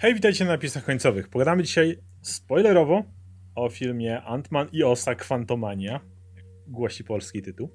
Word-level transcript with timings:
Hej, 0.00 0.14
witajcie 0.14 0.44
na 0.44 0.50
napisach 0.50 0.84
końcowych. 0.84 1.28
Pogadamy 1.28 1.62
dzisiaj 1.62 1.98
spoilerowo 2.22 3.04
o 3.54 3.68
filmie 3.68 4.22
Ant-Man 4.22 4.68
i 4.72 4.84
Osa 4.84 5.14
Quantumania, 5.14 6.00
głosi 6.66 7.04
polski 7.04 7.42
tytuł. 7.42 7.70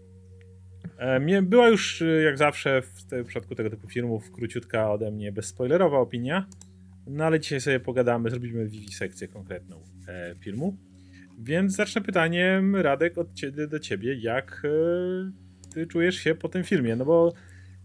E, 0.98 1.42
była 1.42 1.70
już, 1.70 2.02
e, 2.02 2.06
jak 2.06 2.38
zawsze 2.38 2.82
w, 2.82 3.06
te, 3.06 3.24
w 3.24 3.28
przypadku 3.28 3.56
tego 3.56 3.70
typu 3.70 3.90
filmów, 3.90 4.32
króciutka 4.32 4.92
ode 4.92 5.12
mnie 5.12 5.32
bezspoilerowa 5.32 5.98
opinia, 5.98 6.48
no 7.08 7.26
ale 7.26 7.40
dzisiaj 7.40 7.62
sobie 7.62 7.80
pogadamy, 7.80 8.30
zrobimy 8.30 8.70
sekcję 8.92 9.28
konkretną 9.28 9.84
e, 10.08 10.36
filmu. 10.40 10.78
Więc 11.40 11.76
zacznę 11.76 12.02
pytaniem, 12.02 12.76
Radek, 12.76 13.18
od 13.18 13.34
ciebie 13.34 13.68
do 13.68 13.80
ciebie, 13.80 14.16
jak 14.16 14.62
e, 14.66 15.71
ty 15.74 15.88
czujesz 15.88 16.16
się 16.16 16.36
po 16.36 16.50
tym 16.50 16.64
filmie? 16.64 16.96
No 16.96 17.05
bo 17.05 17.34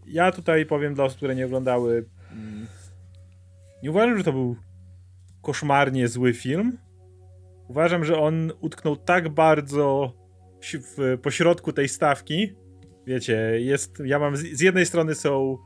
ja 0.07 0.31
tutaj 0.31 0.65
powiem 0.65 0.93
dla 0.93 1.03
osób, 1.03 1.17
które 1.17 1.35
nie 1.35 1.45
oglądały 1.45 2.05
mm, 2.31 2.67
nie 3.83 3.91
uważam, 3.91 4.17
że 4.17 4.23
to 4.23 4.31
był 4.31 4.55
koszmarnie 5.41 6.07
zły 6.07 6.33
film. 6.33 6.77
Uważam, 7.67 8.05
że 8.05 8.19
on 8.19 8.51
utknął 8.61 8.95
tak 8.95 9.29
bardzo 9.29 10.13
w 10.63 11.17
pośrodku 11.21 11.73
tej 11.73 11.89
stawki. 11.89 12.55
Wiecie, 13.07 13.61
jest. 13.61 14.01
Ja 14.05 14.19
mam. 14.19 14.37
Z 14.37 14.61
jednej 14.61 14.85
strony 14.85 15.15
są 15.15 15.57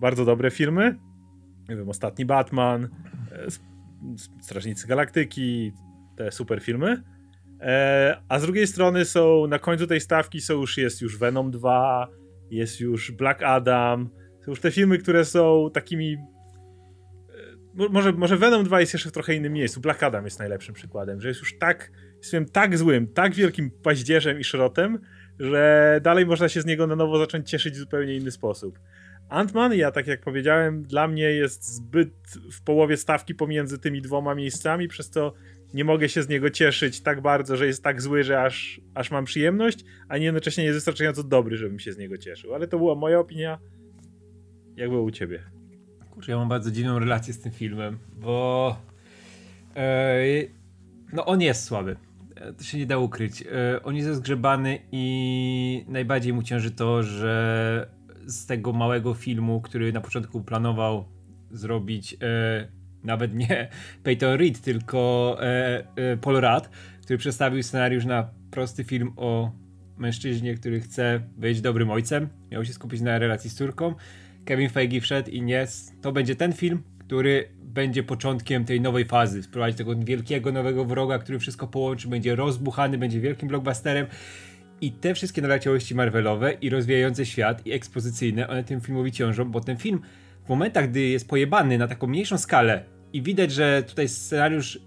bardzo 0.00 0.24
dobre 0.24 0.50
filmy. 0.50 0.98
Nie 1.68 1.76
wiem, 1.76 1.88
ostatni 1.88 2.24
Batman, 2.24 2.88
e, 3.32 3.46
Strażnicy 4.40 4.86
Galaktyki, 4.86 5.72
te 6.16 6.32
super 6.32 6.60
filmy. 6.60 7.02
E, 7.60 8.22
a 8.28 8.38
z 8.38 8.42
drugiej 8.42 8.66
strony 8.66 9.04
są 9.04 9.46
na 9.46 9.58
końcu 9.58 9.86
tej 9.86 10.00
stawki 10.00 10.40
są 10.40 10.54
już 10.54 10.78
jest 10.78 11.00
już 11.00 11.18
Venom 11.18 11.50
2, 11.50 12.08
jest 12.50 12.80
już 12.80 13.10
Black 13.10 13.42
Adam. 13.42 14.10
Są 14.44 14.50
już 14.50 14.60
te 14.60 14.70
filmy, 14.70 14.98
które 14.98 15.24
są 15.24 15.70
takimi 15.72 16.16
może, 17.78 18.12
może 18.12 18.36
Venom 18.36 18.64
2 18.64 18.80
jest 18.80 18.92
jeszcze 18.92 19.08
w 19.08 19.12
trochę 19.12 19.34
innym 19.34 19.52
miejscu. 19.52 19.80
Black 19.80 20.02
Adam 20.02 20.24
jest 20.24 20.38
najlepszym 20.38 20.74
przykładem, 20.74 21.20
że 21.20 21.28
jest 21.28 21.40
już 21.40 21.58
tak, 21.58 21.92
jest 22.16 22.52
tak 22.52 22.78
złym, 22.78 23.06
tak 23.06 23.34
wielkim 23.34 23.70
paździerzem 23.82 24.40
i 24.40 24.44
szrotem, 24.44 24.98
że 25.38 26.00
dalej 26.02 26.26
można 26.26 26.48
się 26.48 26.60
z 26.60 26.66
niego 26.66 26.86
na 26.86 26.96
nowo 26.96 27.18
zacząć 27.18 27.50
cieszyć 27.50 27.74
w 27.74 27.78
zupełnie 27.78 28.16
inny 28.16 28.30
sposób. 28.30 28.78
Ant-Man, 29.30 29.74
ja 29.74 29.90
tak 29.90 30.06
jak 30.06 30.20
powiedziałem, 30.20 30.82
dla 30.82 31.08
mnie 31.08 31.24
jest 31.24 31.74
zbyt 31.74 32.12
w 32.52 32.62
połowie 32.62 32.96
stawki 32.96 33.34
pomiędzy 33.34 33.78
tymi 33.78 34.02
dwoma 34.02 34.34
miejscami, 34.34 34.88
przez 34.88 35.10
to 35.10 35.34
nie 35.74 35.84
mogę 35.84 36.08
się 36.08 36.22
z 36.22 36.28
niego 36.28 36.50
cieszyć 36.50 37.02
tak 37.02 37.20
bardzo, 37.20 37.56
że 37.56 37.66
jest 37.66 37.84
tak 37.84 38.02
zły, 38.02 38.24
że 38.24 38.42
aż, 38.42 38.80
aż 38.94 39.10
mam 39.10 39.24
przyjemność, 39.24 39.84
a 40.08 40.16
jednocześnie 40.16 40.62
nie 40.62 40.66
jest 40.66 40.76
wystarczająco 40.76 41.22
dobry, 41.22 41.56
żebym 41.56 41.78
się 41.78 41.92
z 41.92 41.98
niego 41.98 42.18
cieszył. 42.18 42.54
Ale 42.54 42.68
to 42.68 42.78
była 42.78 42.94
moja 42.94 43.18
opinia. 43.18 43.58
Jak 44.76 44.90
było 44.90 45.02
u 45.02 45.10
ciebie? 45.10 45.57
Kurczę, 46.18 46.32
ja 46.32 46.38
mam 46.38 46.48
bardzo 46.48 46.70
dziwną 46.70 46.98
relację 46.98 47.34
z 47.34 47.40
tym 47.40 47.52
filmem, 47.52 47.98
bo 48.20 48.76
e, 49.76 50.18
no 51.12 51.26
on 51.26 51.40
jest 51.40 51.64
słaby. 51.64 51.96
E, 52.36 52.52
to 52.52 52.64
się 52.64 52.78
nie 52.78 52.86
da 52.86 52.98
ukryć. 52.98 53.42
E, 53.42 53.82
on 53.82 53.96
jest 53.96 54.18
zgrzebany 54.18 54.78
i 54.92 55.84
najbardziej 55.88 56.32
mu 56.32 56.42
cięży 56.42 56.70
to, 56.70 57.02
że 57.02 57.90
z 58.26 58.46
tego 58.46 58.72
małego 58.72 59.14
filmu, 59.14 59.60
który 59.60 59.92
na 59.92 60.00
początku 60.00 60.40
planował 60.40 61.04
zrobić 61.50 62.16
nawet 63.04 63.34
nie 63.34 63.68
Peyton 64.04 64.38
Reed, 64.38 64.60
tylko 64.60 65.36
Paul 66.20 66.36
Rudd, 66.40 66.68
który 67.02 67.18
przedstawił 67.18 67.62
scenariusz 67.62 68.04
na 68.04 68.28
prosty 68.50 68.84
film 68.84 69.12
o 69.16 69.50
mężczyźnie, 69.98 70.54
który 70.54 70.80
chce 70.80 71.20
być 71.36 71.60
dobrym 71.60 71.90
ojcem. 71.90 72.28
Miał 72.50 72.64
się 72.64 72.72
skupić 72.72 73.00
na 73.00 73.18
relacji 73.18 73.50
z 73.50 73.54
córką 73.54 73.94
Kevin 74.48 74.68
Feige 74.68 75.00
wszedł 75.00 75.30
i 75.30 75.42
nie, 75.42 75.66
to 76.02 76.12
będzie 76.12 76.36
ten 76.36 76.52
film, 76.52 76.82
który 76.98 77.48
będzie 77.62 78.02
początkiem 78.02 78.64
tej 78.64 78.80
nowej 78.80 79.04
fazy. 79.04 79.42
Sprowadzi 79.42 79.76
tego 79.76 79.96
wielkiego 79.96 80.52
nowego 80.52 80.84
wroga, 80.84 81.18
który 81.18 81.38
wszystko 81.38 81.66
połączy, 81.66 82.08
będzie 82.08 82.36
rozbuchany, 82.36 82.98
będzie 82.98 83.20
wielkim 83.20 83.48
blockbusterem. 83.48 84.06
I 84.80 84.92
te 84.92 85.14
wszystkie 85.14 85.42
naleciałości 85.42 85.94
Marvelowe 85.94 86.52
i 86.52 86.70
rozwijający 86.70 87.26
świat 87.26 87.66
i 87.66 87.72
ekspozycyjne, 87.72 88.48
one 88.48 88.64
tym 88.64 88.80
filmowi 88.80 89.12
ciążą, 89.12 89.44
bo 89.44 89.60
ten 89.60 89.76
film 89.76 90.00
w 90.44 90.48
momentach, 90.48 90.90
gdy 90.90 91.00
jest 91.00 91.28
pojebany 91.28 91.78
na 91.78 91.88
taką 91.88 92.06
mniejszą 92.06 92.38
skalę 92.38 92.84
i 93.12 93.22
widać, 93.22 93.52
że 93.52 93.82
tutaj 93.82 94.08
scenariusz, 94.08 94.80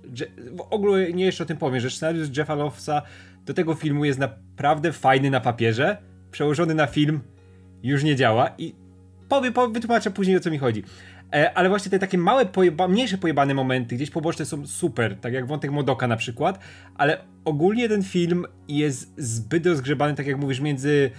w 0.52 0.62
ogóle 0.62 1.14
nie 1.14 1.26
jeszcze 1.26 1.44
o 1.44 1.48
tym 1.48 1.58
powiem, 1.58 1.80
że 1.80 1.90
scenariusz 1.90 2.38
Jeffa 2.38 2.56
Lovesa 2.56 3.02
do 3.46 3.54
tego 3.54 3.74
filmu 3.74 4.06
jest 4.06 4.20
naprawdę 4.20 4.92
fajny 4.92 5.30
na 5.30 5.40
papierze, 5.40 5.98
przełożony 6.32 6.76
na 6.76 6.88
film 6.88 7.20
już 7.84 8.04
nie 8.04 8.16
działa 8.16 8.52
i 8.58 8.81
powiem, 9.32 9.54
powiem, 9.54 9.74
wytłumaczę 9.74 10.12
później 10.12 10.38
o 10.38 10.40
co 10.40 10.52
mi 10.52 10.58
chodzi. 10.58 10.84
E, 11.34 11.54
ale 11.54 11.70
właśnie 11.70 11.92
te 11.92 12.00
takie 12.00 12.18
małe, 12.18 12.46
pojeba, 12.46 12.88
mniejsze 12.88 13.18
pojebane 13.18 13.54
momenty, 13.54 13.96
gdzieś 13.96 14.10
poboczne 14.10 14.46
są 14.46 14.68
super, 14.68 15.16
tak 15.16 15.34
jak 15.34 15.48
wątek 15.48 15.72
Modoka 15.72 16.08
na 16.08 16.18
przykład, 16.18 16.60
ale 16.96 17.18
ogólnie 17.46 17.90
ten 17.90 18.04
film 18.04 18.46
jest 18.68 19.14
zbyt 19.18 19.66
rozgrzebany, 19.66 20.16
tak 20.16 20.28
jak 20.28 20.38
mówisz, 20.38 20.60
między 20.60 21.12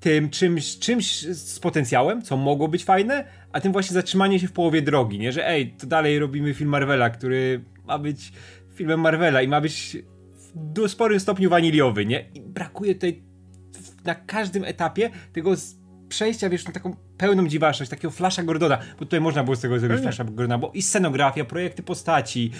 tym 0.00 0.30
czymś, 0.30 0.78
czymś 0.78 1.22
z 1.22 1.60
potencjałem, 1.60 2.22
co 2.22 2.36
mogło 2.36 2.68
być 2.68 2.84
fajne, 2.84 3.24
a 3.52 3.60
tym 3.60 3.72
właśnie 3.72 3.94
zatrzymanie 3.94 4.40
się 4.40 4.48
w 4.48 4.52
połowie 4.52 4.82
drogi, 4.82 5.18
nie? 5.18 5.32
Że 5.32 5.48
ej, 5.48 5.70
to 5.70 5.86
dalej 5.86 6.18
robimy 6.18 6.54
film 6.54 6.70
Marvela, 6.70 7.10
który 7.10 7.64
ma 7.84 7.98
być 7.98 8.32
filmem 8.74 9.00
Marvela 9.00 9.42
i 9.42 9.48
ma 9.48 9.60
być 9.60 9.96
w 10.54 10.88
sporym 10.88 11.20
stopniu 11.20 11.50
waniliowy, 11.50 12.06
nie? 12.06 12.24
I 12.34 12.40
brakuje 12.40 12.94
tutaj 12.94 13.22
na 14.04 14.14
każdym 14.14 14.64
etapie 14.64 15.10
tego 15.32 15.54
przejścia, 16.08 16.48
wiesz, 16.48 16.66
na 16.66 16.72
taką 16.72 16.96
pełną 17.22 17.48
dziwaczność, 17.48 17.90
takiego 17.90 18.10
flasza 18.10 18.42
Gordona, 18.42 18.78
bo 18.98 19.04
tutaj 19.04 19.20
można 19.20 19.44
było 19.44 19.56
z 19.56 19.60
tego 19.60 19.78
zrobić 19.78 20.02
flasza 20.02 20.24
Gordona, 20.24 20.58
bo 20.58 20.70
i 20.74 20.82
scenografia, 20.82 21.44
projekty 21.44 21.82
postaci, 21.82 22.50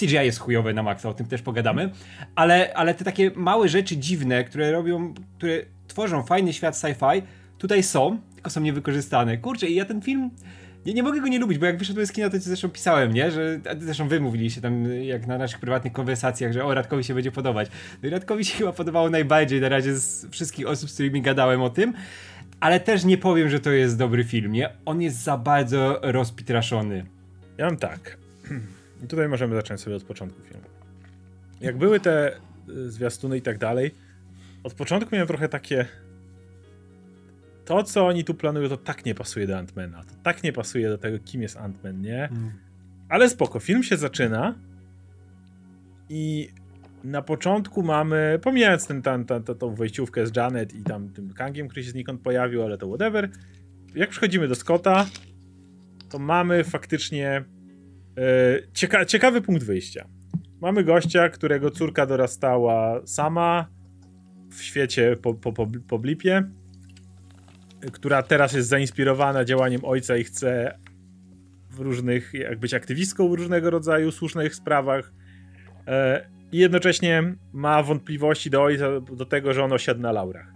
CGI 0.00 0.14
jest 0.14 0.38
chujowe 0.38 0.74
na 0.74 0.82
maksa, 0.82 1.08
o 1.08 1.14
tym 1.14 1.26
też 1.26 1.42
pogadamy, 1.42 1.90
ale, 2.34 2.74
ale 2.74 2.94
te 2.94 3.04
takie 3.04 3.30
małe 3.36 3.68
rzeczy 3.68 3.96
dziwne, 3.96 4.44
które 4.44 4.72
robią, 4.72 5.14
które 5.36 5.58
tworzą 5.88 6.22
fajny 6.22 6.52
świat 6.52 6.74
sci-fi, 6.74 7.22
tutaj 7.58 7.82
są, 7.82 8.18
tylko 8.34 8.50
są 8.50 8.60
niewykorzystane. 8.60 9.38
Kurczę, 9.38 9.66
i 9.66 9.74
ja 9.74 9.84
ten 9.84 10.02
film... 10.02 10.30
Nie, 10.86 10.94
nie 10.94 11.02
mogę 11.02 11.20
go 11.20 11.28
nie 11.28 11.38
lubić, 11.38 11.58
bo 11.58 11.66
jak 11.66 11.78
wyszedłem 11.78 12.06
z 12.06 12.12
kina, 12.12 12.30
to 12.30 12.38
zresztą 12.38 12.68
pisałem, 12.68 13.12
nie? 13.12 13.30
Że, 13.30 13.60
zresztą 13.78 14.08
wy 14.08 14.20
mówiliście 14.20 14.60
tam, 14.60 14.84
jak 15.02 15.26
na 15.26 15.38
naszych 15.38 15.60
prywatnych 15.60 15.92
konwersacjach, 15.92 16.52
że 16.52 16.64
o, 16.64 16.74
Radkowi 16.74 17.04
się 17.04 17.14
będzie 17.14 17.32
podobać. 17.32 17.68
No 18.02 18.08
i 18.08 18.10
Radkowi 18.10 18.44
się 18.44 18.58
chyba 18.58 18.72
podobało 18.72 19.10
najbardziej 19.10 19.60
na 19.60 19.68
razie 19.68 19.94
z 19.94 20.26
wszystkich 20.30 20.68
osób, 20.68 20.90
z 20.90 20.94
którymi 20.94 21.22
gadałem 21.22 21.62
o 21.62 21.70
tym. 21.70 21.94
Ale 22.60 22.80
też 22.80 23.04
nie 23.04 23.18
powiem, 23.18 23.48
że 23.48 23.60
to 23.60 23.70
jest 23.70 23.98
dobry 23.98 24.24
film, 24.24 24.52
nie? 24.52 24.72
On 24.84 25.02
jest 25.02 25.22
za 25.22 25.38
bardzo 25.38 26.00
rozpitraszony. 26.02 27.06
Ja 27.58 27.66
mam 27.66 27.76
tak. 27.76 28.18
I 29.04 29.06
tutaj 29.06 29.28
możemy 29.28 29.54
zacząć 29.54 29.80
sobie 29.80 29.96
od 29.96 30.04
początku 30.04 30.42
filmu. 30.42 30.64
Jak 31.60 31.78
były 31.78 32.00
te 32.00 32.36
y, 32.68 32.90
zwiastuny 32.90 33.36
i 33.36 33.42
tak 33.42 33.58
dalej, 33.58 33.94
od 34.64 34.74
początku 34.74 35.10
miałem 35.12 35.28
trochę 35.28 35.48
takie 35.48 35.86
to, 37.64 37.82
co 37.82 38.06
oni 38.06 38.24
tu 38.24 38.34
planują, 38.34 38.68
to 38.68 38.76
tak 38.76 39.04
nie 39.04 39.14
pasuje 39.14 39.46
do 39.46 39.58
Antmana. 39.58 40.04
To 40.04 40.14
tak 40.22 40.42
nie 40.42 40.52
pasuje 40.52 40.88
do 40.88 40.98
tego, 40.98 41.18
kim 41.18 41.42
jest 41.42 41.56
Antman, 41.56 42.00
nie? 42.00 42.24
Mm. 42.24 42.52
Ale 43.08 43.30
spoko, 43.30 43.60
film 43.60 43.82
się 43.82 43.96
zaczyna 43.96 44.54
i 46.08 46.48
na 47.06 47.22
początku 47.22 47.82
mamy, 47.82 48.38
pomijając 48.42 48.86
ten, 48.86 49.02
ten, 49.02 49.24
ten, 49.24 49.42
tą 49.42 49.74
wejściówkę 49.74 50.26
z 50.26 50.36
Janet 50.36 50.74
i 50.74 50.82
tam 50.82 51.08
tym 51.08 51.32
Kangiem, 51.32 51.68
który 51.68 51.84
się 51.84 51.90
znikąd 51.90 52.22
pojawił, 52.22 52.62
ale 52.62 52.78
to 52.78 52.88
whatever. 52.88 53.30
Jak 53.94 54.10
przechodzimy 54.10 54.48
do 54.48 54.54
Scotta, 54.54 55.06
to 56.10 56.18
mamy 56.18 56.64
faktycznie 56.64 57.44
yy, 58.16 58.22
cieka 58.72 59.04
ciekawy 59.04 59.40
punkt 59.40 59.64
wyjścia. 59.64 60.08
Mamy 60.60 60.84
gościa, 60.84 61.28
którego 61.28 61.70
córka 61.70 62.06
dorastała 62.06 63.06
sama 63.06 63.68
w 64.50 64.62
świecie 64.62 65.16
po, 65.22 65.34
po, 65.34 65.52
po, 65.52 65.66
po 65.88 65.98
blipie, 65.98 66.42
która 67.92 68.22
teraz 68.22 68.52
jest 68.52 68.68
zainspirowana 68.68 69.44
działaniem 69.44 69.84
ojca 69.84 70.16
i 70.16 70.24
chce 70.24 70.78
w 71.70 71.80
różnych, 71.80 72.34
jak 72.34 72.58
być 72.58 72.74
aktywistką 72.74 73.28
w 73.28 73.32
różnego 73.32 73.70
rodzaju 73.70 74.12
słusznych 74.12 74.54
sprawach. 74.54 75.12
E, 75.86 76.35
i 76.52 76.58
jednocześnie 76.58 77.34
ma 77.52 77.82
wątpliwości 77.82 78.50
do 78.50 78.68
do 79.00 79.26
tego, 79.26 79.52
że 79.52 79.64
on 79.64 79.72
osiadł 79.72 80.00
na 80.00 80.12
laurach. 80.12 80.52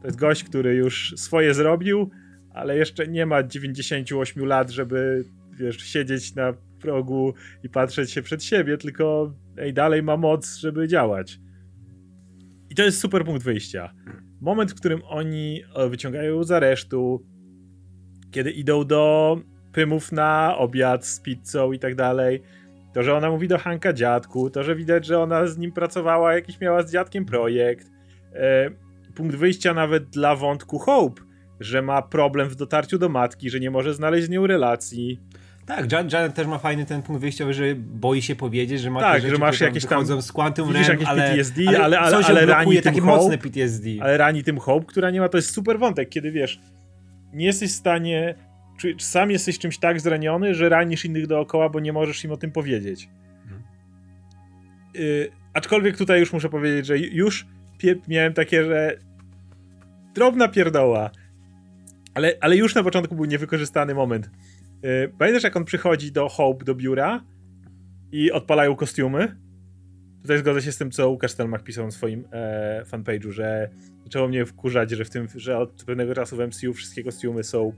To 0.00 0.06
jest 0.06 0.18
gość, 0.18 0.44
który 0.44 0.74
już 0.74 1.14
swoje 1.16 1.54
zrobił, 1.54 2.10
ale 2.54 2.76
jeszcze 2.76 3.08
nie 3.08 3.26
ma 3.26 3.42
98 3.42 4.44
lat, 4.44 4.70
żeby 4.70 5.24
wiesz, 5.58 5.76
siedzieć 5.76 6.34
na 6.34 6.52
progu 6.80 7.34
i 7.62 7.68
patrzeć 7.68 8.10
się 8.10 8.22
przed 8.22 8.44
siebie, 8.44 8.78
tylko 8.78 9.34
ej, 9.58 9.74
dalej 9.74 10.02
ma 10.02 10.16
moc, 10.16 10.56
żeby 10.56 10.88
działać. 10.88 11.38
I 12.70 12.74
to 12.74 12.82
jest 12.82 13.00
super 13.00 13.24
punkt 13.24 13.42
wyjścia. 13.42 13.92
Moment, 14.40 14.72
w 14.72 14.74
którym 14.74 15.00
oni 15.04 15.62
e, 15.74 15.88
wyciągają 15.88 16.44
z 16.44 16.50
aresztu, 16.50 17.26
kiedy 18.30 18.50
idą 18.50 18.84
do 18.84 19.36
Pymów 19.72 20.12
na 20.12 20.56
obiad 20.58 21.06
z 21.06 21.20
pizzą 21.20 21.72
i 21.72 21.78
tak 21.78 21.94
dalej 21.94 22.42
to, 22.96 23.02
że 23.02 23.14
ona 23.14 23.30
mówi 23.30 23.48
do 23.48 23.58
Hanka 23.58 23.92
dziadku, 23.92 24.50
to, 24.50 24.62
że 24.62 24.76
widać, 24.76 25.06
że 25.06 25.18
ona 25.18 25.46
z 25.46 25.58
nim 25.58 25.72
pracowała, 25.72 26.34
jakiś 26.34 26.60
miała 26.60 26.82
z 26.82 26.92
dziadkiem 26.92 27.24
projekt. 27.24 27.86
E, 28.34 28.70
punkt 29.14 29.36
wyjścia 29.36 29.74
nawet 29.74 30.04
dla 30.04 30.36
wątku 30.36 30.78
Hope, 30.78 31.22
że 31.60 31.82
ma 31.82 32.02
problem 32.02 32.48
w 32.48 32.54
dotarciu 32.54 32.98
do 32.98 33.08
matki, 33.08 33.50
że 33.50 33.60
nie 33.60 33.70
może 33.70 33.94
znaleźć 33.94 34.26
z 34.26 34.30
nią 34.30 34.46
relacji. 34.46 35.20
Tak, 35.66 35.92
Jan, 35.92 36.08
Janet 36.12 36.34
też 36.34 36.46
ma 36.46 36.58
fajny 36.58 36.86
ten 36.86 37.02
punkt 37.02 37.20
wyjściowy, 37.22 37.54
że 37.54 37.64
boi 37.76 38.22
się 38.22 38.36
powiedzieć, 38.36 38.80
że 38.80 38.90
ma 38.90 39.00
Tak, 39.00 39.14
te 39.14 39.20
że 39.20 39.28
rzeczy, 39.28 39.40
masz 39.40 39.60
jakieś 39.60 39.86
tam- 39.86 40.22
z 40.22 40.32
Quantum 40.32 40.68
widzisz 40.72 40.88
jakieś 40.88 41.08
ale, 41.08 41.22
PTSD, 41.22 41.62
ale, 41.68 41.78
ale- 41.84 41.98
ale- 42.00 42.10
coś 42.16 42.30
ale 42.30 42.46
rani 42.46 42.82
takie 42.82 43.00
hope, 43.00 43.12
mocne 43.16 43.38
PTSD. 43.38 43.88
ale 44.00 44.16
rani 44.16 44.44
tym 44.44 44.58
hope, 44.58 44.86
która 44.86 45.10
nie 45.10 45.20
ma, 45.20 45.28
to 45.28 45.38
jest 45.38 45.50
super 45.50 45.78
wątek, 45.78 46.08
kiedy 46.08 46.30
wiesz, 46.32 46.60
nie 47.32 47.46
jesteś 47.46 47.70
w 47.70 47.74
stanie, 47.74 48.34
czy, 48.76 48.94
sam 48.98 49.30
jesteś 49.30 49.58
czymś 49.58 49.78
tak 49.78 50.00
zraniony, 50.00 50.54
że 50.54 50.68
ranisz 50.68 51.04
innych 51.04 51.26
dookoła, 51.26 51.68
bo 51.68 51.80
nie 51.80 51.92
możesz 51.92 52.24
im 52.24 52.32
o 52.32 52.36
tym 52.36 52.52
powiedzieć. 52.52 53.08
Mhm. 53.44 53.62
Y, 54.96 55.30
aczkolwiek 55.54 55.96
tutaj 55.96 56.20
już 56.20 56.32
muszę 56.32 56.48
powiedzieć, 56.48 56.86
że 56.86 56.98
już 56.98 57.46
miałem 58.08 58.32
takie, 58.32 58.64
że 58.64 58.98
drobna 60.14 60.48
pierdoła, 60.48 61.10
ale, 62.14 62.34
ale 62.40 62.56
już 62.56 62.74
na 62.74 62.82
początku 62.82 63.14
był 63.14 63.24
niewykorzystany 63.24 63.94
moment. 63.94 64.30
Y, 64.84 65.12
pamiętasz, 65.18 65.42
jak 65.42 65.56
on 65.56 65.64
przychodzi 65.64 66.12
do 66.12 66.28
Hope, 66.28 66.64
do 66.64 66.74
biura 66.74 67.24
i 68.12 68.32
odpalają 68.32 68.76
kostiumy? 68.76 69.36
Tutaj 70.26 70.38
zgodzę 70.38 70.62
się 70.62 70.72
z 70.72 70.78
tym, 70.78 70.90
co 70.90 71.10
Łukasz 71.10 71.30
Stelmach 71.30 71.62
pisał 71.62 71.84
na 71.84 71.90
swoim 71.90 72.24
e, 72.32 72.84
fanpage'u, 72.90 73.30
że 73.30 73.68
zaczęło 74.04 74.28
mnie 74.28 74.46
wkurzać, 74.46 74.90
że 74.90 75.04
w 75.04 75.10
tym, 75.10 75.28
że 75.34 75.58
od 75.58 75.84
pewnego 75.84 76.14
czasu 76.14 76.36
w 76.36 76.40
MCU 76.40 76.74
wszystkie 76.74 77.04
kostiumy 77.04 77.44
są 77.44 77.72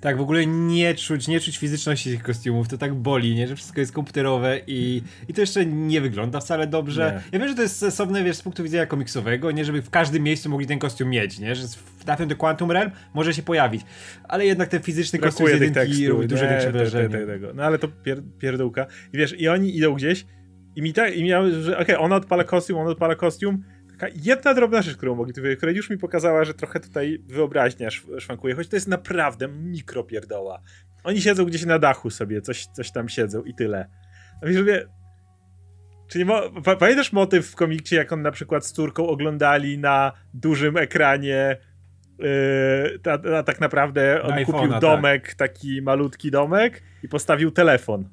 Tak, 0.00 0.16
w 0.16 0.20
ogóle 0.20 0.46
nie 0.46 0.94
czuć, 0.94 1.28
nie 1.28 1.40
czuć 1.40 1.58
fizyczności 1.58 2.10
tych 2.10 2.22
kostiumów, 2.22 2.68
to 2.68 2.78
tak 2.78 2.94
boli, 2.94 3.34
nie? 3.34 3.48
Że 3.48 3.56
wszystko 3.56 3.80
jest 3.80 3.92
komputerowe 3.92 4.60
i, 4.66 5.02
i 5.28 5.34
to 5.34 5.40
jeszcze 5.40 5.66
nie 5.66 6.00
wygląda 6.00 6.40
wcale 6.40 6.66
dobrze. 6.66 7.22
Nie. 7.32 7.38
Ja 7.38 7.38
wiem, 7.38 7.48
że 7.48 7.54
to 7.54 7.62
jest 7.62 7.76
sensowne, 7.76 8.24
wiesz, 8.24 8.36
z 8.36 8.42
punktu 8.42 8.62
widzenia 8.62 8.86
komiksowego, 8.86 9.50
nie? 9.50 9.64
Żeby 9.64 9.82
w 9.82 9.90
każdym 9.90 10.22
miejscu 10.22 10.48
mogli 10.48 10.66
ten 10.66 10.78
kostium 10.78 11.10
mieć, 11.10 11.38
nie? 11.38 11.54
Że 11.54 11.66
trafią 12.04 12.28
do 12.28 12.36
Quantum 12.36 12.70
Realm, 12.70 12.90
może 13.14 13.34
się 13.34 13.42
pojawić. 13.42 13.82
Ale 14.24 14.46
jednak 14.46 14.68
ten 14.68 14.82
fizyczny 14.82 15.18
kostium 15.18 15.48
z 15.48 15.50
brakuje 15.50 15.68
jedynki 15.68 16.08
robi 16.08 16.26
dużo 16.26 16.48
większe 16.48 16.72
wrażenie. 16.72 17.18
No 17.54 17.62
ale 17.62 17.78
to 17.78 17.88
pier, 17.88 18.22
pierdółka. 18.38 18.86
I 19.12 19.18
wiesz, 19.18 19.40
i 19.40 19.48
oni 19.48 19.76
idą 19.76 19.94
gdzieś 19.94 20.24
i 20.76 20.82
mi 20.82 20.92
tak, 20.92 21.16
i 21.16 21.24
miały, 21.24 21.62
że 21.62 21.78
okej, 21.78 21.96
ona 21.96 22.16
odpala 22.16 22.44
kostium, 22.44 22.78
on 22.78 22.86
odpala 22.86 23.14
kostium. 23.14 23.62
Taka 23.90 24.06
jedna 24.22 24.54
drobna 24.54 24.82
rzecz, 24.82 24.96
którą 24.96 25.14
mogli 25.14 25.34
tu 25.34 25.40
która 25.56 25.72
już 25.72 25.90
mi 25.90 25.98
pokazała, 25.98 26.44
że 26.44 26.54
trochę 26.54 26.80
tutaj 26.80 27.22
wyobraźnia 27.26 27.88
szw- 27.88 28.20
szwankuje, 28.20 28.54
choć 28.54 28.68
to 28.68 28.76
jest 28.76 28.88
naprawdę 28.88 29.48
mikropierdoła. 29.48 30.62
Oni 31.04 31.20
siedzą 31.20 31.44
gdzieś 31.44 31.64
na 31.64 31.78
dachu 31.78 32.10
sobie, 32.10 32.42
coś, 32.42 32.66
coś 32.66 32.92
tam 32.92 33.08
siedzą 33.08 33.42
i 33.42 33.54
tyle. 33.54 33.88
A 34.42 34.46
wiesz, 34.46 34.56
że 34.56 34.86
czy 36.08 36.18
nie 36.18 36.24
mo- 36.24 36.62
pa- 36.64 36.76
pamiętasz 36.76 37.12
motyw 37.12 37.46
w 37.46 37.56
komiksie, 37.56 37.94
jak 37.94 38.12
on 38.12 38.22
na 38.22 38.30
przykład 38.30 38.66
z 38.66 38.72
córką 38.72 39.06
oglądali 39.06 39.78
na 39.78 40.12
dużym 40.34 40.76
ekranie 40.76 41.56
yy, 42.18 42.98
ta, 43.02 43.18
ta, 43.18 43.42
tak 43.42 43.60
naprawdę 43.60 44.22
on 44.22 44.30
Na 44.30 44.44
kupił 44.44 44.60
iPhone'a, 44.60 44.70
tak. 44.70 44.80
domek, 44.80 45.34
taki 45.34 45.82
malutki 45.82 46.30
domek 46.30 46.82
i 47.02 47.08
postawił 47.08 47.50
telefon. 47.50 48.08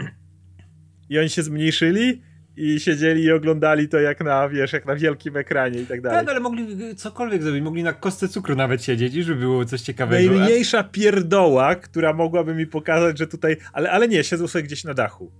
I 1.10 1.20
oni 1.20 1.30
się 1.30 1.44
zmniejszyli 1.44 2.22
i 2.58 2.80
siedzieli 2.80 3.24
i 3.24 3.32
oglądali 3.32 3.90
to 3.90 4.00
jak 4.00 4.24
na, 4.24 4.50
wiesz, 4.50 4.74
jak 4.74 4.86
na 4.86 4.96
wielkim 4.96 5.38
ekranie 5.38 5.80
i 5.82 5.86
tak 5.86 6.02
dalej. 6.02 6.20
Tak, 6.20 6.30
ale 6.30 6.40
mogli 6.40 6.96
cokolwiek 6.96 7.44
zrobić, 7.44 7.64
mogli 7.64 7.84
na 7.84 7.94
kostce 7.94 8.28
cukru 8.28 8.56
nawet 8.56 8.84
siedzieć 8.84 9.16
i 9.16 9.24
żeby 9.24 9.40
było 9.40 9.66
coś 9.66 9.82
ciekawego. 9.82 10.36
Najmniejsza 10.36 10.84
pierdoła, 10.84 11.76
która 11.76 12.14
mogłaby 12.14 12.56
mi 12.56 12.68
pokazać, 12.68 13.18
że 13.18 13.28
tutaj. 13.28 13.58
Ale, 13.74 13.92
ale 13.92 14.08
nie, 14.08 14.24
siedzą 14.24 14.48
sobie 14.48 14.64
gdzieś 14.64 14.84
na 14.84 14.94
dachu. 14.94 15.32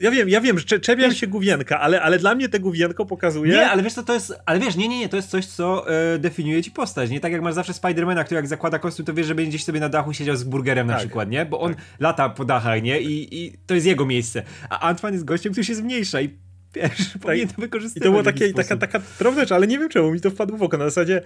Ja 0.00 0.10
wiem, 0.10 0.28
ja 0.28 0.40
wiem, 0.40 0.58
że 0.58 0.64
cze- 0.64 0.80
czepiam 0.80 1.14
się 1.14 1.26
główienka, 1.26 1.80
ale, 1.80 2.02
ale 2.02 2.18
dla 2.18 2.34
mnie 2.34 2.48
te 2.48 2.60
główienko 2.60 3.06
pokazuje. 3.06 3.52
Nie, 3.52 3.66
ale 3.70 3.82
wiesz 3.82 3.92
co, 3.94 4.02
to 4.02 4.14
jest, 4.14 4.34
ale 4.46 4.60
wiesz, 4.60 4.76
nie, 4.76 4.88
nie, 4.88 4.98
nie, 4.98 5.08
to 5.08 5.16
jest 5.16 5.28
coś, 5.30 5.46
co 5.46 5.90
e, 6.14 6.18
definiuje 6.18 6.62
ci 6.62 6.70
postać, 6.70 7.10
nie? 7.10 7.20
Tak 7.20 7.32
jak 7.32 7.42
masz 7.42 7.54
zawsze 7.54 7.72
Spidermana, 7.72 8.24
który 8.24 8.36
jak 8.36 8.46
zakłada 8.46 8.78
kostium, 8.78 9.06
to 9.06 9.14
wiesz, 9.14 9.26
że 9.26 9.34
będzie 9.34 9.48
gdzieś 9.48 9.64
sobie 9.64 9.80
na 9.80 9.88
dachu 9.88 10.12
siedział 10.12 10.36
z 10.36 10.44
burgerem 10.44 10.86
na 10.86 10.92
Tak, 10.92 11.00
przykład, 11.02 11.30
nie? 11.30 11.46
Bo 11.46 11.60
on 11.60 11.74
lata 12.00 12.28
po 12.28 12.44
dachach, 12.44 12.82
nie? 12.82 13.00
I, 13.00 13.44
I 13.44 13.58
to 13.66 13.74
jest 13.74 13.86
jego 13.86 14.06
miejsce. 14.06 14.42
A 14.70 14.80
Antwan 14.80 15.12
jest 15.12 15.24
gościem, 15.24 15.52
który 15.52 15.64
się 15.64 15.74
zmniejsza 15.74 16.20
i 16.20 16.30
wiesz, 16.74 16.90
powinien 17.22 17.48
to 17.48 17.54
I 17.58 17.60
wykorzystywać. 17.60 18.04
to 18.06 18.10
było 18.10 18.22
takie, 18.22 18.52
taka, 18.52 18.76
taka 18.76 19.00
drobna 19.18 19.40
rzecz, 19.40 19.52
ale 19.52 19.66
nie 19.66 19.78
wiem 19.78 19.88
czemu 19.88 20.12
mi 20.12 20.20
to 20.20 20.30
wpadło 20.30 20.58
w 20.58 20.62
oko. 20.62 20.76
Na 20.78 20.84
zasadzie, 20.84 21.22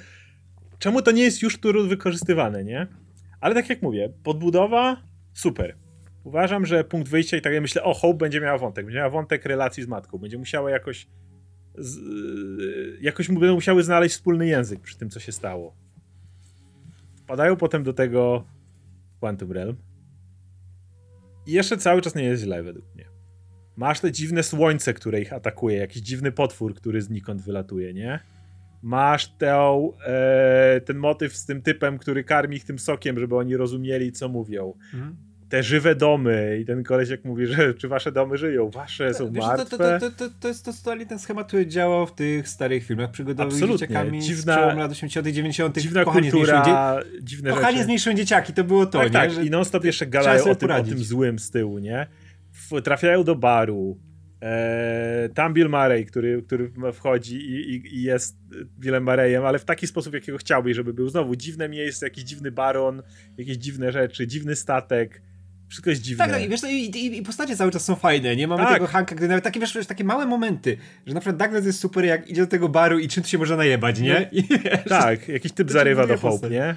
czemu 0.78 1.02
to 1.02 1.11
nie 1.11 1.22
jest 1.22 1.43
już 1.43 1.58
tu 1.61 1.88
wykorzystywane, 1.88 2.64
nie? 2.64 2.87
Ale 3.40 3.55
tak 3.55 3.69
jak 3.70 3.82
mówię, 3.82 4.08
podbudowa 4.25 4.96
super. 5.34 5.75
Uważam, 6.25 6.67
że 6.67 6.84
punkt 6.84 7.08
wyjścia 7.08 7.37
i 7.37 7.40
tak 7.40 7.52
ja 7.52 7.61
myślę, 7.61 7.82
o, 7.82 7.94
Hope 7.94 8.19
będzie 8.19 8.40
miała 8.40 8.58
wątek, 8.58 8.84
będzie 8.84 8.99
miała 8.99 9.11
wątek 9.11 9.44
relacji 9.44 9.82
z 9.82 9.87
matką, 9.87 10.19
będzie 10.19 10.38
musiała 10.38 10.70
jakoś 10.70 11.06
z, 11.78 11.99
jakoś 13.00 13.28
mu 13.28 13.40
będą 13.40 13.55
musiały 13.55 13.82
znaleźć 13.82 14.14
wspólny 14.14 14.46
język 14.46 14.81
przy 14.81 14.99
tym, 14.99 15.11
co 15.11 15.20
się 15.20 15.32
stało. 15.32 15.75
Wpadają 17.17 17.56
potem 17.56 17.82
do 17.82 17.93
tego 17.93 18.44
Quantum 19.20 19.52
Realm 19.52 19.76
i 21.46 21.52
jeszcze 21.52 21.76
cały 21.76 22.02
czas 22.02 22.14
nie 22.14 22.25
jest 22.25 22.43
źle 22.43 22.62
według 22.62 22.94
mnie. 22.94 23.05
Masz 23.76 24.00
te 24.00 24.12
dziwne 24.12 24.43
słońce, 24.43 24.94
które 24.94 25.20
ich 25.20 25.32
atakuje, 25.32 25.76
jakiś 25.76 26.02
dziwny 26.02 26.32
potwór, 26.32 26.75
który 26.75 27.02
znikąd 27.02 27.43
wylatuje, 27.43 27.94
nie? 27.94 28.20
Masz 28.82 29.28
tę, 29.28 29.90
e, 30.06 30.81
ten 30.81 30.96
motyw 30.96 31.37
z 31.37 31.46
tym 31.46 31.62
typem, 31.62 31.99
który 31.99 32.25
karmi 32.25 32.56
ich 32.56 32.64
tym 32.64 32.78
sokiem, 32.78 33.19
żeby 33.19 33.37
oni 33.37 33.56
rozumieli, 33.56 34.12
co 34.12 34.28
mówią. 34.28 34.75
Mhm. 34.94 35.30
Te 35.50 35.62
żywe 35.62 35.94
domy 35.94 36.58
i 36.62 36.64
ten 36.64 36.82
koleś 36.85 37.08
jak 37.08 37.25
mówi, 37.25 37.47
że 37.47 37.75
czy 37.75 37.88
wasze 37.88 38.12
domy 38.12 38.37
żyją, 38.38 38.70
wasze 38.70 39.14
są 39.14 39.32
Wiesz, 39.32 39.44
martwe. 39.44 39.64
to, 39.79 39.79
to, 39.79 40.11
to, 40.11 40.11
to, 40.29 40.35
to 40.41 40.49
jest 40.49 40.64
to 40.64 40.73
totalnie 40.73 41.06
ten 41.06 41.19
schemat, 41.19 41.47
który 41.47 41.67
działał 41.67 42.06
w 42.06 42.14
tych 42.14 42.49
starych 42.49 42.85
filmach 42.87 43.11
przygodowych 43.11 43.52
z 43.52 43.56
Absolutnie. 43.56 43.87
dzieciakami 43.87 44.20
Dziwna- 44.23 44.52
z 44.52 44.56
przełomu 44.56 44.79
lat 44.79 44.91
80 44.91 45.26
90 45.29 45.79
Dziwna 45.79 46.05
kochanie 46.05 46.31
kultura, 46.31 46.97
dziwne 47.23 47.50
Kochanie 47.50 47.73
rzeczy. 47.73 47.85
zmniejszyły 47.85 48.14
dzieciaki, 48.14 48.52
to 48.52 48.64
było 48.64 48.87
to, 48.87 48.99
tak, 48.99 49.06
nie? 49.06 49.12
tak. 49.12 49.32
Że- 49.32 49.44
I 49.44 49.50
non-stop 49.50 49.85
jeszcze 49.85 50.06
trzeba 50.06 50.19
gadają 50.25 50.38
sobie 50.41 50.52
o 50.52 50.55
tym, 50.55 50.70
o 50.70 50.82
tym 50.85 50.99
złym 50.99 51.38
z 51.38 51.50
tyłu, 51.50 51.79
nie? 51.79 52.06
W, 52.53 52.82
trafiają 52.82 53.25
do 53.25 53.35
baru. 53.37 53.99
E, 54.43 55.29
tam 55.35 55.55
Bill 55.55 55.69
Murray, 55.69 56.06
który, 56.06 56.43
który 56.43 56.73
wchodzi 56.93 57.37
i, 57.37 57.75
i, 57.75 57.94
i 57.96 58.03
jest 58.03 58.37
Billem 58.79 59.05
Murrayem, 59.05 59.44
ale 59.44 59.58
w 59.58 59.64
taki 59.64 59.87
sposób, 59.87 60.14
jakiego 60.14 60.38
chciałbyś, 60.38 60.76
żeby 60.76 60.94
był. 60.94 61.08
Znowu 61.08 61.37
dziwne 61.37 61.69
miejsce, 61.69 62.06
jakiś 62.06 62.25
dziwny 62.25 62.50
baron, 62.50 63.03
jakieś 63.38 63.56
dziwne 63.56 63.93
rzeczy, 63.93 64.26
dziwny 64.26 64.56
statek. 64.56 65.23
Wszystko 65.70 65.90
jest 65.90 66.02
dziwne. 66.02 66.25
Tak, 66.25 66.32
tak, 66.34 66.43
i 66.43 66.49
wiesz, 66.49 66.61
co, 66.61 66.67
i, 66.69 66.72
i, 66.75 67.17
i 67.19 67.22
postacie 67.22 67.56
cały 67.56 67.70
czas 67.70 67.84
są 67.84 67.94
fajne, 67.94 68.37
nie? 68.37 68.49
Mamy 68.49 68.62
Tak. 68.64 68.72
tego 68.72 68.87
Hanka, 68.87 69.14
gdy 69.14 69.28
nawet 69.28 69.44
takie, 69.44 69.61
wiesz, 69.61 69.75
wiesz, 69.75 69.87
takie 69.87 70.05
małe 70.05 70.26
momenty, 70.26 70.76
że 71.06 71.14
na 71.14 71.20
przykład 71.20 71.37
Douglas 71.37 71.67
jest 71.67 71.81
super, 71.81 72.05
jak 72.05 72.28
idzie 72.31 72.40
do 72.40 72.46
tego 72.46 72.69
baru 72.69 72.99
i 72.99 73.08
czym 73.08 73.22
tu 73.22 73.28
się 73.28 73.38
można 73.38 73.56
najebać, 73.56 74.00
nie? 74.00 74.28
I, 74.32 74.43
wiesz, 74.43 74.84
Tak, 74.88 75.28
jakiś 75.28 75.52
typ 75.52 75.67
To 75.69 75.72
zarywa 75.75 76.06
do 76.06 76.19
Hope, 76.19 76.50
nie? 76.50 76.76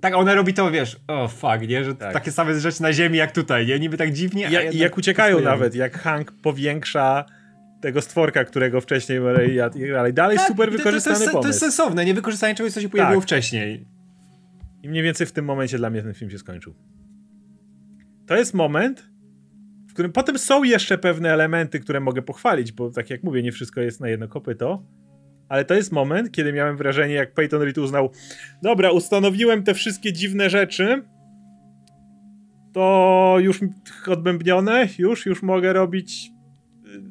tak, 0.00 0.14
ona 0.14 0.34
robi 0.34 0.54
to, 0.54 0.70
wiesz, 0.70 1.00
o 1.08 1.28
fuck, 1.28 1.68
nie? 1.68 1.84
Że 1.84 1.94
Tak. 1.94 2.12
takie 2.12 2.32
same 2.32 2.60
rzeczy 2.60 2.82
na 2.82 2.92
ziemi 2.92 3.18
jak 3.18 3.32
tutaj, 3.32 3.66
nie? 3.66 3.78
Niby 3.78 3.96
tak 3.96 4.12
dziwnie, 4.12 4.42
I, 4.42 4.46
a 4.46 4.50
jak- 4.50 4.54
jednak 4.62 4.74
I 4.74 4.78
jak 4.78 4.98
uciekają 4.98 5.40
nawet, 5.40 5.74
jak 5.74 5.98
Hank 5.98 6.32
powiększa 6.42 7.24
tego 7.82 8.02
stworka, 8.02 8.44
którego 8.44 8.80
wcześniej 8.80 9.20
Murray 9.20 9.54
jadł 9.54 9.78
i 9.78 9.80
tak 9.80 9.90
dalej. 9.92 10.12
Dalej 10.14 10.36
Tak, 10.36 10.46
super 10.48 10.66
to- 10.66 10.72
to, 10.72 10.78
wykorzystany 10.78 11.16
to, 11.16 11.22
jest, 11.22 11.32
pomysł. 11.32 11.42
to 11.42 11.48
jest 11.48 11.60
sensowne, 11.60 12.04
nie 12.04 12.14
wykorzystanie 12.14 12.54
czegoś, 12.54 12.72
co 12.72 12.80
się 12.80 12.88
pojawiło 12.88 13.20
Tak. 13.20 13.26
wcześniej. 13.26 13.86
I 14.82 14.88
mniej 14.88 15.02
więcej 15.02 15.26
w 15.26 15.32
tym 15.32 15.44
momencie 15.44 15.78
dla 15.78 15.90
mnie 15.90 16.02
ten 16.02 16.14
film 16.14 16.30
się 16.30 16.38
skończył. 16.38 16.74
To 18.26 18.36
jest 18.36 18.54
moment, 18.54 19.10
w 19.88 19.92
którym 19.92 20.12
potem 20.12 20.38
są 20.38 20.64
jeszcze 20.64 20.98
pewne 20.98 21.32
elementy, 21.32 21.80
które 21.80 22.00
mogę 22.00 22.22
pochwalić, 22.22 22.72
bo 22.72 22.90
tak 22.90 23.10
jak 23.10 23.22
mówię, 23.22 23.42
nie 23.42 23.52
wszystko 23.52 23.80
jest 23.80 24.00
na 24.00 24.08
jedno 24.08 24.28
kopyto. 24.28 24.82
Ale 25.48 25.64
to 25.64 25.74
jest 25.74 25.92
moment, 25.92 26.30
kiedy 26.30 26.52
miałem 26.52 26.76
wrażenie, 26.76 27.14
jak 27.14 27.34
Peyton 27.34 27.62
Reed 27.62 27.78
uznał, 27.78 28.10
dobra, 28.62 28.90
ustanowiłem 28.90 29.62
te 29.62 29.74
wszystkie 29.74 30.12
dziwne 30.12 30.50
rzeczy, 30.50 31.02
to 32.72 33.36
już 33.40 33.60
odbębnione, 34.06 34.88
już, 34.98 35.26
już 35.26 35.42
mogę 35.42 35.72
robić 35.72 36.30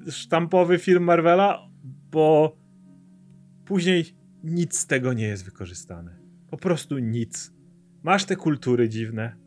y, 0.07 0.11
sztampowy 0.11 0.79
film 0.79 1.03
Marvela, 1.03 1.69
bo 2.11 2.57
później 3.65 4.05
nic 4.43 4.77
z 4.77 4.87
tego 4.87 5.13
nie 5.13 5.27
jest 5.27 5.45
wykorzystane. 5.45 6.15
Po 6.49 6.57
prostu 6.57 6.97
nic. 6.97 7.53
Masz 8.03 8.25
te 8.25 8.35
kultury 8.35 8.89
dziwne. 8.89 9.42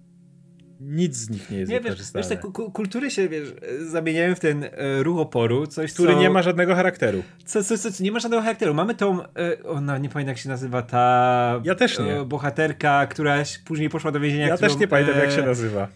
Nic 0.80 1.16
z 1.16 1.30
nich 1.30 1.50
nie 1.50 1.58
jest 1.58 1.70
Nie, 1.72 1.76
wiesz, 1.80 1.84
wykorzystane. 1.90 2.22
wiesz 2.22 2.28
te 2.28 2.36
ku- 2.36 2.52
ku- 2.52 2.70
kultury 2.70 3.10
się, 3.10 3.28
wiesz, 3.28 3.48
zamieniają 3.90 4.34
w 4.34 4.40
ten 4.40 4.64
e, 4.64 5.02
ruch 5.02 5.18
oporu, 5.18 5.66
coś, 5.66 5.92
który 5.92 6.12
co... 6.14 6.20
nie 6.20 6.30
ma 6.30 6.42
żadnego 6.42 6.74
charakteru. 6.74 7.22
Co, 7.44 7.64
co, 7.64 7.78
co, 7.78 7.92
co, 7.92 8.02
nie 8.04 8.12
ma 8.12 8.20
żadnego 8.20 8.42
charakteru. 8.42 8.74
Mamy 8.74 8.94
tą, 8.94 9.22
e, 9.22 9.28
ona 9.64 9.98
nie 9.98 10.08
pamiętam 10.08 10.28
jak 10.32 10.38
się 10.38 10.48
nazywa, 10.48 10.82
ta 10.82 11.60
Ja 11.64 11.74
też 11.74 11.98
nie. 11.98 12.20
E, 12.20 12.24
bohaterka, 12.24 13.06
która 13.06 13.36
później 13.64 13.88
poszła 13.90 14.12
do 14.12 14.20
więzienia. 14.20 14.48
Ja 14.48 14.54
którą, 14.56 14.68
też 14.70 14.78
nie 14.80 14.88
pamiętam, 14.88 15.18
jak 15.18 15.30
się 15.30 15.42
e, 15.42 15.46
nazywa. 15.46 15.88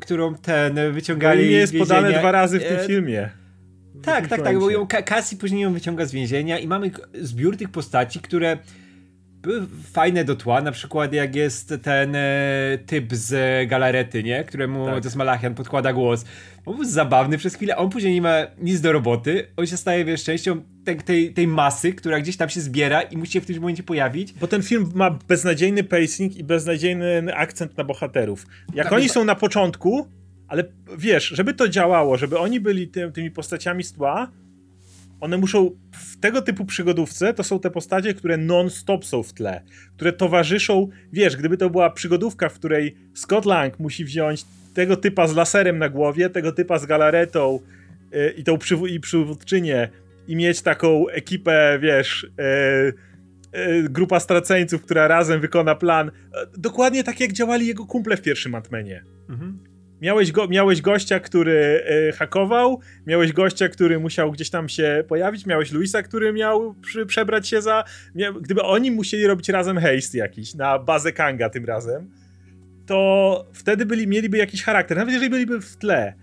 którą 0.00 0.34
ten 0.34 0.78
e, 0.78 0.86
No 0.88 0.92
wyciągali 0.92 1.46
i 1.46 1.48
nie 1.50 1.56
jest 1.56 1.72
więzienia. 1.72 2.00
podane 2.00 2.18
dwa 2.18 2.32
razy 2.32 2.60
w 2.60 2.64
tym 2.64 2.76
E, 2.76 2.84
filmie. 2.86 3.30
W 3.94 4.04
Tak, 4.04 4.28
tak, 4.28 4.42
tak, 4.42 4.58
bo 4.58 4.70
ją 4.70 4.86
Cassie 4.86 5.36
później 5.36 5.62
ją 5.62 5.72
wyciąga 5.72 6.06
z 6.06 6.12
więzienia 6.12 6.58
i 6.58 6.66
mamy 6.66 6.90
zbiór 7.14 7.56
tych 7.56 7.68
postaci, 7.68 8.20
które 8.20 8.58
były 9.42 9.66
fajne 9.92 10.24
do 10.24 10.36
tła, 10.36 10.62
na 10.62 10.72
przykład 10.72 11.12
jak 11.12 11.34
jest 11.34 11.74
ten 11.82 12.14
e, 12.16 12.78
typ 12.86 13.14
z 13.14 13.68
galarety, 13.68 14.22
nie? 14.22 14.44
Któremu 14.44 14.86
tak. 14.86 14.94
to 14.94 15.06
jest 15.06 15.16
Malachian, 15.16 15.54
podkłada 15.54 15.92
głos. 15.92 16.24
On 16.66 16.76
był 16.76 16.84
zabawny 16.84 17.38
przez 17.38 17.54
chwilę, 17.54 17.76
on 17.76 17.90
później 17.90 18.14
nie 18.14 18.22
ma 18.22 18.36
nic 18.58 18.80
do 18.80 18.92
roboty, 18.92 19.46
on 19.56 19.66
się 19.66 19.76
staje, 19.76 20.04
wiesz, 20.04 20.24
częścią 20.24 20.62
tej, 20.84 20.96
tej, 20.96 21.34
tej 21.34 21.46
masy, 21.46 21.92
która 21.92 22.20
gdzieś 22.20 22.36
tam 22.36 22.48
się 22.48 22.60
zbiera 22.60 23.02
i 23.02 23.16
musi 23.16 23.32
się 23.32 23.40
w 23.40 23.46
tym 23.46 23.60
momencie 23.60 23.82
pojawić. 23.82 24.32
Bo 24.32 24.46
ten 24.46 24.62
film 24.62 24.92
ma 24.94 25.18
beznadziejny 25.28 25.84
pacing 25.84 26.36
i 26.36 26.44
beznadziejny 26.44 27.34
akcent 27.34 27.76
na 27.76 27.84
bohaterów. 27.84 28.46
Jak 28.74 28.86
tak, 28.86 28.92
oni 28.92 29.08
są 29.08 29.24
na 29.24 29.34
początku, 29.34 30.08
ale 30.48 30.64
wiesz, 30.98 31.24
żeby 31.24 31.54
to 31.54 31.68
działało, 31.68 32.16
żeby 32.16 32.38
oni 32.38 32.60
byli 32.60 32.88
tym, 32.88 33.12
tymi 33.12 33.30
postaciami 33.30 33.84
z 33.84 33.92
tła, 33.92 34.30
one 35.20 35.38
muszą 35.38 35.70
w 35.92 36.20
tego 36.20 36.42
typu 36.42 36.64
przygodówce 36.64 37.34
to 37.34 37.44
są 37.44 37.60
te 37.60 37.70
postacie, 37.70 38.14
które 38.14 38.36
non-stop 38.36 39.04
są 39.04 39.22
w 39.22 39.32
tle, 39.32 39.62
które 39.96 40.12
towarzyszą, 40.12 40.88
wiesz, 41.12 41.36
gdyby 41.36 41.56
to 41.56 41.70
była 41.70 41.90
przygodówka, 41.90 42.48
w 42.48 42.54
której 42.54 42.96
Scott 43.14 43.44
Lang 43.44 43.78
musi 43.78 44.04
wziąć 44.04 44.44
tego 44.74 44.96
typa 44.96 45.26
z 45.26 45.34
laserem 45.36 45.78
na 45.78 45.88
głowie, 45.88 46.30
tego 46.30 46.52
typa 46.52 46.78
z 46.78 46.86
galaretą 46.86 47.60
yy, 48.12 48.30
i 48.30 48.44
tą 48.44 48.58
i 48.88 49.00
przywódczynię 49.00 49.88
i 50.28 50.36
mieć 50.36 50.62
taką 50.62 51.08
ekipę, 51.08 51.78
wiesz, 51.82 52.26
yy, 53.52 53.62
yy, 53.66 53.88
grupa 53.88 54.20
straceńców, 54.20 54.82
która 54.82 55.08
razem 55.08 55.40
wykona 55.40 55.74
plan. 55.74 56.10
Dokładnie 56.56 57.04
tak 57.04 57.20
jak 57.20 57.32
działali 57.32 57.66
jego 57.66 57.86
kumple 57.86 58.16
w 58.16 58.22
pierwszym 58.22 58.54
Antmenie. 58.54 59.04
Mhm. 59.28 59.69
Miałeś, 60.00 60.32
go, 60.32 60.48
miałeś 60.48 60.80
gościa, 60.80 61.20
który 61.20 61.84
y, 62.08 62.12
hakował, 62.12 62.80
miałeś 63.06 63.32
gościa, 63.32 63.68
który 63.68 63.98
musiał 63.98 64.32
gdzieś 64.32 64.50
tam 64.50 64.68
się 64.68 65.04
pojawić, 65.08 65.46
miałeś 65.46 65.72
Luisa, 65.72 66.02
który 66.02 66.32
miał 66.32 66.74
przy, 66.74 67.06
przebrać 67.06 67.48
się 67.48 67.62
za... 67.62 67.84
Mia, 68.14 68.32
gdyby 68.32 68.62
oni 68.62 68.90
musieli 68.90 69.26
robić 69.26 69.48
razem 69.48 69.78
haste 69.78 70.18
jakiś, 70.18 70.54
na 70.54 70.78
bazę 70.78 71.12
Kanga 71.12 71.50
tym 71.50 71.64
razem, 71.64 72.10
to 72.86 73.50
wtedy 73.52 73.86
byli, 73.86 74.06
mieliby 74.06 74.38
jakiś 74.38 74.62
charakter, 74.62 74.96
nawet 74.96 75.12
jeżeli 75.12 75.30
byliby 75.30 75.60
w 75.60 75.76
tle. 75.76 76.14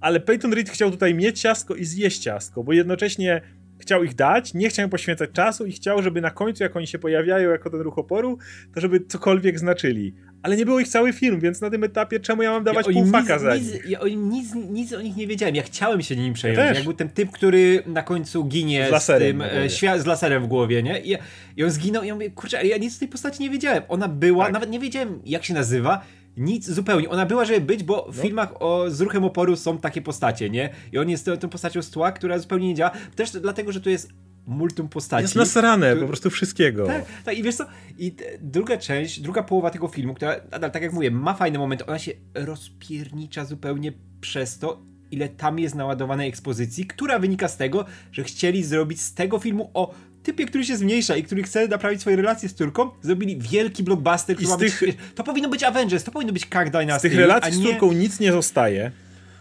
Ale 0.00 0.20
Peyton 0.20 0.52
Reed 0.52 0.70
chciał 0.70 0.90
tutaj 0.90 1.14
mieć 1.14 1.40
ciastko 1.40 1.74
i 1.74 1.84
zjeść 1.84 2.18
ciastko, 2.18 2.64
bo 2.64 2.72
jednocześnie 2.72 3.40
chciał 3.78 4.04
ich 4.04 4.14
dać, 4.14 4.54
nie 4.54 4.68
chciał 4.68 4.84
im 4.84 4.90
poświęcać 4.90 5.30
czasu 5.30 5.66
i 5.66 5.72
chciał, 5.72 6.02
żeby 6.02 6.20
na 6.20 6.30
końcu, 6.30 6.62
jak 6.62 6.76
oni 6.76 6.86
się 6.86 6.98
pojawiają 6.98 7.50
jako 7.50 7.70
ten 7.70 7.80
ruch 7.80 7.98
oporu, 7.98 8.38
to 8.74 8.80
żeby 8.80 9.00
cokolwiek 9.00 9.58
znaczyli 9.58 10.14
ale 10.46 10.56
nie 10.56 10.64
było 10.64 10.80
ich 10.80 10.88
cały 10.88 11.12
film, 11.12 11.40
więc 11.40 11.60
na 11.60 11.70
tym 11.70 11.84
etapie 11.84 12.20
czemu 12.20 12.42
ja 12.42 12.50
mam 12.50 12.64
dawać 12.64 12.86
ja 12.86 12.92
pół 12.92 13.06
faka 13.06 13.38
za 13.38 13.56
nic, 13.56 13.66
ja 13.88 14.00
o 14.00 14.08
nic, 14.08 14.54
nic 14.54 14.92
o 14.92 15.00
nich 15.02 15.16
nie 15.16 15.26
wiedziałem. 15.26 15.54
Ja 15.54 15.62
chciałem 15.62 16.02
się 16.02 16.16
nim 16.16 16.34
przejąć. 16.34 16.58
Ja 16.58 16.74
jak 16.74 16.84
był 16.84 16.92
ten 16.92 17.08
typ, 17.08 17.30
który 17.30 17.82
na 17.86 18.02
końcu 18.02 18.44
ginie 18.44 18.86
z, 18.88 18.90
laserem 18.90 19.42
z 19.66 19.80
tym, 19.80 19.90
e, 19.90 20.00
z 20.00 20.06
laserem 20.06 20.42
w 20.42 20.46
głowie, 20.46 20.82
nie? 20.82 21.00
I, 21.00 21.16
I, 21.56 21.64
on 21.64 21.70
zginął 21.70 22.02
i 22.02 22.06
ja 22.06 22.14
mówię, 22.14 22.30
kurczę, 22.30 22.66
ja 22.66 22.76
nic 22.76 22.94
z 22.94 22.98
tej 22.98 23.08
postaci 23.08 23.42
nie 23.42 23.50
wiedziałem. 23.50 23.82
Ona 23.88 24.08
była, 24.08 24.44
tak. 24.44 24.52
nawet 24.52 24.70
nie 24.70 24.80
wiedziałem 24.80 25.20
jak 25.24 25.44
się 25.44 25.54
nazywa, 25.54 26.04
nic 26.36 26.70
zupełnie. 26.70 27.08
Ona 27.08 27.26
była, 27.26 27.44
żeby 27.44 27.60
być, 27.60 27.82
bo 27.82 28.08
w 28.12 28.16
no. 28.16 28.22
filmach 28.22 28.62
o, 28.62 28.90
z 28.90 29.00
ruchem 29.00 29.24
oporu 29.24 29.56
są 29.56 29.78
takie 29.78 30.02
postacie, 30.02 30.50
nie? 30.50 30.70
I 30.92 30.98
on 30.98 31.10
jest 31.10 31.24
tą, 31.24 31.36
tą 31.36 31.48
postacią 31.48 31.82
z 31.82 31.90
tła, 31.90 32.12
która 32.12 32.38
zupełnie 32.38 32.68
nie 32.68 32.74
działa. 32.74 32.90
Też 33.16 33.30
dlatego, 33.30 33.72
że 33.72 33.80
tu 33.80 33.90
jest 33.90 34.10
multum 34.46 34.88
postaci. 34.88 35.22
Jest 35.22 35.36
nasrane 35.36 35.94
tu... 35.94 36.00
po 36.00 36.06
prostu 36.06 36.30
wszystkiego. 36.30 36.86
Tak, 36.86 37.04
tak, 37.24 37.38
i 37.38 37.42
wiesz 37.42 37.54
co, 37.54 37.66
i 37.98 38.16
druga 38.40 38.76
część, 38.76 39.20
druga 39.20 39.42
połowa 39.42 39.70
tego 39.70 39.88
filmu, 39.88 40.14
która 40.14 40.36
nadal, 40.50 40.70
tak 40.70 40.82
jak 40.82 40.92
mówię, 40.92 41.10
ma 41.10 41.34
fajne 41.34 41.58
momenty, 41.58 41.86
ona 41.86 41.98
się 41.98 42.12
rozpiernicza 42.34 43.44
zupełnie 43.44 43.92
przez 44.20 44.58
to, 44.58 44.82
ile 45.10 45.28
tam 45.28 45.58
jest 45.58 45.74
naładowanej 45.74 46.28
ekspozycji, 46.28 46.86
która 46.86 47.18
wynika 47.18 47.48
z 47.48 47.56
tego, 47.56 47.84
że 48.12 48.24
chcieli 48.24 48.64
zrobić 48.64 49.00
z 49.00 49.14
tego 49.14 49.38
filmu 49.38 49.70
o 49.74 49.94
typie, 50.22 50.46
który 50.46 50.64
się 50.64 50.76
zmniejsza 50.76 51.16
i 51.16 51.22
który 51.22 51.42
chce 51.42 51.68
naprawić 51.68 52.00
swoje 52.00 52.16
relacje 52.16 52.48
z 52.48 52.54
córką, 52.54 52.90
zrobili 53.02 53.38
wielki 53.38 53.82
blockbuster, 53.82 54.36
który 54.36 54.56
tych... 54.58 54.80
być, 54.80 54.96
To 55.14 55.24
powinno 55.24 55.48
być 55.48 55.62
Avengers, 55.62 56.04
to 56.04 56.10
powinno 56.10 56.32
być 56.32 56.46
Kang 56.46 56.70
Dynasty. 56.70 57.08
Z 57.08 57.10
tych 57.10 57.20
relacji 57.20 57.52
nie... 57.52 57.58
z 57.58 57.70
córką 57.70 57.92
nic 57.92 58.20
nie 58.20 58.32
zostaje. 58.32 58.90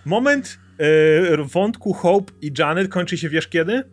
Moment 0.06 0.58
yy, 0.80 1.46
wątku 1.46 1.94
Hope 1.94 2.34
i 2.42 2.52
Janet 2.58 2.88
kończy 2.88 3.18
się 3.18 3.30
wiesz 3.30 3.48
kiedy? 3.48 3.84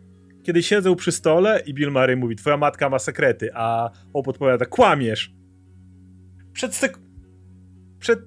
Kiedy 0.43 0.63
siedzą 0.63 0.95
przy 0.95 1.11
stole 1.11 1.59
i 1.65 1.73
Bill 1.73 1.91
Murray 1.91 2.15
mówi, 2.15 2.35
twoja 2.35 2.57
matka 2.57 2.89
ma 2.89 2.99
sekrety, 2.99 3.49
a 3.53 3.89
Hope 4.13 4.29
odpowiada, 4.29 4.65
kłamiesz. 4.65 5.33
Przed 6.53 6.75
sek... 6.75 6.97
Przed, 7.99 8.19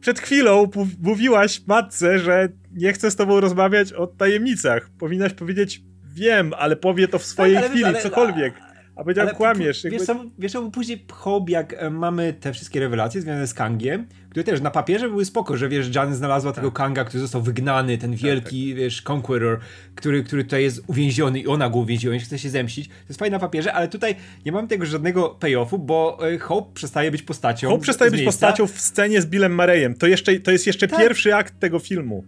przed 0.00 0.20
chwilą 0.20 0.70
mówiłaś 1.00 1.66
matce, 1.66 2.18
że 2.18 2.48
nie 2.72 2.92
chce 2.92 3.10
z 3.10 3.16
tobą 3.16 3.40
rozmawiać 3.40 3.92
o 3.92 4.06
tajemnicach. 4.06 4.90
Powinnaś 4.98 5.32
powiedzieć, 5.32 5.82
wiem, 6.14 6.54
ale 6.58 6.76
powie 6.76 7.08
to 7.08 7.18
w 7.18 7.24
swojej 7.24 7.54
tak, 7.54 7.64
ale, 7.64 7.70
chwili, 7.70 7.84
ale, 7.84 8.02
cokolwiek. 8.02 8.54
A 8.98 9.02
powiedział, 9.02 9.28
kłamiesz. 9.28 9.82
Wiesz, 9.84 10.08
jakby... 10.08 10.30
wiesz, 10.38 10.52
co, 10.52 10.70
później 10.70 11.04
Hope, 11.12 11.52
jak 11.52 11.74
e, 11.78 11.90
mamy 11.90 12.32
te 12.32 12.52
wszystkie 12.52 12.80
rewelacje 12.80 13.20
związane 13.20 13.46
z 13.46 13.54
Kangiem, 13.54 14.06
które 14.30 14.44
też 14.44 14.60
na 14.60 14.70
papierze 14.70 15.08
były 15.08 15.24
spoko, 15.24 15.56
że 15.56 15.68
wiesz, 15.68 15.94
Jan 15.94 16.14
znalazła 16.14 16.52
tak. 16.52 16.56
tego 16.56 16.72
Kanga, 16.72 17.04
który 17.04 17.20
został 17.20 17.42
wygnany, 17.42 17.98
ten 17.98 18.10
tak, 18.10 18.20
wielki, 18.20 18.68
tak, 18.68 18.78
wiesz, 18.78 19.02
Conqueror, 19.10 19.58
który, 19.94 20.22
który 20.22 20.44
tutaj 20.44 20.62
jest 20.62 20.82
uwięziony 20.86 21.40
i 21.40 21.46
ona 21.46 21.70
go 21.70 21.78
uwięziła 21.78 22.14
i 22.14 22.20
chce 22.20 22.38
się 22.38 22.50
zemścić. 22.50 22.88
To 22.88 22.94
jest 23.08 23.18
fajne 23.18 23.36
na 23.36 23.40
papierze, 23.40 23.72
ale 23.72 23.88
tutaj 23.88 24.16
nie 24.46 24.52
mamy 24.52 24.68
tego 24.68 24.86
żadnego 24.86 25.28
payoffu, 25.28 25.78
bo 25.78 26.18
e, 26.28 26.38
Hope 26.38 26.74
przestaje 26.74 27.10
być 27.10 27.22
postacią. 27.22 27.68
Hope 27.68 27.82
przestaje 27.82 28.10
być 28.10 28.22
postacią 28.22 28.66
w 28.66 28.80
scenie 28.80 29.22
z 29.22 29.26
Billem 29.26 29.54
Murrayem. 29.54 29.94
To, 29.94 30.06
jeszcze, 30.06 30.40
to 30.40 30.50
jest 30.50 30.66
jeszcze 30.66 30.88
tak. 30.88 31.00
pierwszy 31.00 31.34
akt 31.34 31.60
tego 31.60 31.78
filmu. 31.78 32.24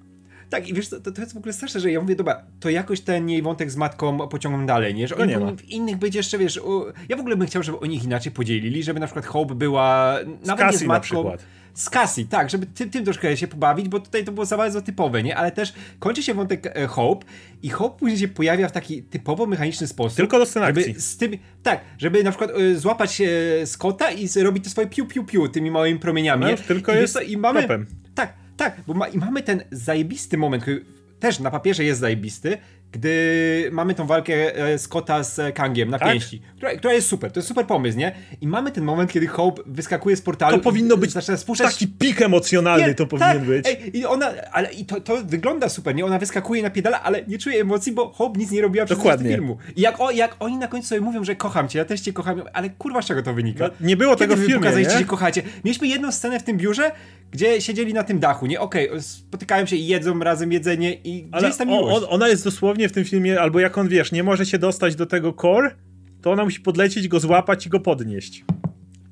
Tak, 0.50 0.68
i 0.68 0.74
wiesz, 0.74 0.88
to, 0.88 1.00
to 1.00 1.20
jest 1.20 1.34
w 1.34 1.36
ogóle 1.36 1.52
straszne, 1.52 1.80
że 1.80 1.92
ja 1.92 2.00
mówię, 2.00 2.16
dobra, 2.16 2.42
to 2.60 2.70
jakoś 2.70 3.00
ten 3.00 3.28
jej 3.28 3.42
wątek 3.42 3.70
z 3.70 3.76
matką 3.76 4.28
pociągną 4.28 4.66
dalej, 4.66 4.94
nie? 4.94 5.08
Że 5.08 5.16
oni 5.16 5.36
nie 5.36 5.56
w 5.56 5.68
innych 5.68 5.96
być 5.96 6.14
jeszcze, 6.14 6.38
wiesz, 6.38 6.56
u... 6.56 6.84
ja 7.08 7.16
w 7.16 7.20
ogóle 7.20 7.36
bym 7.36 7.46
chciał, 7.46 7.62
żeby 7.62 7.78
o 7.78 7.86
nich 7.86 8.04
inaczej 8.04 8.32
podzielili, 8.32 8.82
żeby 8.82 9.00
na 9.00 9.06
przykład 9.06 9.26
Hope 9.26 9.54
była 9.54 10.18
nawet 10.46 10.72
nie 10.72 10.78
z 10.78 10.82
matką. 10.82 11.32
Z 11.74 11.90
Cassie, 11.90 12.26
tak, 12.26 12.50
żeby 12.50 12.66
tym, 12.66 12.90
tym 12.90 13.04
troszkę 13.04 13.36
się 13.36 13.48
pobawić, 13.48 13.88
bo 13.88 14.00
tutaj 14.00 14.24
to 14.24 14.32
było 14.32 14.46
za 14.46 14.56
bardzo 14.56 14.82
typowe, 14.82 15.22
nie? 15.22 15.36
Ale 15.36 15.50
też 15.52 15.72
kończy 15.98 16.22
się 16.22 16.34
wątek 16.34 16.66
e, 16.66 16.86
Hope 16.86 17.26
i 17.62 17.68
Hope 17.68 17.98
później 17.98 18.18
się 18.18 18.28
pojawia 18.28 18.68
w 18.68 18.72
taki 18.72 19.02
typowo 19.02 19.46
mechaniczny 19.46 19.86
sposób. 19.86 20.16
Tylko 20.16 20.38
do 20.38 20.46
sceny 20.46 20.66
żeby 20.66 21.00
z 21.00 21.16
tym, 21.16 21.32
Tak, 21.62 21.80
żeby 21.98 22.24
na 22.24 22.30
przykład 22.30 22.50
y, 22.58 22.78
złapać 22.78 23.20
y, 23.20 23.66
Scotta 23.66 24.10
i 24.10 24.28
robić 24.42 24.64
to 24.64 24.70
swoje 24.70 24.86
piu 24.86 25.06
piu 25.06 25.24
piu 25.24 25.48
tymi 25.48 25.70
małymi 25.70 25.98
promieniami. 25.98 26.44
No, 26.44 26.56
tylko 26.68 26.94
I 26.94 26.96
jest 26.96 27.22
i 27.26 27.36
mamy, 27.36 27.68
Tak, 28.14 28.32
tak, 28.64 28.80
bo 28.86 28.94
ma, 28.94 29.08
i 29.08 29.18
mamy 29.18 29.42
ten 29.42 29.62
zajebisty 29.70 30.38
moment, 30.38 30.62
który 30.62 30.84
też 31.20 31.38
na 31.38 31.50
papierze 31.50 31.84
jest 31.84 32.00
zajebisty, 32.00 32.58
gdy 32.92 33.68
mamy 33.72 33.94
tą 33.94 34.06
walkę 34.06 34.56
e, 34.56 34.78
Scotta 34.78 35.22
z 35.22 35.54
Kangiem 35.54 35.90
na 35.90 35.98
tak? 35.98 36.12
pięści, 36.12 36.42
która, 36.56 36.76
która, 36.76 36.94
jest 36.94 37.08
super, 37.08 37.32
to 37.32 37.38
jest 37.38 37.48
super 37.48 37.66
pomysł, 37.66 37.98
nie? 37.98 38.12
I 38.40 38.46
mamy 38.46 38.70
ten 38.70 38.84
moment, 38.84 39.12
kiedy 39.12 39.26
Hope 39.26 39.62
wyskakuje 39.66 40.16
z 40.16 40.22
portalu. 40.22 40.56
To 40.56 40.62
powinno 40.62 40.96
być 40.96 41.12
spuszczać... 41.36 41.72
taki 41.72 41.88
pik 41.88 42.22
emocjonalny, 42.22 42.86
nie, 42.86 42.94
to 42.94 43.06
powinien 43.06 43.38
tak, 43.38 43.44
być. 43.44 43.66
Ej, 43.68 43.98
I 43.98 44.06
ona, 44.06 44.32
ale 44.52 44.72
i 44.72 44.84
to, 44.84 45.00
to 45.00 45.16
wygląda 45.24 45.68
super, 45.68 45.94
nie? 45.94 46.04
Ona 46.04 46.18
wyskakuje 46.18 46.62
na 46.62 46.70
piedala, 46.70 47.02
ale 47.02 47.24
nie 47.26 47.38
czuje 47.38 47.60
emocji, 47.60 47.92
bo 47.92 48.12
Hope 48.12 48.38
nic 48.38 48.50
nie 48.50 48.62
robiła 48.62 48.84
przez 48.84 48.98
Dokładnie. 48.98 49.30
filmu. 49.30 49.56
I 49.76 49.80
jak, 49.80 50.00
o, 50.00 50.10
jak 50.10 50.36
oni 50.40 50.56
na 50.56 50.68
końcu 50.68 50.88
sobie 50.88 51.00
mówią, 51.00 51.24
że 51.24 51.36
kocham 51.36 51.68
cię, 51.68 51.78
ja 51.78 51.84
też 51.84 52.00
cię 52.00 52.12
kocham, 52.12 52.42
ale 52.52 52.70
kurwa 52.70 53.02
z 53.02 53.06
czego 53.06 53.22
to 53.22 53.34
wynika? 53.34 53.64
No, 53.64 53.86
nie 53.86 53.96
było 53.96 54.16
Kiedy 54.16 54.24
tego 54.24 54.36
w 54.36 54.46
filmie, 54.46 54.60
pokazaliście, 54.60 54.98
że 54.98 55.04
kochacie. 55.04 55.42
Mieliśmy 55.64 55.86
jedną 55.86 56.12
scenę 56.12 56.40
w 56.40 56.42
tym 56.42 56.56
biurze, 56.56 56.92
gdzie 57.30 57.60
siedzieli 57.60 57.94
na 57.94 58.02
tym 58.02 58.18
dachu, 58.18 58.46
nie? 58.46 58.60
Okej, 58.60 58.88
okay, 58.88 59.02
spotykają 59.02 59.66
się 59.66 59.76
i 59.76 59.86
jedzą 59.86 60.18
razem 60.18 60.52
jedzenie 60.52 60.94
i 60.94 61.22
gdzie 61.22 61.36
Ale 61.36 61.46
jest 61.46 61.58
ta 61.58 61.64
miłość? 61.64 61.96
On, 61.96 62.04
ona 62.08 62.28
jest 62.28 62.44
dosłownie 62.44 62.88
w 62.88 62.92
tym 62.92 63.04
filmie, 63.04 63.40
albo 63.40 63.60
jak 63.60 63.78
on, 63.78 63.88
wiesz, 63.88 64.12
nie 64.12 64.22
może 64.22 64.46
się 64.46 64.58
dostać 64.58 64.96
do 64.96 65.06
tego 65.06 65.32
core, 65.32 65.74
to 66.22 66.32
ona 66.32 66.44
musi 66.44 66.60
podlecieć, 66.60 67.08
go 67.08 67.20
złapać 67.20 67.66
i 67.66 67.68
go 67.68 67.80
podnieść. 67.80 68.44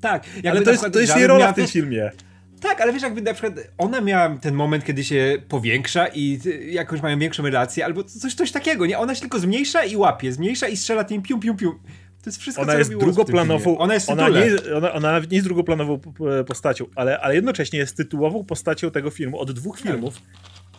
Tak. 0.01 0.23
Ale 0.49 0.61
to 0.61 0.71
jest, 0.71 0.85
to 0.93 0.99
jest 0.99 1.15
jej 1.15 1.27
rola 1.27 1.51
w 1.51 1.55
tym 1.55 1.67
filmie. 1.67 2.11
Tak, 2.61 2.81
ale 2.81 2.93
wiesz, 2.93 3.03
jakby 3.03 3.21
na 3.21 3.33
przykład 3.33 3.53
ona 3.77 4.01
miała 4.01 4.37
ten 4.37 4.55
moment, 4.55 4.85
kiedy 4.85 5.03
się 5.03 5.37
powiększa 5.47 6.07
i 6.07 6.39
jakoś 6.69 7.01
mają 7.01 7.19
większą 7.19 7.43
relację, 7.43 7.85
albo 7.85 8.03
coś, 8.03 8.33
coś 8.33 8.51
takiego, 8.51 8.85
nie? 8.85 8.97
Ona 8.97 9.15
się 9.15 9.21
tylko 9.21 9.39
zmniejsza 9.39 9.83
i 9.83 9.95
łapie, 9.95 10.31
zmniejsza 10.31 10.67
i 10.67 10.77
strzela 10.77 11.03
tym 11.03 11.21
piu, 11.21 11.39
piu, 11.39 11.55
piu. 11.55 11.79
To 12.29 12.31
jest 12.31 12.41
wszystko, 12.41 12.63
ona 12.63 12.73
co 12.73 12.77
jest 12.77 12.91
drugoplanową. 12.91 13.77
Ona 13.77 13.93
jest 13.93 14.09
ona 14.09 14.29
nie, 14.29 14.73
ona, 14.75 14.93
ona 14.93 15.11
nawet 15.11 15.31
nie 15.31 15.37
jest 15.37 15.47
drugoplanową 15.47 15.99
postacią, 16.47 16.85
ale, 16.95 17.19
ale 17.19 17.35
jednocześnie 17.35 17.79
jest 17.79 17.97
tytułową 17.97 18.43
postacią 18.43 18.91
tego 18.91 19.09
filmu. 19.09 19.39
Od 19.39 19.51
dwóch 19.51 19.81
tak. 19.81 19.91
filmów 19.91 20.21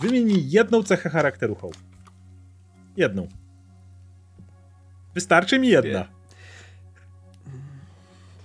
wymień 0.00 0.25
mi 0.25 0.50
jedną 0.50 0.83
cechę 0.83 1.11
charakteru 1.11 1.54
Hope. 1.54 1.78
Jedną. 2.97 3.28
Wystarczy 5.14 5.59
mi 5.59 5.69
jedna. 5.69 6.09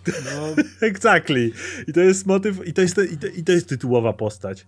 No. 0.07 0.63
exactly. 0.87 1.51
I 1.87 1.93
to 1.93 1.99
jest 1.99 2.25
motyw, 2.25 2.67
i 2.67 2.73
to 2.73 2.81
jest, 2.81 2.97
i 3.11 3.17
to, 3.17 3.27
i 3.27 3.43
to 3.43 3.51
jest 3.51 3.69
tytułowa 3.69 4.13
postać. 4.13 4.65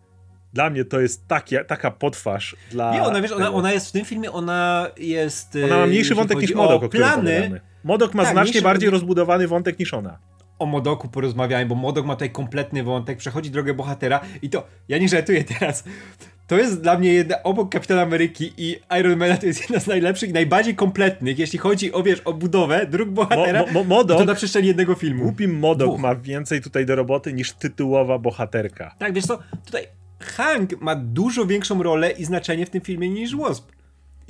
Dla 0.53 0.69
mnie 0.69 0.85
to 0.85 0.99
jest 0.99 1.27
taki, 1.27 1.55
taka 1.67 1.91
potwarz 1.91 2.55
dla. 2.71 2.93
Nie, 2.93 3.03
ona 3.03 3.21
wiesz, 3.21 3.31
ona, 3.31 3.51
ona 3.51 3.73
jest 3.73 3.89
w 3.89 3.91
tym 3.91 4.05
filmie, 4.05 4.31
ona 4.31 4.91
jest. 4.97 5.57
Ona 5.65 5.77
ma 5.77 5.87
mniejszy 5.87 6.15
wątek 6.15 6.41
niż 6.41 6.53
Modok, 6.53 6.83
o 6.83 6.89
plany. 6.89 7.61
Modok 7.87 8.13
ma 8.13 8.23
tak, 8.23 8.31
znacznie 8.31 8.61
bardziej 8.61 8.89
rozbudowany 8.89 9.47
wątek 9.47 9.79
niż 9.79 9.93
ona. 9.93 10.17
O 10.59 10.65
Modoku 10.65 11.07
porozmawiałem, 11.07 11.67
bo 11.67 11.75
Modok 11.75 12.05
ma 12.05 12.15
tutaj 12.15 12.29
kompletny 12.29 12.83
wątek, 12.83 13.17
przechodzi 13.17 13.51
drogę 13.51 13.73
bohatera 13.73 14.19
i 14.41 14.49
to, 14.49 14.67
ja 14.87 14.97
nie 14.97 15.09
żartuję 15.09 15.43
teraz, 15.43 15.83
to 16.47 16.57
jest 16.57 16.81
dla 16.81 16.97
mnie 16.97 17.13
jedna, 17.13 17.43
obok 17.43 17.71
Kapitana 17.71 18.01
Ameryki 18.01 18.53
i 18.57 18.75
Iron 18.99 19.17
Mana 19.17 19.37
to 19.37 19.45
jest 19.45 19.61
jedna 19.61 19.79
z 19.79 19.87
najlepszych, 19.87 20.33
najbardziej 20.33 20.75
kompletnych, 20.75 21.39
jeśli 21.39 21.59
chodzi 21.59 21.93
o, 21.93 22.03
wiesz, 22.03 22.19
o 22.19 22.33
budowę 22.33 22.85
dróg 22.85 23.09
bohatera, 23.09 23.59
mo, 23.59 23.71
mo, 23.71 23.83
Modok, 23.83 24.17
to 24.17 24.25
na 24.25 24.35
przestrzeni 24.35 24.67
jednego 24.67 24.95
filmu. 24.95 25.23
Głupim 25.23 25.59
Modok 25.59 25.99
ma 25.99 26.15
więcej 26.15 26.61
tutaj 26.61 26.85
do 26.85 26.95
roboty 26.95 27.33
niż 27.33 27.53
tytułowa 27.53 28.19
bohaterka. 28.19 28.95
Tak, 28.99 29.13
wiesz 29.13 29.25
co, 29.25 29.39
tutaj 29.65 29.87
Hank 30.19 30.81
ma 30.81 30.95
dużo 30.95 31.45
większą 31.45 31.83
rolę 31.83 32.11
i 32.11 32.25
znaczenie 32.25 32.65
w 32.65 32.69
tym 32.69 32.81
filmie 32.81 33.09
niż 33.09 33.35
Wasp. 33.35 33.76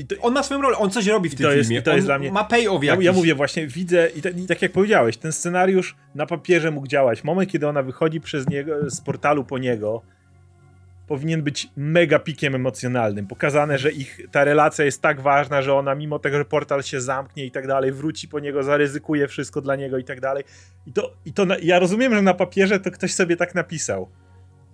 To, 0.06 0.16
on 0.22 0.34
ma 0.34 0.44
swoją 0.44 0.62
rolę, 0.62 0.78
on 0.78 0.90
coś 0.90 1.08
robi 1.08 1.30
w 1.30 1.36
tym 1.36 1.46
to 1.46 1.54
jest, 1.54 1.70
filmie. 1.70 1.82
To 1.82 1.92
jest 1.92 2.04
on 2.04 2.08
dla 2.08 2.20
mnie. 2.20 2.32
Ma 2.32 2.44
payoff 2.44 2.84
ja, 2.84 2.98
ja 3.00 3.14
mówię 3.14 3.36
właśnie, 3.36 3.68
widzę 3.68 4.10
i, 4.16 4.22
te, 4.22 4.30
i, 4.30 4.46
tak 4.46 4.62
jak 4.62 4.72
powiedziałeś, 4.72 5.18
ten 5.18 5.32
scenariusz 5.32 5.96
na 6.16 6.26
papierze 6.26 6.72
mógł 6.72 6.88
działać. 6.88 7.24
Moment, 7.24 7.52
kiedy 7.52 7.68
ona 7.68 7.84
wychodzi 7.84 8.22
przez 8.22 8.50
niego, 8.50 8.90
z 8.90 9.02
portalu 9.02 9.44
po 9.44 9.58
niego, 9.58 10.02
powinien 11.08 11.42
być 11.42 11.70
mega 11.76 12.20
pikiem 12.20 12.56
emocjonalnym. 12.56 13.28
Pokazane, 13.28 13.78
że 13.78 13.92
ich 13.92 14.20
ta 14.32 14.44
relacja 14.44 14.86
jest 14.86 15.02
tak 15.02 15.22
ważna, 15.22 15.62
że 15.62 15.74
ona 15.74 15.96
mimo 15.96 16.20
tego, 16.20 16.38
że 16.38 16.46
portal 16.46 16.84
się 16.84 17.02
zamknie 17.02 17.46
i 17.46 17.52
tak 17.52 17.68
dalej, 17.68 17.92
wróci 17.92 18.28
po 18.28 18.40
niego, 18.40 18.64
zaryzykuje 18.64 19.28
wszystko 19.28 19.62
dla 19.62 19.76
niego 19.76 19.98
i 19.98 20.04
tak 20.04 20.22
dalej. 20.22 20.44
I 20.86 20.94
to, 20.94 21.14
i 21.26 21.34
to 21.34 21.46
na, 21.46 21.56
ja 21.62 21.80
rozumiem, 21.80 22.16
że 22.16 22.22
na 22.22 22.34
papierze 22.34 22.80
to 22.80 22.92
ktoś 22.92 23.14
sobie 23.14 23.38
tak 23.38 23.56
napisał. 23.56 24.10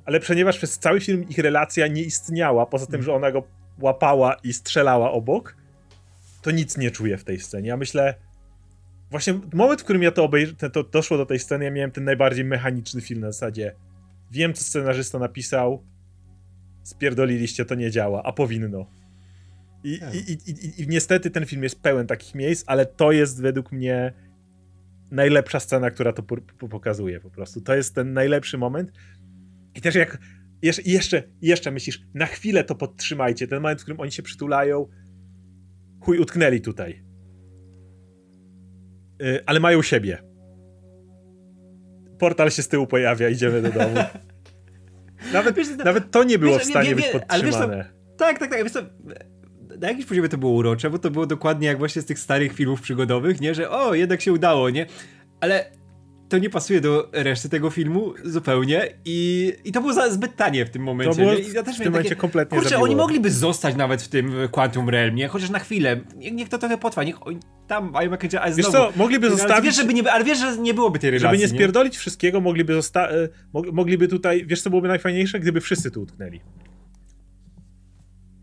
Ale 0.06 0.20
ponieważ 0.20 0.58
przez 0.58 0.80
cały 0.80 1.00
film 1.00 1.30
ich 1.30 1.38
relacja 1.38 1.88
nie 1.88 2.02
istniała, 2.02 2.66
poza 2.66 2.86
tym, 2.86 3.04
że 3.04 3.14
ona 3.14 3.32
go 3.32 3.44
łapała 3.80 4.34
i 4.34 4.54
strzelała 4.54 5.12
obok, 5.12 5.56
to 6.42 6.52
nic 6.52 6.78
nie 6.78 6.92
czuję 6.92 7.18
w 7.18 7.24
tej 7.24 7.40
scenie. 7.40 7.70
Ja 7.70 7.78
myślę, 7.78 8.16
właśnie 9.12 9.40
moment, 9.54 9.82
w 9.82 9.84
którym 9.84 10.04
ja 10.04 10.12
to 10.12 10.24
obejrzałem, 10.24 10.72
to 10.72 10.84
doszło 10.84 11.18
do 11.18 11.26
tej 11.26 11.40
sceny, 11.40 11.66
ja 11.66 11.72
miałem 11.72 11.92
ten 11.92 12.04
najbardziej 12.04 12.46
mechaniczny 12.46 13.02
film 13.02 13.20
na 13.20 13.32
zasadzie. 13.32 13.76
Wiem, 14.32 14.54
co 14.54 14.64
scenarzysta 14.64 15.20
napisał, 15.20 15.84
spierdoliliście, 16.84 17.66
to 17.66 17.76
nie 17.76 17.92
działa, 17.92 18.24
a 18.24 18.32
powinno. 18.32 18.86
I, 19.84 20.00
tak. 20.00 20.16
i, 20.16 20.18
i, 20.18 20.52
i, 20.52 20.82
I, 20.82 20.88
niestety 20.88 21.30
ten 21.30 21.46
film 21.46 21.64
jest 21.64 21.82
pełen 21.82 22.08
takich 22.08 22.36
miejsc, 22.36 22.64
ale 22.68 22.86
to 22.86 23.12
jest 23.12 23.42
według 23.42 23.72
mnie 23.72 24.14
najlepsza 25.12 25.60
scena, 25.60 25.92
która 25.92 26.14
to 26.14 26.24
po, 26.24 26.38
po 26.38 26.70
pokazuje 26.70 27.20
po 27.20 27.30
prostu. 27.30 27.62
To 27.62 27.76
jest 27.76 27.96
ten 27.96 28.14
najlepszy 28.14 28.58
moment. 28.58 28.92
I 29.76 29.82
też 29.82 29.96
jak 29.96 30.18
jeszcze, 30.64 30.82
jeszcze, 30.86 31.24
jeszcze 31.42 31.72
myślisz, 31.72 32.02
na 32.14 32.26
chwilę 32.26 32.64
to 32.64 32.76
podtrzymajcie, 32.76 33.48
ten 33.48 33.62
moment, 33.62 33.80
w 33.80 33.84
którym 33.84 34.00
oni 34.00 34.12
się 34.12 34.24
przytulają, 34.24 34.88
chuj, 36.00 36.20
utknęli 36.20 36.62
tutaj. 36.62 37.04
Yy, 39.20 39.44
ale 39.46 39.60
mają 39.60 39.82
siebie. 39.82 40.24
Portal 42.20 42.52
się 42.52 42.64
z 42.64 42.68
tyłu 42.68 42.88
pojawia, 42.88 43.30
idziemy 43.30 43.62
do 43.62 43.72
domu. 43.72 43.96
Nawet, 45.34 45.56
wiesz, 45.56 45.68
to, 45.78 45.84
nawet 45.84 46.12
to 46.12 46.24
nie 46.24 46.40
było 46.40 46.54
wiesz, 46.54 46.68
w 46.68 46.70
stanie 46.70 46.90
wie, 46.90 46.96
wie, 46.96 47.02
być 47.02 47.12
podtrzymane. 47.12 47.94
Tak, 48.18 48.40
tak, 48.40 48.50
tak. 48.50 48.64
Wiesz, 48.64 48.74
na 49.80 49.88
jakimś 49.88 50.06
poziomie 50.06 50.30
to 50.30 50.38
było 50.38 50.52
urocze, 50.52 50.90
bo 50.90 51.00
to 51.00 51.12
było 51.12 51.26
dokładnie 51.26 51.68
jak 51.68 51.78
właśnie 51.78 52.02
z 52.02 52.06
tych 52.06 52.20
starych 52.20 52.54
filmów 52.54 52.82
przygodowych, 52.82 53.42
nie? 53.42 53.56
Że 53.56 53.70
o, 53.70 53.94
jednak 53.94 54.22
się 54.22 54.34
udało, 54.34 54.70
nie? 54.70 54.86
Ale 55.42 55.72
to 56.30 56.38
nie 56.38 56.50
pasuje 56.50 56.82
do 56.82 57.10
reszty 57.12 57.50
tego 57.50 57.70
filmu 57.70 58.14
zupełnie 58.24 58.88
i, 59.06 59.52
i 59.64 59.72
to 59.72 59.82
było 59.82 59.94
za, 59.94 60.10
zbyt 60.10 60.36
tanie 60.36 60.66
w 60.66 60.70
tym 60.70 60.84
momencie. 60.84 61.16
To 61.16 61.22
było? 61.22 61.34
I 61.34 61.54
ja 61.54 61.64
też 61.64 61.76
w 61.76 61.80
tym 61.80 61.92
momencie 61.92 62.10
takie, 62.10 62.22
kompletnie 62.22 62.58
Kurczę, 62.58 62.70
zabiło. 62.70 62.86
oni 62.86 62.96
mogliby 62.96 63.32
zostać 63.32 63.76
nawet 63.76 64.02
w 64.02 64.08
tym 64.08 64.34
Quantum 64.52 64.90
Realm, 64.90 65.16
nie? 65.16 65.28
Chociaż 65.28 65.50
na 65.50 65.60
chwilę. 65.60 66.02
Niech, 66.16 66.50
to 66.50 66.58
trochę 66.58 66.78
potrwa, 66.78 67.04
niech 67.04 67.28
oni 67.28 67.40
tam 67.68 67.92
mają 67.92 68.12
jakieś... 68.12 68.36
Ale 68.36 68.56
wiesz 68.56 68.68
co, 68.68 68.94
mogliby 68.96 69.28
ale 69.28 69.36
zostawić... 69.36 69.66
Wiesz, 69.66 69.76
żeby 69.76 69.94
nie, 69.94 70.12
ale 70.12 70.24
wiesz, 70.24 70.38
że 70.38 70.58
nie 70.58 70.74
byłoby 70.74 71.00
tej 71.00 71.12
relacji, 71.12 71.40
Żeby 71.40 71.42
nie 71.42 71.48
spierdolić 71.48 71.94
nie? 71.94 72.00
wszystkiego, 72.00 72.42
mogliby 72.42 72.74
zosta... 72.74 73.10
E, 73.10 73.30
mogliby 73.74 74.08
tutaj... 74.08 74.46
Wiesz 74.46 74.62
co 74.62 74.70
byłoby 74.70 74.88
najfajniejsze? 74.88 75.40
Gdyby 75.40 75.62
wszyscy 75.62 75.92
tu 75.92 76.02
utknęli. 76.02 76.42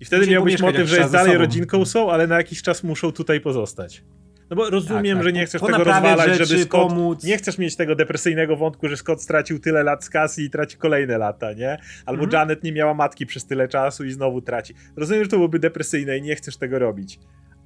I 0.01 0.05
wtedy 0.05 0.27
miałbyś 0.27 0.61
motyw, 0.61 0.89
że 0.89 0.97
jest 0.97 1.13
dalej 1.13 1.37
rodzinką 1.37 1.85
są, 1.85 2.11
ale 2.13 2.27
na 2.27 2.37
jakiś 2.37 2.63
czas 2.63 2.83
muszą 2.83 3.13
tutaj 3.13 3.41
pozostać. 3.41 4.05
No 4.51 4.57
bo 4.57 4.71
rozumiem, 4.71 5.05
tak, 5.05 5.15
tak. 5.17 5.23
że 5.25 5.33
nie 5.33 5.47
chcesz 5.47 5.63
tego 5.63 5.85
rozwalać, 5.85 6.31
rzeczy, 6.31 6.45
żeby 6.45 6.63
Scott... 6.63 6.89
Pomóc. 6.89 7.25
Nie 7.25 7.37
chcesz 7.37 7.59
mieć 7.59 7.77
tego 7.77 7.95
depresyjnego 7.95 8.57
wątku, 8.57 8.89
że 8.89 8.97
Scott 8.97 9.23
stracił 9.23 9.59
tyle 9.59 9.83
lat 9.83 10.05
z 10.05 10.11
kasy 10.11 10.43
i 10.43 10.51
traci 10.51 10.77
kolejne 10.77 11.19
lata, 11.19 11.53
nie? 11.53 11.79
Albo 12.07 12.25
mhm. 12.25 12.41
Janet 12.41 12.65
nie 12.65 12.73
miała 12.73 12.95
matki 12.95 13.27
przez 13.27 13.47
tyle 13.47 13.69
czasu 13.69 14.05
i 14.05 14.11
znowu 14.11 14.43
traci. 14.43 14.75
Rozumiem, 14.97 15.25
że 15.25 15.31
to 15.31 15.37
byłoby 15.37 15.59
depresyjne 15.59 16.19
i 16.19 16.23
nie 16.23 16.37
chcesz 16.37 16.57
tego 16.57 16.79
robić. 16.79 17.19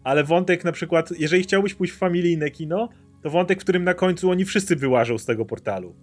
Ale 0.04 0.24
wątek 0.24 0.64
na 0.64 0.72
przykład, 0.72 1.10
jeżeli 1.18 1.42
chciałbyś 1.42 1.74
pójść 1.74 1.94
w 1.94 1.98
familijne 1.98 2.50
kino, 2.50 2.88
to 3.22 3.30
wątek, 3.30 3.60
w 3.60 3.62
którym 3.62 3.84
na 3.84 3.94
końcu 3.94 4.30
oni 4.30 4.44
wszyscy 4.44 4.76
wyłażą 4.76 5.18
z 5.18 5.26
tego 5.26 5.44
portalu. 5.44 5.96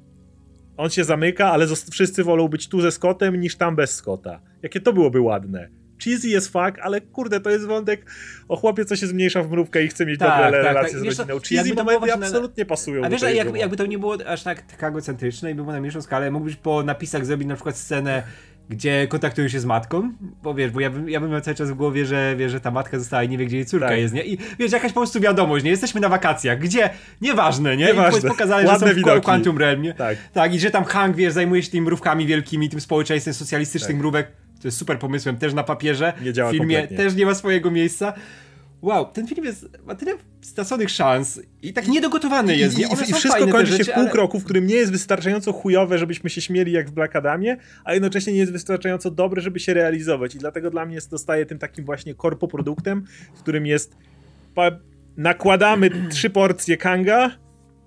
On 0.77 0.89
się 0.89 1.03
zamyka, 1.03 1.51
ale 1.51 1.67
wszyscy 1.91 2.23
wolą 2.23 2.47
być 2.47 2.69
tu 2.69 2.81
ze 2.81 2.91
Scottem 2.91 3.39
niż 3.39 3.57
tam 3.57 3.75
bez 3.75 3.95
Scotta. 3.95 4.41
Jakie 4.61 4.79
to 4.79 4.93
byłoby 4.93 5.21
ładne 5.21 5.80
cheesy 6.03 6.27
jest 6.27 6.47
fuck, 6.47 6.79
ale 6.81 7.01
kurde, 7.01 7.39
to 7.39 7.49
jest 7.49 7.65
wątek 7.65 8.05
o 8.47 8.55
chłopie, 8.55 8.85
co 8.85 8.95
się 8.95 9.07
zmniejsza 9.07 9.43
w 9.43 9.51
mrówkę 9.51 9.83
i 9.83 9.87
chce 9.87 10.05
mieć 10.05 10.19
tak, 10.19 10.43
dobre 10.43 10.63
tak, 10.63 10.75
relacje 10.75 10.99
tak. 11.03 11.13
z 11.13 11.19
rodziną. 11.19 11.39
Cheesy 11.39 11.73
momenty 11.73 12.13
absolutnie 12.13 12.65
pasują 12.65 13.05
A 13.05 13.09
wiesz, 13.09 13.21
jakby, 13.21 13.57
jakby 13.57 13.77
to 13.77 13.85
nie 13.85 13.99
było 13.99 14.17
aż 14.27 14.43
tak 14.43 14.77
kagocentryczne 14.77 15.51
i 15.51 15.55
było 15.55 15.71
na 15.71 15.79
mniejszą 15.79 16.01
skalę, 16.01 16.31
mógłbyś 16.31 16.55
po 16.55 16.83
napisach 16.83 17.25
zrobić 17.25 17.47
na 17.47 17.55
przykład 17.55 17.77
scenę 17.77 18.23
gdzie 18.71 19.07
kontaktują 19.07 19.47
się 19.47 19.59
z 19.59 19.65
matką, 19.65 20.11
bo 20.43 20.53
wiesz, 20.53 20.71
bo 20.71 20.79
ja 20.79 20.89
bym, 20.89 21.09
ja 21.09 21.19
bym 21.19 21.31
miał 21.31 21.41
cały 21.41 21.55
czas 21.55 21.71
w 21.71 21.73
głowie, 21.73 22.05
że, 22.05 22.35
wie, 22.37 22.49
że 22.49 22.59
ta 22.59 22.71
matka 22.71 22.99
została 22.99 23.23
i 23.23 23.29
nie 23.29 23.37
wie, 23.37 23.45
gdzie 23.45 23.57
jej 23.57 23.65
córka 23.65 23.87
tak. 23.87 23.97
jest, 23.97 24.13
nie? 24.13 24.25
I 24.25 24.37
wiesz, 24.59 24.71
jakaś 24.71 24.91
po 24.91 24.99
prostu 24.99 25.19
wiadomość, 25.19 25.65
nie? 25.65 25.71
Jesteśmy 25.71 26.01
na 26.01 26.09
wakacjach, 26.09 26.59
gdzie? 26.59 26.89
Nieważne, 27.21 27.77
nie? 27.77 27.85
Nieważne. 27.85 28.19
I 28.19 28.31
pokazane, 28.31 28.67
że 28.67 28.79
są 28.79 28.85
w 29.19 29.21
Quantum 29.21 29.57
Realm, 29.57 29.81
nie? 29.81 29.93
Tak. 29.93 30.17
tak. 30.33 30.53
I 30.53 30.59
że 30.59 30.71
tam 30.71 30.83
Hank, 30.83 31.15
wiesz, 31.15 31.33
zajmuje 31.33 31.63
się 31.63 31.71
tymi 31.71 31.85
mrówkami 31.85 32.25
wielkimi, 32.25 32.69
tym 32.69 32.81
społeczeństwem 32.81 33.33
socjalistycznych 33.33 33.91
tak. 33.91 33.99
mrówek, 33.99 34.31
to 34.61 34.67
jest 34.67 34.77
super 34.77 34.99
pomysłem, 34.99 35.37
też 35.37 35.53
na 35.53 35.63
papierze. 35.63 36.13
Nie 36.23 36.33
działa 36.33 36.49
w 36.49 36.53
filmie 36.53 36.77
kompletnie. 36.77 37.05
też 37.05 37.15
nie 37.15 37.25
ma 37.25 37.35
swojego 37.35 37.71
miejsca. 37.71 38.13
Wow, 38.81 39.05
ten 39.05 39.27
film 39.27 39.45
jest, 39.45 39.67
ma 39.85 39.95
tyle 39.95 40.13
straconych 40.41 40.89
szans 40.89 41.41
i 41.61 41.73
tak 41.73 41.87
niedogotowany 41.87 42.55
jest. 42.55 42.77
Nie? 42.77 42.85
I, 42.85 42.87
i, 42.87 43.09
i 43.09 43.13
wszystko 43.13 43.47
kończy 43.47 43.77
się 43.77 43.83
w 43.83 43.91
pół 43.91 44.03
ale... 44.03 44.11
kroku, 44.11 44.39
w 44.39 44.43
którym 44.43 44.67
nie 44.67 44.75
jest 44.75 44.91
wystarczająco 44.91 45.53
chujowe, 45.53 45.97
żebyśmy 45.97 46.29
się 46.29 46.41
śmieli 46.41 46.71
jak 46.71 46.89
w 46.89 46.91
Black 46.91 47.15
Adamie, 47.15 47.57
a 47.83 47.93
jednocześnie 47.93 48.33
nie 48.33 48.39
jest 48.39 48.51
wystarczająco 48.51 49.11
dobre, 49.11 49.41
żeby 49.41 49.59
się 49.59 49.73
realizować. 49.73 50.35
I 50.35 50.37
dlatego 50.37 50.69
dla 50.69 50.85
mnie 50.85 50.99
dostaje 51.11 51.45
tym 51.45 51.59
takim 51.59 51.85
właśnie 51.85 52.15
korpoproduktem, 52.15 53.05
w 53.35 53.39
którym 53.39 53.65
jest 53.65 53.97
nakładamy 55.17 55.89
trzy 56.11 56.29
porcje 56.29 56.77
Kanga, 56.77 57.31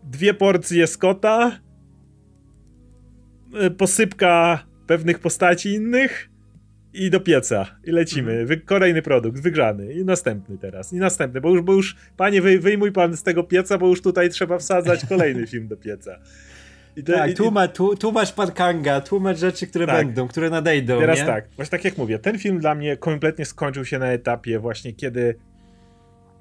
dwie 0.03 0.35
porcje 0.35 0.87
Scotta, 0.87 1.59
e, 3.55 3.71
posypka 3.71 4.65
pewnych 4.87 5.19
postaci 5.19 5.75
innych 5.75 6.34
i 6.95 7.11
do 7.11 7.21
pieca. 7.21 7.67
I 7.85 7.91
lecimy. 7.91 8.31
Mhm. 8.31 8.47
Wy, 8.47 8.57
kolejny 8.57 9.03
produkt, 9.03 9.41
wygrzany. 9.41 9.93
I 9.93 10.05
następny 10.05 10.59
teraz. 10.59 10.93
I 10.93 10.97
następny. 10.97 11.41
Bo 11.41 11.51
już, 11.51 11.63
bo 11.63 11.73
już 11.73 11.97
panie, 12.17 12.43
wy, 12.43 12.59
wyjmuj 12.59 12.93
pan 12.93 13.17
z 13.17 13.23
tego 13.23 13.45
pieca, 13.45 13.79
bo 13.79 13.89
już 13.89 14.03
tutaj 14.03 14.31
trzeba 14.31 14.59
wsadzać 14.59 15.05
kolejny 15.05 15.47
film 15.53 15.69
do 15.69 15.77
pieca. 15.77 16.19
I 16.97 17.03
te, 17.03 17.13
tak, 17.13 17.31
i, 17.31 17.35
tłumacz 17.99 18.33
pan 18.33 18.51
Kanga, 18.53 19.01
tłumacz 19.01 19.39
rzeczy, 19.39 19.67
które 19.67 19.87
tak. 19.87 20.07
będą, 20.07 20.29
które 20.29 20.51
nadejdą. 20.51 21.01
Teraz 21.01 21.19
nie? 21.19 21.27
tak, 21.27 21.49
właśnie 21.57 21.71
tak 21.71 21.85
jak 21.85 21.99
mówię, 21.99 22.19
ten 22.19 22.39
film 22.39 22.59
dla 22.59 22.75
mnie 22.75 22.97
kompletnie 22.97 23.45
skończył 23.45 23.85
się 23.85 23.99
na 23.99 24.07
etapie 24.07 24.59
właśnie 24.59 24.93
kiedy 24.93 25.35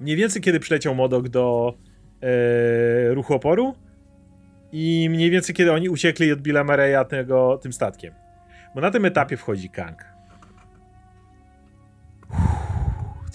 mniej 0.00 0.16
więcej 0.16 0.42
kiedy 0.42 0.60
przyleciał 0.60 0.94
Modok 0.94 1.28
do 1.28 1.74
e, 2.22 3.14
ruchu 3.14 3.34
oporu 3.34 3.74
i 4.72 5.08
mniej 5.10 5.30
więcej 5.30 5.54
kiedy 5.54 5.72
oni 5.72 5.88
uciekli 5.88 6.32
od 6.32 6.40
Billa 6.40 7.04
tego, 7.04 7.58
tym 7.62 7.72
statkiem. 7.72 8.14
Bo 8.74 8.80
na 8.80 8.90
tym 8.90 9.04
etapie 9.04 9.36
wchodzi 9.36 9.70
Kang. 9.70 10.13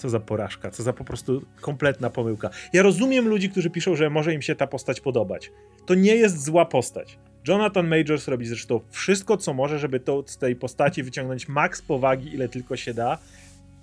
Co 0.00 0.08
za 0.08 0.20
porażka, 0.20 0.70
co 0.70 0.82
za 0.82 0.92
po 0.92 1.04
prostu 1.04 1.42
kompletna 1.60 2.10
pomyłka. 2.10 2.50
Ja 2.72 2.82
rozumiem 2.82 3.28
ludzi, 3.28 3.50
którzy 3.50 3.70
piszą, 3.70 3.96
że 3.96 4.10
może 4.10 4.34
im 4.34 4.42
się 4.42 4.54
ta 4.54 4.66
postać 4.66 5.00
podobać. 5.00 5.52
To 5.86 5.94
nie 5.94 6.16
jest 6.16 6.44
zła 6.44 6.64
postać. 6.64 7.18
Jonathan 7.48 7.88
Majors 7.88 8.28
robi 8.28 8.46
zresztą 8.46 8.80
wszystko, 8.90 9.36
co 9.36 9.54
może, 9.54 9.78
żeby 9.78 10.00
to, 10.00 10.24
z 10.26 10.38
tej 10.38 10.56
postaci 10.56 11.02
wyciągnąć 11.02 11.48
maks 11.48 11.82
powagi, 11.82 12.34
ile 12.34 12.48
tylko 12.48 12.76
się 12.76 12.94
da 12.94 13.18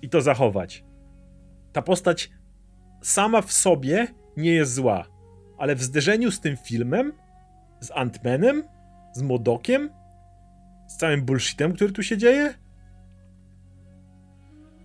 i 0.02 0.10
to 0.10 0.22
zachować. 0.22 0.84
Ta 1.74 1.82
postać 1.82 2.30
sama 3.02 3.42
w 3.42 3.52
sobie 3.52 4.08
nie 4.38 4.52
jest 4.52 4.74
zła, 4.74 5.06
ale 5.58 5.76
w 5.76 5.84
zderzeniu 5.84 6.32
z 6.32 6.40
tym 6.40 6.58
filmem, 6.58 7.14
z 7.80 7.92
Ant-Manem, 7.92 8.64
z 9.14 9.22
Modokiem, 9.22 9.90
z 10.88 10.98
całym 10.98 11.22
bullshitem, 11.26 11.74
który 11.74 11.92
tu 11.92 12.04
się 12.04 12.18
dzieje, 12.18 12.54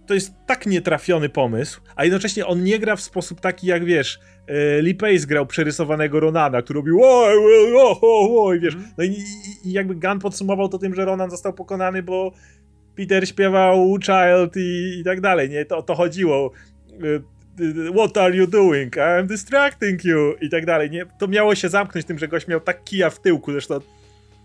to 0.06 0.14
jest 0.14 0.34
tak 0.46 0.66
nietrafiony 0.66 1.28
pomysł, 1.28 1.80
a 1.96 2.04
jednocześnie 2.04 2.46
on 2.46 2.64
nie 2.64 2.78
gra 2.78 2.96
w 2.96 3.00
sposób 3.00 3.40
taki 3.40 3.66
jak 3.66 3.84
wiesz, 3.84 4.20
e, 4.46 4.82
Lee 4.82 4.94
Pace 4.94 5.26
grał 5.26 5.46
przerysowanego 5.46 6.20
Ronana, 6.20 6.62
który 6.62 6.76
robił 6.76 7.00
oj, 7.02 7.34
oj, 7.38 7.74
oj, 7.76 8.28
oj, 8.38 8.60
wiesz, 8.60 8.74
mhm. 8.74 8.92
no 8.98 9.04
i, 9.04 9.16
i, 9.64 9.72
jakby 9.72 9.94
Gunn 9.94 10.18
podsumował 10.18 10.68
to 10.68 10.78
tym, 10.78 10.94
że 10.94 11.04
Ronan 11.04 11.30
został 11.30 11.52
pokonany, 11.52 12.02
bo 12.02 12.32
Peter 12.96 13.28
śpiewał 13.28 13.96
Child 14.02 14.56
i, 14.56 15.00
i 15.00 15.04
tak 15.04 15.20
dalej, 15.20 15.50
nie, 15.50 15.64
to 15.64 15.82
to 15.82 15.94
chodziło. 15.94 16.52
E, 16.90 17.32
what 17.92 18.16
are 18.16 18.36
you 18.36 18.46
doing? 18.46 18.96
I'm 18.96 19.26
distracting 19.26 20.04
you 20.04 20.34
i 20.40 20.50
tak 20.50 20.66
dalej, 20.66 20.90
nie, 20.90 21.06
to 21.18 21.28
miało 21.28 21.54
się 21.54 21.68
zamknąć 21.68 22.06
tym, 22.06 22.18
że 22.18 22.28
gość 22.28 22.48
miał 22.48 22.60
tak 22.60 22.84
kija 22.84 23.10
w 23.10 23.20
tyłku, 23.20 23.52
zresztą 23.52 23.80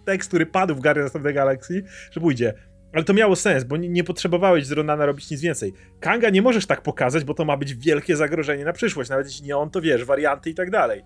tekst, 0.06 0.30
który 0.30 0.46
padł 0.46 0.76
w 0.76 0.82
Guardians 0.82 1.15
of 1.15 1.24
the 1.24 1.34
Galaxy, 1.34 1.84
że 2.12 2.22
pójdzie 2.22 2.54
Ale 2.93 3.04
to 3.04 3.13
miało 3.13 3.36
sens, 3.36 3.63
bo 3.63 3.78
nie, 3.78 3.89
nie 3.89 4.04
potrzebowałeś 4.04 4.65
z 4.65 4.71
Ronana 4.71 5.06
robić 5.06 5.32
nic 5.32 5.41
więcej. 5.41 5.73
Kanga 6.00 6.30
nie 6.30 6.41
możesz 6.41 6.65
tak 6.65 6.82
pokazać, 6.82 7.23
bo 7.23 7.34
to 7.34 7.45
ma 7.45 7.58
być 7.58 7.76
wielkie 7.76 8.15
zagrożenie 8.15 8.65
na 8.65 8.73
przyszłość. 8.73 9.10
Nawet 9.10 9.28
jeśli 9.28 9.47
nie 9.47 9.58
on, 9.58 9.69
to 9.69 9.82
wiesz, 9.82 10.06
warianty 10.06 10.50
i 10.50 10.56
tak 10.56 10.71
dalej. 10.71 11.04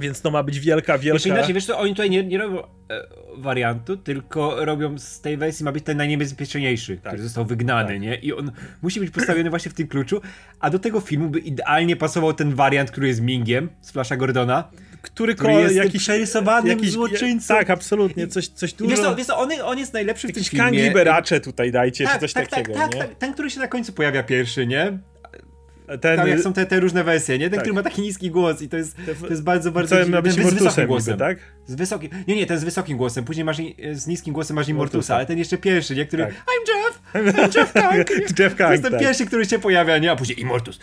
Więc 0.00 0.20
to 0.20 0.30
ma 0.30 0.42
być 0.42 0.60
wielka, 0.60 0.98
wielka... 0.98 1.14
Jeszcze 1.14 1.28
inaczej, 1.28 1.54
wiesz 1.54 1.66
co, 1.66 1.78
oni 1.78 1.90
tutaj 1.90 2.10
nie, 2.10 2.24
nie 2.24 2.38
robią 2.38 2.62
e, 2.62 2.66
wariantu, 3.36 3.96
tylko 3.96 4.64
robią 4.64 4.98
z 4.98 5.20
tej 5.20 5.36
wersji 5.36 5.64
ma 5.64 5.72
być 5.72 5.84
ten 5.84 5.96
najniebezpieczniejszy, 5.96 6.96
tak. 6.96 7.12
który 7.12 7.22
został 7.22 7.44
wygnany, 7.44 7.92
tak. 7.92 8.00
nie? 8.00 8.14
I 8.14 8.32
on 8.32 8.52
musi 8.82 9.00
być 9.00 9.10
postawiony 9.10 9.50
właśnie 9.50 9.70
w 9.70 9.74
tym 9.74 9.88
kluczu, 9.88 10.20
a 10.60 10.70
do 10.70 10.78
tego 10.78 11.00
filmu 11.00 11.30
by 11.30 11.38
idealnie 11.38 11.96
pasował 11.96 12.32
ten 12.32 12.54
wariant, 12.54 12.90
który 12.90 13.08
jest 13.08 13.20
Mingiem 13.20 13.68
z 13.80 13.90
Flasha 13.90 14.16
Gordona, 14.16 14.70
który, 15.02 15.34
który 15.34 15.52
jest 15.52 15.74
jakiś 15.74 16.02
przerysowanym 16.02 16.68
jakiś, 16.68 16.90
złoczyńcą. 16.90 17.54
Tak, 17.54 17.70
absolutnie, 17.70 18.26
coś, 18.26 18.48
coś 18.48 18.72
dużo... 18.72 18.90
Wiesz 18.90 19.00
co, 19.00 19.16
wiesz 19.16 19.26
co 19.26 19.38
on, 19.38 19.50
on 19.64 19.78
jest 19.78 19.92
najlepszy 19.92 20.28
w 20.28 20.32
tym 20.32 20.44
filmie. 20.44 20.80
Jakiś 20.80 21.44
tutaj 21.44 21.72
dajcie, 21.72 22.04
tak, 22.04 22.14
czy 22.14 22.20
coś 22.20 22.32
tak, 22.32 22.48
takiego, 22.48 22.72
tak, 22.72 22.82
tak 22.82 22.94
nie? 22.94 23.00
Tak, 23.00 23.18
ten, 23.18 23.32
który 23.32 23.50
się 23.50 23.60
na 23.60 23.68
końcu 23.68 23.92
pojawia 23.92 24.22
pierwszy, 24.22 24.66
nie? 24.66 24.98
Ten... 26.00 26.16
Tam 26.16 26.28
jak 26.28 26.40
są 26.40 26.52
te, 26.52 26.66
te 26.66 26.80
różne 26.80 27.04
wersje, 27.04 27.38
nie? 27.38 27.44
Ten, 27.44 27.52
tak. 27.52 27.60
który 27.60 27.74
ma 27.74 27.82
taki 27.82 28.02
niski 28.02 28.30
głos 28.30 28.62
i 28.62 28.68
to 28.68 28.76
jest, 28.76 28.96
to 29.20 29.26
jest 29.26 29.42
bardzo, 29.42 29.72
bardzo... 29.72 30.04
Co 30.04 30.10
ma 30.10 30.22
być 30.22 30.32
z 30.32 30.36
wysokim 30.36 30.86
głosem, 30.86 31.18
tak? 31.18 31.38
Z 31.66 31.74
wysokim... 31.74 32.10
Nie, 32.28 32.36
nie, 32.36 32.46
ten 32.46 32.58
z 32.58 32.64
wysokim 32.64 32.96
głosem. 32.96 33.24
Później 33.24 33.44
masz 33.44 33.56
z 33.92 34.06
niskim 34.06 34.34
głosem 34.34 34.56
masz 34.56 34.68
Immortusa, 34.68 35.16
ale 35.16 35.26
ten 35.26 35.38
jeszcze 35.38 35.58
pierwszy, 35.58 35.96
nie? 35.96 36.06
Który... 36.06 36.22
Tak. 36.22 36.32
I'm 36.34 36.68
Jeff! 36.68 37.02
I'm 37.14 37.58
Jeff 37.58 37.72
Kang! 37.82 38.10
Jeff 38.38 38.56
Kang, 38.56 38.68
To 38.68 38.72
jest 38.72 38.82
ten 38.82 38.92
tak. 38.92 39.00
pierwszy, 39.00 39.26
który 39.26 39.44
się 39.44 39.58
pojawia, 39.58 39.98
nie? 39.98 40.10
A 40.10 40.16
później 40.16 40.40
Immortus. 40.40 40.78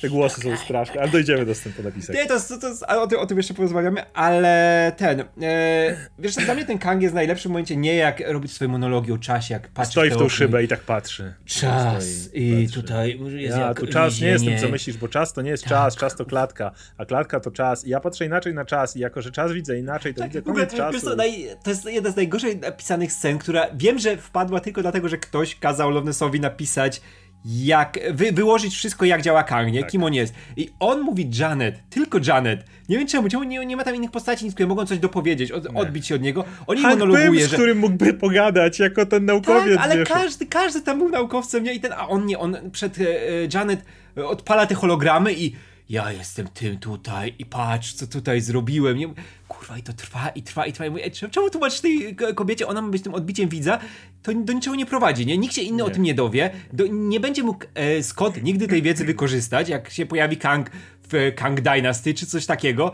Te 0.00 0.08
głosy 0.08 0.40
są 0.40 0.56
straszne, 0.56 1.00
ale 1.00 1.10
dojdziemy 1.10 1.46
do 1.46 1.54
tego 1.54 1.82
napisać. 1.82 2.16
Nie, 2.16 2.26
to, 2.26 2.58
to 2.60 2.68
jest, 2.68 2.82
o, 2.82 3.06
tym, 3.06 3.18
o 3.18 3.26
tym 3.26 3.36
jeszcze 3.36 3.54
porozmawiamy, 3.54 4.12
ale 4.14 4.92
ten... 4.96 5.24
E, 5.42 6.08
wiesz, 6.18 6.34
dla 6.34 6.54
mnie 6.54 6.64
ten 6.64 6.78
Kang 6.78 7.02
jest 7.02 7.12
w 7.12 7.14
najlepszym 7.14 7.52
momencie 7.52 7.76
nie 7.76 7.94
jak 7.94 8.22
robić 8.26 8.52
swoje 8.52 8.68
monologi 8.68 9.12
o 9.12 9.18
czasie, 9.18 9.54
jak 9.54 9.68
patrzy 9.68 9.92
Stoi 9.92 10.10
w 10.10 10.16
tą 10.16 10.28
szybę 10.28 10.64
i 10.64 10.68
tak 10.68 10.80
patrzy. 10.80 11.34
Czas 11.44 12.30
i 12.34 12.68
tutaj 12.74 13.18
jest 13.42 13.58
ja, 13.58 13.74
tu 13.74 13.86
czas 13.86 14.20
nie 14.20 14.28
jest 14.28 14.44
tym, 14.44 14.58
co 14.58 14.68
myślisz, 14.68 14.96
bo 14.96 15.08
czas 15.08 15.32
to 15.32 15.42
nie 15.42 15.50
jest 15.50 15.62
tak. 15.62 15.70
czas, 15.70 15.96
czas 15.96 16.16
to 16.16 16.24
klatka, 16.24 16.70
a 16.98 17.04
klatka 17.04 17.40
to 17.40 17.50
czas. 17.50 17.86
I 17.86 17.90
ja 17.90 18.00
patrzę 18.00 18.26
inaczej 18.26 18.54
na 18.54 18.64
czas 18.64 18.96
i 18.96 19.00
jako, 19.00 19.22
że 19.22 19.32
czas 19.32 19.52
widzę 19.52 19.78
inaczej, 19.78 20.14
to 20.14 20.20
tak, 20.20 20.28
widzę 20.28 20.42
koniec 20.42 20.74
czasu. 20.74 21.00
To, 21.00 21.16
to 21.62 21.70
jest 21.70 21.84
jedna 21.84 22.10
z 22.10 22.16
najgorzej 22.16 22.56
napisanych 22.56 23.12
scen, 23.12 23.38
która 23.38 23.66
wiem, 23.74 23.98
że 23.98 24.16
wpadła 24.16 24.60
tylko 24.60 24.82
dlatego, 24.82 25.08
że 25.08 25.18
ktoś 25.18 25.58
kazał 25.58 25.90
Lovnesowi 25.90 26.40
napisać 26.40 27.00
jak, 27.44 27.98
wy, 28.10 28.32
wyłożyć 28.32 28.74
wszystko 28.74 29.04
jak 29.04 29.22
działa 29.22 29.42
Kang, 29.42 29.72
nie? 29.72 29.80
Tak. 29.80 29.90
Kim 29.90 30.04
on 30.04 30.14
jest. 30.14 30.34
I 30.56 30.70
on 30.80 31.00
mówi 31.00 31.30
Janet, 31.38 31.80
tylko 31.90 32.18
Janet. 32.26 32.64
Nie 32.88 32.98
wiem 32.98 33.06
czemu, 33.06 33.28
czemu 33.28 33.42
nie, 33.42 33.66
nie 33.66 33.76
ma 33.76 33.84
tam 33.84 33.96
innych 33.96 34.10
postaci, 34.10 34.44
nic, 34.44 34.54
które 34.54 34.66
mogą 34.66 34.86
coś 34.86 34.98
dopowiedzieć, 34.98 35.52
od, 35.52 35.66
odbić 35.74 36.06
się 36.06 36.14
od 36.14 36.22
niego. 36.22 36.44
On 36.66 36.78
Hank 36.78 36.98
monologuje, 36.98 37.40
że... 37.40 37.48
z 37.48 37.52
którym 37.52 37.78
mógłby 37.78 38.14
pogadać 38.14 38.78
jako 38.78 39.06
ten 39.06 39.24
naukowiec. 39.24 39.76
Tak, 39.76 39.84
ale 39.84 40.04
każdy, 40.04 40.46
każdy 40.46 40.80
tam 40.80 40.98
był 40.98 41.08
naukowcem, 41.08 41.64
nie? 41.64 41.74
I 41.74 41.80
ten, 41.80 41.92
a 41.92 42.08
on 42.08 42.26
nie, 42.26 42.38
on 42.38 42.56
przed 42.72 43.00
e, 43.00 43.02
e 43.02 43.48
Janet 43.54 43.84
odpala 44.16 44.66
te 44.66 44.74
hologramy 44.74 45.32
i 45.32 45.52
ja 45.88 46.12
jestem 46.12 46.48
tym 46.48 46.78
tutaj 46.78 47.34
i 47.38 47.46
patrz, 47.46 47.92
co 47.92 48.06
tutaj 48.06 48.40
zrobiłem. 48.40 48.96
Nie? 48.96 49.08
Kurwa, 49.48 49.78
i 49.78 49.82
to 49.82 49.92
trwa, 49.92 50.28
i 50.28 50.42
trwa, 50.42 50.66
i 50.66 50.72
trwa. 50.72 50.86
I 50.86 50.90
mówię, 50.90 51.10
czemu 51.10 51.50
tłumaczysz 51.50 51.80
tej 51.80 52.16
kobiecie, 52.34 52.66
ona 52.66 52.82
ma 52.82 52.88
być 52.88 53.02
tym 53.02 53.14
odbiciem 53.14 53.48
widza? 53.48 53.78
To 54.22 54.32
do 54.34 54.52
niczego 54.52 54.76
nie 54.76 54.86
prowadzi, 54.86 55.26
nie? 55.26 55.38
Nikt 55.38 55.54
się 55.54 55.62
inny 55.62 55.76
nie. 55.76 55.84
o 55.84 55.90
tym 55.90 56.02
nie 56.02 56.14
dowie. 56.14 56.50
Do, 56.72 56.86
nie 56.86 57.20
będzie 57.20 57.42
mógł 57.42 57.64
e, 57.74 58.02
Scott 58.02 58.42
nigdy 58.42 58.68
tej 58.68 58.82
wiedzy 58.82 59.04
wykorzystać, 59.14 59.68
jak 59.68 59.90
się 59.90 60.06
pojawi 60.06 60.36
Kang 60.36 60.70
w 61.12 61.32
Kang 61.36 61.60
Dynasty 61.60 62.14
czy 62.14 62.26
coś 62.26 62.46
takiego, 62.46 62.92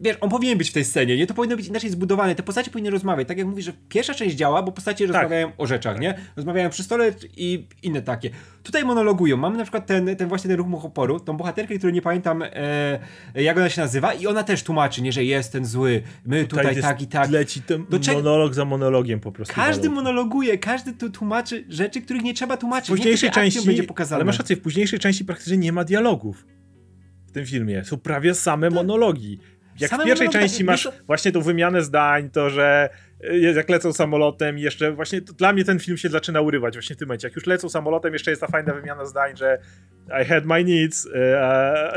wiesz, 0.00 0.16
on 0.20 0.30
powinien 0.30 0.58
być 0.58 0.70
w 0.70 0.72
tej 0.72 0.84
scenie, 0.84 1.16
nie? 1.16 1.26
To 1.26 1.34
powinno 1.34 1.56
być 1.56 1.66
inaczej 1.66 1.90
zbudowane. 1.90 2.34
Te 2.34 2.42
postacie 2.42 2.70
powinny 2.70 2.90
rozmawiać. 2.90 3.28
Tak 3.28 3.38
jak 3.38 3.46
mówisz, 3.46 3.64
że 3.64 3.72
pierwsza 3.88 4.14
część 4.14 4.36
działa, 4.36 4.62
bo 4.62 4.72
postacie 4.72 5.06
tak. 5.06 5.14
rozmawiają 5.14 5.52
o 5.58 5.66
rzeczach, 5.66 6.00
nie? 6.00 6.18
Rozmawiają 6.36 6.70
przy 6.70 6.82
stole 6.82 7.12
i 7.36 7.66
inne 7.82 8.02
takie. 8.02 8.30
Tutaj 8.62 8.84
monologują. 8.84 9.36
Mamy 9.36 9.58
na 9.58 9.64
przykład 9.64 9.86
ten, 9.86 10.16
ten 10.16 10.28
właśnie 10.28 10.48
ten 10.48 10.56
ruch 10.56 10.84
oporu, 10.84 11.20
tą 11.20 11.36
bohaterkę, 11.36 11.78
którą 11.78 11.92
nie 11.92 12.02
pamiętam 12.02 12.42
e, 12.42 12.98
jak 13.34 13.56
ona 13.56 13.68
się 13.68 13.80
nazywa 13.80 14.14
i 14.14 14.26
ona 14.26 14.42
też 14.42 14.62
tłumaczy, 14.62 15.02
nie? 15.02 15.12
Że 15.12 15.24
jest 15.24 15.52
ten 15.52 15.64
zły. 15.64 16.02
My 16.26 16.44
tutaj, 16.44 16.66
tutaj 16.66 16.82
tak 16.82 17.02
i 17.02 17.06
tak. 17.06 17.30
Leci 17.30 17.62
ten 17.62 17.86
monolog 18.14 18.54
za 18.54 18.64
monologiem 18.64 19.20
po 19.20 19.32
prostu. 19.32 19.54
Każdy 19.54 19.90
monologuje, 19.90 20.58
każdy 20.58 20.92
tu 20.92 21.10
tłumaczy 21.10 21.64
rzeczy, 21.68 22.02
których 22.02 22.22
nie 22.22 22.34
trzeba 22.34 22.56
tłumaczyć. 22.56 22.88
W 22.88 22.92
późniejszej 22.92 23.30
części 23.30 23.66
będzie 23.66 23.82
pokazane. 23.82 24.16
Ale 24.16 24.24
masz 24.24 24.38
rację, 24.38 24.56
w 24.56 24.60
późniejszej 24.60 24.98
części 24.98 25.24
praktycznie 25.24 25.56
nie 25.56 25.72
ma 25.72 25.84
dialogów 25.84 26.46
w 27.26 27.32
tym 27.32 27.46
filmie. 27.46 27.84
Są 27.84 27.96
prawie 27.96 28.34
same 28.34 28.66
tak. 28.66 28.74
monologi 28.74 29.38
jak 29.80 29.90
Same 29.90 30.02
w 30.02 30.06
pierwszej 30.06 30.28
części 30.28 30.64
masz 30.64 30.82
to... 30.82 30.92
właśnie 31.06 31.32
tą 31.32 31.40
wymianę 31.40 31.82
zdań, 31.82 32.30
to 32.30 32.50
że 32.50 32.88
y, 33.24 33.38
jak 33.38 33.68
lecą 33.68 33.92
samolotem 33.92 34.58
jeszcze 34.58 34.92
właśnie 34.92 35.20
dla 35.20 35.52
mnie 35.52 35.64
ten 35.64 35.78
film 35.78 35.96
się 35.96 36.08
zaczyna 36.08 36.40
urywać 36.40 36.74
właśnie 36.74 36.96
w 36.96 36.98
tym 36.98 37.08
momencie. 37.08 37.28
Jak 37.28 37.36
już 37.36 37.46
lecą 37.46 37.68
samolotem, 37.68 38.12
jeszcze 38.12 38.30
jest 38.30 38.40
ta 38.40 38.46
fajna 38.46 38.74
wymiana 38.74 39.04
zdań, 39.04 39.36
że 39.36 39.58
I 40.22 40.24
had 40.24 40.44
my 40.44 40.64
needs, 40.64 41.06
uh, 41.06 41.12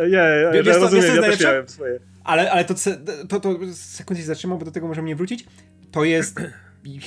yeah, 0.07 0.53
wiesz, 0.53 0.65
że 0.65 0.79
rozumiem, 0.79 1.15
ja 1.15 1.21
też 1.21 1.41
miałem 1.41 1.67
swoje. 1.67 1.99
Ale, 2.23 2.51
ale 2.51 2.65
to, 2.65 2.73
to, 3.29 3.39
to 3.39 3.59
sekundę 3.73 4.21
się 4.21 4.27
zatrzymam, 4.27 4.59
bo 4.59 4.65
do 4.65 4.71
tego 4.71 4.87
możemy 4.87 5.07
nie 5.07 5.15
wrócić. 5.15 5.45
To 5.91 6.03
jest 6.03 6.41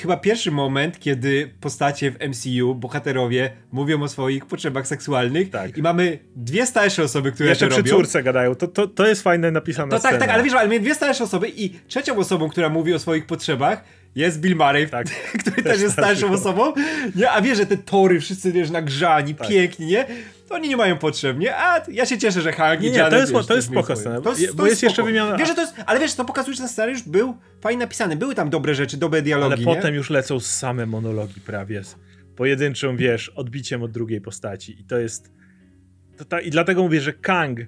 chyba 0.02 0.16
pierwszy 0.16 0.50
moment, 0.50 1.00
kiedy 1.00 1.50
postacie 1.60 2.10
w 2.10 2.16
MCU, 2.28 2.74
bohaterowie, 2.74 3.50
mówią 3.72 4.02
o 4.02 4.08
swoich 4.08 4.46
potrzebach 4.46 4.86
seksualnych 4.86 5.50
tak. 5.50 5.78
i 5.78 5.82
mamy 5.82 6.18
dwie 6.36 6.66
starsze 6.66 7.02
osoby, 7.02 7.32
które 7.32 7.48
Jeszcze 7.48 7.68
to 7.68 7.74
przy 7.74 7.84
córce 7.84 8.22
gadają. 8.22 8.54
To, 8.54 8.68
to, 8.68 8.88
to 8.88 9.06
jest 9.06 9.22
fajne 9.22 9.50
napisane 9.50 9.90
To 9.90 10.00
tak, 10.00 10.18
tak, 10.18 10.30
ale 10.30 10.42
wiesz, 10.42 10.52
ale 10.52 10.62
mamy 10.68 10.80
dwie 10.80 10.94
starsze 10.94 11.24
osoby 11.24 11.48
i 11.56 11.70
trzecią 11.88 12.16
osobą, 12.16 12.48
która 12.48 12.68
mówi 12.68 12.94
o 12.94 12.98
swoich 12.98 13.26
potrzebach 13.26 13.84
jest 14.14 14.40
Bill 14.40 14.56
Murray, 14.56 14.88
tak. 14.88 15.06
który 15.40 15.62
też, 15.62 15.64
też 15.64 15.80
jest 15.80 15.92
starszą 15.92 16.30
osobą. 16.30 16.72
Nie, 17.16 17.30
a 17.30 17.40
wiesz, 17.40 17.58
że 17.58 17.66
te 17.66 17.76
tory 17.76 18.20
wszyscy, 18.20 18.52
wiesz, 18.52 18.70
nagrzani, 18.70 19.34
tak. 19.34 19.48
pięknie, 19.48 19.86
nie? 19.86 20.06
Oni 20.52 20.68
nie 20.68 20.76
mają 20.76 20.98
potrzeb, 20.98 21.38
nie? 21.38 21.56
A 21.56 21.82
ja 21.88 22.06
się 22.06 22.18
cieszę, 22.18 22.40
że 22.40 22.52
Hank 22.52 22.80
nie, 22.80 22.88
i 22.88 22.92
Janet, 22.92 23.10
to 23.10 23.16
jest, 23.16 23.32
wiesz, 23.32 23.46
to 23.46 23.56
jest 23.56 23.68
spoko 23.68 23.96
scena, 23.96 24.20
to 24.20 24.30
jest, 24.32 24.56
bo 24.56 24.66
jest, 24.66 24.82
jeszcze 24.82 25.02
wymiana... 25.02 25.36
Wiesz, 25.36 25.48
że 25.48 25.54
to 25.54 25.60
jest, 25.60 25.74
ale 25.86 26.00
wiesz, 26.00 26.14
to 26.14 26.24
pokazuje, 26.24 26.54
że 26.54 26.60
ten 26.60 26.68
scenariusz 26.68 27.02
był 27.02 27.36
fajnie 27.60 27.80
napisany, 27.80 28.16
były 28.16 28.34
tam 28.34 28.50
dobre 28.50 28.74
rzeczy, 28.74 28.96
dobre 28.96 29.22
dialogi, 29.22 29.54
Ale 29.54 29.64
nie? 29.64 29.74
potem 29.76 29.94
już 29.94 30.10
lecą 30.10 30.40
same 30.40 30.86
monologi 30.86 31.40
prawie 31.40 31.84
z 31.84 31.96
pojedynczą, 32.36 32.96
wiesz, 32.96 33.28
odbiciem 33.28 33.82
od 33.82 33.90
drugiej 33.90 34.20
postaci 34.20 34.80
i 34.80 34.84
to 34.84 34.98
jest... 34.98 35.32
To 36.16 36.24
ta, 36.24 36.40
I 36.40 36.50
dlatego 36.50 36.82
mówię, 36.82 37.00
że 37.00 37.12
Kang 37.12 37.58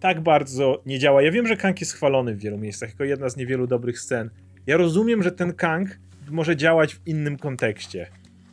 tak 0.00 0.20
bardzo 0.20 0.82
nie 0.86 0.98
działa. 0.98 1.22
Ja 1.22 1.30
wiem, 1.30 1.46
że 1.46 1.56
Kang 1.56 1.80
jest 1.80 1.92
chwalony 1.92 2.34
w 2.34 2.38
wielu 2.38 2.58
miejscach, 2.58 2.90
jako 2.90 3.04
jedna 3.04 3.28
z 3.28 3.36
niewielu 3.36 3.66
dobrych 3.66 4.00
scen. 4.00 4.30
Ja 4.66 4.76
rozumiem, 4.76 5.22
że 5.22 5.32
ten 5.32 5.52
Kang 5.52 5.98
może 6.30 6.56
działać 6.56 6.94
w 6.94 7.06
innym 7.06 7.38
kontekście. 7.38 8.06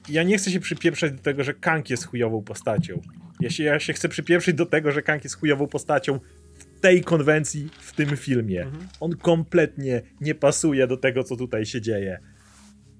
Ja 0.09 0.23
nie 0.23 0.37
chcę 0.37 0.51
się 0.51 0.59
przypieprzać 0.59 1.11
do 1.11 1.19
tego, 1.19 1.43
że 1.43 1.53
Kang 1.53 1.89
jest 1.89 2.05
chujową 2.05 2.43
postacią. 2.43 3.01
Ja 3.47 3.51
się, 3.51 3.63
ja 3.63 3.79
się 3.79 3.93
chcę 3.93 4.09
przypieprzyć 4.09 4.55
do 4.55 4.65
tego, 4.65 4.91
że 4.91 5.01
Kang 5.01 5.23
jest 5.23 5.35
chujową 5.35 5.67
postacią 5.67 6.19
w 6.57 6.79
tej 6.79 7.03
konwencji, 7.03 7.69
w 7.79 7.93
tym 7.93 8.17
filmie. 8.17 8.61
Mhm. 8.61 8.87
On 8.99 9.15
kompletnie 9.15 10.01
nie 10.21 10.35
pasuje 10.35 10.87
do 10.87 10.97
tego, 10.97 11.23
co 11.23 11.35
tutaj 11.35 11.65
się 11.65 11.81
dzieje. 11.81 12.19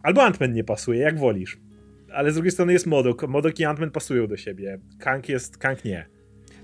Albo 0.03 0.21
Ant-Man 0.21 0.53
nie 0.53 0.63
pasuje, 0.63 0.99
jak 0.99 1.19
wolisz. 1.19 1.57
Ale 2.13 2.31
z 2.31 2.33
drugiej 2.33 2.51
strony 2.51 2.73
jest 2.73 2.85
Modok. 2.85 3.27
Modok 3.27 3.59
i 3.59 3.63
Ant-Man 3.63 3.91
pasują 3.91 4.27
do 4.27 4.37
siebie. 4.37 4.79
Kang 4.99 5.29
jest, 5.29 5.57
Kang 5.57 5.85
nie. 5.85 6.05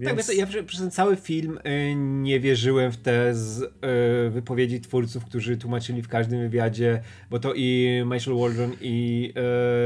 Tak, 0.03 0.15
Więc... 0.15 0.27
Tak, 0.27 0.35
ja 0.35 0.63
przez 0.63 0.79
ten 0.79 0.91
cały 0.91 1.15
film 1.15 1.59
y, 1.67 1.95
nie 1.95 2.39
wierzyłem 2.39 2.91
w 2.91 2.97
te 2.97 3.35
z, 3.35 3.61
y, 3.61 3.69
wypowiedzi 4.29 4.81
twórców, 4.81 5.25
którzy 5.25 5.57
tłumaczyli 5.57 6.01
w 6.01 6.07
każdym 6.07 6.39
wywiadzie, 6.39 7.01
bo 7.29 7.39
to 7.39 7.53
i 7.55 8.01
Michael 8.05 8.37
Waldron 8.37 8.71
i 8.81 9.33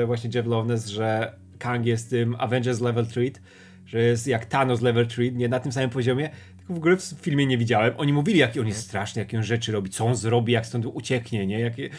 y, 0.03 0.05
właśnie 0.05 0.29
Jeff 0.33 0.47
Loveness, 0.47 0.87
że 0.87 1.33
Kang 1.59 1.85
jest 1.85 2.09
tym 2.09 2.35
Avengers 2.39 2.81
level 2.81 3.07
treat, 3.07 3.41
że 3.87 3.99
jest 3.99 4.27
jak 4.27 4.45
Thanos 4.45 4.81
level 4.81 5.07
treat, 5.07 5.35
nie 5.35 5.49
na 5.49 5.59
tym 5.59 5.71
samym 5.71 5.89
poziomie, 5.89 6.29
tylko 6.57 6.73
w 6.73 6.77
ogóle 6.77 6.97
w 6.97 7.01
filmie 7.01 7.45
nie 7.45 7.57
widziałem. 7.57 7.93
Oni 7.97 8.13
mówili, 8.13 8.39
jaki 8.39 8.59
on 8.59 8.67
jest 8.67 8.79
straszny, 8.79 9.19
jakie 9.19 9.37
on 9.37 9.43
rzeczy 9.43 9.71
robi, 9.71 9.89
co 9.89 10.05
on 10.05 10.15
zrobi, 10.15 10.53
jak 10.53 10.65
stąd 10.65 10.85
ucieknie, 10.85 11.47
nie? 11.47 11.59
Jakie... 11.59 11.89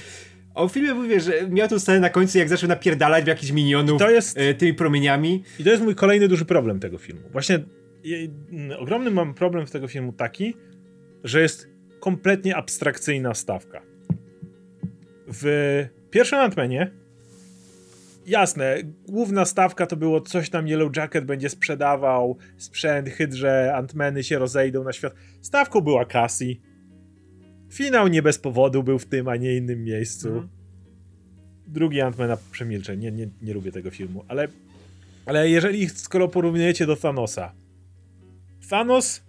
A 0.54 0.66
w 0.66 0.72
filmie 0.72 0.94
mówię, 0.94 1.20
że 1.20 1.48
miał 1.48 1.68
tą 1.68 1.78
scenę 1.78 2.00
na 2.00 2.10
końcu, 2.10 2.38
jak 2.38 2.48
zaczął 2.48 2.68
napierdalać 2.68 3.24
w 3.24 3.26
jakichś 3.26 3.52
minionów 3.52 4.02
jest... 4.10 4.38
tymi 4.58 4.74
promieniami. 4.74 5.42
I 5.58 5.64
to 5.64 5.70
jest 5.70 5.82
mój 5.82 5.94
kolejny 5.94 6.28
duży 6.28 6.44
problem 6.44 6.80
tego 6.80 6.98
filmu. 6.98 7.22
Właśnie 7.32 7.58
ogromny 8.78 9.10
mam 9.10 9.34
problem 9.34 9.66
w 9.66 9.70
tego 9.70 9.88
filmu 9.88 10.12
taki, 10.12 10.54
że 11.24 11.40
jest 11.40 11.68
kompletnie 12.00 12.56
abstrakcyjna 12.56 13.34
stawka. 13.34 13.82
W 15.26 15.84
pierwszym 16.10 16.38
Ant-Manie 16.38 16.90
jasne, 18.28 18.76
główna 19.08 19.44
stawka 19.44 19.86
to 19.86 19.96
było 19.96 20.20
coś 20.20 20.50
tam 20.50 20.68
Yellow 20.68 20.96
Jacket 20.96 21.24
będzie 21.24 21.48
sprzedawał, 21.48 22.36
sprzęt, 22.56 23.08
hydrze, 23.08 23.74
Antmeny 23.74 24.24
się 24.24 24.38
rozejdą 24.38 24.84
na 24.84 24.92
świat. 24.92 25.14
Stawką 25.42 25.80
była 25.80 26.04
Cassie. 26.04 26.60
Finał 27.72 28.08
nie 28.08 28.22
bez 28.22 28.38
powodu 28.38 28.82
był 28.82 28.98
w 28.98 29.06
tym, 29.06 29.28
a 29.28 29.36
nie 29.36 29.56
innym 29.56 29.84
miejscu. 29.84 30.28
Mhm. 30.28 30.48
Drugi 31.66 32.00
Antmana 32.00 32.36
przemilczę, 32.50 32.96
nie, 32.96 33.12
nie, 33.12 33.28
nie 33.42 33.54
lubię 33.54 33.72
tego 33.72 33.90
filmu, 33.90 34.24
ale, 34.28 34.48
ale 35.26 35.50
jeżeli, 35.50 35.88
skoro 35.88 36.28
porównujecie 36.28 36.86
do 36.86 36.96
Thanosa, 36.96 37.52
Thanos 38.70 39.22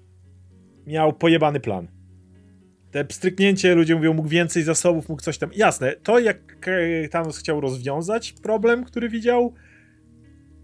miał 0.88 1.14
pojebany 1.14 1.60
plan. 1.60 1.99
Te 2.92 3.06
pstryknięcie, 3.06 3.76
ludzie 3.76 3.96
mówią, 3.96 4.14
mógł 4.14 4.30
więcej 4.30 4.64
zasobów, 4.64 5.10
mógł 5.10 5.22
coś 5.22 5.38
tam. 5.38 5.50
Jasne, 5.56 5.94
to 6.04 6.20
jak 6.20 6.70
Thanos 7.12 7.38
chciał 7.38 7.62
rozwiązać 7.62 8.32
problem, 8.32 8.84
który 8.84 9.10
widział, 9.10 9.54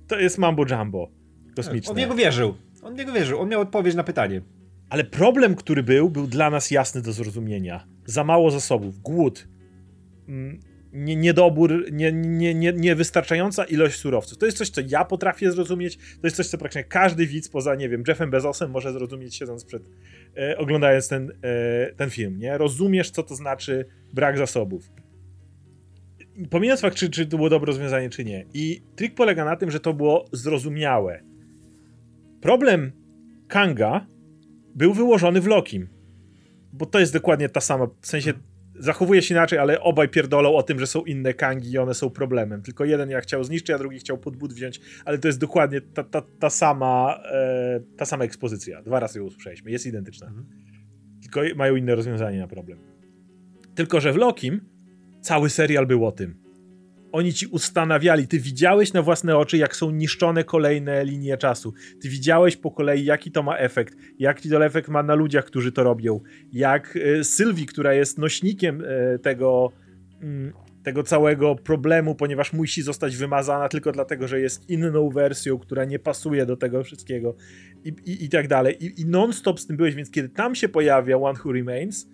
to 0.08 0.20
jest 0.20 0.38
mambo 0.38 0.66
jumbo 0.70 1.12
kosmiczne. 1.56 1.90
On 1.90 1.96
w 1.96 2.00
niego 2.00 2.16
wierzył. 2.16 2.56
On 2.84 2.94
w 2.94 2.98
niego 2.98 3.14
wierzył. 3.14 3.40
On 3.40 3.50
miał 3.50 3.62
odpowiedź 3.62 3.96
na 3.96 4.04
pytanie. 4.04 4.42
Ale 4.90 5.04
problem, 5.04 5.56
który 5.56 5.84
był, 5.84 6.10
był 6.10 6.28
dla 6.28 6.50
nas 6.50 6.72
jasny 6.72 7.02
do 7.02 7.12
zrozumienia. 7.12 7.88
Za 8.06 8.24
mało 8.24 8.52
zasobów, 8.52 9.00
głód, 9.00 9.48
mm, 10.28 10.60
nie, 10.95 11.15
niedobór, 11.15 11.91
nie, 11.91 12.12
nie, 12.12 12.55
nie, 12.55 12.73
niewystarczająca 12.73 13.63
ilość 13.63 13.99
surowców. 13.99 14.38
To 14.38 14.45
jest 14.45 14.58
coś, 14.58 14.69
co 14.69 14.81
ja 14.88 15.05
potrafię 15.05 15.51
zrozumieć, 15.51 15.97
to 15.97 16.27
jest 16.27 16.38
coś, 16.38 16.47
co 16.47 16.58
praktycznie 16.58 16.84
każdy 16.84 17.27
widz 17.27 17.49
poza, 17.49 17.75
nie 17.75 17.89
wiem, 17.89 18.03
Jeffem 18.08 18.29
Bezosem 18.29 18.71
może 18.71 18.93
zrozumieć 18.93 19.36
siedząc 19.36 19.65
przed, 19.65 19.84
e, 20.38 20.58
oglądając 20.58 21.08
ten, 21.08 21.31
e, 21.41 21.93
ten 21.95 22.10
film, 22.10 22.39
nie? 22.39 22.58
Rozumiesz, 22.58 23.12
co 23.12 23.23
to 23.23 23.36
znaczy 23.36 23.86
brak 24.13 24.38
zasobów. 24.38 24.91
Pomijając 26.49 26.81
fakt, 26.81 26.97
czy, 26.97 27.10
czy 27.10 27.25
to 27.25 27.38
było 27.38 27.49
dobre 27.49 27.67
rozwiązanie, 27.67 28.10
czy 28.10 28.25
nie. 28.25 28.45
I 28.53 28.81
trik 28.95 29.15
polega 29.15 29.45
na 29.45 29.55
tym, 29.55 29.71
że 29.71 29.79
to 29.79 29.93
było 29.93 30.25
zrozumiałe. 30.31 31.21
Problem 32.41 32.91
Kanga 33.47 34.08
był 34.75 34.93
wyłożony 34.93 35.41
w 35.41 35.47
Lokim. 35.47 35.88
Bo 36.73 36.86
to 36.86 36.99
jest 36.99 37.13
dokładnie 37.13 37.49
ta 37.49 37.62
sama, 37.62 37.88
w 38.01 38.08
sensie 38.08 38.34
zachowuje 38.80 39.22
się 39.22 39.36
inaczej, 39.36 39.60
ale 39.60 39.82
obaj 39.82 40.10
pierdolą 40.10 40.56
o 40.56 40.64
tym, 40.64 40.80
że 40.80 40.88
są 40.88 41.04
inne 41.04 41.34
Kangi 41.34 41.72
i 41.72 41.78
one 41.78 41.94
są 41.94 42.10
problemem. 42.10 42.62
Tylko 42.62 42.86
jeden 42.86 43.10
ja 43.10 43.22
chciał 43.22 43.44
zniszczyć, 43.44 43.70
a 43.70 43.78
drugi 43.78 44.00
chciał 44.00 44.18
pod 44.18 44.36
but 44.36 44.54
wziąć, 44.54 44.82
ale 45.06 45.18
to 45.18 45.28
jest 45.28 45.40
dokładnie 45.40 45.82
ta, 45.82 46.04
ta, 46.04 46.22
ta 46.22 46.50
sama 46.50 47.20
e, 47.32 47.80
ta 47.98 48.06
sama 48.06 48.24
ekspozycja. 48.24 48.82
Dwa 48.82 49.00
razy 49.00 49.20
ją 49.20 49.26
usłyszeliśmy, 49.26 49.72
jest 49.72 49.86
identyczna. 49.86 50.28
Mhm. 50.28 50.46
Tylko 51.22 51.42
mają 51.56 51.76
inne 51.76 51.96
rozwiązanie 51.96 52.40
na 52.40 52.48
problem. 52.48 52.80
Tylko, 53.76 54.02
że 54.02 54.14
w 54.14 54.16
Lokim 54.16 54.62
cały 55.22 55.50
serial 55.50 55.86
był 55.88 56.06
o 56.06 56.12
tym 56.12 56.44
oni 57.15 57.34
ci 57.34 57.47
ustanawiali, 57.47 58.28
ty 58.28 58.39
widziałeś 58.39 58.93
na 58.93 59.01
własne 59.01 59.38
oczy, 59.38 59.58
jak 59.58 59.75
są 59.75 59.91
niszczone 59.91 60.43
kolejne 60.43 61.06
linie 61.06 61.38
czasu. 61.38 61.73
Ty 62.01 62.10
widziałeś 62.10 62.58
po 62.58 62.71
kolei, 62.71 63.06
jaki 63.06 63.32
to 63.32 63.43
ma 63.43 63.58
efekt, 63.58 63.95
jaki 64.19 64.49
to 64.49 64.65
efekt 64.65 64.89
ma 64.89 65.04
na 65.04 65.15
ludziach, 65.15 65.45
którzy 65.45 65.71
to 65.71 65.84
robią. 65.84 66.19
Jak 66.51 66.95
y, 66.95 67.23
Sylwii, 67.23 67.65
która 67.65 67.93
jest 67.93 68.17
nośnikiem 68.17 68.82
y, 68.82 69.19
tego, 69.19 69.71
y, 70.23 70.54
tego 70.84 71.04
całego 71.04 71.56
problemu, 71.56 72.15
ponieważ 72.15 72.54
musi 72.54 72.82
zostać 72.82 73.17
wymazana 73.17 73.69
tylko 73.69 73.91
dlatego, 73.91 74.28
że 74.28 74.39
jest 74.39 74.69
inną 74.69 75.10
wersją, 75.10 75.60
która 75.60 75.86
nie 75.86 75.99
pasuje 75.99 76.45
do 76.45 76.58
tego 76.58 76.84
wszystkiego 76.84 77.36
i, 77.84 77.93
i, 78.06 78.25
i 78.25 78.30
tak 78.30 78.47
dalej. 78.47 78.86
I, 78.86 79.01
i 79.01 79.06
non-stop 79.06 79.60
z 79.60 79.67
tym 79.67 79.78
byłeś, 79.78 79.95
więc 79.95 80.12
kiedy 80.12 80.30
tam 80.30 80.56
się 80.56 80.69
pojawia 80.69 81.17
One 81.17 81.39
Who 81.45 81.51
Remains, 81.51 82.08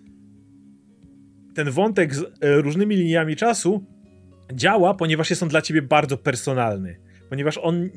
ten 1.54 1.70
wątek 1.70 2.14
z 2.14 2.24
różnymi 2.42 2.96
liniami 2.96 3.36
czasu 3.36 3.91
działa, 4.52 4.94
ponieważ 4.94 5.30
jest 5.30 5.42
on 5.42 5.48
dla 5.48 5.62
ciebie 5.62 5.82
bardzo 5.82 6.16
personalny. 6.16 6.96
Ponieważ 7.28 7.58
on. 7.58 7.90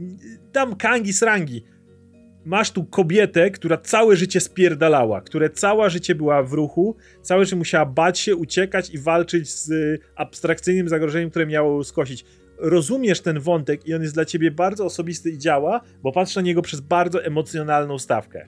Tam 0.51 0.75
kangi 0.75 1.13
srangi. 1.13 1.63
Masz 2.45 2.71
tu 2.71 2.83
kobietę, 2.83 3.51
która 3.51 3.77
całe 3.77 4.15
życie 4.15 4.39
spierdalała, 4.39 5.21
która 5.21 5.49
całe 5.49 5.89
życie 5.89 6.15
była 6.15 6.43
w 6.43 6.53
ruchu, 6.53 6.95
całe 7.21 7.45
życie 7.45 7.55
musiała 7.55 7.85
bać 7.85 8.19
się, 8.19 8.35
uciekać 8.35 8.89
i 8.89 8.99
walczyć 8.99 9.49
z 9.49 9.71
abstrakcyjnym 10.15 10.89
zagrożeniem, 10.89 11.29
które 11.29 11.45
miało 11.45 11.83
skosić. 11.83 12.25
Rozumiesz 12.57 13.21
ten 13.21 13.39
wątek 13.39 13.87
i 13.87 13.93
on 13.93 14.01
jest 14.01 14.13
dla 14.13 14.25
ciebie 14.25 14.51
bardzo 14.51 14.85
osobisty 14.85 15.29
i 15.29 15.37
działa, 15.37 15.81
bo 16.03 16.11
patrz 16.11 16.35
na 16.35 16.41
niego 16.41 16.61
przez 16.61 16.81
bardzo 16.81 17.23
emocjonalną 17.23 17.99
stawkę. 17.99 18.47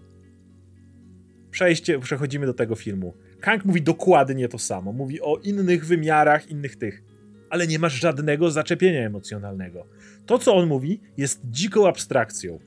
Przejście, 1.52 2.00
przechodzimy 2.00 2.46
do 2.46 2.54
tego 2.54 2.76
filmu. 2.76 3.14
Kang 3.40 3.66
mówi 3.66 3.82
dokładnie 3.82 4.48
to 4.48 4.60
samo. 4.60 4.94
Mówi 4.94 5.22
o 5.22 5.38
innych 5.38 5.86
wymiarach, 5.86 6.50
innych 6.50 6.76
tych 6.76 7.04
ale 7.50 7.68
nie 7.68 7.80
masz 7.80 7.94
żadnego 7.94 8.52
zaczepienia 8.52 9.06
emocjonalnego. 9.06 9.86
To, 10.26 10.40
co 10.40 10.56
on 10.56 10.68
mówi, 10.68 11.00
jest 11.18 11.42
dziką 11.44 11.88
abstrakcją. 11.88 12.60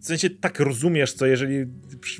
W 0.00 0.06
sensie 0.06 0.30
tak 0.30 0.60
rozumiesz, 0.60 1.12
co 1.12 1.26
jeżeli, 1.26 1.66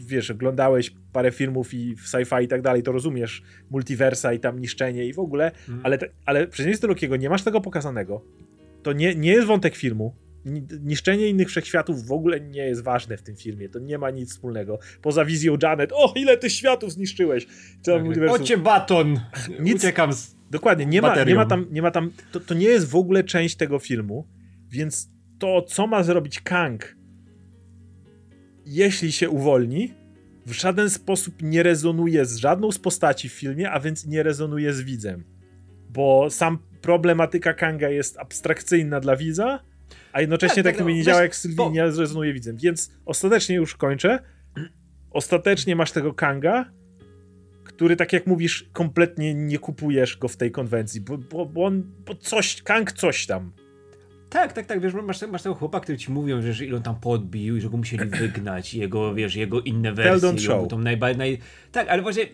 wiesz, 0.06 0.30
oglądałeś 0.30 0.92
parę 1.12 1.30
filmów 1.30 1.74
i 1.74 1.96
w 1.96 2.02
sci-fi 2.02 2.44
i 2.44 2.48
tak 2.48 2.62
dalej, 2.62 2.82
to 2.82 2.92
rozumiesz 2.92 3.42
multiversa 3.70 4.32
i 4.32 4.40
tam 4.40 4.60
niszczenie 4.60 5.06
i 5.06 5.12
w 5.12 5.18
ogóle, 5.18 5.52
mm. 5.68 5.80
ale, 5.84 5.98
ale 6.26 6.46
przeciwieństwie 6.46 6.88
Lokiego 6.88 7.16
nie 7.16 7.30
masz 7.30 7.42
tego 7.42 7.60
pokazanego. 7.60 8.24
To 8.82 8.92
nie, 8.92 9.14
nie 9.14 9.32
jest 9.32 9.46
wątek 9.46 9.76
filmu. 9.76 10.14
Niszczenie 10.80 11.28
innych 11.28 11.48
wszechświatów 11.48 12.06
w 12.06 12.12
ogóle 12.12 12.40
nie 12.40 12.66
jest 12.66 12.82
ważne 12.82 13.16
w 13.16 13.22
tym 13.22 13.36
filmie. 13.36 13.68
To 13.68 13.78
nie 13.78 13.98
ma 13.98 14.10
nic 14.10 14.30
wspólnego. 14.30 14.78
Poza 15.02 15.24
wizją 15.24 15.56
Janet. 15.62 15.92
O, 15.92 16.12
ile 16.16 16.36
ty 16.36 16.50
światów 16.50 16.92
zniszczyłeś! 16.92 17.46
Tak, 17.84 18.02
Ocie 18.28 18.58
baton! 18.58 19.20
Nic, 19.60 19.76
Uciekam 19.76 20.12
z 20.12 20.33
Dokładnie, 20.50 20.86
nie 20.86 21.02
ma, 21.02 21.24
nie 21.24 21.34
ma 21.34 21.46
tam, 21.46 21.66
nie 21.70 21.82
ma 21.82 21.90
tam 21.90 22.10
to, 22.32 22.40
to 22.40 22.54
nie 22.54 22.66
jest 22.66 22.88
w 22.88 22.96
ogóle 22.96 23.24
część 23.24 23.56
tego 23.56 23.78
filmu, 23.78 24.28
więc 24.68 25.10
to, 25.38 25.62
co 25.62 25.86
ma 25.86 26.02
zrobić 26.02 26.40
Kang, 26.40 26.96
jeśli 28.66 29.12
się 29.12 29.30
uwolni, 29.30 29.94
w 30.46 30.52
żaden 30.52 30.90
sposób 30.90 31.42
nie 31.42 31.62
rezonuje 31.62 32.24
z 32.24 32.36
żadną 32.36 32.72
z 32.72 32.78
postaci 32.78 33.28
w 33.28 33.32
filmie, 33.32 33.70
a 33.70 33.80
więc 33.80 34.06
nie 34.06 34.22
rezonuje 34.22 34.72
z 34.72 34.82
widzem. 34.82 35.24
Bo 35.90 36.30
sam 36.30 36.58
problematyka 36.80 37.54
Kanga 37.54 37.88
jest 37.88 38.18
abstrakcyjna 38.18 39.00
dla 39.00 39.16
widza, 39.16 39.60
a 40.12 40.20
jednocześnie 40.20 40.62
tak, 40.62 40.72
tak, 40.72 40.78
tak 40.78 40.86
no, 40.86 40.94
nie 40.94 41.02
działa 41.02 41.22
jak 41.22 41.36
Sylwii, 41.36 41.56
bo... 41.56 41.70
nie 41.70 41.82
rezonuje 41.82 42.32
widzem. 42.32 42.56
Więc 42.56 42.92
ostatecznie 43.04 43.56
już 43.56 43.74
kończę. 43.74 44.18
Ostatecznie 45.10 45.76
masz 45.76 45.92
tego 45.92 46.14
Kanga, 46.14 46.70
który, 47.76 47.96
tak 47.96 48.12
jak 48.12 48.26
mówisz, 48.26 48.68
kompletnie 48.72 49.34
nie 49.34 49.58
kupujesz 49.58 50.16
go 50.16 50.28
w 50.28 50.36
tej 50.36 50.50
konwencji, 50.50 51.00
bo, 51.00 51.18
bo, 51.18 51.46
bo 51.46 51.64
on, 51.64 51.82
bo 52.06 52.14
coś, 52.14 52.62
Kang 52.62 52.92
coś 52.92 53.26
tam. 53.26 53.52
Tak, 54.30 54.52
tak, 54.52 54.66
tak, 54.66 54.80
wiesz, 54.80 54.94
masz, 54.94 55.22
masz 55.22 55.42
tego 55.42 55.54
chłopa, 55.54 55.80
który 55.80 55.98
ci 55.98 56.12
mówią, 56.12 56.42
że, 56.42 56.64
ile 56.64 56.76
on 56.76 56.82
tam 56.82 57.00
podbił 57.00 57.56
i 57.56 57.60
że 57.60 57.70
go 57.70 57.76
musieli 57.76 58.04
wygnać, 58.20 58.74
jego, 58.74 59.14
wiesz, 59.14 59.34
jego 59.34 59.60
inne 59.60 59.92
wersje. 59.92 60.30
Tell 60.30 60.38
show. 60.38 60.68
Tą 60.68 60.78
najba, 60.78 61.14
naj... 61.14 61.38
Tak, 61.72 61.88
ale 61.88 62.02
właśnie 62.02 62.26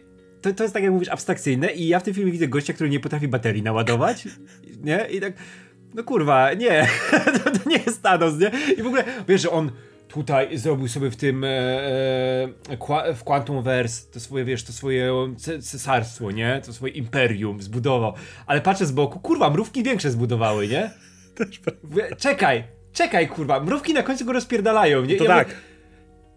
to, 0.43 0.53
to 0.53 0.63
jest 0.63 0.75
tak, 0.75 0.83
jak 0.83 0.93
mówisz, 0.93 1.09
abstrakcyjne 1.09 1.73
i 1.73 1.89
ja 1.89 2.01
w 2.01 2.03
tym 2.03 2.15
filmie 2.15 2.33
widzę 2.33 2.49
gościa, 2.49 2.73
który 2.73 2.91
nie 2.91 3.01
potrafi 3.01 3.29
baterii 3.29 3.63
naładować, 3.63 4.29
nie? 4.83 5.07
I 5.11 5.21
tak, 5.21 5.33
no 5.95 6.05
kurwa, 6.05 6.55
nie, 6.55 6.89
to, 7.45 7.51
to 7.51 7.69
nie 7.69 7.77
jest 7.87 8.03
Thanos, 8.03 8.39
nie? 8.39 8.51
I 8.79 8.83
w 8.83 8.87
ogóle, 8.87 9.05
wiesz, 9.29 9.43
że 9.43 9.51
on 9.51 9.71
tutaj 10.13 10.59
zrobił 10.59 10.89
sobie 10.89 11.11
w 11.11 11.17
tym 11.17 11.45
e, 11.45 11.49
e, 11.49 13.15
w 13.15 13.25
Quantumverse 13.25 14.13
to 14.13 14.21
swoje, 14.21 14.45
wiesz, 14.45 14.65
to 14.65 14.73
swoje 14.73 15.35
cesarstwo, 15.63 16.31
nie? 16.31 16.61
To 16.67 16.73
swoje 16.73 16.93
imperium 16.93 17.63
zbudował. 17.63 18.15
Ale 18.47 18.61
patrzę 18.61 18.87
z 18.87 18.93
boku, 18.93 19.21
kurwa, 19.21 19.51
mrówki 19.51 19.83
większe 19.83 20.11
zbudowały, 20.11 20.69
nie? 20.69 20.91
Też 21.37 21.61
czekaj, 22.19 22.65
czekaj, 22.93 23.29
kurwa, 23.29 23.61
mrówki 23.61 23.95
na 23.95 24.03
końcu 24.03 24.25
go 24.25 24.33
rozpierdalają, 24.33 25.05
nie? 25.05 25.17
To 25.17 25.25
ja 25.25 25.31
tak. 25.31 25.49
Mówię, 25.49 25.61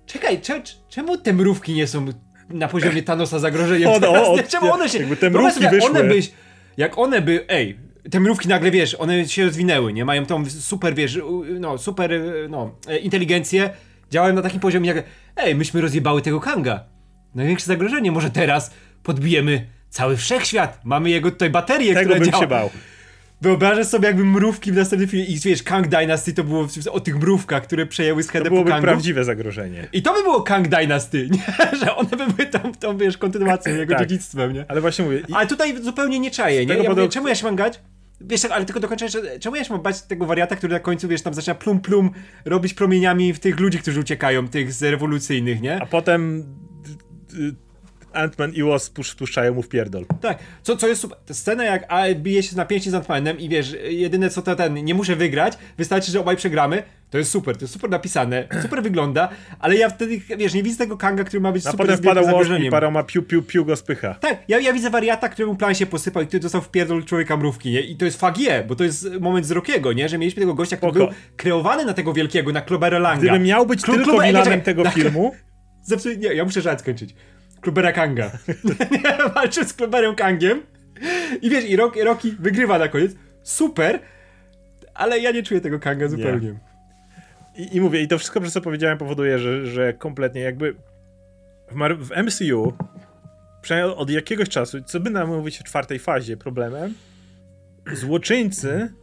czekaj, 0.05 0.41
cze, 0.41 0.61
czemu 0.89 1.17
te 1.17 1.33
mrówki 1.33 1.73
nie 1.73 1.87
są 1.87 2.05
na 2.49 2.67
poziomie 2.67 3.03
Thanosa 3.03 3.39
zagrożeniem 3.39 3.89
o, 3.89 3.99
teraz, 3.99 4.27
o, 4.27 4.37
Czemu 4.49 4.73
one 4.73 4.89
się... 4.89 4.99
Jakby 4.99 5.17
te 5.17 5.29
mrówki 5.29 5.67
wyszły. 5.69 5.89
One 5.89 6.03
byś, 6.03 6.31
jak 6.77 6.97
one 6.97 7.21
by, 7.21 7.45
ej, 7.47 7.79
te 8.11 8.19
mrówki 8.19 8.47
nagle, 8.47 8.71
wiesz, 8.71 8.95
one 8.95 9.27
się 9.27 9.45
rozwinęły, 9.45 9.93
nie? 9.93 10.05
Mają 10.05 10.25
tą 10.25 10.45
super, 10.49 10.95
wiesz, 10.95 11.19
no, 11.59 11.77
super, 11.77 12.11
no, 12.49 12.75
e, 12.87 12.97
inteligencję, 12.97 13.69
działają 14.11 14.33
na 14.33 14.41
takim 14.41 14.59
poziomie 14.59 14.87
jak, 14.87 15.03
ej, 15.35 15.55
myśmy 15.55 15.81
rozjebały 15.81 16.21
tego 16.21 16.39
Kanga. 16.39 16.83
Największe 17.35 17.65
zagrożenie, 17.65 18.11
może 18.11 18.29
teraz 18.29 18.71
podbijemy 19.03 19.67
cały 19.89 20.17
wszechświat. 20.17 20.79
Mamy 20.83 21.09
jego 21.09 21.31
tutaj 21.31 21.49
baterię, 21.49 21.93
Tego 21.93 22.05
która 22.05 22.19
bym 22.19 22.31
działa. 22.31 22.43
się 22.43 22.47
bał. 22.47 22.69
Wyobrażasz 23.41 23.87
sobie 23.87 24.07
jakby 24.07 24.25
mrówki 24.25 24.71
w 24.71 24.75
następnym 24.75 25.09
filmie 25.09 25.25
i 25.25 25.39
wiesz, 25.39 25.63
Kang 25.63 25.87
Dynasty 25.87 26.33
to 26.33 26.43
było 26.43 26.67
o 26.91 26.99
tych 26.99 27.15
mrówkach, 27.15 27.63
które 27.63 27.85
przejęły 27.85 28.23
schedę 28.23 28.45
To 28.45 28.51
byłoby 28.51 28.81
prawdziwe 28.81 29.23
zagrożenie. 29.23 29.87
I 29.93 30.01
to 30.01 30.13
by 30.13 30.23
było 30.23 30.41
Kang 30.41 30.67
Dynasty, 30.67 31.29
nie? 31.31 31.77
że 31.79 31.95
one 31.95 32.09
by 32.09 32.27
były 32.27 32.49
tą, 32.49 32.59
tą 32.79 32.97
wiesz, 32.97 33.17
kontynuacją, 33.17 33.75
jego 33.75 33.93
tak. 33.93 34.07
dziedzictwem, 34.07 34.53
nie? 34.53 34.65
Ale 34.67 34.81
właśnie 34.81 35.05
mówię... 35.05 35.21
I... 35.27 35.33
Ale 35.33 35.47
tutaj 35.47 35.83
zupełnie 35.83 36.19
nie 36.19 36.31
czaję, 36.31 36.65
nie? 36.65 36.75
Ja 36.75 36.89
mówię, 36.89 37.09
czemu 37.09 37.27
ja 37.27 37.35
się 37.35 37.45
mam 37.45 37.55
gać? 37.55 37.79
Wiesz, 38.21 38.41
tak, 38.41 38.51
ale 38.51 38.65
tylko 38.65 38.79
dokończę, 38.79 39.09
że 39.09 39.39
czemu 39.39 39.55
ja 39.55 39.63
się 39.63 39.73
mam 39.73 39.81
bać 39.81 40.01
tego 40.01 40.25
wariata, 40.25 40.55
który 40.55 40.73
na 40.73 40.79
końcu, 40.79 41.07
wiesz, 41.07 41.21
tam 41.21 41.33
zaczyna 41.33 41.55
plum 41.55 41.79
plum 41.79 42.11
robić 42.45 42.73
promieniami 42.73 43.33
w 43.33 43.39
tych 43.39 43.59
ludzi, 43.59 43.79
którzy 43.79 43.99
uciekają, 43.99 44.47
tych 44.47 44.73
z 44.73 44.83
rewolucyjnych, 44.83 45.61
nie? 45.61 45.81
A 45.81 45.85
potem 45.85 46.45
Ant-Man 48.13 48.53
i 48.53 48.63
Wasp 48.63 48.99
puszczają 49.17 49.53
mu 49.53 49.61
w 49.61 49.69
pierdol. 49.69 50.05
Tak, 50.21 50.39
co, 50.63 50.77
co 50.77 50.87
jest 50.87 51.01
super. 51.01 51.17
Scena 51.31 51.63
jak 51.63 51.85
A 51.87 52.03
bije 52.15 52.43
się 52.43 52.55
na 52.55 52.65
pięści 52.65 52.89
z 52.89 52.93
Ant-Manem 52.93 53.39
i 53.39 53.49
wiesz, 53.49 53.75
jedyne 53.89 54.29
co 54.29 54.41
to 54.41 54.55
ten, 54.55 54.73
nie 54.85 54.93
muszę 54.93 55.15
wygrać, 55.15 55.57
wystarczy, 55.77 56.11
że 56.11 56.19
obaj 56.19 56.35
przegramy, 56.35 56.83
to 57.09 57.17
jest 57.17 57.31
super, 57.31 57.57
to 57.57 57.63
jest 57.63 57.73
super 57.73 57.89
napisane, 57.89 58.47
super 58.63 58.83
wygląda, 58.83 59.29
ale 59.59 59.75
ja 59.75 59.89
wtedy, 59.89 60.21
wiesz, 60.37 60.53
nie 60.53 60.63
widzę 60.63 60.77
tego 60.77 60.97
Kanga, 60.97 61.23
który 61.23 61.41
ma 61.41 61.51
być 61.51 61.67
A 61.67 61.71
super 61.71 61.87
potem 61.87 62.03
wpada 62.03 62.21
Wasp 62.21 62.51
i 62.59 62.69
paroma 62.69 63.03
piu, 63.03 63.23
piu, 63.23 63.43
piu 63.43 63.65
go 63.65 63.75
spycha. 63.75 64.13
Tak, 64.13 64.37
ja, 64.47 64.59
ja 64.59 64.73
widzę 64.73 64.89
wariata, 64.89 65.29
któremu 65.29 65.55
plan 65.55 65.75
się 65.75 65.85
posypał 65.85 66.23
i 66.23 66.27
który 66.27 66.39
dostał 66.39 66.61
w 66.61 66.69
pierdol 66.69 67.03
człowieka 67.05 67.37
mrówki, 67.37 67.71
nie? 67.71 67.81
I 67.81 67.95
to 67.95 68.05
jest 68.05 68.19
fagie, 68.19 68.63
bo 68.67 68.75
to 68.75 68.83
jest 68.83 69.07
moment 69.19 69.45
z 69.45 69.53
nie? 69.95 70.09
Że 70.09 70.17
mieliśmy 70.17 70.39
tego 70.39 70.53
gościa, 70.53 70.77
który 70.77 70.91
był 70.91 71.07
kreowany 71.37 71.85
na 71.85 71.93
tego 71.93 72.13
wielkiego, 72.13 72.51
na 72.51 72.61
Kloberolanga. 72.61 73.21
Gdyby 73.21 73.39
miał 73.39 73.65
być 73.65 73.81
Klo 73.81 73.95
tylko 73.95 74.11
Klober... 74.11 74.61
tego 74.61 74.89
filmu... 74.89 75.31
Zepsuj, 75.83 76.17
nie, 76.17 76.33
ja 76.33 76.45
muszę 76.45 76.61
żart 76.61 76.79
skończyć 76.79 77.15
Klubera 77.63 77.91
Kanga. 77.91 78.31
walczy 79.35 79.65
z 79.65 79.73
Kluberem 79.73 80.15
Kangiem. 80.15 80.61
I 81.41 81.49
wiesz, 81.49 81.65
i 81.65 81.75
Rocky, 81.75 82.03
Rocky 82.03 82.31
wygrywa 82.39 82.79
na 82.79 82.87
koniec. 82.87 83.11
Super, 83.43 83.99
ale 84.93 85.19
ja 85.19 85.31
nie 85.31 85.43
czuję 85.43 85.61
tego 85.61 85.79
Kanga 85.79 86.07
zupełnie. 86.07 86.47
Nie. 86.47 86.59
I, 87.65 87.75
I, 87.75 87.81
mówię, 87.81 88.01
i 88.01 88.07
to 88.07 88.17
wszystko, 88.17 88.41
przez 88.41 88.53
co 88.53 88.61
powiedziałem, 88.61 88.97
powoduje, 88.97 89.39
że, 89.39 89.65
że 89.65 89.93
kompletnie 89.93 90.41
jakby 90.41 90.75
w, 91.71 92.07
w 92.07 92.23
MCU 92.23 92.73
przynajmniej 93.61 93.97
od 93.97 94.09
jakiegoś 94.09 94.49
czasu, 94.49 94.81
co 94.81 94.99
by 94.99 95.09
nam 95.09 95.27
mówić 95.27 95.59
w 95.59 95.63
czwartej 95.63 95.99
fazie 95.99 96.37
problemem, 96.37 96.93
złoczyńcy 97.93 98.93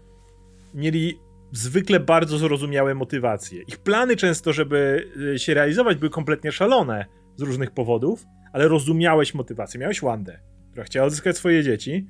mieli 0.74 1.18
zwykle 1.52 2.00
bardzo 2.00 2.38
zrozumiałe 2.38 2.94
motywacje. 2.94 3.62
Ich 3.62 3.78
plany 3.78 4.16
często, 4.16 4.52
żeby 4.52 5.08
y, 5.34 5.38
się 5.38 5.54
realizować, 5.54 5.98
były 5.98 6.10
kompletnie 6.10 6.52
szalone 6.52 7.06
z 7.36 7.42
różnych 7.42 7.70
powodów, 7.70 8.24
ale 8.52 8.68
rozumiałeś 8.68 9.34
motywację. 9.34 9.80
Miałeś 9.80 10.00
Wandę, 10.00 10.40
która 10.70 10.84
chciała 10.84 11.06
odzyskać 11.06 11.36
swoje 11.36 11.62
dzieci. 11.62 12.06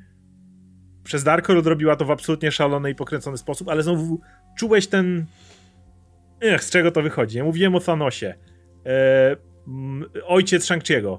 Przez 1.05 1.25
Darko 1.25 1.59
odrobiła 1.59 1.97
to 1.97 2.05
w 2.05 2.11
absolutnie 2.11 2.53
szalony 2.53 2.91
i 2.91 2.95
pokręcony 2.95 3.37
sposób, 3.37 3.69
ale 3.69 3.83
znowu 3.83 4.21
czułeś 4.59 4.87
ten 4.87 5.27
Ech, 6.41 6.65
z 6.65 6.71
czego 6.71 6.91
to 6.91 7.03
wychodzi? 7.03 7.39
Ja 7.39 7.45
mówiłem 7.45 7.75
o 7.75 7.81
Thanosie. 7.81 8.35
E, 8.87 9.37
ojciec 10.25 10.65
Shang-Chi'ego. 10.65 11.19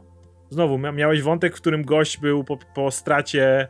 Znowu, 0.49 0.77
miałeś 0.77 1.21
wątek, 1.21 1.57
w 1.57 1.61
którym 1.61 1.83
gość 1.83 2.19
był 2.19 2.43
po, 2.43 2.57
po 2.57 2.91
stracie 2.91 3.67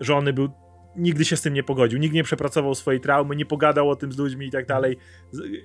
żony, 0.00 0.32
był 0.32 0.48
nigdy 0.96 1.24
się 1.24 1.36
z 1.36 1.42
tym 1.42 1.54
nie 1.54 1.62
pogodził, 1.62 1.98
nikt 1.98 2.14
nie 2.14 2.24
przepracował 2.24 2.74
swojej 2.74 3.00
traumy, 3.00 3.36
nie 3.36 3.46
pogadał 3.46 3.90
o 3.90 3.96
tym 3.96 4.12
z 4.12 4.18
ludźmi 4.18 4.46
i 4.46 4.50
tak 4.50 4.66
dalej. 4.66 4.96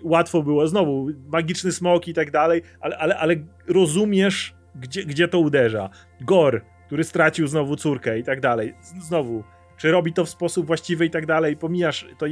Łatwo 0.04 0.44
było, 0.44 0.68
znowu, 0.68 1.08
magiczny 1.28 1.72
smok 1.72 2.08
i 2.08 2.14
tak 2.14 2.32
dalej, 2.32 2.62
ale, 2.80 2.98
ale, 2.98 3.18
ale 3.18 3.36
rozumiesz, 3.68 4.56
gdzie, 4.76 5.06
gdzie 5.06 5.28
to 5.28 5.40
uderza. 5.40 5.90
Gor, 6.22 6.62
który 6.86 7.04
stracił 7.04 7.48
znowu 7.48 7.76
córkę 7.76 8.20
i 8.20 8.24
tak 8.24 8.42
dalej. 8.42 8.74
Znowu, 8.82 9.44
czy 9.78 9.92
robi 9.92 10.14
to 10.14 10.26
w 10.26 10.30
sposób 10.30 10.68
właściwy 10.68 11.06
i 11.06 11.10
tak 11.10 11.26
dalej, 11.26 11.58
pomijasz 11.58 12.06
to, 12.18 12.26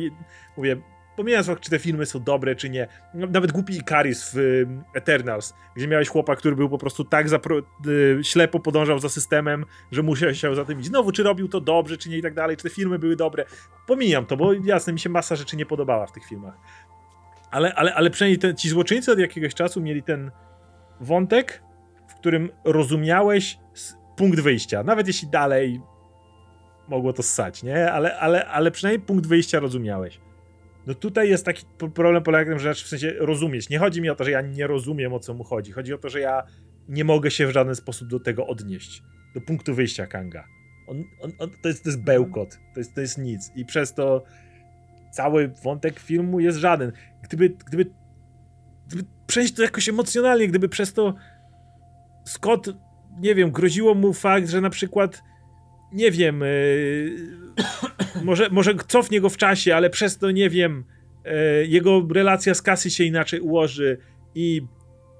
mówię, 0.58 0.77
pomijając 1.15 1.47
fakt, 1.47 1.63
czy 1.63 1.69
te 1.69 1.80
filmy 1.80 2.06
są 2.06 2.23
dobre, 2.23 2.56
czy 2.56 2.69
nie. 2.69 2.88
No, 3.13 3.27
nawet 3.27 3.51
głupi 3.51 3.77
Icaris 3.77 4.32
w 4.34 4.38
y, 4.38 4.67
Eternals, 4.93 5.54
gdzie 5.75 5.88
miałeś 5.88 6.10
chłopa, 6.10 6.36
który 6.36 6.56
był 6.56 6.69
po 6.69 6.77
prostu 6.77 7.04
tak 7.04 7.30
zapro- 7.30 7.63
y, 7.88 8.23
ślepo 8.23 8.60
podążał 8.60 8.99
za 8.99 9.10
systemem, 9.10 9.65
że 9.91 10.04
musiał 10.04 10.34
się 10.34 10.56
za 10.56 10.65
tym 10.65 10.80
iść. 10.80 10.88
Znowu, 10.88 11.12
czy 11.12 11.23
robił 11.23 11.47
to 11.47 11.62
dobrze, 11.62 11.97
czy 11.97 12.10
nie 12.10 12.17
i 12.17 12.21
tak 12.21 12.34
dalej, 12.34 12.58
czy 12.58 12.63
te 12.63 12.69
filmy 12.69 12.99
były 12.99 13.15
dobre. 13.15 13.45
Pomijam 13.88 14.25
to, 14.25 14.38
bo 14.38 14.54
jasne, 14.54 14.93
mi 14.93 14.99
się 14.99 15.10
masa 15.10 15.36
rzeczy 15.36 15.58
nie 15.58 15.65
podobała 15.65 16.08
w 16.08 16.12
tych 16.12 16.25
filmach. 16.25 16.54
Ale, 17.51 17.73
ale, 17.75 17.93
ale 17.93 18.10
przynajmniej 18.10 18.39
te, 18.39 18.56
ci 18.56 18.69
złoczyńcy 18.69 19.12
od 19.12 19.19
jakiegoś 19.19 19.54
czasu 19.54 19.82
mieli 19.82 20.04
ten 20.04 20.32
wątek, 20.99 21.63
którym 22.21 22.49
rozumiałeś 22.65 23.60
punkt 24.17 24.39
wyjścia. 24.39 24.84
Nawet 24.84 25.07
jeśli 25.07 25.27
dalej 25.27 25.81
mogło 26.88 27.13
to 27.13 27.23
ssać, 27.23 27.63
nie? 27.63 27.91
Ale, 27.91 28.19
ale, 28.19 28.45
ale 28.45 28.71
przynajmniej 28.71 29.05
punkt 29.05 29.27
wyjścia 29.27 29.60
rozumiałeś. 29.60 30.19
No 30.88 30.93
tutaj 30.93 31.29
jest 31.29 31.45
taki 31.45 31.65
problem 31.93 32.23
polega 32.23 32.51
na 32.51 32.57
tym, 32.57 32.60
że 32.60 32.73
w 32.73 32.77
sensie 32.77 33.13
rozumieć. 33.19 33.69
Nie 33.69 33.79
chodzi 33.79 34.01
mi 34.01 34.10
o 34.10 34.15
to, 34.15 34.23
że 34.23 34.31
ja 34.31 34.41
nie 34.41 34.67
rozumiem 34.67 35.13
o 35.13 35.19
co 35.19 35.34
mu 35.34 35.43
chodzi. 35.43 35.71
Chodzi 35.71 35.93
o 35.93 35.97
to, 35.97 36.10
że 36.10 36.19
ja 36.19 36.43
nie 36.89 37.03
mogę 37.03 37.31
się 37.31 37.47
w 37.47 37.51
żaden 37.51 37.75
sposób 37.75 38.07
do 38.07 38.19
tego 38.19 38.47
odnieść. 38.47 39.03
Do 39.36 39.41
punktu 39.41 39.75
wyjścia 39.75 40.07
Kanga. 40.07 40.47
On, 40.88 41.03
on, 41.21 41.31
on, 41.39 41.49
to, 41.63 41.67
jest, 41.69 41.84
to 41.84 41.89
jest 41.89 42.03
bełkot. 42.03 42.60
To 42.73 42.79
jest, 42.79 42.95
to 42.95 43.01
jest 43.01 43.17
nic. 43.17 43.51
I 43.55 43.65
przez 43.65 43.93
to 43.93 44.23
cały 45.12 45.47
wątek 45.63 45.99
filmu 45.99 46.39
jest 46.39 46.57
żaden. 46.57 46.91
Gdyby, 47.23 47.49
gdyby, 47.49 47.86
gdyby 48.88 49.03
przejść 49.27 49.53
to 49.53 49.62
jakoś 49.63 49.89
emocjonalnie, 49.89 50.47
gdyby 50.47 50.69
przez 50.69 50.93
to 50.93 51.15
Scott, 52.25 52.67
nie 53.19 53.36
wiem, 53.36 53.51
groziło 53.51 53.95
mu 53.95 54.13
fakt, 54.13 54.49
że 54.49 54.62
na 54.62 54.69
przykład 54.69 55.23
nie 55.93 56.12
wiem, 56.12 56.41
yy, 56.41 57.15
może, 58.23 58.49
może 58.49 58.75
cofnie 58.88 59.21
go 59.21 59.29
w 59.29 59.38
czasie, 59.38 59.75
ale 59.75 59.89
przez 59.89 60.17
to, 60.17 60.31
nie 60.31 60.49
wiem, 60.49 60.84
e, 61.25 61.65
jego 61.65 62.07
relacja 62.13 62.53
z 62.53 62.62
Kasy 62.62 62.89
się 62.89 63.03
inaczej 63.03 63.39
ułoży 63.39 63.97
i 64.36 64.62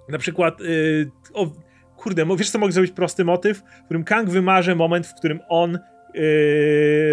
na 0.09 0.17
przykład, 0.17 0.61
e, 0.61 0.65
o, 1.33 1.51
kurde, 1.97 2.25
wiesz 2.37 2.49
co 2.49 2.59
mogę 2.59 2.71
zrobić 2.73 2.91
prosty 2.91 3.25
motyw, 3.25 3.57
w 3.57 3.85
którym 3.85 4.03
Kang 4.03 4.29
wymarzy 4.29 4.75
moment, 4.75 5.07
w 5.07 5.15
którym 5.15 5.39
on 5.49 5.79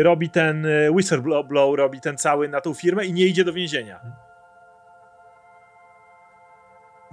robi 0.03 0.31
ten 0.31 0.67
whistleblow, 0.91 1.47
robi 1.77 2.01
ten 2.01 2.17
cały 2.17 2.49
na 2.49 2.61
tą 2.61 2.75
firmę 2.75 3.07
i 3.07 3.13
nie 3.13 3.27
idzie 3.27 3.45
do 3.45 3.53
więzienia. 3.53 4.01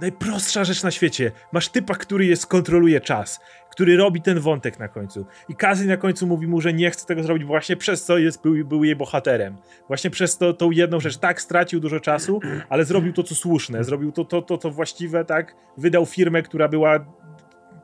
Najprostsza 0.00 0.64
rzecz 0.64 0.82
na 0.82 0.90
świecie. 0.90 1.32
Masz 1.52 1.68
typa, 1.68 1.94
który 1.94 2.26
jest, 2.26 2.46
kontroluje 2.46 3.00
czas, 3.00 3.40
który 3.70 3.96
robi 3.96 4.22
ten 4.22 4.40
wątek 4.40 4.78
na 4.78 4.88
końcu. 4.88 5.26
I 5.48 5.54
Kazy 5.54 5.86
na 5.86 5.96
końcu 5.96 6.26
mówi 6.26 6.46
mu, 6.46 6.60
że 6.60 6.72
nie 6.72 6.90
chce 6.90 7.06
tego 7.06 7.22
zrobić 7.22 7.44
właśnie 7.44 7.76
przez 7.76 8.04
co 8.04 8.18
jest, 8.18 8.42
był, 8.42 8.64
był 8.64 8.84
jej 8.84 8.96
bohaterem. 8.96 9.56
Właśnie 9.88 10.10
przez 10.10 10.38
to, 10.38 10.52
tą 10.52 10.70
jedną 10.70 11.00
rzecz. 11.00 11.18
Tak, 11.18 11.40
stracił 11.40 11.80
dużo 11.80 12.00
czasu, 12.00 12.40
ale 12.68 12.84
zrobił 12.84 13.12
to, 13.12 13.22
co 13.22 13.34
słuszne. 13.34 13.84
Zrobił 13.84 14.12
to, 14.12 14.24
to, 14.24 14.42
to, 14.42 14.58
to 14.58 14.70
właściwe, 14.70 15.24
tak. 15.24 15.54
Wydał 15.76 16.06
firmę, 16.06 16.42
która 16.42 16.68
była 16.68 17.06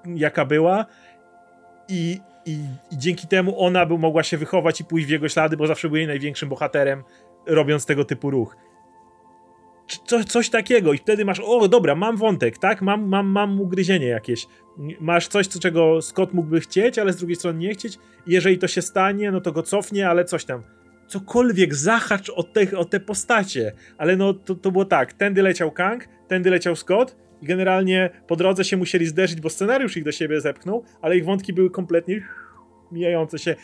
jaka 0.06 0.44
była 0.44 0.86
i, 1.88 2.20
i, 2.46 2.52
i 2.90 2.98
dzięki 2.98 3.28
temu 3.28 3.60
ona 3.60 3.86
by 3.86 3.98
mogła 3.98 4.22
się 4.22 4.38
wychować 4.38 4.80
i 4.80 4.84
pójść 4.84 5.06
w 5.06 5.10
jego 5.10 5.28
ślady, 5.28 5.56
bo 5.56 5.66
zawsze 5.66 5.88
był 5.88 5.96
jej 5.96 6.06
największym 6.06 6.48
bohaterem, 6.48 7.04
robiąc 7.46 7.86
tego 7.86 8.04
typu 8.04 8.30
ruch 8.30 8.56
co, 9.86 10.24
coś 10.24 10.50
takiego. 10.50 10.92
I 10.92 10.98
wtedy 10.98 11.24
masz, 11.24 11.40
o 11.40 11.68
dobra, 11.68 11.94
mam 11.94 12.16
wątek, 12.16 12.58
tak, 12.58 12.82
mam, 12.82 13.08
mam, 13.08 13.26
mam 13.26 13.60
ugryzienie 13.60 14.06
jakieś, 14.06 14.46
masz 15.00 15.28
coś, 15.28 15.48
czego 15.48 16.02
Scott 16.02 16.34
mógłby 16.34 16.60
chcieć, 16.60 16.98
ale 16.98 17.12
z 17.12 17.16
drugiej 17.16 17.36
strony 17.36 17.58
nie 17.58 17.74
chcieć. 17.74 17.98
Jeżeli 18.26 18.58
to 18.58 18.68
się 18.68 18.82
stanie, 18.82 19.30
no 19.30 19.40
to 19.40 19.52
go 19.52 19.62
cofnie, 19.62 20.08
ale 20.08 20.24
coś 20.24 20.44
tam, 20.44 20.62
cokolwiek 21.06 21.74
zahacz 21.74 22.30
o 22.30 22.42
te, 22.42 22.78
o 22.78 22.84
te 22.84 23.00
postacie, 23.00 23.72
ale 23.98 24.16
no 24.16 24.34
to, 24.34 24.54
to 24.54 24.70
było 24.72 24.84
tak, 24.84 25.12
tędy 25.12 25.42
leciał 25.42 25.70
Kang, 25.70 26.08
tędy 26.28 26.50
leciał 26.50 26.76
Scott 26.76 27.16
i 27.42 27.46
generalnie 27.46 28.10
po 28.26 28.36
drodze 28.36 28.64
się 28.64 28.76
musieli 28.76 29.06
zderzyć, 29.06 29.40
bo 29.40 29.50
scenariusz 29.50 29.96
ich 29.96 30.04
do 30.04 30.12
siebie 30.12 30.40
zepchnął, 30.40 30.84
ale 31.02 31.16
ich 31.16 31.24
wątki 31.24 31.52
były 31.52 31.70
kompletnie 31.70 32.22
mijające 32.92 33.38
się. 33.38 33.56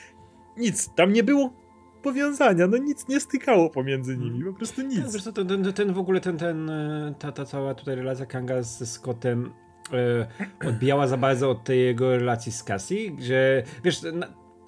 Nic, 0.57 0.95
tam 0.95 1.13
nie 1.13 1.23
było 1.23 1.68
powiązania, 2.03 2.67
no 2.67 2.77
nic 2.77 3.09
nie 3.09 3.21
stykało 3.21 3.71
pomiędzy 3.71 4.17
nimi, 4.17 4.41
mm. 4.41 4.53
po 4.53 4.59
prostu 4.59 4.83
nic. 4.83 5.01
No, 5.03 5.11
zresztą 5.11 5.33
ten, 5.33 5.73
ten, 5.73 5.93
w 5.93 5.99
ogóle 5.99 6.21
ten, 6.21 6.39
ten, 6.39 6.71
e, 6.71 7.15
ta, 7.19 7.33
ta 7.33 7.45
cała 7.45 7.75
tutaj 7.75 7.97
relacja 7.97 8.27
Kanga 8.27 8.63
ze 8.63 8.87
Scottem 8.87 9.53
e, 9.93 10.69
odbijała 10.69 11.07
za 11.07 11.17
bardzo 11.17 11.51
od 11.51 11.65
tej 11.65 11.81
jego 11.81 12.11
relacji 12.19 12.53
z 12.53 12.65
Cassie, 12.65 13.17
że 13.21 13.63
wiesz, 13.85 14.01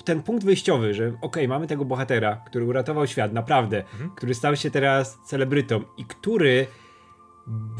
ten 0.04 0.22
punkt 0.22 0.44
wyjściowy, 0.44 0.94
że 0.94 1.08
okej, 1.08 1.18
okay, 1.20 1.48
mamy 1.48 1.66
tego 1.66 1.84
bohatera, 1.84 2.42
który 2.46 2.64
uratował 2.64 3.06
świat, 3.06 3.32
naprawdę, 3.32 3.78
mhm. 3.78 4.10
który 4.16 4.34
stał 4.34 4.56
się 4.56 4.70
teraz 4.70 5.18
celebrytą 5.24 5.82
i 5.96 6.04
który 6.04 6.66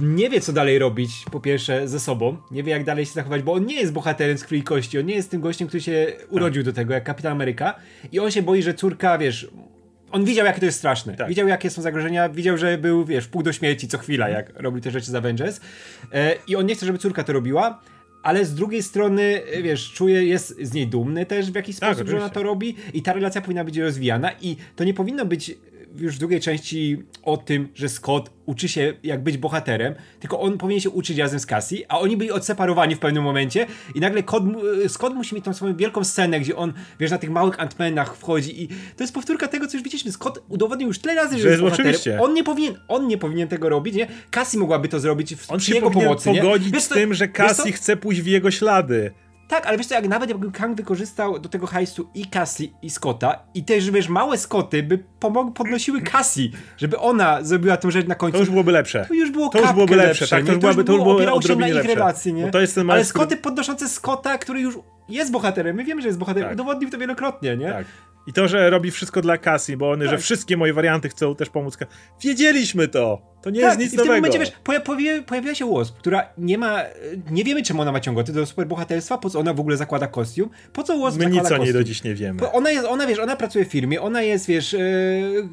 nie 0.00 0.30
wie, 0.30 0.40
co 0.40 0.52
dalej 0.52 0.78
robić, 0.78 1.24
po 1.30 1.40
pierwsze, 1.40 1.88
ze 1.88 2.00
sobą, 2.00 2.37
nie 2.50 2.62
wie, 2.62 2.72
jak 2.72 2.85
dalej 2.85 3.06
się 3.06 3.12
zachować, 3.12 3.42
bo 3.42 3.52
on 3.52 3.66
nie 3.66 3.74
jest 3.74 3.92
bohaterem 3.92 4.38
z 4.38 4.44
krwi 4.44 4.59
i 4.59 4.62
kości, 4.62 4.98
on 4.98 5.06
nie 5.06 5.14
jest 5.14 5.30
tym 5.30 5.40
gościem, 5.40 5.68
który 5.68 5.80
się 5.80 6.12
urodził 6.30 6.62
do 6.62 6.72
tego, 6.72 6.94
jak 6.94 7.04
Kapitan 7.04 7.33
Ameryka 7.33 7.74
i 8.12 8.20
on 8.20 8.30
się 8.30 8.42
boi, 8.42 8.62
że 8.62 8.74
córka, 8.74 9.18
wiesz, 9.18 9.50
on 10.12 10.24
widział, 10.24 10.46
jakie 10.46 10.61
to 10.61 10.66
jest 10.66 10.78
straszne. 10.78 11.16
Tak. 11.16 11.28
Widział, 11.28 11.48
jakie 11.48 11.70
są 11.70 11.83
zagrożenia, 11.83 12.28
widział, 12.28 12.56
że 12.56 12.78
był, 12.78 13.04
wiesz, 13.04 13.26
pół 13.26 13.42
do 13.42 13.52
śmierci 13.52 13.88
co 13.88 13.98
chwila, 13.98 14.28
jak 14.28 14.52
robił 14.61 14.80
te 14.80 14.90
rzeczy 14.90 15.11
z 15.11 15.14
Avengers. 15.14 15.61
E, 16.12 16.35
I 16.46 16.56
on 16.56 16.66
nie 16.66 16.74
chce, 16.74 16.87
żeby 16.87 16.98
córka 16.98 17.24
to 17.24 17.33
robiła, 17.33 17.80
ale 18.22 18.44
z 18.44 18.54
drugiej 18.54 18.83
strony, 18.83 19.42
wiesz, 19.62 19.92
czuje, 19.92 20.24
jest 20.24 20.62
z 20.62 20.72
niej 20.72 20.87
dumny 20.87 21.26
też 21.26 21.50
w 21.50 21.54
jakiś 21.54 21.78
tak, 21.78 21.94
sposób, 21.94 22.09
że 22.09 22.16
ona 22.16 22.28
to 22.28 22.42
robi 22.42 22.76
i 22.94 23.02
ta 23.02 23.12
relacja 23.12 23.40
powinna 23.40 23.64
być 23.64 23.76
rozwijana 23.76 24.30
i 24.40 24.56
to 24.76 24.85
nie 24.85 24.94
powinno 24.94 25.26
być 25.26 25.54
już 25.96 26.16
w 26.16 26.18
drugiej 26.18 26.40
części 26.40 27.03
o 27.22 27.37
tym, 27.37 27.68
że 27.74 27.88
Scott 27.88 28.31
uczy 28.46 28.68
się 28.68 28.94
jak 29.03 29.22
być 29.22 29.37
bohaterem, 29.37 29.94
tylko 30.20 30.40
on 30.40 30.59
powinien 30.59 30.81
się 30.81 30.90
uczyć 30.90 31.18
razem 31.18 31.40
z 31.40 31.46
Cassie, 31.46 31.85
a 31.88 31.98
oni 31.98 32.16
byli 32.16 32.31
odseparowani 32.31 32.94
w 32.94 32.98
pewnym 32.98 33.22
momencie 33.22 33.66
i 33.94 34.00
nagle 34.00 34.22
Scott 34.88 35.14
musi 35.14 35.35
mieć 35.35 35.44
tą 35.44 35.55
swoją 35.55 35.76
wielką 35.76 36.05
scenę, 36.05 36.40
gdzie 36.40 36.57
on, 36.57 36.72
wiesz, 37.00 37.11
na 37.11 37.18
tych 37.18 37.31
małych 37.31 37.61
antmenach 37.61 38.16
wchodzi 38.16 38.62
i 38.62 38.68
to 38.68 39.05
jest 39.05 39.14
powtórka 39.14 39.48
tego, 39.48 39.66
co 39.66 39.76
już 39.76 39.85
widzieliśmy. 39.85 40.12
Scott 40.12 40.42
udowodnił 40.48 40.88
już 40.88 40.98
tyle 40.98 41.14
razy, 41.14 41.37
że, 41.37 41.42
że 41.42 41.48
jest 41.48 41.62
bohaterem. 41.62 41.90
Oczywiście. 41.90 42.20
On 42.20 42.35
nie 42.35 42.44
powinien, 42.44 42.74
on 42.88 43.09
nie 43.09 43.18
powinien 43.18 43.48
tego 43.48 43.68
robić, 43.68 43.94
nie? 43.94 44.07
Cassie 44.31 44.59
mogłaby 44.59 44.88
to 44.88 45.00
zrobić 45.00 45.35
w, 45.35 45.50
on 45.50 45.61
się 45.61 45.74
jego 45.74 45.90
pomocy, 45.90 46.31
pogodzić 46.35 46.72
nie? 46.72 46.81
z 46.81 46.88
tym, 46.88 47.14
że 47.14 47.29
Cassie 47.29 47.72
chce 47.72 47.96
pójść 47.96 48.20
w 48.20 48.26
jego 48.26 48.50
ślady. 48.50 49.11
Tak, 49.50 49.66
ale 49.66 49.78
wiesz 49.78 49.86
co, 49.86 49.94
jak 49.94 50.08
nawet 50.08 50.30
jakby 50.30 50.52
Kang 50.52 50.76
wykorzystał 50.76 51.38
do 51.38 51.48
tego 51.48 51.66
hajsu 51.66 52.10
i 52.14 52.26
Cassie 52.26 52.72
i 52.82 52.90
Scotta 52.90 53.38
i 53.54 53.64
też, 53.64 53.90
wiesz, 53.90 54.08
małe 54.08 54.38
Scotty 54.38 54.82
by 54.82 54.98
pomog 55.20 55.54
podnosiły 55.54 56.02
Cassie, 56.02 56.50
żeby 56.76 56.98
ona 56.98 57.42
zrobiła 57.42 57.76
tę 57.76 57.90
rzecz 57.90 58.06
na 58.06 58.14
końcu. 58.14 58.32
To 58.32 58.38
już 58.38 58.50
byłoby 58.50 58.72
lepsze. 58.72 59.04
To 59.08 59.14
już 59.14 59.30
było 59.30 59.48
To 59.48 59.60
już 59.60 59.72
byłoby 59.72 59.96
lepsze, 59.96 60.28
tak, 60.28 60.44
to 60.44 60.52
już 60.52 60.60
byłoby, 60.60 60.84
to 60.84 60.92
już 60.92 61.02
byłoby 61.02 61.32
odrobinę 61.32 61.72
lepsze. 61.72 61.94
Relacji, 61.94 62.34
nie? 62.34 62.50
to 62.50 62.60
jest 62.60 62.74
ten 62.74 62.90
ale 62.90 63.04
Scotty 63.04 63.36
podnoszące 63.36 63.88
Scotta, 63.88 64.38
który 64.38 64.60
już 64.60 64.78
jest 65.08 65.30
bohaterem, 65.30 65.76
my 65.76 65.84
wiemy, 65.84 66.03
że 66.03 66.09
jest 66.09 66.18
bohaterem, 66.18 66.48
tak. 66.48 66.55
udowodnił 66.55 66.90
to 66.90 66.98
wielokrotnie, 66.98 67.57
nie? 67.57 67.72
Tak. 67.72 67.86
I 68.26 68.32
to, 68.32 68.48
że 68.48 68.70
robi 68.70 68.90
wszystko 68.90 69.20
dla 69.22 69.38
Cassie, 69.38 69.76
bo 69.76 69.90
one, 69.90 70.04
Tak. 70.04 70.14
że 70.14 70.18
wszystkie 70.18 70.56
moje 70.56 70.72
warianty 70.72 71.08
chcą 71.08 71.34
też 71.34 71.50
pomóc. 71.50 71.78
Wiedzieliśmy 72.22 72.88
to! 72.88 73.22
To 73.42 73.50
nie 73.50 73.60
Tak, 73.60 73.68
jest 73.68 73.80
nic 73.80 73.86
i 73.92 73.96
w 73.96 73.98
tym 73.98 74.06
nowego. 74.06 74.14
momencie, 74.16 74.38
wiesz, 74.38 74.52
poja 74.64 74.80
pojawi 74.80 75.22
pojawiła 75.22 75.54
się 75.54 75.74
Wasp, 75.74 75.98
która 75.98 76.28
nie 76.38 76.58
ma, 76.58 76.82
nie 77.30 77.44
wiemy 77.44 77.62
czemu 77.62 77.82
ona 77.82 77.92
ma 77.92 78.00
ciągoty 78.00 78.32
do 78.32 78.46
superbohaterstwa, 78.46 79.18
po 79.18 79.30
co 79.30 79.38
ona 79.40 79.54
w 79.54 79.60
ogóle 79.60 79.76
zakłada 79.76 80.06
kostium, 80.06 80.50
po 80.72 80.82
co 80.82 80.98
Wasp 80.98 81.18
My 81.18 81.24
zakłada 81.24 81.48
nic 81.48 81.60
o 81.60 81.64
niej 81.64 81.72
do 81.72 81.84
dziś 81.84 82.04
nie 82.04 82.14
wiemy. 82.14 82.40
Bo 82.40 82.52
ona 82.52 82.70
jest, 82.70 82.86
ona 82.86 83.06
wiesz, 83.06 83.18
ona 83.18 83.36
pracuje 83.36 83.64
w 83.64 83.68
firmie, 83.68 84.00
ona 84.00 84.22
jest, 84.22 84.46
wiesz, 84.46 84.72
yy, 84.72 85.48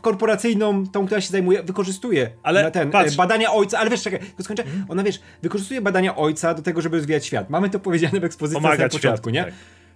korporacyjną, 0.00 0.86
tą, 0.86 1.06
która 1.06 1.20
się 1.20 1.30
zajmuje, 1.30 1.62
wykorzystuje 1.62 2.30
Ale 2.42 2.62
na 2.62 2.70
ten, 2.70 2.90
patrz. 2.90 3.10
Mhm. 3.10 3.14
e, 3.14 3.16
badania 3.16 3.52
ojca, 3.52 3.78
ale 3.78 3.90
wiesz, 3.90 4.02
czekaj, 4.02 4.20
to 4.36 4.42
skończę, 4.44 4.64
ona, 4.88 5.02
wiesz, 5.02 5.20
wykorzystuje 5.42 5.80
badania 5.80 6.16
ojca 6.16 6.54
do 6.54 6.62
tego, 6.62 6.80
żeby 6.80 6.96
rozwijać 6.96 7.26
świat. 7.26 7.50
Mamy 7.50 7.70
to 7.70 7.80
powiedziane 7.80 8.20
w 8.20 8.24
ekspozycji 8.24 8.62
na 8.62 8.70
początku, 8.70 8.98
światu, 8.98 9.30
nie? 9.30 9.44
tak. 9.44 9.54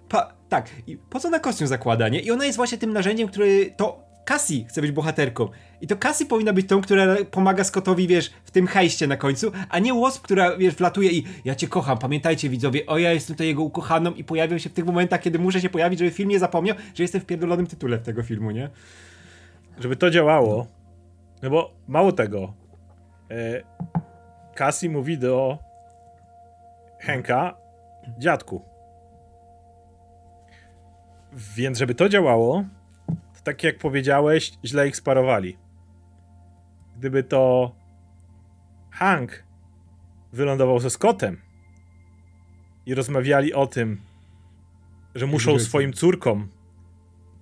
Pa, 0.09 0.33
tak, 0.49 0.69
i 0.87 0.97
po 0.97 1.19
co 1.19 1.29
na 1.29 1.39
kostium 1.39 1.67
zakłada, 1.67 2.09
nie? 2.09 2.19
I 2.19 2.31
ona 2.31 2.45
jest 2.45 2.55
właśnie 2.55 2.77
tym 2.77 2.93
narzędziem, 2.93 3.27
który 3.27 3.73
to 3.77 4.07
Cassie 4.27 4.65
chce 4.69 4.81
być 4.81 4.91
bohaterką. 4.91 5.49
I 5.81 5.87
to 5.87 5.97
Cassie 5.97 6.25
powinna 6.25 6.53
być 6.53 6.67
tą, 6.67 6.81
która 6.81 7.15
pomaga 7.31 7.63
Scottowi, 7.63 8.07
wiesz, 8.07 8.31
w 8.43 8.51
tym 8.51 8.67
hajście 8.67 9.07
na 9.07 9.17
końcu, 9.17 9.51
a 9.69 9.79
nie 9.79 9.93
Wasp, 9.93 10.23
która, 10.23 10.57
wiesz, 10.57 10.75
wlatuje 10.75 11.11
i 11.11 11.23
ja 11.45 11.55
cię 11.55 11.67
kocham, 11.67 11.97
pamiętajcie 11.97 12.49
widzowie, 12.49 12.85
o 12.85 12.97
ja 12.97 13.13
jestem 13.13 13.35
tutaj 13.35 13.47
jego 13.47 13.63
ukochaną 13.63 14.11
i 14.11 14.23
pojawiam 14.23 14.59
się 14.59 14.69
w 14.69 14.73
tych 14.73 14.85
momentach, 14.85 15.21
kiedy 15.21 15.39
muszę 15.39 15.61
się 15.61 15.69
pojawić, 15.69 15.99
żeby 15.99 16.11
film 16.11 16.29
nie 16.29 16.39
zapomniał, 16.39 16.75
że 16.95 17.03
jestem 17.03 17.21
w 17.21 17.25
pierdolonym 17.25 17.67
tytule 17.67 17.97
tego 17.97 18.23
filmu, 18.23 18.51
nie? 18.51 18.69
Żeby 19.79 19.95
to 19.95 20.09
działało, 20.09 20.67
no 21.41 21.49
bo 21.49 21.71
mało 21.87 22.11
tego, 22.11 22.53
e, 23.31 23.63
Cassie 24.55 24.89
mówi 24.89 25.17
do 25.17 25.57
Henka, 26.99 27.57
dziadku. 28.17 28.76
Więc 31.55 31.77
żeby 31.77 31.95
to 31.95 32.09
działało, 32.09 32.65
to 33.07 33.41
tak 33.43 33.63
jak 33.63 33.77
powiedziałeś, 33.77 34.51
źle 34.65 34.87
ich 34.87 34.95
sparowali. 34.95 35.57
Gdyby 36.97 37.23
to 37.23 37.75
Hank 38.91 39.43
wylądował 40.33 40.79
ze 40.79 40.89
Scottem 40.89 41.41
i 42.85 42.95
rozmawiali 42.95 43.53
o 43.53 43.67
tym, 43.67 44.01
że 45.15 45.25
muszą 45.25 45.59
swoim 45.59 45.93
córkom 45.93 46.49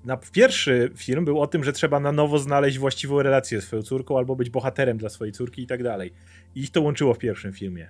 na 0.06 0.18
pierwszy 0.18 0.92
film 0.96 1.26
był 1.26 1.42
o 1.42 1.48
tym, 1.48 1.64
że 1.64 1.74
trzeba 1.74 2.00
na 2.00 2.12
nowo 2.12 2.40
znaleźć 2.40 2.78
właściwą 2.78 3.22
relację 3.22 3.62
ze 3.62 3.68
swoją 3.68 3.82
córką 3.82 4.18
albo 4.18 4.36
być 4.36 4.50
bohaterem 4.50 4.98
dla 4.98 5.10
swojej 5.10 5.32
córki 5.32 5.62
i 5.62 5.68
tak 5.68 5.84
dalej. 5.84 6.14
I 6.56 6.62
ich 6.62 6.72
to 6.72 6.82
łączyło 6.82 7.14
w 7.14 7.18
pierwszym 7.18 7.54
filmie. 7.54 7.90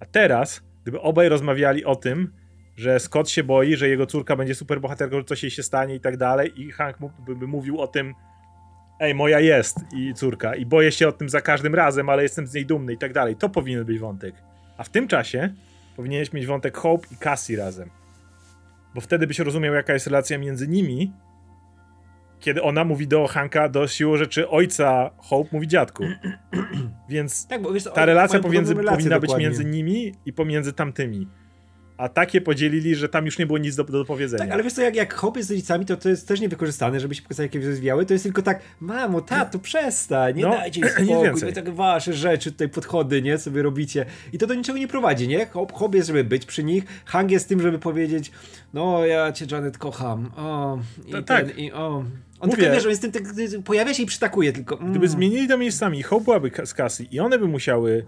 A 0.00 0.06
teraz, 0.06 0.62
gdyby 0.82 1.00
obaj 1.00 1.28
rozmawiali 1.28 1.84
o 1.84 1.96
tym, 1.96 2.32
że 2.76 3.00
Scott 3.00 3.30
się 3.30 3.44
boi, 3.44 3.76
że 3.76 3.88
jego 3.88 4.06
córka 4.06 4.36
będzie 4.36 4.54
super 4.54 4.80
bohaterką, 4.80 5.18
że 5.18 5.24
coś 5.24 5.42
jej 5.42 5.50
się 5.50 5.62
stanie 5.62 5.94
i 5.94 6.00
tak 6.00 6.16
dalej 6.16 6.60
i 6.60 6.70
Hank 6.72 6.96
by, 7.18 7.46
mówił 7.46 7.80
o 7.80 7.86
tym 7.86 8.14
ej, 9.00 9.14
moja 9.14 9.40
jest 9.40 9.76
i 9.96 10.14
córka 10.14 10.54
i 10.54 10.66
boję 10.66 10.92
się 10.92 11.08
o 11.08 11.12
tym 11.12 11.28
za 11.28 11.40
każdym 11.40 11.74
razem, 11.74 12.08
ale 12.08 12.22
jestem 12.22 12.46
z 12.46 12.54
niej 12.54 12.66
dumny 12.66 12.92
i 12.92 12.98
tak 12.98 13.12
dalej. 13.12 13.36
To 13.36 13.48
powinien 13.48 13.84
być 13.84 13.98
wątek. 13.98 14.34
A 14.76 14.84
w 14.84 14.88
tym 14.88 15.08
czasie 15.08 15.54
powinieneś 15.96 16.32
mieć 16.32 16.46
wątek 16.46 16.76
Hope 16.76 17.06
i 17.10 17.16
Cassie 17.16 17.56
razem. 17.56 17.90
Bo 18.94 19.00
wtedy 19.00 19.26
byś 19.26 19.38
rozumiał, 19.38 19.74
jaka 19.74 19.92
jest 19.92 20.06
relacja 20.06 20.38
między 20.38 20.68
nimi, 20.68 21.12
kiedy 22.40 22.62
ona 22.62 22.84
mówi 22.84 23.08
do 23.08 23.26
Hanka, 23.26 23.68
do 23.68 23.88
siły 23.88 24.18
rzeczy 24.18 24.48
ojca 24.48 25.10
Hope 25.18 25.48
mówi 25.52 25.68
dziadku. 25.68 26.04
Więc 27.08 27.46
Tak, 27.46 27.72
wiesz, 27.72 27.84
ta 27.94 28.04
relacja 28.04 28.40
pomiędzy, 28.40 28.74
powinna 28.74 28.96
być 28.96 29.04
dokładnie. 29.10 29.46
między 29.46 29.64
nimi 29.64 30.14
i 30.26 30.32
pomiędzy 30.32 30.72
tamtymi. 30.72 31.28
A 31.96 32.08
takie 32.08 32.40
podzielili, 32.40 32.94
że 32.94 33.08
tam 33.08 33.24
już 33.24 33.38
nie 33.38 33.46
było 33.46 33.58
nic 33.58 33.76
do, 33.76 33.84
do 33.84 34.04
powiedzenia. 34.04 34.44
Tak, 34.44 34.52
ale 34.52 34.62
wiesz 34.62 34.72
co, 34.72 34.82
jak, 34.82 34.94
jak 34.94 35.22
jest 35.36 35.48
z 35.48 35.50
rodzicami, 35.50 35.86
to 35.86 35.96
to 35.96 36.08
jest 36.08 36.28
też 36.28 36.40
niewykorzystane, 36.40 37.00
żeby 37.00 37.14
się 37.14 37.22
pokazać 37.22 37.44
jakieś 37.44 37.64
rozwijały, 37.64 38.06
to 38.06 38.12
jest 38.12 38.24
tylko 38.24 38.42
tak, 38.42 38.60
mamo, 38.80 39.20
tato, 39.20 39.58
przestań, 39.58 40.36
nie 40.36 40.42
No, 40.42 40.50
dajcie 40.50 40.80
nic 40.80 40.90
spokój, 40.90 41.40
wy 41.40 41.52
tak 41.52 41.70
wasze 41.70 42.12
rzeczy, 42.12 42.52
tutaj 42.52 42.68
podchody, 42.68 43.22
nie, 43.22 43.38
sobie 43.38 43.62
robicie. 43.62 44.06
I 44.32 44.38
to 44.38 44.46
do 44.46 44.54
niczego 44.54 44.78
nie 44.78 44.88
prowadzi, 44.88 45.28
nie? 45.28 45.46
Hope 45.46 45.96
jest, 45.96 46.06
żeby 46.06 46.24
być 46.24 46.46
przy 46.46 46.64
nich, 46.64 46.84
Hang 47.04 47.30
jest 47.30 47.48
tym, 47.48 47.60
żeby 47.62 47.78
powiedzieć, 47.78 48.30
no, 48.74 49.06
ja 49.06 49.32
cię, 49.32 49.46
Janet, 49.50 49.78
kocham, 49.78 50.30
o, 50.36 50.78
i 51.06 51.12
To 51.12 51.22
ten, 51.22 51.46
tak. 51.46 51.58
i 51.58 51.72
o. 51.72 52.04
On 52.40 52.50
Mówię. 52.50 52.62
tylko, 52.62 52.74
wiesz, 52.74 52.84
on 52.84 52.90
jest 52.90 53.02
tym, 53.02 53.12
tak, 53.12 53.22
pojawia 53.64 53.94
się 53.94 54.02
i 54.02 54.06
przytakuje 54.06 54.52
tylko. 54.52 54.78
Mm. 54.78 54.90
Gdyby 54.90 55.08
zmienili 55.08 55.48
to 55.48 55.58
miejscami, 55.58 56.02
Hope 56.02 56.24
byłaby 56.24 56.50
z 56.64 56.74
Cassie 56.74 57.08
i 57.10 57.20
one 57.20 57.38
by 57.38 57.48
musiały 57.48 58.06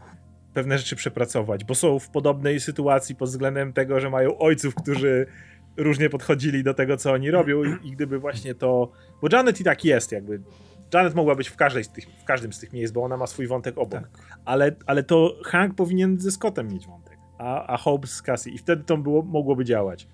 pewne 0.57 0.79
rzeczy 0.79 0.97
przepracować, 0.97 1.65
bo 1.65 1.75
są 1.75 1.99
w 1.99 2.11
podobnej 2.11 2.61
sytuacji 2.61 3.15
pod 3.15 3.29
względem 3.29 3.73
tego, 3.73 4.01
że 4.01 4.11
mają 4.11 4.39
ojców, 4.39 4.75
którzy 4.75 5.27
różnie 5.77 6.11
podchodzili 6.11 6.65
do 6.65 6.75
tego, 6.75 6.97
co 6.97 7.13
oni 7.13 7.31
robią 7.31 7.65
i, 7.65 7.89
i 7.89 7.93
gdyby 7.93 8.19
właśnie 8.19 8.55
to... 8.55 8.93
Bo 9.23 9.29
Janet 9.33 9.61
i 9.61 9.65
tak 9.65 9.85
jest 9.85 10.13
jakby. 10.13 10.41
Janet 10.95 11.15
mogła 11.15 11.35
być 11.35 11.49
w, 11.49 11.57
każdej 11.57 11.85
z 11.85 11.89
tych, 11.89 12.05
w 12.05 12.25
każdym 12.25 12.53
z 12.53 12.59
tych 12.59 12.73
miejsc, 12.73 12.93
bo 12.93 13.03
ona 13.03 13.17
ma 13.17 13.27
swój 13.27 13.47
wątek 13.47 13.79
obok. 13.79 14.01
Tak. 14.01 14.39
Ale, 14.45 14.77
ale 14.87 15.03
to 15.03 15.37
Hank 15.45 15.75
powinien 15.75 16.21
ze 16.21 16.31
Scottem 16.31 16.69
mieć 16.69 16.87
wątek, 16.87 17.19
a, 17.39 17.67
a 17.67 17.77
Hope 17.77 18.07
z 18.07 18.23
Cassie 18.23 18.55
i 18.55 18.59
wtedy 18.59 18.85
to 18.85 18.97
było, 18.97 19.23
mogłoby 19.23 19.65
działać. 19.65 20.09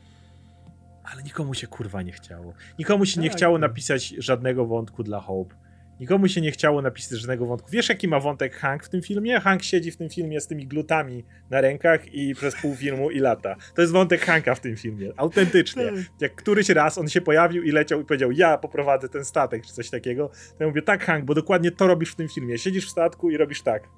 Ale 1.05 1.23
nikomu 1.23 1.55
się 1.55 1.67
kurwa 1.67 2.03
nie 2.03 2.13
chciało. 2.13 2.53
Nikomu 2.79 3.07
się 3.07 3.21
nie 3.21 3.29
Tak. 3.29 3.37
chciało 3.37 3.59
napisać 3.59 4.09
żadnego 4.19 4.67
wątku 4.67 5.03
dla 5.03 5.21
Hope. 5.21 5.55
Nikomu 6.01 6.29
się 6.29 6.41
nie 6.41 6.51
chciało 6.51 6.83
napisać 6.83 7.19
żadnego 7.19 7.47
wątku. 7.47 7.71
Wiesz, 7.71 7.89
jaki 7.89 8.09
ma 8.09 8.21
wątek 8.21 8.55
Hank 8.57 8.85
w 8.85 8.89
tym 8.89 9.03
filmie? 9.03 9.41
Hank 9.41 9.63
siedzi 9.63 9.91
w 9.91 9.97
tym 9.97 10.09
filmie 10.09 10.41
z 10.41 10.47
tymi 10.47 10.67
glutami 10.67 11.25
na 11.51 11.61
rękach 11.61 12.15
i 12.15 12.35
przez 12.35 12.55
pół 12.55 12.75
filmu 12.75 13.11
i 13.11 13.19
lata. 13.19 13.57
To 13.75 13.81
jest 13.81 13.93
wątek 13.93 14.21
Hanka 14.21 14.55
w 14.55 14.61
tym 14.61 14.77
filmie. 14.77 15.13
Autentycznie. 15.17 15.85
Tak. 15.85 15.95
Jak 16.21 16.35
któryś 16.35 16.69
raz 16.69 16.99
on 16.99 17.09
się 17.09 17.21
pojawił 17.21 17.63
i 17.63 17.71
leciał 17.71 18.01
i 18.01 18.05
powiedział, 18.05 18.33
ja 18.33 18.59
poprowadzę 18.59 19.09
ten 19.09 19.25
statek, 19.25 19.67
czy 19.67 19.73
coś 19.73 19.91
takiego, 19.91 20.29
to 20.29 20.65
ja 20.65 20.69
mówię, 20.69 20.83
tak 20.83 21.05
Hank, 21.05 21.25
bo 21.25 21.35
dokładnie 21.35 21.71
to 21.71 21.87
robisz 21.87 22.13
w 22.13 22.17
tym 22.17 22.29
filmie. 22.29 22.59
Siedzisz 22.59 22.87
w 22.87 22.91
statku 22.91 23.31
i 23.31 23.37
robisz 23.37 23.63
tak. 23.63 23.89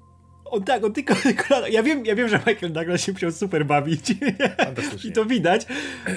On 0.45 0.63
tak, 0.63 0.83
on 0.83 0.93
tylko, 0.93 1.15
tylko 1.23 1.67
ja, 1.67 1.83
wiem, 1.83 2.05
ja 2.05 2.15
wiem, 2.15 2.29
że 2.29 2.39
Michael 2.47 2.73
Douglas 2.73 3.01
się 3.01 3.11
musiał 3.11 3.31
super 3.31 3.65
bawić 3.65 4.11
i 5.09 5.11
to 5.11 5.25
widać, 5.25 5.65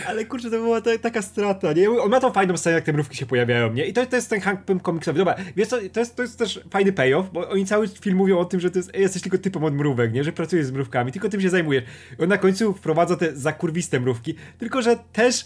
ale 0.07 0.24
kurczę, 0.24 0.51
to 0.51 0.57
była 0.57 0.81
ta, 0.81 0.99
taka 0.99 1.22
strata, 1.22 1.72
nie? 1.72 1.91
On 1.91 2.11
ma 2.11 2.20
tą 2.20 2.33
fajną 2.33 2.57
scenę, 2.57 2.74
jak 2.74 2.85
te 2.85 2.93
mrówki 2.93 3.16
się 3.16 3.26
pojawiają, 3.26 3.72
nie? 3.72 3.87
I 3.87 3.93
to, 3.93 4.07
to 4.07 4.16
jest 4.16 4.31
ten 4.31 4.41
Hank 4.41 4.64
Pym 4.64 4.81
komiksowy. 4.81 5.18
Dobra, 5.18 5.37
wiesz 5.57 5.68
co, 5.68 5.76
to 5.93 6.01
jest, 6.01 6.16
to 6.16 6.22
jest 6.22 6.39
też 6.39 6.61
fajny 6.70 6.93
payoff, 6.93 7.31
bo 7.33 7.49
oni 7.49 7.66
cały 7.66 7.89
film 7.89 8.16
mówią 8.16 8.39
o 8.39 8.45
tym, 8.45 8.61
że 8.61 8.70
jest, 8.74 8.97
jesteś 8.97 9.22
tylko 9.22 9.39
typem 9.39 9.64
od 9.64 9.74
mrówek, 9.74 10.12
nie? 10.12 10.24
Że 10.24 10.33
pracujesz 10.33 10.66
z 10.66 10.70
mrówkami, 10.70 11.12
tylko 11.12 11.29
tym 11.29 11.41
się 11.41 11.51
zajmujesz. 11.51 11.85
I 12.18 12.22
on 12.22 12.29
na 12.29 12.39
końcu 12.39 12.74
wprowadza 12.74 13.16
te 13.16 13.37
zakurwiste 13.37 14.01
mrówki, 14.01 14.35
tylko 14.59 14.83
że 14.83 14.97
też 15.12 15.45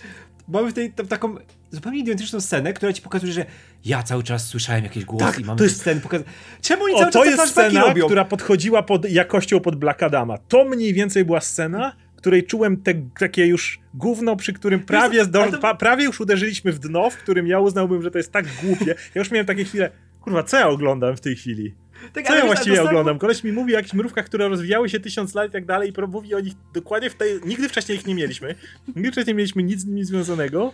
mamy 0.48 0.72
tej 0.72 0.92
tą, 0.92 1.06
taką 1.06 1.34
zupełnie 1.70 1.98
identyczną 1.98 2.40
scenę, 2.40 2.72
która 2.72 2.92
ci 2.92 3.02
pokazuje, 3.02 3.32
że 3.32 3.46
ja 3.84 4.02
cały 4.02 4.22
czas 4.22 4.46
słyszałem 4.46 4.84
jakieś 4.84 5.04
głosy 5.04 5.24
Tak, 5.24 5.38
i 5.40 5.44
mam 5.44 5.56
to 5.58 5.64
jest- 5.64 5.76
sceny 5.80 6.00
pokaz... 6.00 6.22
Czemu 6.62 6.84
oni 6.84 6.94
O, 6.94 6.98
cały 6.98 7.12
to 7.12 7.22
czas 7.22 7.40
jest 7.40 7.50
scena, 7.52 7.80
robią? 7.80 8.04
która 8.06 8.24
podchodziła 8.24 8.82
pod 8.82 9.10
jakością 9.10 9.60
pod 9.60 9.76
Black 9.76 10.02
Adama. 10.02 10.38
To 10.38 10.64
mniej 10.64 10.94
więcej 10.94 11.24
była 11.24 11.40
scena, 11.40 11.96
której 12.16 12.44
czułem 12.46 12.76
te, 12.76 12.94
takie 13.18 13.46
już 13.46 13.80
gówno, 13.94 14.36
przy 14.36 14.52
którym 14.52 14.80
prawie, 14.80 15.26
do, 15.26 15.44
pa, 15.60 15.74
prawie 15.74 16.04
już 16.04 16.20
uderzyliśmy 16.20 16.72
w 16.72 16.78
dno, 16.78 17.10
w 17.10 17.16
którym 17.16 17.46
ja 17.46 17.58
uznałbym, 17.60 18.02
że 18.02 18.10
to 18.10 18.18
jest 18.18 18.32
tak 18.32 18.46
głupie. 18.62 18.86
Ja 19.14 19.18
już 19.18 19.30
miałem 19.30 19.46
takie 19.46 19.64
chwile, 19.64 19.90
kurwa, 20.20 20.42
co 20.42 20.56
ja 20.58 20.68
oglądam 20.68 21.16
w 21.16 21.20
tej 21.20 21.36
chwili? 21.36 21.74
Tak, 22.12 22.26
Co 22.26 22.34
ja 22.34 22.46
właściwie 22.46 22.82
oglądam? 22.82 23.18
Koleś 23.18 23.44
mi 23.44 23.52
mówi 23.52 23.74
o 23.74 23.76
jakichś 23.76 23.94
mrówkach, 23.94 24.24
które 24.24 24.48
rozwijały 24.48 24.88
się 24.88 25.00
tysiąc 25.00 25.34
lat 25.34 25.48
i 25.48 25.52
tak 25.52 25.64
dalej 25.64 25.92
i 25.98 26.02
mówi 26.08 26.34
o 26.34 26.40
nich 26.40 26.52
dokładnie 26.74 27.10
w 27.10 27.14
tej... 27.14 27.40
Nigdy 27.44 27.68
wcześniej 27.68 27.98
ich 27.98 28.06
nie 28.06 28.14
mieliśmy. 28.14 28.54
Nigdy 28.96 29.12
wcześniej 29.12 29.34
nie 29.34 29.38
mieliśmy 29.38 29.62
nic 29.62 29.80
z 29.80 29.86
nimi 29.86 30.04
związanego. 30.04 30.72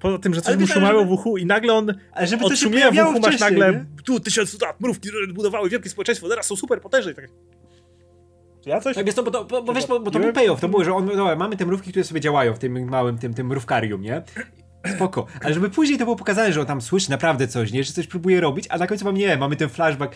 Poza 0.00 0.18
tym, 0.18 0.34
że 0.34 0.40
coś 0.42 0.56
mu 0.56 0.66
szumało 0.66 0.98
żeby- 0.98 1.10
w 1.10 1.12
uchu 1.12 1.38
i 1.38 1.46
nagle 1.46 1.72
on 1.72 1.94
Ale 2.12 2.26
żeby 2.26 2.40
to 2.40 2.46
od 2.46 2.52
się 2.52 2.58
szumienia 2.58 2.90
w 2.90 3.08
uchu 3.08 3.20
masz 3.20 3.40
nagle 3.40 3.72
nie? 3.72 3.84
tu 4.04 4.20
tysiąc 4.20 4.62
lat 4.62 4.80
mrówki, 4.80 5.08
które 5.08 5.26
budowały 5.26 5.68
wielkie 5.68 5.88
społeczeństwo, 5.88 6.28
teraz 6.28 6.46
są 6.46 6.56
super 6.56 6.80
potężne 6.80 7.12
i 7.12 7.14
tak. 7.14 7.28
Ja 8.66 8.80
coś? 8.80 8.94
Tak, 8.94 9.06
wiesz, 9.06 9.14
to, 9.14 9.22
bo, 9.22 9.30
to, 9.30 9.44
bo, 9.44 9.62
bo, 9.62 9.72
wiesz, 9.72 9.86
bo, 9.86 10.00
bo 10.00 10.10
to 10.10 10.18
był 10.18 10.32
payoff, 10.32 10.60
to 10.60 10.68
było, 10.68 10.84
że 10.84 10.94
on, 10.94 11.06
dobra, 11.06 11.36
mamy 11.36 11.56
te 11.56 11.66
mrówki, 11.66 11.90
które 11.90 12.04
sobie 12.04 12.20
działają 12.20 12.54
w 12.54 12.58
tym 12.58 12.88
małym, 12.88 13.18
tym, 13.18 13.34
tym 13.34 13.46
mrówkarium, 13.46 14.02
nie? 14.02 14.22
Spoko. 14.86 15.26
Ale 15.42 15.54
żeby 15.54 15.70
później 15.70 15.98
to 15.98 16.04
było 16.04 16.16
pokazane, 16.16 16.52
że 16.52 16.60
on 16.60 16.66
tam 16.66 16.80
słyszy 16.80 17.10
naprawdę 17.10 17.48
coś, 17.48 17.72
nie? 17.72 17.84
Że 17.84 17.92
coś 17.92 18.06
próbuje 18.06 18.40
robić, 18.40 18.66
a 18.70 18.78
na 18.78 18.86
końcu 18.86 19.04
mam 19.04 19.16
nie, 19.16 19.36
mamy 19.36 19.56
ten 19.56 19.68
flashback. 19.68 20.14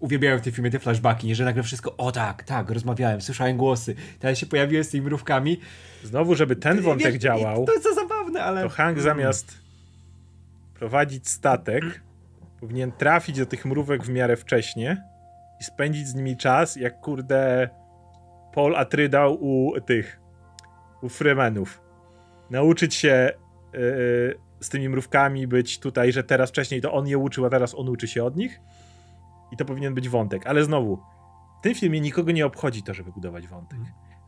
Uwielbiałem 0.00 0.38
w 0.38 0.42
tym 0.42 0.52
filmie 0.52 0.70
te 0.70 0.78
flashbacki, 0.78 1.26
nie? 1.26 1.34
Że 1.34 1.44
nagle 1.44 1.62
wszystko, 1.62 1.96
o 1.96 2.12
tak, 2.12 2.44
tak, 2.44 2.70
rozmawiałem, 2.70 3.20
słyszałem 3.20 3.56
głosy. 3.56 3.94
Teraz 4.18 4.38
się 4.38 4.46
pojawiłem 4.46 4.84
z 4.84 4.88
tymi 4.88 5.06
mrówkami. 5.06 5.60
Znowu, 6.04 6.34
żeby 6.34 6.56
ten 6.56 6.80
wątek 6.80 7.12
Wiesz, 7.12 7.22
działał, 7.22 7.64
To 7.64 7.72
jest 7.72 7.84
za 7.84 7.94
zabawne, 7.94 8.42
ale... 8.42 8.62
to 8.62 8.68
Hank 8.68 9.00
zamiast 9.00 9.62
prowadzić 10.74 11.28
statek, 11.28 11.84
powinien 12.60 12.92
trafić 12.92 13.38
do 13.38 13.46
tych 13.46 13.64
mrówek 13.64 14.04
w 14.04 14.08
miarę 14.08 14.36
wcześnie 14.36 15.04
i 15.60 15.64
spędzić 15.64 16.08
z 16.08 16.14
nimi 16.14 16.36
czas, 16.36 16.76
jak 16.76 17.00
kurde 17.00 17.68
Paul 18.54 18.76
Atrydał 18.76 19.44
u 19.44 19.80
tych, 19.80 20.20
u 21.02 21.08
Freemanów. 21.08 21.80
Nauczyć 22.50 22.94
się 22.94 23.30
z 24.60 24.68
tymi 24.68 24.88
mrówkami 24.88 25.46
być 25.46 25.78
tutaj, 25.78 26.12
że 26.12 26.24
teraz 26.24 26.50
wcześniej 26.50 26.80
to 26.80 26.92
on 26.92 27.06
je 27.06 27.18
uczył, 27.18 27.46
a 27.46 27.50
teraz 27.50 27.74
on 27.74 27.88
uczy 27.88 28.08
się 28.08 28.24
od 28.24 28.36
nich. 28.36 28.60
I 29.52 29.56
to 29.56 29.64
powinien 29.64 29.94
być 29.94 30.08
wątek. 30.08 30.46
Ale 30.46 30.64
znowu, 30.64 30.98
w 31.60 31.62
tym 31.62 31.74
filmie 31.74 32.00
nikogo 32.00 32.32
nie 32.32 32.46
obchodzi 32.46 32.82
to, 32.82 32.94
żeby 32.94 33.12
budować 33.12 33.48
wątek. 33.48 33.78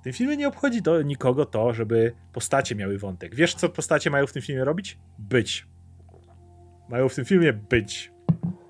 W 0.01 0.05
W 0.05 0.07
tym 0.07 0.13
filmie 0.13 0.37
nie 0.37 0.49
obchodzi 0.49 0.83
to 0.83 1.03
nikogo 1.03 1.47
to, 1.47 1.73
żeby 1.73 2.13
postacie 2.33 2.75
miały 2.75 2.99
wątek. 2.99 3.35
Wiesz, 3.35 3.55
co 3.55 3.69
postacie 3.69 4.11
mają 4.11 4.27
w 4.27 4.33
tym 4.33 4.43
filmie 4.43 4.65
robić? 4.65 4.99
Być. 5.19 5.67
Mają 6.89 7.09
w 7.09 7.15
tym 7.15 7.25
filmie 7.25 7.53
być. 7.53 8.13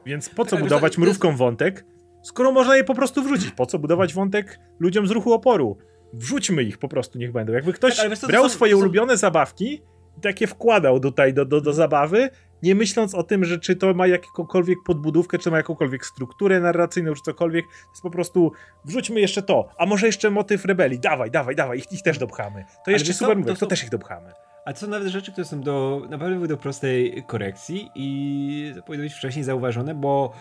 Więc 0.06 0.28
po 0.28 0.44
co 0.44 0.56
Tak, 0.56 0.64
budować 0.64 0.98
mrówką 0.98 1.36
wątek, 1.36 1.84
skoro 2.22 2.52
można 2.52 2.76
je 2.76 2.84
po 2.84 2.94
prostu 2.94 3.22
wrzucić? 3.22 3.50
Po 3.50 3.66
co 3.66 3.78
budować 3.78 4.14
wątek 4.14 4.58
ludziom 4.78 5.06
z 5.06 5.10
ruchu 5.10 5.32
oporu? 5.32 5.78
Wrzućmy 6.12 6.62
ich 6.62 6.78
po 6.78 6.88
prostu, 6.88 7.18
niech 7.18 7.32
będą. 7.32 7.52
Jakby 7.52 7.72
ktoś 7.72 7.96
Tak, 7.96 8.12
brał 8.28 8.48
swoje 8.48 8.76
ulubione 8.76 9.16
zabawki 9.16 9.82
takie 10.22 10.46
wkładał 10.46 11.00
tutaj 11.00 11.34
do, 11.34 11.44
do, 11.44 11.60
do 11.60 11.72
zabawy, 11.72 12.30
nie 12.62 12.74
myśląc 12.74 13.14
o 13.14 13.22
tym, 13.22 13.44
że 13.44 13.58
czy 13.58 13.76
to 13.76 13.94
ma 13.94 14.06
jakąkolwiek 14.06 14.78
podbudówkę, 14.86 15.38
czy 15.38 15.44
to 15.44 15.50
ma 15.50 15.56
jakąkolwiek 15.56 16.06
strukturę 16.06 16.60
narracyjną, 16.60 17.14
czy 17.14 17.22
cokolwiek. 17.22 17.64
To 17.66 17.90
jest 17.90 18.02
po 18.02 18.10
prostu 18.10 18.52
wrzućmy 18.84 19.20
jeszcze 19.20 19.42
to, 19.42 19.68
a 19.78 19.86
może 19.86 20.06
jeszcze 20.06 20.30
motyw 20.30 20.64
rebelii. 20.64 20.98
Dawaj, 20.98 21.30
dawaj, 21.30 21.56
dawaj, 21.56 21.78
ich, 21.78 21.92
ich 21.92 22.02
też 22.02 22.18
dopchamy. 22.18 22.64
To 22.84 22.90
jeszcze 22.90 23.12
co, 23.12 23.18
super 23.18 23.34
to 23.34 23.38
mówię, 23.40 23.52
to 23.52 23.58
są- 23.58 23.66
też 23.66 23.82
ich 23.84 23.90
dopchamy. 23.90 24.32
A 24.64 24.72
to 24.72 24.78
są 24.78 24.86
nawet 24.86 25.08
rzeczy, 25.08 25.32
które 25.32 25.44
są 25.44 25.60
do, 25.60 26.02
naprawdę 26.10 26.36
były 26.36 26.48
do 26.48 26.56
prostej 26.56 27.24
korekcji 27.26 27.90
i 27.94 28.72
to 28.76 28.82
powinno 28.82 29.04
być 29.04 29.14
wcześniej 29.14 29.44
zauważone, 29.44 29.94
bo 29.94 30.32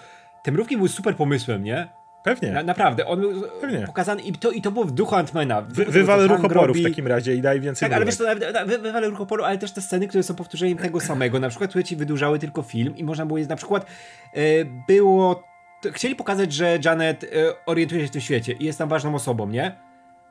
te 0.43 0.51
mrówki 0.51 0.77
były 0.77 0.89
super 0.89 1.15
pomysłem, 1.15 1.63
nie? 1.63 1.89
Pewnie. 2.23 2.51
Na, 2.51 2.63
naprawdę, 2.63 3.05
on 3.07 3.19
był 3.19 3.41
Pewnie. 3.61 3.85
pokazany 3.85 4.21
i 4.21 4.31
to, 4.33 4.51
i 4.51 4.61
to 4.61 4.71
było 4.71 4.85
w 4.85 4.91
duchu 4.91 5.15
Antmana. 5.15 5.61
Wy, 5.61 5.85
wywal 5.85 6.19
co 6.19 6.27
ruch 6.27 6.41
Hank 6.41 6.51
oporu 6.51 6.73
w 6.73 6.83
takim 6.83 7.07
razie 7.07 7.35
i 7.35 7.41
daj 7.41 7.59
więcej 7.61 7.89
Tak, 7.89 7.95
ale 7.95 8.05
wiesz 8.05 8.15
co, 8.15 8.23
nawet- 8.23 8.67
wy- 8.67 8.77
wywalę 8.77 9.07
ruch 9.09 9.21
oporu, 9.21 9.43
ale 9.43 9.57
też 9.57 9.71
te 9.71 9.81
sceny, 9.81 10.07
które 10.07 10.23
są 10.23 10.35
powtórzeniem 10.35 10.77
tego 10.77 10.99
samego, 10.99 11.39
na 11.39 11.49
przykład, 11.49 11.69
które 11.69 11.83
ci 11.83 11.95
wydłużały 11.95 12.39
tylko 12.39 12.61
film 12.61 12.97
i 12.97 13.03
można 13.03 13.25
było 13.25 13.37
je, 13.39 13.47
na 13.47 13.55
przykład, 13.55 13.85
e, 14.33 14.39
było, 14.87 15.43
to, 15.81 15.91
chcieli 15.91 16.15
pokazać, 16.15 16.53
że 16.53 16.79
Janet 16.85 17.23
e, 17.23 17.27
orientuje 17.65 18.01
się 18.01 18.07
w 18.07 18.11
tym 18.11 18.21
świecie 18.21 18.53
i 18.53 18.65
jest 18.65 18.77
tam 18.79 18.89
ważną 18.89 19.15
osobą, 19.15 19.47
nie? 19.49 19.75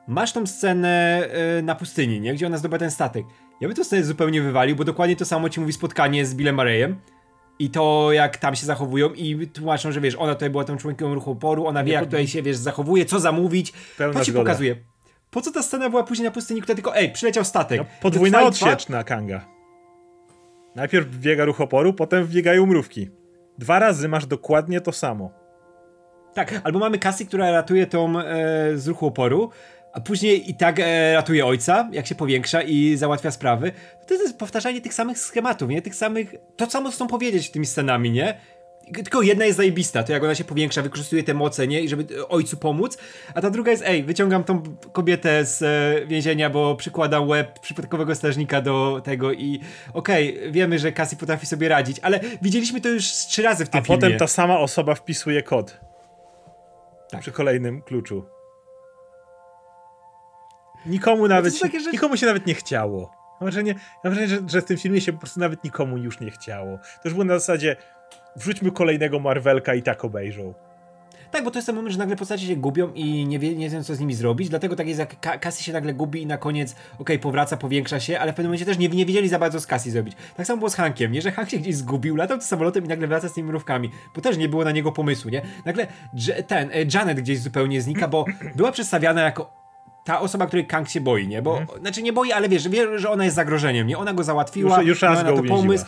Masz 0.07 0.33
tą 0.33 0.47
scenę 0.47 1.23
e, 1.57 1.61
na 1.61 1.75
pustyni, 1.75 2.21
nie? 2.21 2.33
Gdzie 2.33 2.47
ona 2.47 2.57
zdobywa 2.57 2.77
ten 2.79 2.91
statek. 2.91 3.25
Ja 3.61 3.67
bym 3.67 3.77
tę 3.77 3.83
scenę 3.83 4.03
zupełnie 4.03 4.41
wywalił, 4.41 4.75
bo 4.75 4.83
dokładnie 4.83 5.15
to 5.15 5.25
samo 5.25 5.49
ci 5.49 5.59
mówi 5.59 5.73
spotkanie 5.73 6.25
z 6.25 6.35
Billem 6.35 6.55
Murrayem. 6.55 6.99
I 7.59 7.69
to, 7.69 8.11
jak 8.11 8.37
tam 8.37 8.55
się 8.55 8.65
zachowują 8.65 9.09
i 9.09 9.47
tłumaczą, 9.47 9.91
że 9.91 10.01
wiesz, 10.01 10.15
ona 10.15 10.33
tutaj 10.33 10.49
była 10.49 10.63
tą 10.63 10.77
członkiem 10.77 11.13
ruchu 11.13 11.31
oporu, 11.31 11.67
ona 11.67 11.83
wie, 11.83 11.93
jak 11.93 12.01
pod- 12.01 12.09
tutaj 12.09 12.27
się, 12.27 12.41
wiesz, 12.41 12.57
zachowuje, 12.57 13.05
co 13.05 13.19
zamówić. 13.19 13.73
Pełna 13.97 14.19
to 14.19 14.25
ci 14.25 14.31
zgoda. 14.31 14.43
pokazuje. 14.45 14.75
Po 15.31 15.41
co 15.41 15.51
ta 15.51 15.63
scena 15.63 15.89
była 15.89 16.03
później 16.03 16.25
na 16.25 16.31
pustyni, 16.31 16.61
która 16.61 16.75
tylko, 16.75 16.95
ej, 16.95 17.11
przyleciał 17.11 17.43
statek. 17.45 17.77
No, 17.77 17.85
podwójna 18.01 18.41
odsieczna 18.43 19.03
Kanga. 19.03 19.45
Najpierw 20.75 21.07
biega 21.17 21.45
ruch 21.45 21.61
oporu, 21.61 21.93
potem 21.93 22.27
biegają 22.27 22.65
mrówki. 22.65 23.09
Dwa 23.57 23.79
razy 23.79 24.07
masz 24.07 24.25
dokładnie 24.25 24.81
to 24.81 24.91
samo. 24.91 25.31
Tak, 26.33 26.61
albo 26.63 26.79
mamy 26.79 26.99
Cassie, 26.99 27.25
która 27.25 27.51
ratuje 27.51 27.87
tą 27.87 28.19
e, 28.19 28.23
z 28.77 28.87
ruchu 28.87 29.07
oporu, 29.07 29.49
a 29.93 30.01
później 30.01 30.49
i 30.49 30.55
tak 30.55 30.79
e, 30.79 31.13
ratuje 31.13 31.45
ojca, 31.45 31.89
jak 31.91 32.07
się 32.07 32.15
powiększa 32.15 32.61
i 32.61 32.95
załatwia 32.97 33.31
sprawy. 33.31 33.71
To 34.07 34.13
jest 34.13 34.37
powtarzanie 34.37 34.81
tych 34.81 34.93
samych 34.93 35.19
schematów, 35.19 35.69
nie? 35.69 35.81
Tych 35.81 35.95
samych... 35.95 36.35
To 36.57 36.69
samo 36.69 36.91
chcą 36.91 37.07
powiedzieć 37.07 37.51
tymi 37.51 37.65
scenami, 37.65 38.11
nie? 38.11 38.37
Tylko 38.93 39.21
jedna 39.21 39.45
jest 39.45 39.57
zajebista, 39.57 40.03
to 40.03 40.11
jak 40.11 40.23
ona 40.23 40.35
się 40.35 40.43
powiększa, 40.43 40.81
wykorzystuje 40.81 41.23
te 41.23 41.33
moce, 41.33 41.67
nie? 41.67 41.81
I 41.81 41.89
żeby 41.89 42.27
ojcu 42.27 42.57
pomóc, 42.57 42.97
a 43.35 43.41
ta 43.41 43.49
druga 43.49 43.71
jest, 43.71 43.83
ej, 43.85 44.03
wyciągam 44.03 44.43
tą 44.43 44.63
kobietę 44.91 45.45
z 45.45 45.61
e, 45.61 46.05
więzienia, 46.07 46.49
bo 46.49 46.75
przykładam 46.75 47.27
łeb 47.27 47.59
przypadkowego 47.59 48.15
strażnika 48.15 48.61
do 48.61 49.01
tego 49.03 49.33
i 49.33 49.59
okej, 49.93 50.39
wiemy, 50.51 50.79
że 50.79 50.91
Cassie 50.91 51.15
potrafi 51.15 51.45
sobie 51.45 51.69
radzić, 51.69 51.99
ale 52.01 52.19
widzieliśmy 52.41 52.81
to 52.81 52.89
już 52.89 53.05
trzy 53.05 53.41
razy 53.41 53.65
w 53.65 53.69
tym 53.69 53.79
A 53.79 53.83
filmie. 53.83 54.01
potem 54.01 54.19
ta 54.19 54.27
sama 54.27 54.59
osoba 54.59 54.95
wpisuje 54.95 55.43
kod. 55.43 55.79
Tak. 57.09 57.21
Przy 57.21 57.31
kolejnym 57.31 57.81
kluczu. 57.81 58.25
Nikomu 60.85 61.27
nawet 61.27 61.57
się, 61.57 61.67
rzeczy- 61.67 61.91
nikomu 61.91 62.17
się 62.17 62.25
nawet 62.25 62.47
nie 62.47 62.53
chciało. 62.53 63.11
Mam 63.41 63.45
wrażenie, 63.51 63.75
mam 64.03 64.13
wrażenie 64.13 64.27
że, 64.27 64.49
że 64.49 64.61
w 64.61 64.65
tym 64.65 64.77
filmie 64.77 65.01
się 65.01 65.13
po 65.13 65.19
prostu 65.19 65.39
nawet 65.39 65.63
nikomu 65.63 65.97
już 65.97 66.19
nie 66.19 66.31
chciało. 66.31 66.77
To 66.77 67.01
już 67.03 67.13
było 67.13 67.25
na 67.25 67.39
zasadzie 67.39 67.75
wrzućmy 68.35 68.71
kolejnego 68.71 69.19
Marvelka 69.19 69.73
i 69.75 69.81
tak 69.83 70.05
obejrzą. 70.05 70.53
Tak, 71.31 71.43
bo 71.43 71.51
to 71.51 71.57
jest 71.57 71.65
ten 71.65 71.75
moment, 71.75 71.93
że 71.93 71.99
nagle 71.99 72.15
postacie 72.15 72.47
się 72.47 72.55
gubią 72.55 72.91
i 72.93 73.25
nie, 73.25 73.39
wie, 73.39 73.55
nie 73.55 73.65
wiedzą, 73.69 73.83
co 73.83 73.95
z 73.95 73.99
nimi 73.99 74.13
zrobić, 74.13 74.49
dlatego 74.49 74.75
tak 74.75 74.87
jest 74.87 74.99
jak 74.99 75.39
Cassie 75.39 75.63
się 75.63 75.73
nagle 75.73 75.93
gubi 75.93 76.21
i 76.21 76.25
na 76.25 76.37
koniec, 76.37 76.75
okej, 76.99 77.19
powraca, 77.19 77.57
powiększa 77.57 77.99
się, 77.99 78.19
ale 78.19 78.31
w 78.33 78.35
pewnym 78.35 78.49
momencie 78.49 78.65
też 78.65 78.77
nie, 78.77 78.89
nie 78.89 79.05
wiedzieli 79.05 79.29
za 79.29 79.39
bardzo 79.39 79.59
z 79.59 79.67
Cassie 79.67 79.91
zrobić. 79.91 80.15
Tak 80.37 80.47
samo 80.47 80.57
było 80.57 80.69
z 80.69 80.75
Hankiem, 80.75 81.11
nie? 81.11 81.21
Że 81.21 81.31
Hank 81.31 81.49
się 81.49 81.57
gdzieś 81.57 81.75
zgubił, 81.75 82.15
latał 82.15 82.37
tym 82.37 82.47
samolotem 82.47 82.85
i 82.85 82.87
nagle 82.87 83.07
wraca 83.07 83.29
z 83.29 83.33
tymi 83.33 83.47
mrówkami, 83.47 83.89
bo 84.15 84.21
też 84.21 84.37
nie 84.37 84.49
było 84.49 84.63
na 84.63 84.71
niego 84.71 84.91
pomysłu, 84.91 85.31
nie? 85.31 85.41
Nagle 85.65 85.87
ten, 86.47 86.69
e, 86.73 86.73
Janet 86.93 87.19
gdzieś 87.19 87.39
zupełnie 87.39 87.81
znika, 87.81 88.07
bo 88.07 88.25
była 88.55 88.71
przedstawiana 88.71 89.21
jako 89.21 89.62
ta 90.05 90.19
osoba, 90.19 90.47
której 90.47 90.67
Kang 90.67 90.89
się 90.89 91.01
boi, 91.01 91.27
nie? 91.27 91.41
Bo, 91.41 91.59
znaczy 91.79 92.01
nie 92.01 92.13
boi, 92.13 92.31
ale 92.31 92.49
wiesz, 92.49 92.69
wie, 92.69 92.99
że 92.99 93.09
ona 93.09 93.23
jest 93.23 93.35
zagrożeniem, 93.35 93.87
nie? 93.87 93.97
Ona 93.97 94.13
go 94.13 94.23
załatwiła, 94.23 94.77
Już- 94.77 94.87
już 94.87 95.01
raz 95.01 95.17
go 95.17 95.23
na 95.23 95.29
to 95.29 95.33
uwięziła. 95.35 95.57
pomysł, 95.57 95.85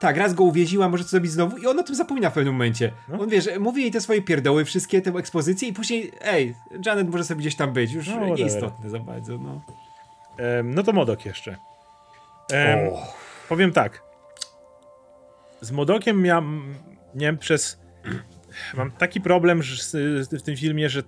tak, 0.00 0.16
raz 0.16 0.34
go 0.34 0.44
uwięziła, 0.44 0.88
może 0.88 1.04
to 1.04 1.10
zrobić 1.10 1.32
znowu 1.32 1.56
i 1.56 1.66
on 1.66 1.78
o 1.78 1.82
tym 1.82 1.94
zapomina 1.94 2.30
w 2.30 2.32
pewnym 2.32 2.54
momencie. 2.54 2.92
No. 3.08 3.20
On 3.20 3.28
wiesz, 3.28 3.48
mówi 3.60 3.82
jej 3.82 3.90
te 3.90 4.00
swoje 4.00 4.22
pierdoły, 4.22 4.64
wszystkie 4.64 5.02
te 5.02 5.10
ekspozycje 5.10 5.68
i 5.68 5.72
później, 5.72 6.12
ej, 6.20 6.54
Janet 6.86 7.10
może 7.10 7.24
sobie 7.24 7.40
gdzieś 7.40 7.56
tam 7.56 7.72
być, 7.72 7.92
już 7.92 8.08
No, 8.08 8.26
nieistotne 8.34 8.90
za 8.90 8.98
bardzo, 8.98 9.38
no. 9.38 9.60
Em, 10.38 10.74
no 10.74 10.82
to 10.82 10.92
Modok 10.92 11.24
jeszcze. 11.26 11.56
Em, 12.52 12.78
powiem 13.48 13.72
tak. 13.72 14.02
Z 15.60 15.70
Modokiem 15.72 16.22
miałem, 16.22 16.74
miałem 17.14 17.38
przez. 17.38 17.78
Mam 18.74 18.90
taki 18.90 19.20
problem 19.20 19.62
że 19.62 19.82
w 20.38 20.42
tym 20.42 20.56
filmie, 20.56 20.88
że 20.88 21.02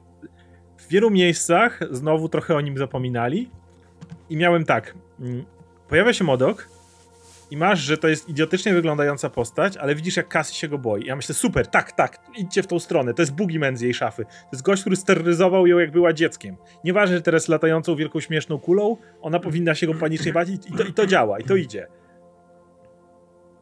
w 0.89 0.91
wielu 0.91 1.11
miejscach 1.11 1.81
znowu 1.91 2.29
trochę 2.29 2.55
o 2.55 2.61
nim 2.61 2.79
zapominali. 2.79 3.51
I 4.31 4.37
miałem 4.37 4.65
tak. 4.65 4.95
mm, 5.21 5.45
Pojawia 5.89 6.13
się 6.13 6.25
Modok 6.25 6.69
i 7.51 7.57
masz, 7.57 7.81
że 7.81 7.99
to 7.99 8.09
jest 8.09 8.29
idiotycznie 8.29 8.75
wyglądająca 8.75 9.31
postać, 9.31 9.77
ale 9.77 9.95
widzisz, 9.95 10.17
jak 10.17 10.29
Cassie 10.29 10.55
się 10.55 10.69
go 10.69 10.79
boi. 10.79 11.05
Ja 11.05 11.17
myślę, 11.17 11.35
super, 11.35 11.67
tak, 11.67 11.93
tak, 11.93 12.19
idźcie 12.37 12.63
w 12.63 12.67
tą 12.67 12.79
stronę. 12.79 13.15
To 13.15 13.23
jest 13.23 13.35
Boogeyman 13.35 13.77
z 13.77 13.81
jej 13.81 13.95
szafy. 13.95 14.25
To 14.25 14.49
jest 14.53 14.63
gość, 14.63 14.81
który 14.81 14.97
steroryzował 14.97 15.67
ją, 15.67 15.79
jak 15.79 15.91
była 15.91 16.13
dzieckiem. 16.13 16.57
Nieważne, 16.85 17.17
że 17.17 17.23
teraz 17.23 17.49
latającą 17.49 17.97
wielką 17.97 18.21
śmieszną 18.21 18.59
kulą, 18.59 18.97
ona 19.21 19.41
powinna 19.41 19.75
się 19.75 19.87
go 19.87 19.95
panicznie 19.95 20.33
bać 20.33 20.49
i, 20.49 20.59
to, 20.59 20.85
i 20.85 20.93
to 20.93 21.07
działa, 21.07 21.39
i 21.39 21.45
to 21.45 21.57
idzie. 21.57 21.87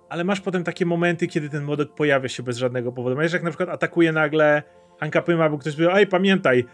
Ale 0.08 0.24
masz 0.24 0.40
potem 0.40 0.64
takie 0.64 0.86
momenty, 0.86 1.26
kiedy 1.26 1.48
ten 1.48 1.64
modok 1.64 1.94
pojawia 1.94 2.28
się 2.28 2.42
bez 2.42 2.56
żadnego 2.56 2.92
powodu. 2.92 3.16
Masz 3.16 3.32
jak 3.32 3.42
na 3.42 3.50
przykład 3.50 3.68
atakuje 3.68 4.12
nagle 4.12 4.62
Hanka 5.00 5.22
Pyma, 5.22 5.48
bo 5.48 5.58
ktoś 5.58 5.76
powie, 5.76 5.92
ej, 5.92 6.06
pamiętaj, 6.06 6.64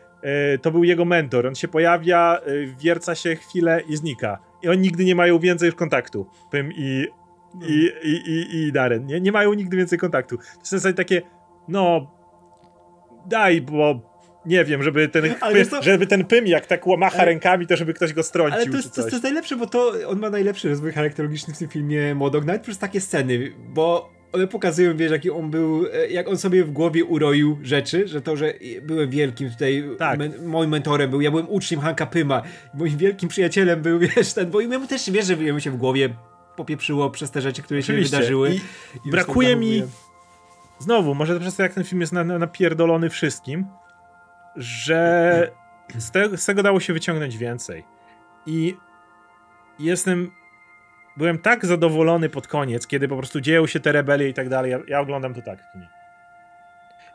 to 0.63 0.71
był 0.71 0.85
jego 0.85 1.05
mentor. 1.05 1.47
On 1.47 1.55
się 1.55 1.69
pojawia, 1.69 2.41
e, 2.47 2.51
wierca 2.81 3.15
się 3.15 3.37
chwilę 3.37 3.83
i 3.89 3.97
znika. 3.97 4.39
I 4.63 4.69
oni 4.69 4.81
nigdy 4.81 5.05
nie 5.05 5.15
mają 5.15 5.39
więcej 5.39 5.67
już 5.67 5.75
kontaktu. 5.75 6.27
Pym 6.51 6.73
i, 6.73 7.07
i, 7.69 7.93
i, 8.03 8.31
i, 8.31 8.57
i 8.57 8.73
Darren. 8.73 9.07
Nie, 9.07 9.21
nie 9.21 9.33
mają 9.33 9.55
nigdy 9.55 9.77
więcej 9.77 9.99
kontaktu. 9.99 10.37
To 10.37 10.43
jest 10.43 10.63
w 10.63 10.69
zasadzie 10.69 10.95
takie, 10.95 11.23
no, 11.69 12.11
daj, 13.27 13.61
bo 13.61 14.13
nie 14.47 14.65
wiem, 14.65 14.83
żeby 14.83 15.09
ten, 15.09 15.25
Ale 15.41 15.53
py, 15.53 15.59
wiesz 15.59 15.69
co? 15.69 15.83
żeby 15.83 16.07
ten 16.07 16.25
Pym 16.25 16.47
jak 16.47 16.67
tak 16.67 16.87
macha 16.99 17.17
Ale- 17.17 17.25
rękami, 17.25 17.67
to 17.67 17.77
żeby 17.77 17.95
ktoś 17.95 18.13
go 18.13 18.23
strącił 18.23 18.57
Ale 18.57 18.67
to 18.67 18.77
jest, 18.77 18.95
to, 18.95 19.03
to 19.03 19.09
jest 19.09 19.23
najlepsze, 19.23 19.57
bo 19.57 19.67
to 19.67 19.93
on 20.07 20.19
ma 20.19 20.31
najlepszy 20.31 20.69
rozwój 20.69 20.93
charakterologiczny 20.93 21.55
w 21.55 21.59
tym 21.59 21.69
filmie 21.69 22.15
Modok, 22.15 22.45
nawet 22.45 22.63
przez 22.63 22.79
takie 22.79 23.01
sceny, 23.01 23.53
bo 23.69 24.11
one 24.33 24.47
pokazują, 24.47 24.97
wiesz, 24.97 25.13
jaki 25.13 25.31
on 25.31 25.51
był, 25.51 25.87
e, 25.93 26.09
jak 26.09 26.29
on 26.29 26.39
sobie 26.39 26.65
w 26.65 26.71
głowie 26.71 27.05
uroił 27.05 27.59
rzeczy, 27.63 28.09
że 28.09 28.23
to, 28.23 28.37
że 28.37 28.55
byłem 28.83 29.11
wielkim 29.11 29.51
tutaj, 29.51 29.85
Tak. 29.99 30.19
men, 30.19 30.47
moim 30.47 30.71
mentorem 30.71 31.11
był, 31.11 31.21
ja 31.21 31.31
byłem 31.31 31.51
uczniem 31.51 31.81
Hanka 31.81 32.07
Pyma, 32.07 32.43
moim 32.75 32.97
wielkim 32.97 33.29
przyjacielem 33.29 33.83
był, 33.83 33.99
wiesz, 34.17 34.33
ten, 34.33 34.51
bo 34.51 34.61
jemu 34.61 34.87
też, 34.87 35.11
wiesz, 35.11 35.27
że 35.27 35.37
mu 35.53 35.61
się 35.61 35.71
w 35.71 35.77
głowie 35.77 36.15
popieprzyło 36.57 37.11
przez 37.11 37.31
te 37.31 37.41
rzeczy, 37.41 37.63
które 37.63 37.83
się 37.83 37.93
Oczywiście. 37.93 38.17
wydarzyły. 38.17 38.55
I 38.55 38.61
I 39.09 39.11
brakuje 39.11 39.57
mi-. 39.57 39.83
Znowu, 40.79 41.15
może 41.15 41.35
to 41.35 41.41
przez 41.41 41.57
to, 41.57 41.63
jak 41.63 41.75
ten 41.75 41.85
film 41.85 42.01
jest 42.01 42.13
na, 42.13 42.25
na, 42.25 42.39
napierdolony 42.39 43.11
wszystkim, 43.11 43.67
że 44.57 45.51
z, 45.99 46.11
te, 46.11 46.37
z 46.39 46.47
tego 46.47 46.63
dało 46.63 46.81
się 46.81 46.93
wyciągnąć 46.93 47.39
więcej. 47.39 47.85
I 48.47 48.77
jestem. 49.79 50.31
Byłem 51.17 51.39
tak 51.39 51.67
zadowolony 51.67 52.29
pod 52.29 52.47
koniec, 52.47 52.87
kiedy 52.87 53.09
po 53.09 53.17
prostu 53.17 53.41
dzieją 53.41 53.67
się 53.67 53.81
te 53.81 53.93
rebelie 53.93 54.29
i 54.29 54.35
tak 54.35 54.49
dalej. 54.49 54.71
Ja, 54.71 54.79
ja 54.89 55.01
oglądam 55.01 55.35
to 55.35 55.43
tak 55.43 55.59
w 55.69 55.73
kinie. 55.73 55.89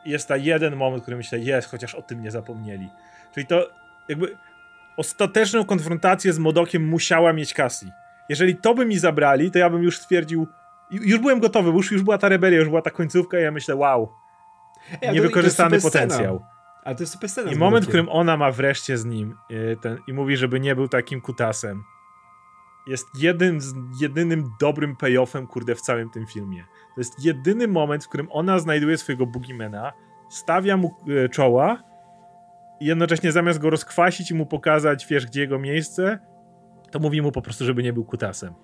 I 0.04 0.10
jest 0.10 0.28
ta 0.28 0.36
jeden 0.36 0.76
moment, 0.76 1.02
w 1.02 1.04
którym 1.04 1.18
myślę, 1.18 1.38
jest, 1.38 1.68
chociaż 1.70 1.94
o 1.94 2.02
tym 2.02 2.22
nie 2.22 2.30
zapomnieli. 2.30 2.90
Czyli 3.34 3.46
to 3.46 3.70
jakby 4.08 4.36
ostateczną 4.96 5.64
konfrontację 5.64 6.32
z 6.32 6.38
Modokiem 6.38 6.88
musiała 6.88 7.32
mieć 7.32 7.54
Cassie. 7.54 7.86
Jeżeli 8.28 8.56
to 8.56 8.74
by 8.74 8.86
mi 8.86 8.98
zabrali, 8.98 9.50
to 9.50 9.58
ja 9.58 9.70
bym 9.70 9.82
już 9.82 9.98
stwierdził, 9.98 10.46
Ju- 10.92 11.02
już 11.02 11.18
byłem 11.20 11.40
gotowy, 11.40 11.70
już, 11.70 11.92
już 11.92 12.02
była 12.02 12.18
ta 12.18 12.28
rebelia, 12.28 12.58
już 12.58 12.68
była 12.68 12.82
ta 12.82 12.90
końcówka 12.90 13.38
i 13.38 13.42
ja 13.42 13.50
myślę, 13.50 13.76
wow, 13.76 14.12
Ej, 14.90 14.96
a 14.96 14.98
to- 14.98 14.98
i 14.98 15.00
to 15.00 15.04
jest 15.06 15.14
niewykorzystany 15.14 15.80
potencjał. 15.80 16.44
Ale 16.84 16.96
to 16.96 17.02
jest 17.02 17.12
super 17.12 17.30
scena. 17.30 17.52
I 17.52 17.56
moment, 17.56 17.84
w 17.84 17.88
którym 17.88 18.08
ona 18.08 18.36
ma 18.36 18.52
wreszcie 18.52 18.98
z 18.98 19.04
nim 19.04 19.34
y, 19.50 19.76
ten, 19.82 19.98
i 20.08 20.12
mówi, 20.12 20.36
żeby 20.36 20.60
nie 20.60 20.74
był 20.74 20.88
takim 20.88 21.20
kutasem, 21.20 21.82
jest 22.88 23.06
jednym 23.18 23.60
z, 23.60 23.74
jedynym 24.00 24.50
dobrym 24.60 24.96
payoffem, 24.96 25.46
kurde, 25.46 25.74
w 25.74 25.80
całym 25.80 26.10
tym 26.10 26.26
filmie. 26.26 26.64
To 26.94 27.00
jest 27.00 27.24
jedyny 27.24 27.68
moment, 27.68 28.04
w 28.04 28.08
którym 28.08 28.28
ona 28.30 28.58
znajduje 28.58 28.98
swojego 28.98 29.26
Boogiemana, 29.26 29.92
stawia 30.30 30.76
mu 30.76 30.94
y, 31.24 31.28
czoła 31.28 31.82
i 32.80 32.86
jednocześnie 32.86 33.32
zamiast 33.32 33.58
go 33.58 33.70
rozkwasić 33.70 34.30
i 34.30 34.34
mu 34.34 34.46
pokazać, 34.46 35.06
wiesz, 35.06 35.26
gdzie 35.26 35.40
jego 35.40 35.58
miejsce, 35.58 36.18
to 36.90 36.98
mówi 36.98 37.22
mu 37.22 37.32
po 37.32 37.42
prostu, 37.42 37.64
żeby 37.64 37.82
nie 37.82 37.92
był 37.92 38.04
kutasem. 38.04 38.54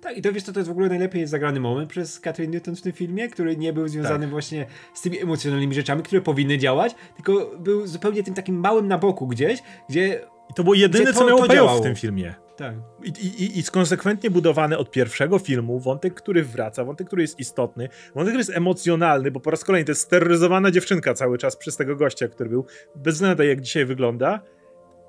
Tak, 0.00 0.16
i 0.16 0.22
to 0.22 0.32
wiesz, 0.32 0.42
to, 0.42 0.52
to 0.52 0.60
jest 0.60 0.68
w 0.68 0.72
ogóle 0.72 0.88
najlepiej 0.88 1.26
zagrany 1.26 1.60
moment 1.60 1.90
przez 1.90 2.20
Catherine 2.20 2.52
Newton 2.52 2.76
w 2.76 2.82
tym 2.82 2.92
filmie, 2.92 3.28
który 3.28 3.56
nie 3.56 3.72
był 3.72 3.88
związany 3.88 4.20
tak. 4.20 4.30
właśnie 4.30 4.66
z 4.94 5.00
tymi 5.00 5.18
emocjonalnymi 5.20 5.74
rzeczami, 5.74 6.02
które 6.02 6.22
powinny 6.22 6.58
działać, 6.58 6.94
tylko 7.14 7.50
był 7.58 7.86
zupełnie 7.86 8.22
tym 8.22 8.34
takim 8.34 8.60
małym 8.60 8.88
na 8.88 8.98
boku 8.98 9.26
gdzieś, 9.26 9.62
gdzie. 9.88 10.20
I 10.50 10.54
to 10.54 10.62
było 10.64 10.74
jedyne, 10.74 11.12
to, 11.12 11.18
co 11.18 11.26
miało 11.26 11.46
payoff 11.46 11.80
w 11.80 11.82
tym 11.82 11.96
filmie. 11.96 12.34
Tak. 12.62 12.74
I, 13.04 13.26
i, 13.26 13.58
I 13.58 13.64
konsekwentnie 13.64 14.30
budowany 14.30 14.78
od 14.78 14.90
pierwszego 14.90 15.38
filmu, 15.38 15.80
wątek, 15.80 16.14
który 16.14 16.42
wraca, 16.42 16.84
wątek, 16.84 17.06
który 17.06 17.22
jest 17.22 17.38
istotny, 17.38 17.88
wątek, 18.14 18.32
który 18.32 18.38
jest 18.38 18.50
emocjonalny, 18.50 19.30
bo 19.30 19.40
po 19.40 19.50
raz 19.50 19.64
kolejny 19.64 19.84
to 19.84 19.90
jest 19.90 20.00
steroryzowana 20.00 20.70
dziewczynka 20.70 21.14
cały 21.14 21.38
czas 21.38 21.56
przez 21.56 21.76
tego 21.76 21.96
gościa, 21.96 22.28
który 22.28 22.50
był, 22.50 22.66
bez 22.96 23.14
względu 23.14 23.42
na 23.42 23.48
jak 23.48 23.60
dzisiaj 23.60 23.84
wygląda. 23.84 24.40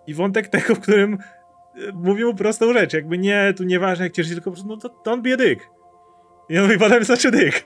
I 0.07 0.13
wątek 0.13 0.47
tego, 0.47 0.75
w 0.75 0.79
którym 0.79 1.17
mówi 1.93 2.23
mu 2.23 2.35
prostą 2.35 2.73
rzecz, 2.73 2.93
jakby 2.93 3.17
nie, 3.17 3.53
tu 3.57 3.63
nieważne 3.63 4.05
jak 4.05 4.13
cię 4.13 4.23
tylko 4.23 4.43
po 4.43 4.51
prostu, 4.51 4.67
no 4.67 4.77
to 4.77 4.89
don't 5.05 5.21
be 5.21 5.33
a 5.33 5.37
dick. 5.37 5.69
I 6.49 6.57
on 6.57 6.65
mówi, 6.65 6.79
potem 6.79 7.03
a 7.27 7.31
dick. 7.31 7.65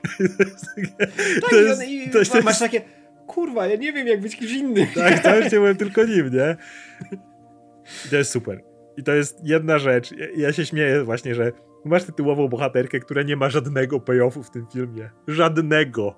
Tak, 1.40 1.50
to 1.50 1.56
jest, 1.56 1.82
i, 1.88 2.10
to 2.10 2.18
jest, 2.18 2.44
masz 2.44 2.58
takie, 2.58 2.82
kurwa, 3.26 3.66
ja 3.66 3.76
nie 3.76 3.92
wiem 3.92 4.06
jak 4.06 4.20
być 4.20 4.36
kimś 4.36 4.52
innym. 4.52 4.86
Tak, 4.94 5.22
to 5.22 5.36
już 5.36 5.44
nie 5.44 5.58
byłem 5.62 5.76
tylko 5.76 6.04
nim, 6.04 6.30
nie? 6.32 6.56
I 8.06 8.08
to 8.10 8.16
jest 8.16 8.30
super. 8.30 8.67
I 8.98 9.02
to 9.02 9.12
jest 9.12 9.40
jedna 9.44 9.78
rzecz. 9.78 10.14
Ja, 10.36 10.52
się 10.52 10.66
śmieję 10.66 11.04
właśnie, 11.04 11.34
że 11.34 11.52
masz 11.84 12.04
tytułową 12.04 12.48
bohaterkę, 12.48 13.00
która 13.00 13.22
nie 13.22 13.36
ma 13.36 13.50
żadnego 13.50 14.00
payoffu 14.00 14.42
w 14.42 14.50
tym 14.50 14.66
filmie. 14.72 15.10
Żadnego. 15.28 16.14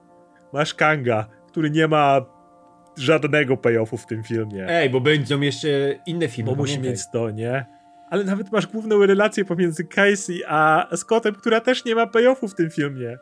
Masz 0.52 0.74
Kanga, 0.74 1.28
który 1.48 1.70
nie 1.70 1.88
ma 1.88 2.26
żadnego 2.96 3.56
payoffu 3.56 3.96
w 3.96 4.06
tym 4.06 4.22
filmie. 4.22 4.66
Ej, 4.68 4.90
bo 4.90 5.00
będą 5.00 5.40
jeszcze 5.40 5.68
inne 6.06 6.28
filmy. 6.28 6.50
Bo 6.50 6.56
musi 6.56 6.78
mieć 6.78 7.00
to, 7.12 7.30
nie? 7.30 7.66
ale 8.10 8.24
nawet 8.24 8.52
masz 8.52 8.66
główną 8.66 9.06
relację 9.06 9.44
pomiędzy 9.44 9.84
Casey 9.84 10.42
a 10.46 10.88
Scottem, 10.96 11.34
która 11.34 11.60
też 11.60 11.84
nie 11.84 11.94
ma 11.94 12.06
payoffu 12.06 12.48
w 12.48 12.54
tym 12.54 12.70
filmie. 12.70 13.18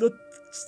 No, 0.00 0.10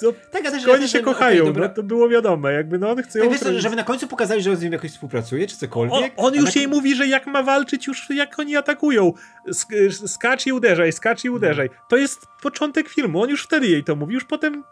to, 0.00 0.12
tak, 0.30 0.44
ja 0.44 0.50
też, 0.50 0.68
oni 0.68 0.82
ja 0.82 0.88
się 0.88 1.00
kochają, 1.00 1.48
okay, 1.48 1.62
no 1.62 1.68
to 1.68 1.82
było 1.82 2.08
wiadomo, 2.08 2.48
jakby 2.48 2.78
no 2.78 2.90
on 2.90 3.02
chce 3.02 3.20
tak, 3.20 3.32
ją... 3.32 3.52
Wiesz, 3.52 3.62
żeby 3.62 3.76
na 3.76 3.84
końcu 3.84 4.08
pokazali, 4.08 4.42
że 4.42 4.50
on 4.50 4.56
z 4.56 4.62
nim 4.62 4.72
jakoś 4.72 4.90
współpracuje, 4.90 5.46
czy 5.46 5.56
cokolwiek? 5.56 6.12
On, 6.16 6.26
on 6.26 6.34
już 6.34 6.56
jej 6.56 6.68
mówi, 6.68 6.94
że 6.94 7.06
jak 7.06 7.26
ma 7.26 7.42
walczyć 7.42 7.86
już, 7.86 8.10
jak 8.10 8.38
oni 8.38 8.56
atakują. 8.56 9.12
Sk 9.52 9.68
skacz 10.06 10.46
i 10.46 10.52
uderzaj, 10.52 10.92
skacz 10.92 11.24
i 11.24 11.30
uderzaj. 11.30 11.68
No. 11.72 11.80
To 11.88 11.96
jest 11.96 12.26
początek 12.42 12.88
filmu, 12.88 13.22
on 13.22 13.30
już 13.30 13.44
wtedy 13.44 13.66
jej 13.66 13.84
to 13.84 13.96
mówi, 13.96 14.14
już 14.14 14.24
potem 14.24 14.64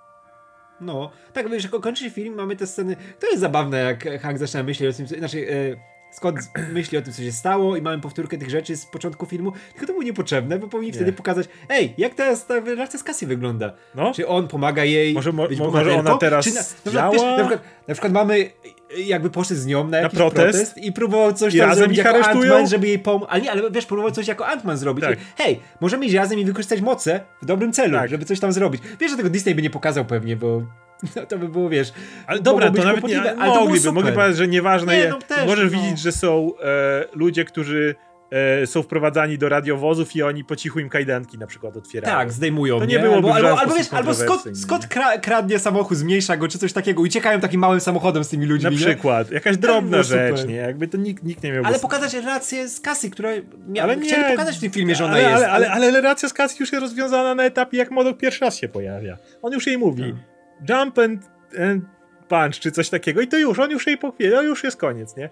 no, 0.80 1.10
tak, 1.32 1.50
wiesz, 1.50 1.68
kończy 1.68 2.10
film, 2.10 2.34
mamy 2.34 2.56
te 2.56 2.66
sceny. 2.66 2.96
To 3.20 3.26
jest 3.26 3.40
zabawne, 3.40 3.78
jak 3.78 4.22
Hank 4.22 4.38
zaczyna 4.38 4.62
myśleć 4.62 4.94
o 4.94 4.96
tym, 4.96 5.06
znaczy, 5.06 5.46
e, 5.50 5.97
Scott 6.10 6.36
myśli 6.72 6.98
o 6.98 7.02
tym, 7.02 7.12
co 7.12 7.22
się 7.22 7.32
stało 7.32 7.76
i 7.76 7.82
mamy 7.82 8.00
powtórkę 8.00 8.38
tych 8.38 8.50
rzeczy 8.50 8.76
z 8.76 8.86
początku 8.86 9.26
filmu, 9.26 9.52
tylko 9.72 9.86
to 9.86 9.92
było 9.92 10.02
niepotrzebne, 10.02 10.58
bo 10.58 10.68
powinni 10.68 10.90
nie. 10.90 10.96
wtedy 10.96 11.12
pokazać, 11.12 11.48
ej, 11.68 11.94
jak 11.98 12.14
ta, 12.14 12.36
ta 12.36 12.60
relacja 12.60 12.98
z 12.98 13.04
Cassie 13.04 13.26
wygląda? 13.26 13.72
No? 13.94 14.12
Czy 14.14 14.28
on 14.28 14.48
pomaga 14.48 14.84
jej 14.84 15.14
Może, 15.14 15.32
mo, 15.32 15.48
może 15.58 15.94
ona 15.94 16.18
teraz 16.18 16.44
czy 16.44 16.54
na, 16.54 16.60
na, 16.84 16.92
działa? 16.92 17.12
Wiesz, 17.12 17.22
na, 17.22 17.36
przykład, 17.36 17.62
na 17.88 17.94
przykład 17.94 18.12
mamy 18.12 18.50
jakby 18.96 19.30
poszedł 19.30 19.60
z 19.60 19.66
nią 19.66 19.88
na 19.88 20.00
na 20.00 20.08
protest, 20.08 20.34
protest 20.34 20.78
i 20.78 20.92
próbował 20.92 21.32
coś 21.32 21.54
I 21.54 21.58
tam 21.58 21.74
zrobić 21.74 21.98
jako 21.98 22.18
Ant-Man, 22.20 22.68
żeby 22.68 22.88
jej 22.88 22.98
pomóc. 22.98 23.28
Ale 23.30 23.42
nie, 23.42 23.50
ale 23.50 23.70
wiesz, 23.70 23.86
próbował 23.86 24.10
coś 24.10 24.28
jako 24.28 24.44
Ant-Man 24.44 24.76
zrobić. 24.76 25.04
Tak. 25.04 25.18
Hej, 25.36 25.60
możemy 25.80 26.06
iść 26.06 26.14
razem 26.14 26.38
i 26.38 26.44
wykorzystać 26.44 26.80
moce 26.80 27.20
w 27.42 27.46
dobrym 27.46 27.72
celu, 27.72 27.98
tak. 27.98 28.10
żeby 28.10 28.24
coś 28.24 28.40
tam 28.40 28.52
zrobić. 28.52 28.82
Wiesz, 29.00 29.10
że 29.10 29.16
tego 29.16 29.30
Disney 29.30 29.54
by 29.54 29.62
nie 29.62 29.70
pokazał 29.70 30.04
pewnie, 30.04 30.36
bo 30.36 30.62
no 31.16 31.26
to 31.26 31.38
by 31.38 31.48
było, 31.48 31.68
wiesz... 31.68 31.92
Ale 32.26 32.40
dobra, 32.40 32.70
to 32.70 32.84
nawet 32.84 33.04
nie, 33.04 33.34
ale 33.34 33.60
mogliby, 33.60 33.92
mogli 33.92 34.12
powiedzieć, 34.12 34.36
że 34.36 34.48
nieważne 34.48 34.96
nie, 34.96 35.08
no, 35.08 35.18
też, 35.18 35.46
możesz 35.46 35.72
no. 35.72 35.78
widzieć, 35.78 35.98
że 35.98 36.12
są 36.12 36.52
e, 36.62 37.04
ludzie, 37.12 37.44
którzy 37.44 37.94
e, 38.30 38.66
są 38.66 38.82
wprowadzani 38.82 39.38
do 39.38 39.48
radiowozów 39.48 40.16
i 40.16 40.22
oni 40.22 40.44
po 40.44 40.56
cichu 40.56 40.80
im 40.80 40.88
kajdanki 40.88 41.38
na 41.38 41.46
przykład 41.46 41.76
otwierają. 41.76 42.14
Tak, 42.14 42.32
zdejmują, 42.32 42.78
To 42.78 42.84
nie, 42.84 42.94
nie? 42.94 43.02
byłoby 43.02 43.32
albo, 43.32 43.48
albo, 43.48 43.60
albo, 43.60 43.74
wiesz, 43.74 43.92
albo 43.92 44.14
Scott, 44.14 44.44
Scott 44.54 44.86
kra 44.86 45.18
kradnie 45.18 45.58
samochód, 45.58 45.98
zmniejsza 45.98 46.36
go, 46.36 46.48
czy 46.48 46.58
coś 46.58 46.72
takiego 46.72 47.02
i 47.02 47.04
uciekają 47.04 47.40
takim 47.40 47.60
małym 47.60 47.80
samochodem 47.80 48.24
z 48.24 48.28
tymi 48.28 48.46
ludźmi, 48.46 48.70
Na 48.70 48.76
przykład, 48.76 49.30
jakaś 49.30 49.56
drobna 49.56 50.02
rzecz, 50.02 50.44
nie? 50.44 50.56
Jakby 50.56 50.88
to 50.88 50.98
nikt, 50.98 51.24
nikt 51.24 51.42
nie 51.42 51.52
miał... 51.52 51.64
Ale 51.64 51.78
pokazać 51.78 52.14
relację 52.14 52.68
z 52.68 52.80
Cassie, 52.80 53.10
która 53.10 53.30
mia... 53.68 53.82
ale 53.82 53.96
nie, 53.96 54.06
chcieli 54.06 54.24
pokazać 54.30 54.56
w 54.56 54.60
tym 54.60 54.70
filmie, 54.70 54.94
że 54.94 55.04
ona 55.04 55.12
ale, 55.12 55.22
jest. 55.22 55.34
Ale, 55.34 55.50
ale, 55.50 55.70
ale, 55.70 55.86
ale 55.88 56.00
relacja 56.00 56.28
z 56.28 56.32
Cassie 56.32 56.56
już 56.60 56.72
jest 56.72 56.82
rozwiązana 56.82 57.34
na 57.34 57.44
etapie, 57.44 57.78
jak 57.78 57.90
Modok 57.90 58.18
pierwszy 58.18 58.44
raz 58.44 58.56
się 58.56 58.68
pojawia. 58.68 59.18
On 59.42 59.52
już 59.52 59.66
jej 59.66 59.78
mówi, 59.78 60.02
tak. 60.02 60.37
Jump 60.68 60.98
and 60.98 61.30
punch 62.28 62.60
czy 62.60 62.70
coś 62.70 62.90
takiego 62.90 63.20
i 63.20 63.28
to 63.28 63.38
już, 63.38 63.58
on 63.58 63.70
już 63.70 63.86
jej 63.86 63.98
pochwielia, 63.98 64.42
już 64.42 64.64
jest 64.64 64.76
koniec, 64.76 65.16
nie? 65.16 65.30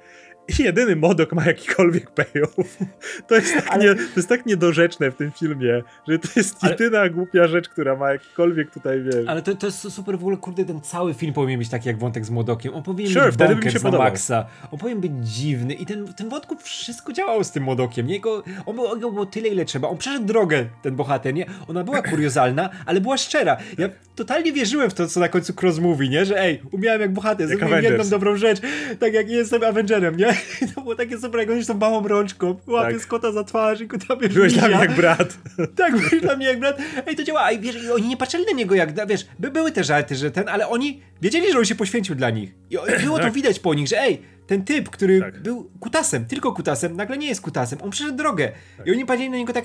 Jedyny 0.58 0.96
Modok 0.96 1.32
ma 1.32 1.44
jakikolwiek 1.44 2.10
payoff. 2.10 2.78
To 3.26 3.34
jest, 3.34 3.54
tak 3.54 3.66
ale... 3.70 3.84
nie, 3.84 3.94
to 3.94 4.12
jest 4.16 4.28
tak 4.28 4.46
niedorzeczne 4.46 5.10
w 5.10 5.16
tym 5.16 5.32
filmie, 5.32 5.82
że 6.08 6.18
to 6.18 6.28
jest 6.36 6.56
ale... 6.60 6.72
jedyna 6.72 7.08
głupia 7.08 7.48
rzecz, 7.48 7.68
która 7.68 7.96
ma 7.96 8.12
jakikolwiek 8.12 8.70
tutaj, 8.70 9.02
wiesz. 9.02 9.28
Ale 9.28 9.42
to, 9.42 9.54
to 9.54 9.66
jest 9.66 9.92
super 9.92 10.18
w 10.18 10.20
ogóle, 10.20 10.36
kurde, 10.36 10.64
ten 10.64 10.80
cały 10.80 11.14
film 11.14 11.32
powinien 11.32 11.58
być 11.58 11.68
taki 11.68 11.88
jak 11.88 11.98
wątek 11.98 12.24
z 12.24 12.30
Modokiem. 12.30 12.74
On 12.74 12.82
powinien 12.82 13.12
sure, 13.12 13.26
być 13.26 13.36
bonkers 13.36 13.82
na 13.82 13.90
maksa. 13.90 14.46
On 14.70 14.78
powinien 14.78 15.00
być 15.00 15.12
dziwny 15.28 15.74
i 15.74 15.86
ten, 15.86 16.14
ten 16.14 16.28
wątku 16.28 16.56
wszystko 16.56 17.12
działało 17.12 17.44
z 17.44 17.50
tym 17.50 17.62
Modokiem. 17.62 18.10
Jego, 18.10 18.42
on 18.66 18.76
był, 18.76 18.86
on 18.86 19.00
było 19.00 19.26
tyle, 19.26 19.48
ile 19.48 19.64
trzeba. 19.64 19.88
On 19.88 19.98
przeszedł 19.98 20.26
drogę, 20.26 20.66
ten 20.82 20.96
bohater, 20.96 21.34
nie? 21.34 21.46
Ona 21.68 21.84
była 21.84 22.02
kuriozalna, 22.02 22.70
ale 22.86 23.00
była 23.00 23.16
szczera. 23.16 23.56
Ja 23.78 23.88
totalnie 24.14 24.52
wierzyłem 24.52 24.90
w 24.90 24.94
to, 24.94 25.08
co 25.08 25.20
na 25.20 25.28
końcu 25.28 25.52
Cross 25.60 25.78
mówi, 25.78 26.10
nie? 26.10 26.24
Że 26.24 26.40
ej, 26.40 26.62
umiałem 26.70 27.00
jak 27.00 27.12
bohater, 27.12 27.48
jak 27.48 27.58
zrobiłem 27.58 27.84
jedną 27.84 28.08
dobrą 28.08 28.36
rzecz, 28.36 28.60
tak 28.98 29.14
jak 29.14 29.28
jestem 29.28 29.64
Avengerem, 29.64 30.16
nie? 30.16 30.35
to 30.74 30.80
było 30.80 30.94
takie 30.94 31.18
super, 31.18 31.40
jak 31.40 31.50
on 31.50 31.56
już 31.56 31.66
tą 31.66 31.74
małą 31.74 32.08
rączką 32.08 32.56
łapie 32.66 32.92
tak. 32.92 33.02
Scotta 33.02 33.32
za 33.32 33.44
twarz 33.44 33.80
i 33.80 33.86
go 33.86 33.98
tam 33.98 34.18
Byłeś 34.18 34.52
dla 34.52 34.68
mnie 34.68 34.76
jak 34.76 34.94
brat. 34.94 35.38
tak, 35.76 35.96
byłeś 35.96 36.20
dla 36.20 36.36
mnie 36.36 36.46
jak 36.46 36.60
brat. 36.60 36.78
Ej, 37.06 37.16
to 37.16 37.24
działa. 37.24 37.50
I 37.50 37.60
wiesz, 37.60 37.84
i 37.84 37.90
oni 37.90 38.08
nie 38.08 38.16
patrzyli 38.16 38.44
na 38.44 38.52
niego 38.52 38.74
jak, 38.74 39.08
wiesz, 39.08 39.26
by 39.38 39.50
były 39.50 39.72
te 39.72 39.84
żarty, 39.84 40.14
że 40.14 40.30
ten, 40.30 40.48
ale 40.48 40.68
oni 40.68 41.02
wiedzieli, 41.22 41.52
że 41.52 41.58
on 41.58 41.64
się 41.64 41.74
poświęcił 41.74 42.14
dla 42.14 42.30
nich. 42.30 42.54
I 42.70 42.76
było 43.04 43.18
to 43.18 43.24
tak. 43.24 43.32
widać 43.32 43.58
po 43.58 43.74
nich, 43.74 43.88
że 43.88 44.00
ej, 44.00 44.22
ten 44.46 44.64
typ, 44.64 44.90
który 44.90 45.20
tak. 45.20 45.42
był 45.42 45.70
kutasem, 45.80 46.24
tylko 46.24 46.52
kutasem, 46.52 46.96
nagle 46.96 47.18
nie 47.18 47.28
jest 47.28 47.40
kutasem. 47.40 47.78
On 47.82 47.90
przeszedł 47.90 48.16
drogę. 48.16 48.52
Tak. 48.76 48.86
I 48.86 48.92
oni 48.92 49.06
patrzyli 49.06 49.30
na 49.30 49.36
niego 49.36 49.52
tak, 49.52 49.64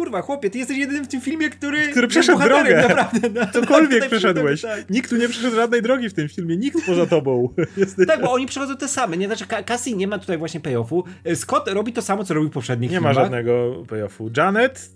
kurwa, 0.00 0.22
chłopie, 0.22 0.50
ty 0.50 0.58
jesteś 0.58 0.78
jedynym 0.78 1.04
w 1.04 1.08
tym 1.08 1.20
filmie, 1.20 1.50
który... 1.50 1.88
Który 1.88 2.08
przeszedł 2.08 2.38
drogę. 2.38 2.82
Naprawdę. 2.88 3.28
No, 3.34 3.46
Cokolwiek 3.52 4.06
przeszedłeś. 4.10 4.62
Tak. 4.62 4.90
Nikt 4.90 5.10
tu 5.10 5.16
nie 5.16 5.28
przeszedł 5.28 5.56
żadnej 5.56 5.82
drogi 5.82 6.08
w 6.08 6.14
tym 6.14 6.28
filmie, 6.28 6.56
nikt 6.56 6.86
poza 6.86 7.06
tobą. 7.06 7.54
tak, 8.06 8.20
bo 8.22 8.32
oni 8.32 8.46
przechodzą 8.46 8.76
te 8.76 8.88
same, 8.88 9.16
nie? 9.16 9.26
Znaczy 9.26 9.46
Cassie 9.66 9.96
nie 9.96 10.06
ma 10.06 10.18
tutaj 10.18 10.38
właśnie 10.38 10.60
payoffu. 10.60 11.04
Scott 11.34 11.68
robi 11.68 11.92
to 11.92 12.02
samo, 12.02 12.24
co 12.24 12.34
robił 12.34 12.50
w 12.50 12.52
poprzednich 12.52 12.90
Nie 12.90 12.96
filmach. 12.96 13.16
ma 13.16 13.22
żadnego 13.22 13.82
payoffu. 13.88 14.30
Janet... 14.36 14.90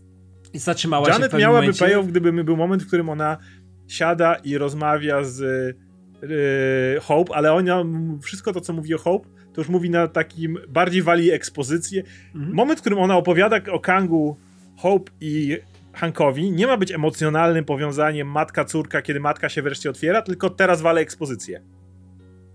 Zatrzymała 0.55 1.09
Janet 1.09 1.31
się 1.31 1.37
w 1.37 1.41
miałaby 1.41 1.61
momencie. 1.61 1.85
payoff, 1.85 2.07
gdyby 2.07 2.45
był 2.45 2.57
moment, 2.57 2.83
w 2.83 2.87
którym 2.87 3.09
ona 3.09 3.37
siada 3.89 4.35
i 4.35 4.59
rozmawia 4.59 5.25
z 5.25 5.41
yy, 6.23 7.01
Hope, 7.01 7.35
ale 7.35 7.53
ona 7.53 7.85
wszystko 8.23 8.53
to, 8.53 8.61
co 8.61 8.73
mówi 8.73 8.95
o 8.95 8.99
Hope, 8.99 9.29
to 9.55 9.61
już 9.61 9.69
mówi 9.69 9.91
na 9.91 10.09
takim, 10.09 10.59
bardziej 10.69 11.03
wali 11.03 11.31
ekspozycję. 11.31 12.03
Mhm. 12.35 12.55
Moment, 12.55 12.79
w 12.79 12.81
którym 12.81 12.99
ona 12.99 13.17
opowiada 13.17 13.61
o 13.73 13.81
Kangu 13.81 14.37
Hope 14.77 15.13
i 15.21 15.59
Hankowi 15.93 16.51
nie 16.51 16.67
ma 16.67 16.77
być 16.77 16.93
emocjonalnym 16.93 17.65
powiązaniem 17.65 18.29
matka-córka, 18.29 19.03
kiedy 19.03 19.21
matka 19.21 19.49
się 19.49 19.63
wreszcie 19.63 19.91
otwiera, 19.91 20.23
tylko 20.23 20.51
teraz 20.51 20.83
wale 20.83 21.01
ekspozycję. 21.01 21.63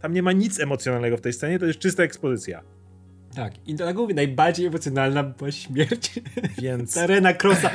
Tam 0.01 0.13
nie 0.13 0.23
ma 0.23 0.31
nic 0.31 0.59
emocjonalnego 0.59 1.17
w 1.17 1.21
tej 1.21 1.33
scenie, 1.33 1.59
to 1.59 1.65
jest 1.65 1.79
czysta 1.79 2.03
ekspozycja. 2.03 2.61
Tak, 3.35 3.53
i 3.67 3.75
tak 3.75 3.95
mówię, 3.95 4.13
najbardziej 4.13 4.65
emocjonalna 4.65 5.23
była 5.23 5.51
śmierć. 5.51 6.19
Więc... 6.61 6.97
Arena 7.03 7.33
Crossa, 7.33 7.69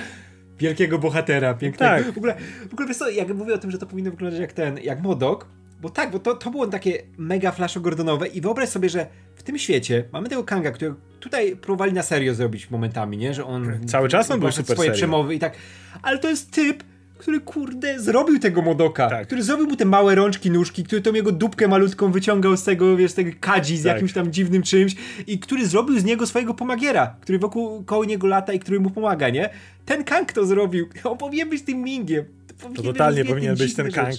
wielkiego 0.59 0.99
bohatera, 0.99 1.55
pięknego. 1.55 2.05
Tak. 2.05 2.15
W 2.15 2.19
ogóle, 2.19 2.35
w 2.69 2.73
ogóle 2.73 2.89
wiesz 2.89 2.97
co, 2.97 3.11
jak 3.11 3.35
mówię 3.35 3.55
o 3.55 3.59
tym, 3.59 3.71
że 3.71 3.79
to 3.79 3.87
powinno 3.87 4.11
wyglądać 4.11 4.41
jak 4.41 4.53
ten, 4.53 4.79
jak 4.79 5.03
Modok, 5.03 5.49
bo 5.85 5.91
tak, 5.91 6.11
bo 6.11 6.19
to, 6.19 6.35
to 6.35 6.51
było 6.51 6.67
takie 6.67 7.03
mega 7.19 7.53
flasho 7.53 7.81
Gordonowe 7.81 8.27
i 8.27 8.41
wyobraź 8.41 8.69
sobie, 8.69 8.89
że 8.89 9.07
w 9.37 9.43
tym 9.43 9.59
świecie 9.59 10.05
mamy 10.13 10.29
tego 10.29 10.45
Kanga, 10.45 10.71
który 10.71 10.95
tutaj 11.21 11.57
próbowali 11.57 11.93
na 11.93 12.03
serio 12.03 12.35
zrobić 12.35 12.71
momentami, 12.71 13.17
nie? 13.17 13.35
Że 13.35 13.45
on... 13.45 13.87
Cały 13.87 14.09
czas 14.09 14.31
on 14.31 14.41
był 14.41 14.53
super 14.53 14.77
swoje 14.77 14.89
serio. 14.89 14.97
przemowy 14.97 15.35
i 15.35 15.39
tak. 15.39 15.55
Ale 16.03 16.19
to 16.19 16.29
jest 16.31 16.51
typ, 16.51 16.85
który 17.19 17.41
kurde 17.41 18.01
zrobił 18.01 18.39
tego 18.39 18.63
Modoka, 18.63 19.11
tak. 19.11 19.27
który 19.27 19.43
zrobił 19.43 19.67
mu 19.67 19.77
te 19.77 19.85
małe 19.85 20.15
rączki, 20.15 20.51
nóżki, 20.51 20.85
który 20.85 21.03
tą 21.03 21.13
jego 21.13 21.33
dupkę 21.33 21.69
malutką 21.69 22.13
wyciągał 22.13 22.57
z 22.57 22.65
tego, 22.65 22.97
wiesz, 22.97 23.13
tego 23.13 23.31
kadzi 23.41 23.77
z 23.77 23.83
tak. 23.83 23.93
jakimś 23.93 24.13
tam 24.13 24.33
dziwnym 24.33 24.63
czymś 24.63 24.97
i 25.27 25.39
który 25.39 25.67
zrobił 25.67 26.01
z 26.01 26.05
niego 26.05 26.27
swojego 26.27 26.55
pomagiera, 26.55 27.17
który 27.21 27.39
wokół 27.39 27.85
koło 27.85 28.05
niego 28.05 28.27
lata 28.27 28.53
i 28.53 28.59
który 28.59 28.81
mu 28.81 28.91
pomaga, 28.91 29.29
nie? 29.29 29.51
Ten 29.85 30.05
Kang 30.05 30.33
to 30.33 30.47
zrobił. 30.47 30.89
On 31.05 31.19
powinien 31.19 31.51
być 31.51 31.63
tym 31.63 31.79
Mingiem. 31.79 32.25
To 32.77 32.83
totalnie 32.83 33.25
powinien 33.25 33.57
być 33.57 33.75
ten 33.75 33.93
Kang. 33.93 34.15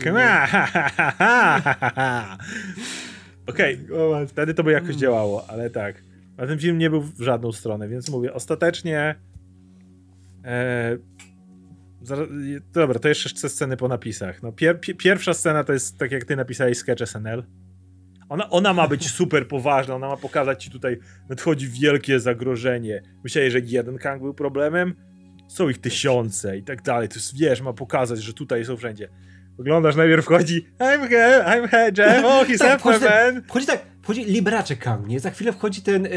Okej, 3.48 3.80
okay. 4.10 4.28
wtedy 4.28 4.54
to 4.54 4.64
by 4.64 4.72
jakoś 4.72 4.90
mm. 4.90 5.00
działało, 5.00 5.50
ale 5.50 5.70
tak. 5.70 6.04
A 6.38 6.48
ten 6.48 6.60
film 6.60 6.78
nie 6.78 6.90
był 6.90 7.02
w 7.02 7.22
żadną 7.22 7.52
stronę, 7.52 7.88
więc 7.88 8.10
mówię, 8.10 8.34
ostatecznie. 8.34 9.16
E, 10.46 10.98
dobra, 12.74 13.00
to 13.00 13.08
jeszcze 13.08 13.50
sceny 13.50 13.78
po 13.78 13.88
napisach. 13.88 14.44
No, 14.44 14.52
pier, 14.52 14.80
pierwsza 14.98 15.34
scena 15.34 15.64
to 15.64 15.74
jest 15.74 15.98
tak 15.98 16.12
jak 16.12 16.26
ty 16.26 16.36
napisałeś 16.36 16.78
sketch 16.78 17.06
SNL. 17.06 17.44
Ona, 18.30 18.50
ona 18.50 18.74
ma 18.74 18.88
być 18.88 19.12
super 19.12 19.48
poważna, 19.48 19.96
ona 19.96 20.08
ma 20.08 20.18
pokazać 20.18 20.64
ci 20.64 20.70
tutaj, 20.70 20.98
nadchodzi 21.30 21.68
wielkie 21.68 22.20
zagrożenie. 22.20 23.02
Myślałeś, 23.24 23.54
że 23.54 23.60
jeden 23.60 23.98
Kang 23.98 24.22
był 24.22 24.34
problemem? 24.34 24.96
Są 25.48 25.70
ich 25.70 25.82
tysiące 25.82 26.58
i 26.58 26.64
tak 26.64 26.82
dalej. 26.82 27.10
To 27.10 27.16
jest, 27.16 27.38
wiesz, 27.38 27.62
ma 27.62 27.74
pokazać, 27.74 28.20
że 28.20 28.34
tutaj 28.34 28.66
są 28.66 28.78
wszędzie. 28.78 29.10
Wyglądasz, 29.58 29.96
najpierw 29.96 30.26
wchodzi 30.26 30.68
I'm 30.80 31.10
here, 31.10 31.46
I'm 31.48 31.68
here, 31.68 31.92
Jeff, 31.98 32.26
oh, 32.26 32.46
he's 32.46 32.58
Tak, 32.58 32.80
wchodzi, 32.80 33.00
ten, 33.00 33.44
wchodzi 33.44 33.66
tak, 33.66 33.86
wchodzi 34.02 34.26
Liberace 34.26 34.76
Kang, 34.76 35.08
nie? 35.08 35.20
Za 35.20 35.32
chwilę 35.32 35.54
wchodzi 35.54 35.82
ten 35.82 36.06
e, 36.06 36.10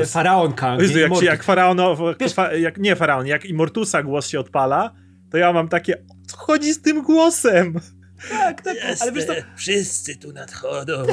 e, 0.00 0.06
Faraon 0.06 0.52
Kang, 0.52 0.82
Jezu, 0.82 0.98
jak, 0.98 1.22
jak 1.22 1.42
faraonowo, 1.42 2.14
Wiesz- 2.14 2.34
fa, 2.34 2.54
jak, 2.54 2.78
nie 2.78 2.96
faraon, 2.96 3.26
jak 3.26 3.44
Immortusa 3.44 4.02
głos 4.02 4.28
się 4.28 4.40
odpala, 4.40 4.94
to 5.30 5.36
ja 5.36 5.52
mam 5.52 5.68
takie, 5.68 5.98
o 5.98 6.14
co 6.26 6.36
chodzi 6.36 6.74
z 6.74 6.82
tym 6.82 7.02
głosem? 7.02 7.80
Tak, 8.30 8.62
tak, 8.62 8.76
ale 9.00 9.12
wiesz 9.12 9.24
co, 9.24 9.32
wszyscy 9.56 10.16
tu 10.16 10.32
nadchodzą. 10.32 11.06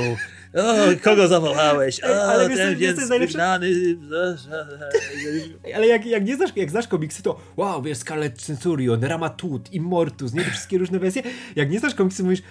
O, 0.54 1.04
kogo 1.04 1.28
zawołałeś? 1.28 2.04
O, 2.04 2.24
ale 2.24 2.50
ten 2.50 2.80
jest 2.80 3.10
najlepsze? 3.10 3.38
wygnany. 3.38 3.68
ale 5.76 5.88
jak, 5.88 6.06
jak, 6.06 6.26
nie 6.26 6.36
znasz, 6.36 6.52
jak 6.56 6.70
znasz 6.70 6.88
komiksy, 6.88 7.24
to 7.24 7.40
wow, 7.58 7.82
wiesz, 7.82 7.98
Scarlet 7.98 8.42
Centurion, 8.42 9.04
Ramatut, 9.04 9.74
Immortus, 9.74 10.34
nie? 10.34 10.44
Te 10.44 10.52
wszystkie 10.52 10.78
różne 10.78 11.00
wersje. 11.00 11.22
Jak 11.56 11.70
nie 11.70 11.80
znasz 11.80 11.96
komiksy, 11.96 12.24
mówisz, 12.24 12.42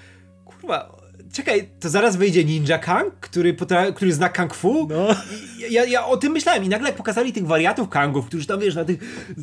kurwa, 0.45 1.03
czekaj, 1.33 1.69
to 1.81 1.89
zaraz 1.89 2.17
wyjdzie 2.17 2.45
Ninja 2.45 2.79
Kang, 2.79 3.15
który, 3.21 3.55
potra- 3.55 3.93
który 3.95 4.13
zna 4.13 4.29
Kung 4.29 4.55
Fu? 4.55 4.89
No. 4.91 5.09
Ja, 5.71 5.85
ja 5.85 6.07
o 6.07 6.17
tym 6.17 6.33
myślałem 6.33 6.65
i 6.65 6.69
nagle 6.69 6.89
jak 6.89 6.97
pokazali 6.97 7.33
tych 7.33 7.47
wariatów 7.47 7.89
Kangów, 7.89 8.27
którzy 8.27 8.47
tam, 8.47 8.61
wiesz, 8.61 8.75
na 8.75 8.85
tych, 8.85 8.99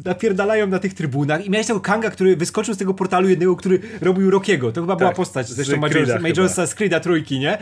napierdalają 0.06 0.68
na 0.68 0.80
tych 0.80 0.94
trybunach 0.94 1.46
i 1.46 1.50
miałeś 1.50 1.68
tego 1.68 1.80
Kanga, 1.80 2.10
który 2.10 2.36
wyskoczył 2.36 2.74
z 2.74 2.78
tego 2.78 2.94
portalu 2.94 3.30
jednego, 3.30 3.56
który 3.56 3.80
robił 4.02 4.32
Rockiego. 4.32 4.72
To 4.72 4.82
chyba 4.82 4.96
była 4.96 5.10
Tak, 5.10 5.18
postać 5.18 5.48
z 5.48 5.52
zresztą 5.52 5.78
Majorsa. 5.78 6.20
Majorsa 6.20 7.00
trójki, 7.00 7.40
nie? 7.40 7.58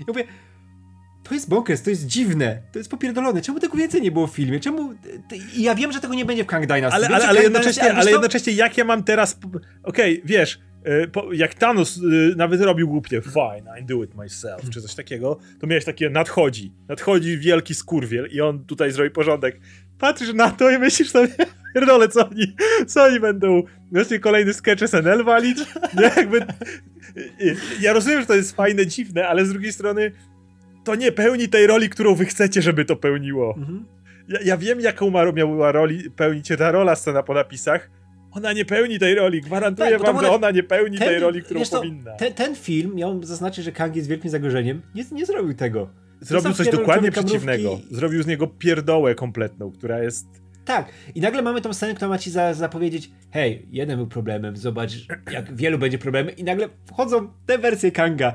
Ja 0.00 0.04
mówię, 0.08 0.24
to 1.28 1.34
jest 1.34 1.48
bonkers, 1.48 1.82
to 1.82 1.90
jest 1.90 2.06
dziwne, 2.06 2.62
to 2.72 2.78
jest 2.78 2.90
popierdolone. 2.90 3.42
Czemu 3.42 3.60
tego 3.60 3.76
więcej 3.76 4.02
nie 4.02 4.10
było 4.10 4.26
w 4.26 4.30
filmie? 4.30 4.60
Czemu... 4.60 4.94
I 5.56 5.62
ja 5.62 5.74
wiem, 5.74 5.92
że 5.92 6.00
tego 6.00 6.14
nie 6.14 6.24
będzie 6.24 6.44
w 6.44 6.46
Kang 6.46 6.66
Dynasty. 6.66 6.96
Ale, 6.96 7.08
Wiem, 7.08 7.14
ale, 7.16 7.28
ale, 7.28 7.42
jednocześnie, 7.42 7.82
Dynasty- 7.82 8.00
ale 8.00 8.10
jednocześnie 8.10 8.52
jak 8.52 8.78
ja 8.78 8.84
mam 8.84 9.04
teraz... 9.04 9.38
Okej, 9.82 10.22
wiesz, 10.24 10.60
y, 10.86 11.36
jak 11.36 11.54
Thanos 11.54 11.96
y, 11.96 12.34
nawet 12.36 12.60
robił 12.60 12.88
głupie 12.88 13.22
fine, 13.22 13.80
I 13.80 13.84
do 13.84 14.04
it 14.04 14.14
myself, 14.14 14.70
czy 14.70 14.82
coś 14.82 14.94
takiego, 14.94 15.38
to 15.60 15.66
miałeś 15.66 15.84
takie 15.84 16.10
nadchodzi, 16.10 16.72
nadchodzi 16.88 17.38
wielki 17.38 17.74
skurwiel 17.74 18.28
i 18.32 18.40
on 18.40 18.64
tutaj 18.64 18.92
zrobi 18.92 19.10
porządek. 19.10 19.60
Patrzysz 19.98 20.34
na 20.34 20.50
to 20.50 20.70
i 20.70 20.78
myślisz 20.78 21.10
sobie, 21.10 21.34
pierdolę, 21.74 22.08
co 22.08 22.28
oni, 22.28 22.54
co 22.86 23.04
oni 23.04 23.20
będą, 23.20 23.62
właśnie 23.92 24.18
kolejny 24.18 24.52
sketch 24.52 24.86
SNL 24.86 25.24
walić? 25.24 25.58
Nie, 25.94 26.10
jakby... 26.16 26.46
Ja 27.80 27.92
rozumiem, 27.92 28.20
że 28.20 28.26
to 28.26 28.34
jest 28.34 28.56
fajne, 28.56 28.86
dziwne, 28.86 29.28
ale 29.28 29.46
z 29.46 29.50
drugiej 29.50 29.72
strony 29.72 30.12
to 30.84 30.94
nie 30.94 31.12
pełni 31.12 31.48
tej 31.48 31.66
roli, 31.66 31.88
którą 31.88 32.14
wy 32.14 32.24
chcecie, 32.24 32.62
żeby 32.62 32.84
to 32.84 32.96
pełniło. 32.96 33.54
Mhm. 33.56 33.84
Ja, 34.28 34.38
ja 34.44 34.56
wiem, 34.56 34.80
jaką 34.80 35.10
ma, 35.10 35.32
miała 35.32 35.72
roli 35.72 36.10
pełnić 36.10 36.48
ta 36.58 36.72
rola 36.72 36.96
scena 36.96 37.22
po 37.22 37.34
napisach. 37.34 37.90
Ona 38.30 38.52
nie 38.52 38.64
pełni 38.64 38.98
tej 38.98 39.14
roli. 39.14 39.40
Gwarantuję 39.40 39.90
Tak, 39.90 40.02
wam, 40.02 40.20
że 40.20 40.30
ona 40.30 40.50
nie 40.50 40.62
pełni 40.62 40.98
tej 40.98 41.18
roli, 41.18 41.42
którą 41.42 41.64
co, 41.64 41.76
powinna. 41.78 42.12
Ten, 42.16 42.34
ten 42.34 42.56
film 42.56 42.94
miał 42.94 43.22
zaznaczyć, 43.22 43.64
że 43.64 43.72
Kang 43.72 43.96
jest 43.96 44.08
wielkim 44.08 44.30
zagrożeniem. 44.30 44.82
Nie, 44.94 45.04
nie 45.12 45.26
zrobił 45.26 45.54
tego. 45.54 45.90
Zrobił 46.20 46.52
coś 46.52 46.68
dokładnie 46.68 47.10
przeciwnego. 47.10 47.78
Zrobił 47.90 48.22
z 48.22 48.26
niego 48.26 48.46
pierdołę 48.46 49.14
kompletną, 49.14 49.72
która 49.72 50.02
jest... 50.02 50.26
Tak. 50.68 50.88
I 51.14 51.20
nagle 51.20 51.42
mamy 51.42 51.60
tą 51.60 51.72
scenę, 51.74 51.94
która 51.94 52.08
ma 52.08 52.18
ci 52.18 52.30
za, 52.30 52.54
zapowiedzieć, 52.54 53.10
hej, 53.30 53.66
jeden 53.70 53.96
był 53.96 54.06
problemem, 54.06 54.56
zobacz, 54.56 54.92
jak 55.32 55.56
wielu 55.56 55.78
będzie 55.78 55.98
problemem. 55.98 56.36
I 56.36 56.44
nagle 56.44 56.68
wchodzą 56.86 57.32
te 57.46 57.58
wersje 57.58 57.92
Kanga. 57.92 58.32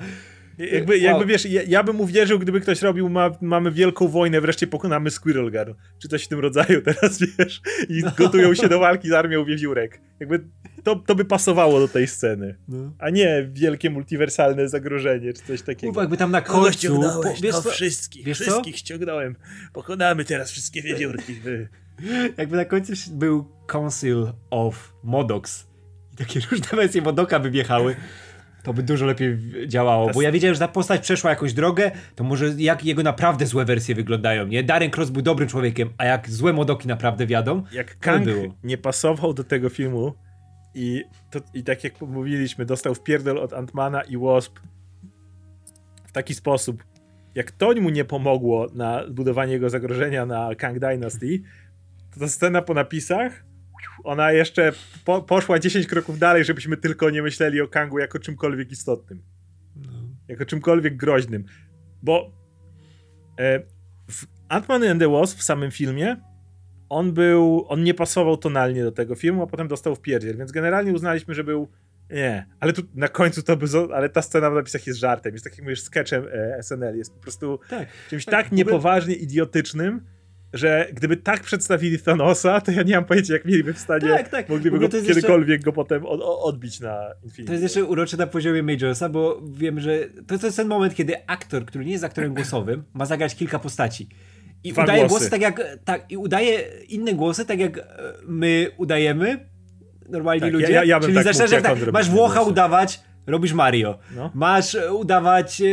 Jakby, 0.58 0.94
Wow. 0.94 1.02
jakby 1.02 1.26
wiesz, 1.26 1.46
ja, 1.46 1.62
ja 1.68 1.84
bym 1.84 2.02
uwierzył, 2.02 2.40
gdyby 2.40 2.62
ktoś 2.62 2.82
robił, 2.82 3.10
ma, 3.10 3.30
mamy 3.42 3.72
wielką 3.72 4.08
wojnę, 4.08 4.42
wreszcie 4.42 4.68
pokonamy 4.68 5.12
Squirrel 5.12 5.52
Girl, 5.52 5.72
czy 6.02 6.08
coś 6.08 6.24
w 6.24 6.28
tym 6.28 6.40
rodzaju 6.40 6.82
teraz, 6.86 7.20
wiesz, 7.38 7.62
i 7.90 8.02
No. 8.04 8.12
gotują 8.18 8.54
się 8.54 8.70
do 8.70 8.80
walki 8.80 9.10
z 9.10 9.12
armią 9.12 9.46
wiewiórek. 9.46 10.02
Jakby 10.20 10.44
to, 10.84 10.96
to 10.96 11.16
by 11.16 11.26
pasowało 11.26 11.80
do 11.80 11.88
tej 11.88 12.08
sceny. 12.08 12.56
A 13.00 13.10
nie 13.10 13.48
wielkie 13.52 13.90
multiwersalne 13.90 14.70
zagrożenie, 14.70 15.34
czy 15.34 15.42
coś 15.44 15.62
takiego. 15.62 15.88
Kurwa, 15.88 16.02
jakby 16.02 16.18
tam 16.18 16.32
na 16.32 16.42
Kogo 16.42 16.62
końcu... 16.62 16.78
ściągnąłeś? 16.80 17.42
wiesz 17.42 17.54
no 17.56 17.62
co, 17.62 17.70
wszystkich, 17.70 18.26
wiesz 18.26 18.38
co? 18.38 18.44
wszystkich 18.44 18.78
ściągnąłem. 18.78 19.36
Pokonamy 19.74 20.26
teraz 20.26 20.52
wszystkie 20.52 20.82
wiewiórki. 20.82 21.34
jakby 22.38 22.58
na 22.58 22.66
końcu 22.66 22.94
był 23.12 23.46
Council 23.68 24.34
of 24.50 24.94
Modox 25.04 25.68
i 26.14 26.16
takie 26.16 26.40
różne 26.52 26.78
wersje 26.78 27.02
Modoka 27.02 27.40
by 27.40 27.52
wjechały, 27.52 27.96
to 28.64 28.74
by 28.74 28.84
dużo 28.84 29.06
lepiej 29.06 29.38
działało, 29.68 30.10
bo 30.14 30.22
ja 30.22 30.32
wiedziałem, 30.32 30.56
że 30.56 30.60
ta 30.60 30.68
postać 30.68 31.02
przeszła 31.02 31.30
jakąś 31.30 31.54
drogę, 31.54 31.92
to 32.16 32.24
może 32.24 32.54
jak 32.58 32.86
jego 32.86 33.04
naprawdę 33.04 33.46
złe 33.46 33.66
wersje 33.66 33.96
wyglądają, 33.96 34.48
nie? 34.48 34.64
Darren 34.64 34.92
Cross 34.96 35.10
był 35.10 35.22
dobrym 35.22 35.50
człowiekiem, 35.50 35.90
a 35.98 36.06
jak 36.06 36.30
złe 36.30 36.54
Modoki 36.54 36.88
naprawdę 36.88 37.28
wiadą, 37.28 37.64
Jak 37.72 37.88
by 37.88 37.96
Kang 38.00 38.26
było. 38.26 38.56
nie 38.64 38.78
pasował 38.78 39.34
do 39.34 39.44
tego 39.44 39.70
filmu 39.70 40.14
i, 40.76 41.04
to, 41.32 41.40
i 41.54 41.64
tak 41.64 41.84
jak 41.84 42.02
mówiliśmy, 42.02 42.66
dostał 42.66 42.96
wpierdol 42.96 43.38
od 43.38 43.54
Antmana 43.54 44.02
i 44.02 44.18
Wasp 44.18 44.60
w 46.08 46.12
taki 46.12 46.34
sposób, 46.36 46.84
jak 47.36 47.52
to 47.52 47.74
mu 47.82 47.90
nie 47.90 48.06
pomogło 48.06 48.68
na 48.74 49.04
budowanie 49.10 49.54
jego 49.54 49.70
zagrożenia 49.70 50.26
na 50.26 50.56
Kang 50.56 50.80
Dynasty, 50.80 51.42
to 52.14 52.20
ta 52.20 52.28
scena 52.28 52.62
po 52.62 52.74
napisach, 52.74 53.44
ona 54.04 54.32
jeszcze 54.32 54.72
po, 55.06 55.22
poszła 55.22 55.60
10 55.60 55.88
kroków 55.88 56.20
dalej, 56.20 56.46
żebyśmy 56.46 56.78
tylko 56.78 57.10
nie 57.10 57.22
myśleli 57.22 57.62
o 57.62 57.68
Kangu 57.68 58.00
jako 58.00 58.20
czymkolwiek 58.20 58.72
istotnym. 58.72 59.22
Jako 60.28 60.46
czymkolwiek 60.46 60.98
groźnym. 60.98 61.46
Bo 62.04 62.32
e, 63.40 63.60
w 64.12 64.26
Ant-Man 64.50 64.92
and 64.92 65.00
the 65.00 65.12
Wasp 65.12 65.40
w 65.40 65.44
samym 65.44 65.72
filmie 65.72 66.18
on 66.90 67.14
był, 67.14 67.66
on 67.68 67.84
nie 67.84 67.94
pasował 67.94 68.38
tonalnie 68.38 68.84
do 68.84 68.92
tego 68.92 69.16
filmu, 69.16 69.44
a 69.44 69.48
potem 69.48 69.68
dostał 69.68 69.96
w 69.96 70.02
pierdziel, 70.02 70.38
więc 70.38 70.52
generalnie 70.52 70.94
uznaliśmy, 70.94 71.34
że 71.34 71.44
był 71.44 71.68
nie, 72.10 72.46
ale 72.60 72.74
tu 72.74 72.82
na 72.96 73.08
końcu 73.08 73.44
to 73.44 73.58
by, 73.58 73.66
ale 73.94 74.10
ta 74.10 74.22
scena 74.22 74.50
w 74.50 74.54
napisach 74.54 74.88
jest 74.88 75.00
żartem, 75.00 75.34
jest 75.34 75.44
tak 75.46 75.54
jak 75.54 75.64
mówisz, 75.64 75.82
sketchem 75.82 76.26
e, 76.32 76.64
SNL, 76.64 76.98
jest 76.98 77.14
po 77.14 77.20
prostu 77.20 77.60
Tak. 77.70 77.88
czymś 78.10 78.26
Tak, 78.26 78.44
tak, 78.44 78.52
niepoważnie 78.52 79.16
idiotycznym, 79.16 80.06
że 80.54 80.88
gdyby 80.94 81.18
tak 81.18 81.42
przedstawili 81.44 82.00
Thanosa, 82.00 82.62
to 82.62 82.72
ja 82.72 82.84
nie 82.84 82.96
mam 82.96 83.06
pojęcia, 83.06 83.34
jak 83.34 83.46
mieliby 83.46 83.74
w 83.74 83.80
stanie, 83.80 84.08
Tak, 84.10 84.30
tak. 84.30 84.50
Mogliby 84.50 84.78
go 84.80 84.84
jest 84.84 84.94
jeszcze- 84.96 85.14
kiedykolwiek 85.14 85.62
go 85.64 85.74
potem 85.74 86.06
od, 86.06 86.22
odbić 86.24 86.80
na 86.80 87.00
Infinity. 87.24 87.46
To 87.48 87.52
jest 87.52 87.64
jeszcze 87.64 87.84
urocze 87.84 88.18
na 88.18 88.28
poziomie 88.28 88.64
Majorsa, 88.64 89.10
bo 89.10 89.42
wiem, 89.54 89.80
że 89.80 90.00
to, 90.28 90.38
to 90.40 90.46
jest 90.46 90.58
ten 90.58 90.68
moment, 90.68 90.96
kiedy 90.96 91.28
aktor, 91.28 91.66
który 91.66 91.86
nie 91.86 91.92
jest 91.92 92.04
aktorem 92.04 92.34
głosowym, 92.40 92.84
ma 92.94 93.06
zagrać 93.06 93.36
kilka 93.36 93.60
postaci. 93.60 94.08
I 94.64 94.74
Dwa 94.74 94.84
udaje 94.84 95.00
głosy. 95.00 95.10
głosy 95.14 95.30
tak 95.32 95.42
jak. 95.42 95.62
Tak, 95.86 96.12
i 96.12 96.18
udaje 96.18 96.60
inne 96.90 97.14
głosy, 97.14 97.46
tak 97.46 97.60
jak 97.60 97.78
e, 97.78 97.84
my 98.28 98.68
udajemy. 98.78 99.50
Normalni 100.10 100.42
Tak, 100.42 100.54
ludzie. 100.54 100.72
ja- 100.72 100.84
ja- 100.84 101.00
bym 101.00 101.06
Czyli 101.06 101.16
tak 101.16 101.24
zaczynasz 101.24 101.52
jak 101.52 101.64
jak 101.64 101.80
tak, 101.80 101.92
masz 101.94 102.10
Włocha 102.10 102.36
głosy. 102.36 102.50
udawać, 102.52 103.00
robisz 103.28 103.54
Mario. 103.54 104.00
No. 104.16 104.32
Masz 104.34 104.76
e, 104.76 104.94
udawać, 104.94 105.62
e, 105.62 105.66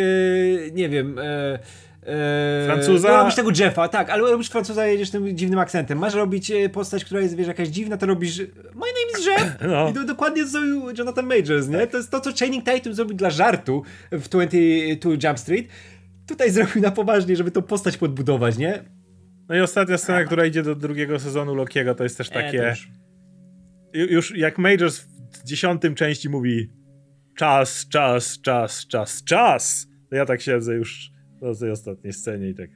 nie 0.73 0.89
wiem. 0.89 1.19
E, 1.19 1.59
e, 2.03 2.67
Francuza? 2.67 3.09
No, 3.09 3.17
robisz 3.17 3.35
tego 3.35 3.51
Jeffa, 3.59 3.89
tak, 3.89 4.11
ale 4.11 4.31
robisz 4.31 4.49
Francuza, 4.49 4.87
jedziesz 4.87 5.11
tym 5.11 5.37
dziwnym 5.37 5.59
akcentem. 5.59 5.99
Masz 5.99 6.15
robić 6.15 6.51
e, 6.51 6.69
postać, 6.69 7.05
która 7.05 7.21
jest, 7.21 7.37
wiesz, 7.37 7.47
jakaś 7.49 7.69
dziwna, 7.69 7.97
to 7.97 8.07
robisz 8.07 8.39
My 8.75 8.75
name 8.75 9.19
is 9.21 9.27
Jeff. 9.27 9.57
No. 9.71 9.91
I 9.91 9.93
to 9.93 10.05
dokładnie 10.05 10.47
zrobił 10.47 10.83
Jonathan 10.99 11.27
Majors, 11.27 11.69
nie? 11.69 11.87
To 11.87 11.97
jest 11.97 12.11
to, 12.11 12.21
co 12.21 12.31
Channing 12.41 12.65
Tatum 12.65 12.95
zrobił 12.95 13.17
dla 13.17 13.31
żartu 13.31 13.83
w 14.13 14.29
22 14.29 15.11
Jump 15.29 15.39
Street. 15.39 15.67
Tutaj 16.27 16.51
zrobił 16.57 16.83
na 16.83 16.91
poważnie, 16.91 17.37
żeby 17.37 17.51
tą 17.51 17.63
postać 17.63 17.97
podbudować, 17.97 18.59
nie? 18.59 18.85
No 19.49 19.57
i 19.57 19.61
ostatnia 19.61 19.99
scena, 19.99 20.25
która 20.25 20.47
idzie 20.47 20.63
do 20.63 20.75
drugiego 20.75 21.19
sezonu 21.21 21.55
Lokiego, 21.55 21.95
to 21.95 22.03
jest 22.05 22.19
też 22.19 22.29
E, 22.31 22.33
takie... 22.35 22.57
już- 22.59 22.89
Ju- 23.95 24.11
już 24.13 24.37
jak 24.37 24.59
Majors 24.59 25.01
w 25.33 25.45
dziesiątym 25.45 25.95
części 25.95 26.29
mówi 26.29 26.71
czas, 27.37 27.89
czas, 27.89 28.41
czas, 28.41 28.87
czas, 28.87 29.25
czas, 29.25 29.87
to 30.11 30.17
ja 30.17 30.27
tak 30.27 30.41
siedzę 30.41 30.75
już 30.75 31.11
na 31.43 31.55
tej 31.55 31.71
ostatniej 31.71 32.13
scenie 32.13 32.49
i 32.49 32.55
tak. 32.55 32.71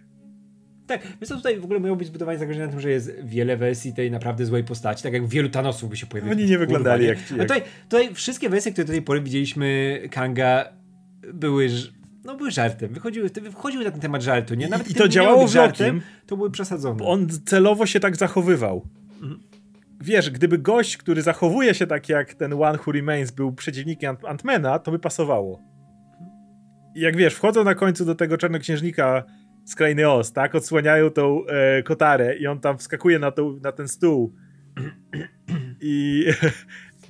Tak, 0.86 1.02
więc 1.02 1.28
to 1.28 1.36
tutaj 1.36 1.60
w 1.60 1.64
ogóle 1.64 1.80
miało 1.80 1.96
być 1.96 2.08
zbudowanie 2.08 2.38
zagrożenia 2.38 2.66
na 2.66 2.72
tym, 2.72 2.80
że 2.80 2.90
jest 2.90 3.12
wiele 3.24 3.56
wersji 3.56 3.92
tej 3.94 4.10
naprawdę 4.10 4.46
złej 4.46 4.64
postaci, 4.64 5.02
tak 5.02 5.12
jak 5.12 5.26
wielu 5.26 5.48
Thanosów 5.48 5.90
by 5.90 5.96
się 5.96 6.06
pojawiło. 6.06 6.34
Oni 6.34 6.44
nie 6.46 6.58
wyglądali 6.58 7.06
jak 7.06 7.18
ci- 7.28 7.34
A 7.34 7.36
jak- 7.36 7.48
tutaj, 7.48 7.62
tutaj 7.88 8.14
wszystkie 8.14 8.48
wersje, 8.48 8.72
które 8.72 8.84
do 8.84 8.92
tej 8.92 9.02
pory 9.02 9.20
widzieliśmy 9.20 9.98
Kanga 10.10 10.68
były, 11.34 11.68
no 12.24 12.36
były 12.36 12.50
żartem, 12.50 12.92
wychodziły, 12.94 13.30
wychodziły 13.42 13.84
na 13.84 13.90
ten 13.90 14.00
temat 14.00 14.22
żartu, 14.22 14.54
nie? 14.54 14.68
Nawet 14.68 14.90
i 14.90 14.94
to 14.94 15.08
działało 15.08 15.48
żartem, 15.48 16.00
to 16.26 16.36
były 16.36 16.50
przesadzone. 16.50 17.04
On 17.04 17.28
celowo 17.46 17.86
się 17.86 18.00
tak 18.00 18.16
zachowywał. 18.16 18.88
Wiesz, 20.00 20.30
gdyby 20.30 20.58
gość, 20.58 20.96
który 20.96 21.22
zachowuje 21.22 21.74
się 21.74 21.86
tak 21.86 22.08
jak 22.08 22.34
ten 22.34 22.52
One 22.52 22.78
Who 22.86 22.92
Remains 22.92 23.30
był 23.30 23.52
przeciwnikiem 23.52 24.16
Ant- 24.16 24.26
Antmana, 24.28 24.78
to 24.78 24.90
by 24.90 24.98
pasowało. 24.98 25.60
Jak 26.94 27.16
wiesz, 27.16 27.34
wchodzą 27.34 27.64
na 27.64 27.74
końcu 27.74 28.04
do 28.04 28.14
tego 28.14 28.38
czarnoksiężnika 28.38 29.24
z 29.64 29.74
krainy 29.74 30.10
Oz, 30.10 30.32
tak? 30.32 30.54
Odsłaniają 30.54 31.10
tą 31.10 31.46
e, 31.46 31.82
kotarę 31.82 32.36
i 32.36 32.46
on 32.46 32.60
tam 32.60 32.78
wskakuje 32.78 33.18
na, 33.18 33.30
tą, 33.30 33.60
na 33.62 33.72
ten 33.72 33.88
stół 33.88 34.34
i, 35.80 36.26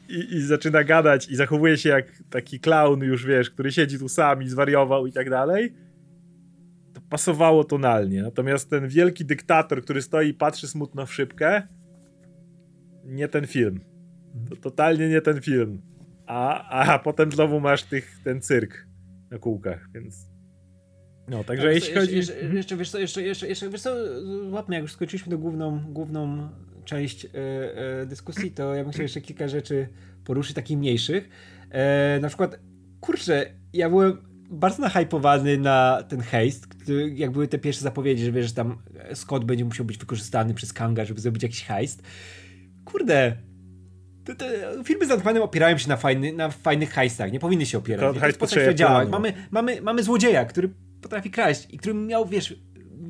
i, 0.08 0.34
i 0.34 0.42
zaczyna 0.42 0.84
gadać 0.84 1.28
i 1.30 1.36
zachowuje 1.36 1.76
się 1.76 1.88
jak 1.88 2.06
taki 2.30 2.60
clown 2.60 3.00
już, 3.00 3.26
wiesz, 3.26 3.50
który 3.50 3.72
siedzi 3.72 3.98
tu 3.98 4.08
sam 4.08 4.42
i 4.42 4.48
zwariował 4.48 5.06
i 5.06 5.12
tak 5.12 5.30
dalej. 5.30 5.74
pasowało 7.10 7.64
tonalnie. 7.64 8.22
Natomiast 8.22 8.70
ten 8.70 8.88
wielki 8.88 9.24
dyktator, 9.24 9.82
który 9.82 10.02
stoi 10.02 10.28
i 10.28 10.34
patrzy 10.34 10.68
smutno 10.68 11.06
w 11.06 11.14
szybkę, 11.14 11.62
nie 13.04 13.28
ten 13.28 13.46
film. 13.46 13.80
To 14.50 14.56
totalnie 14.56 15.08
nie 15.08 15.20
ten 15.20 15.40
film. 15.40 15.80
A, 16.26 16.68
a 16.68 16.98
potem 16.98 17.32
znowu 17.32 17.60
masz 17.60 17.82
tych, 17.82 18.18
ten 18.24 18.40
cyrk 18.40 18.86
na 19.34 19.40
kółkach, 19.40 19.88
więc. 19.94 20.30
No, 21.28 21.44
także 21.44 21.62
Ale 21.62 21.74
jeśli 21.74 21.88
jeszcze, 21.88 22.00
chodzi. 22.00 22.16
Jeszcze, 22.16 22.34
jeszcze, 22.34 22.76
wiesz 22.76 22.90
co, 22.90 22.98
jeszcze, 22.98 23.22
jeszcze, 23.22 23.48
jeszcze, 23.48 23.70
wiesz 23.70 23.82
co, 23.82 23.94
łapmy, 24.50 24.74
jak 24.74 24.82
już 24.82 24.92
skończyliśmy 24.92 25.30
tę 25.30 25.38
główną, 25.38 25.80
główną 25.92 26.48
część 26.84 27.24
e, 27.24 27.28
e, 28.02 28.06
dyskusji, 28.06 28.50
to 28.50 28.74
ja 28.74 28.82
bym 28.82 28.92
chciał 28.92 29.02
jeszcze 29.02 29.20
kilka 29.20 29.48
rzeczy 29.48 29.88
poruszyć, 30.24 30.54
takich 30.54 30.78
mniejszych. 30.78 31.28
E, 31.70 32.18
na 32.20 32.28
przykład, 32.28 32.60
kurczę, 33.00 33.46
ja 33.72 33.90
byłem 33.90 34.18
bardzo 34.50 34.82
nahypowany 34.82 35.58
na 35.58 36.02
ten 36.08 36.20
heist, 36.20 36.66
jak 37.14 37.30
były 37.30 37.48
te 37.48 37.58
pierwsze 37.58 37.82
zapowiedzi, 37.82 38.24
że 38.24 38.32
wiesz, 38.32 38.46
że 38.46 38.54
tam 38.54 38.78
Scott 39.14 39.44
będzie 39.44 39.64
musiał 39.64 39.86
być 39.86 39.98
wykorzystany 39.98 40.54
przez 40.54 40.72
Kanga, 40.72 41.04
żeby 41.04 41.20
zrobić 41.20 41.42
jakiś 41.42 41.64
heist. 41.64 42.02
Kurde, 42.84 43.36
te, 44.24 44.34
te 44.34 44.46
filmy 44.84 45.06
z 45.06 45.10
Ant-Manem 45.10 45.42
opierają 45.42 45.78
się 45.78 45.88
na, 45.88 45.96
fajny, 45.96 46.32
na 46.32 46.50
fajnych 46.50 46.90
heistach, 46.90 47.32
nie 47.32 47.40
powinny 47.40 47.66
się 47.66 47.78
opierać. 47.78 48.00
Tylko 48.00 48.14
postać, 48.14 48.36
potrzebuje 48.36 48.74
która 48.74 48.88
działa. 48.88 49.00
planu. 49.00 49.10
Mamy, 49.10 49.32
mamy, 49.50 49.82
mamy 49.82 50.02
złodzieja, 50.02 50.44
który 50.44 50.70
potrafi 51.00 51.30
kraść 51.30 51.66
i 51.70 51.78
który 51.78 51.94
miał, 51.94 52.26
wiesz, 52.26 52.54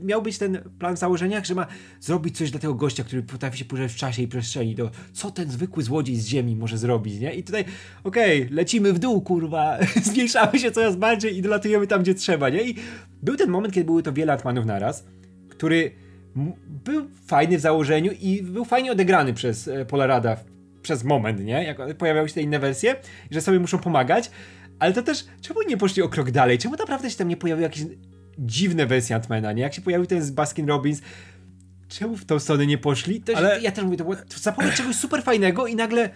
miał 0.02 0.22
być 0.22 0.38
ten 0.38 0.58
plan 0.78 0.96
w 0.96 0.98
założeniach, 0.98 1.44
że 1.44 1.54
ma 1.54 1.66
zrobić 2.00 2.38
coś 2.38 2.50
dla 2.50 2.60
tego 2.60 2.74
gościa, 2.74 3.04
który 3.04 3.22
potrafi 3.22 3.58
się 3.58 3.64
poruszać 3.64 3.92
w 3.92 3.96
czasie 3.96 4.22
i 4.22 4.28
przestrzeni. 4.28 4.74
To 4.74 4.90
co 5.12 5.30
ten 5.30 5.50
zwykły 5.50 5.82
złodziej 5.82 6.16
z 6.16 6.26
ziemi 6.26 6.56
może 6.56 6.78
zrobić, 6.78 7.20
nie? 7.20 7.34
I 7.34 7.42
tutaj, 7.42 7.64
okej, 8.04 8.48
lecimy 8.48 8.92
w 8.92 8.98
dół, 8.98 9.20
kurwa, 9.20 9.78
zmniejszamy 10.02 10.58
się 10.58 10.70
coraz 10.70 10.96
bardziej 10.96 11.36
i 11.36 11.42
dolatujemy 11.42 11.86
tam, 11.86 12.02
gdzie 12.02 12.14
trzeba, 12.14 12.48
nie? 12.48 12.62
I 12.62 12.74
był 13.22 13.36
ten 13.36 13.50
moment, 13.50 13.74
kiedy 13.74 13.84
były 13.84 14.02
to 14.02 14.12
wiele 14.12 14.32
Atmanów 14.32 14.66
naraz, 14.66 15.04
który 15.48 15.90
był 16.84 17.06
fajny 17.26 17.58
w 17.58 17.60
założeniu 17.60 18.12
i 18.20 18.42
był 18.42 18.64
fajnie 18.64 18.92
odegrany 18.92 19.34
przez 19.34 19.68
e, 19.68 19.84
Polarada 19.84 20.36
przez 20.84 21.04
moment, 21.04 21.40
nie? 21.40 21.64
Jak 21.64 21.96
pojawiały 21.96 22.28
się 22.28 22.34
te 22.34 22.42
inne 22.42 22.58
wersje, 22.58 22.96
że 23.30 23.40
sobie 23.40 23.58
muszą 23.58 23.78
pomagać, 23.78 24.30
ale 24.78 24.92
to 24.92 25.02
też, 25.02 25.24
czemu 25.40 25.60
nie 25.68 25.76
poszli 25.76 26.02
o 26.02 26.08
krok 26.08 26.30
dalej? 26.30 26.58
Czemu 26.58 26.76
naprawdę 26.76 27.10
się 27.10 27.16
tam 27.16 27.28
nie 27.28 27.36
pojawiły 27.36 27.62
jakieś 27.62 27.82
dziwne 28.38 28.86
wersje 28.86 29.16
Antmana, 29.16 29.52
nie? 29.52 29.62
Jak 29.62 29.74
się 29.74 29.82
pojawił 29.82 30.06
ten 30.06 30.22
z 30.22 30.30
Baskin 30.30 30.68
Robbins, 30.68 31.02
czemu 31.88 32.16
w 32.16 32.24
tą 32.24 32.38
stronę 32.38 32.66
nie 32.66 32.78
poszli? 32.78 33.20
To 33.20 33.36
Ale-. 33.36 33.60
Ja 33.60 33.72
też 33.72 33.84
mówię, 33.84 33.96
to 33.96 34.04
było 34.04 34.16
zapowiedź 34.36 34.74
czegoś 34.74 34.96
super 34.96 35.22
fajnego 35.22 35.66
i 35.66 35.76
nagle 35.76 36.10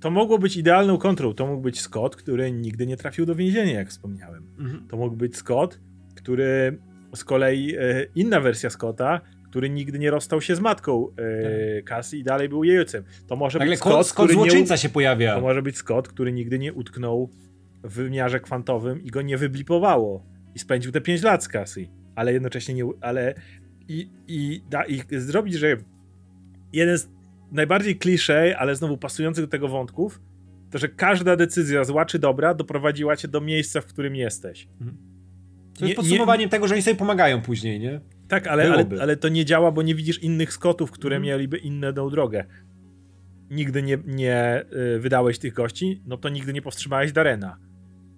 To 0.00 0.10
mogło 0.10 0.38
być 0.38 0.56
idealną 0.56 0.98
kontrą. 0.98 1.34
To 1.34 1.46
mógł 1.46 1.62
być 1.62 1.80
Scott, 1.80 2.16
który 2.16 2.52
nigdy 2.52 2.86
nie 2.86 2.96
trafił 2.96 3.26
do 3.26 3.34
więzienia, 3.34 3.72
jak 3.72 3.88
wspomniałem. 3.88 4.46
Mhm. 4.58 4.88
To 4.88 4.96
mógł 4.96 5.16
być 5.16 5.36
Scott, 5.36 5.80
który 6.14 6.78
z 7.14 7.24
kolei 7.24 7.76
e, 7.76 8.06
inna 8.14 8.40
wersja 8.40 8.70
Scotta, 8.70 9.20
który 9.54 9.70
nigdy 9.70 9.98
nie 9.98 10.10
rozstał 10.10 10.40
się 10.40 10.56
z 10.56 10.60
matką 10.60 11.08
e, 11.78 11.82
Cassie 11.82 12.18
i 12.18 12.24
dalej 12.24 12.48
był 12.48 12.64
jej 12.64 12.78
ojcem. 12.78 13.04
To 13.26 13.36
może 13.36 13.58
nagle 13.58 13.72
być 13.72 13.80
Scott, 13.80 13.92
Scott, 13.92 14.06
Scott 14.06 14.26
który 14.26 14.64
nie, 14.70 14.78
się 14.78 14.88
pojawia. 14.88 15.34
To 15.34 15.40
może 15.40 15.62
być 15.62 15.76
Scott, 15.76 16.08
który 16.08 16.32
nigdy 16.32 16.58
nie 16.58 16.72
utknął 16.72 17.30
w 17.84 17.94
wymiarze 17.94 18.40
kwantowym 18.40 19.02
i 19.04 19.10
go 19.10 19.22
nie 19.22 19.36
wyblipowało. 19.36 20.24
I 20.54 20.58
spędził 20.58 20.92
te 20.92 21.00
5 21.00 21.22
lat 21.22 21.44
z 21.44 21.48
Cassie. 21.48 21.90
Ale 22.14 22.32
jednocześnie 22.32 22.74
nie. 22.74 22.84
Ale. 23.00 23.34
I, 23.88 24.10
i, 24.28 24.62
da, 24.70 24.84
i 24.84 25.02
zrobić, 25.10 25.54
że 25.54 25.76
jeden 26.72 26.98
z 26.98 27.08
najbardziej 27.52 27.96
kliszej, 27.96 28.54
ale 28.54 28.76
znowu 28.76 28.96
pasujących 28.96 29.44
do 29.44 29.50
tego 29.50 29.68
wątków, 29.68 30.20
to 30.70 30.78
że 30.78 30.88
każda 30.88 31.36
decyzja, 31.36 31.84
zła 31.84 32.04
czy 32.04 32.18
dobra, 32.18 32.54
doprowadziła 32.54 33.16
cię 33.16 33.28
do 33.28 33.40
miejsca, 33.40 33.80
w 33.80 33.86
którym 33.86 34.16
jesteś. 34.16 34.68
To 35.78 35.84
jest 35.84 35.96
podsumowaniem 35.96 36.50
tego, 36.50 36.68
że 36.68 36.74
oni 36.74 36.82
sobie 36.82 36.96
pomagają 36.96 37.42
później, 37.42 37.80
nie? 37.80 38.00
Tak, 38.28 38.46
ale, 38.46 38.72
ale, 38.72 38.86
ale 39.00 39.16
to 39.16 39.28
nie 39.28 39.44
działa, 39.44 39.72
bo 39.72 39.82
nie 39.82 39.94
widzisz 39.94 40.22
innych 40.22 40.52
Scottów, 40.52 40.90
które 40.90 41.16
Mhm. 41.16 41.22
mieliby 41.32 41.58
inną 41.58 42.10
drogę. 42.10 42.44
Nigdy 43.50 43.82
nie, 43.82 43.98
nie 44.06 44.64
y, 44.96 44.98
wydałeś 44.98 45.38
tych 45.38 45.52
gości, 45.52 46.02
no 46.06 46.16
to 46.16 46.28
nigdy 46.28 46.52
nie 46.52 46.62
powstrzymałeś 46.62 47.12
Darena. 47.12 47.58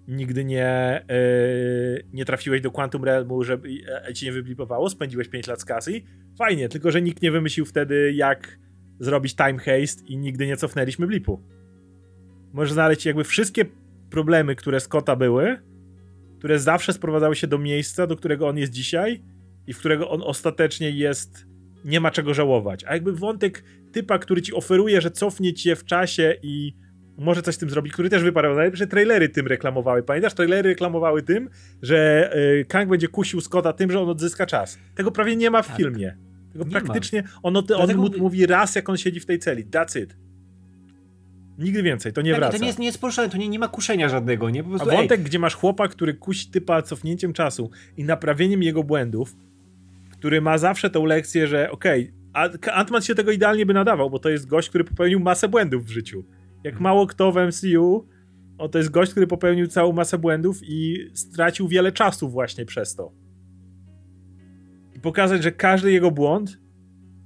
Nigdy 0.07 0.45
nie, 0.45 1.01
y, 1.11 2.05
nie 2.13 2.25
trafiłeś 2.25 2.61
do 2.61 2.71
Quantum 2.71 3.03
Realmu, 3.03 3.43
żeby 3.43 3.69
e, 4.07 4.13
ci 4.13 4.25
nie 4.25 4.31
wyblipowało, 4.31 4.89
spędziłeś 4.89 5.27
5 5.27 5.47
lat 5.47 5.61
z 5.61 5.65
Cassie. 5.65 6.05
Fajnie, 6.37 6.69
tylko 6.69 6.91
że 6.91 7.01
nikt 7.01 7.21
nie 7.21 7.31
wymyślił 7.31 7.65
wtedy, 7.65 8.13
jak 8.13 8.59
zrobić 8.99 9.35
time 9.35 9.57
haste 9.57 10.05
i 10.07 10.17
nigdy 10.17 10.47
nie 10.47 10.57
cofnęliśmy 10.57 11.07
blipu. 11.07 11.41
Możesz 12.53 12.73
znaleźć 12.73 13.05
jakby 13.05 13.23
wszystkie 13.23 13.65
problemy, 14.09 14.55
które 14.55 14.79
Scotta 14.79 15.15
były, 15.15 15.57
które 16.39 16.59
zawsze 16.59 16.93
sprowadzały 16.93 17.35
się 17.35 17.47
do 17.47 17.57
miejsca, 17.57 18.07
do 18.07 18.15
którego 18.15 18.47
on 18.47 18.57
jest 18.57 18.71
dzisiaj 18.71 19.21
i 19.67 19.73
w 19.73 19.79
którego 19.79 20.09
on 20.09 20.21
ostatecznie 20.23 20.91
jest, 20.91 21.45
nie 21.85 21.99
ma 21.99 22.11
czego 22.11 22.33
żałować. 22.33 22.83
A 22.87 22.93
jakby 22.93 23.13
wątek 23.13 23.63
typa, 23.91 24.19
który 24.19 24.41
ci 24.41 24.53
oferuje, 24.53 25.01
że 25.01 25.11
cofnie 25.11 25.53
cię 25.53 25.75
w 25.75 25.85
czasie 25.85 26.35
i 26.43 26.73
może 27.17 27.41
coś 27.41 27.55
z 27.55 27.57
tym 27.57 27.69
zrobić, 27.69 27.93
który 27.93 28.09
też 28.09 28.23
wyparł. 28.23 28.55
Najlepsze 28.55 28.87
trailery 28.87 29.29
tym 29.29 29.47
reklamowały. 29.47 30.03
Pamiętasz? 30.03 30.33
Trailery 30.33 30.69
reklamowały 30.69 31.23
tym, 31.23 31.49
że 31.81 32.31
y, 32.59 32.65
Kang 32.65 32.89
będzie 32.89 33.07
kusił 33.07 33.41
Scotta 33.41 33.73
tym, 33.73 33.91
że 33.91 33.99
on 34.01 34.09
odzyska 34.09 34.45
czas. 34.45 34.77
Tego 34.95 35.11
prawie 35.11 35.35
nie 35.35 35.51
ma 35.51 35.61
w 35.61 35.67
Tak. 35.67 35.77
filmie. 35.77 36.17
Tego 36.53 36.65
Nie 36.65 36.71
praktycznie, 36.71 37.23
on, 37.43 37.57
on 37.57 37.65
Dlatego 37.65 38.01
mu, 38.01 38.09
mówi 38.17 38.45
raz, 38.45 38.75
jak 38.75 38.89
on 38.89 38.97
siedzi 38.97 39.19
w 39.19 39.25
tej 39.25 39.39
celi. 39.39 39.65
That's 39.65 40.01
it. 40.03 40.17
Nigdy 41.57 41.83
więcej, 41.83 42.13
to 42.13 42.21
nie 42.21 42.31
tak, 42.31 42.39
wraca. 42.39 42.57
To 42.57 42.61
nie 42.61 42.67
jest, 42.67 42.79
nie 42.79 42.85
jest 42.85 43.01
poruszane, 43.01 43.29
to 43.29 43.37
nie, 43.37 43.49
nie 43.49 43.59
ma 43.59 43.67
kuszenia 43.67 44.09
żadnego, 44.09 44.49
nie? 44.49 44.63
Po 44.63 44.69
A 44.69 44.77
prostu, 44.77 44.95
wątek, 44.95 45.21
gdzie 45.21 45.39
masz 45.39 45.55
chłopa, 45.55 45.87
który 45.87 46.13
kusi 46.13 46.51
typa 46.51 46.81
cofnięciem 46.81 47.33
czasu 47.33 47.69
i 47.97 48.03
naprawieniem 48.03 48.63
jego 48.63 48.83
błędów, 48.83 49.35
który 50.17 50.41
ma 50.41 50.57
zawsze 50.57 50.89
tą 50.89 51.05
lekcję, 51.05 51.47
że 51.47 51.71
okej, 51.71 52.13
okay, 52.33 52.73
Ant-Man 52.73 53.01
się 53.01 53.15
tego 53.15 53.31
idealnie 53.31 53.65
by 53.65 53.73
nadawał, 53.73 54.09
bo 54.09 54.19
to 54.19 54.29
jest 54.29 54.47
gość, 54.47 54.69
który 54.69 54.83
popełnił 54.83 55.19
masę 55.19 55.47
błędów 55.47 55.85
w 55.85 55.89
życiu. 55.89 56.25
Jak 56.63 56.79
mało 56.79 57.07
kto 57.07 57.31
w 57.31 57.35
MCU, 57.35 58.07
o, 58.57 58.69
to 58.69 58.77
jest 58.77 58.91
gość, 58.91 59.11
który 59.11 59.27
popełnił 59.27 59.67
całą 59.67 59.93
masę 59.93 60.17
błędów 60.17 60.59
i 60.63 61.09
stracił 61.13 61.67
wiele 61.67 61.91
czasu 61.91 62.29
właśnie 62.29 62.65
przez 62.65 62.95
to. 62.95 63.11
I 64.95 64.99
pokazać, 64.99 65.43
że 65.43 65.51
każdy 65.51 65.91
jego 65.91 66.11
błąd 66.11 66.59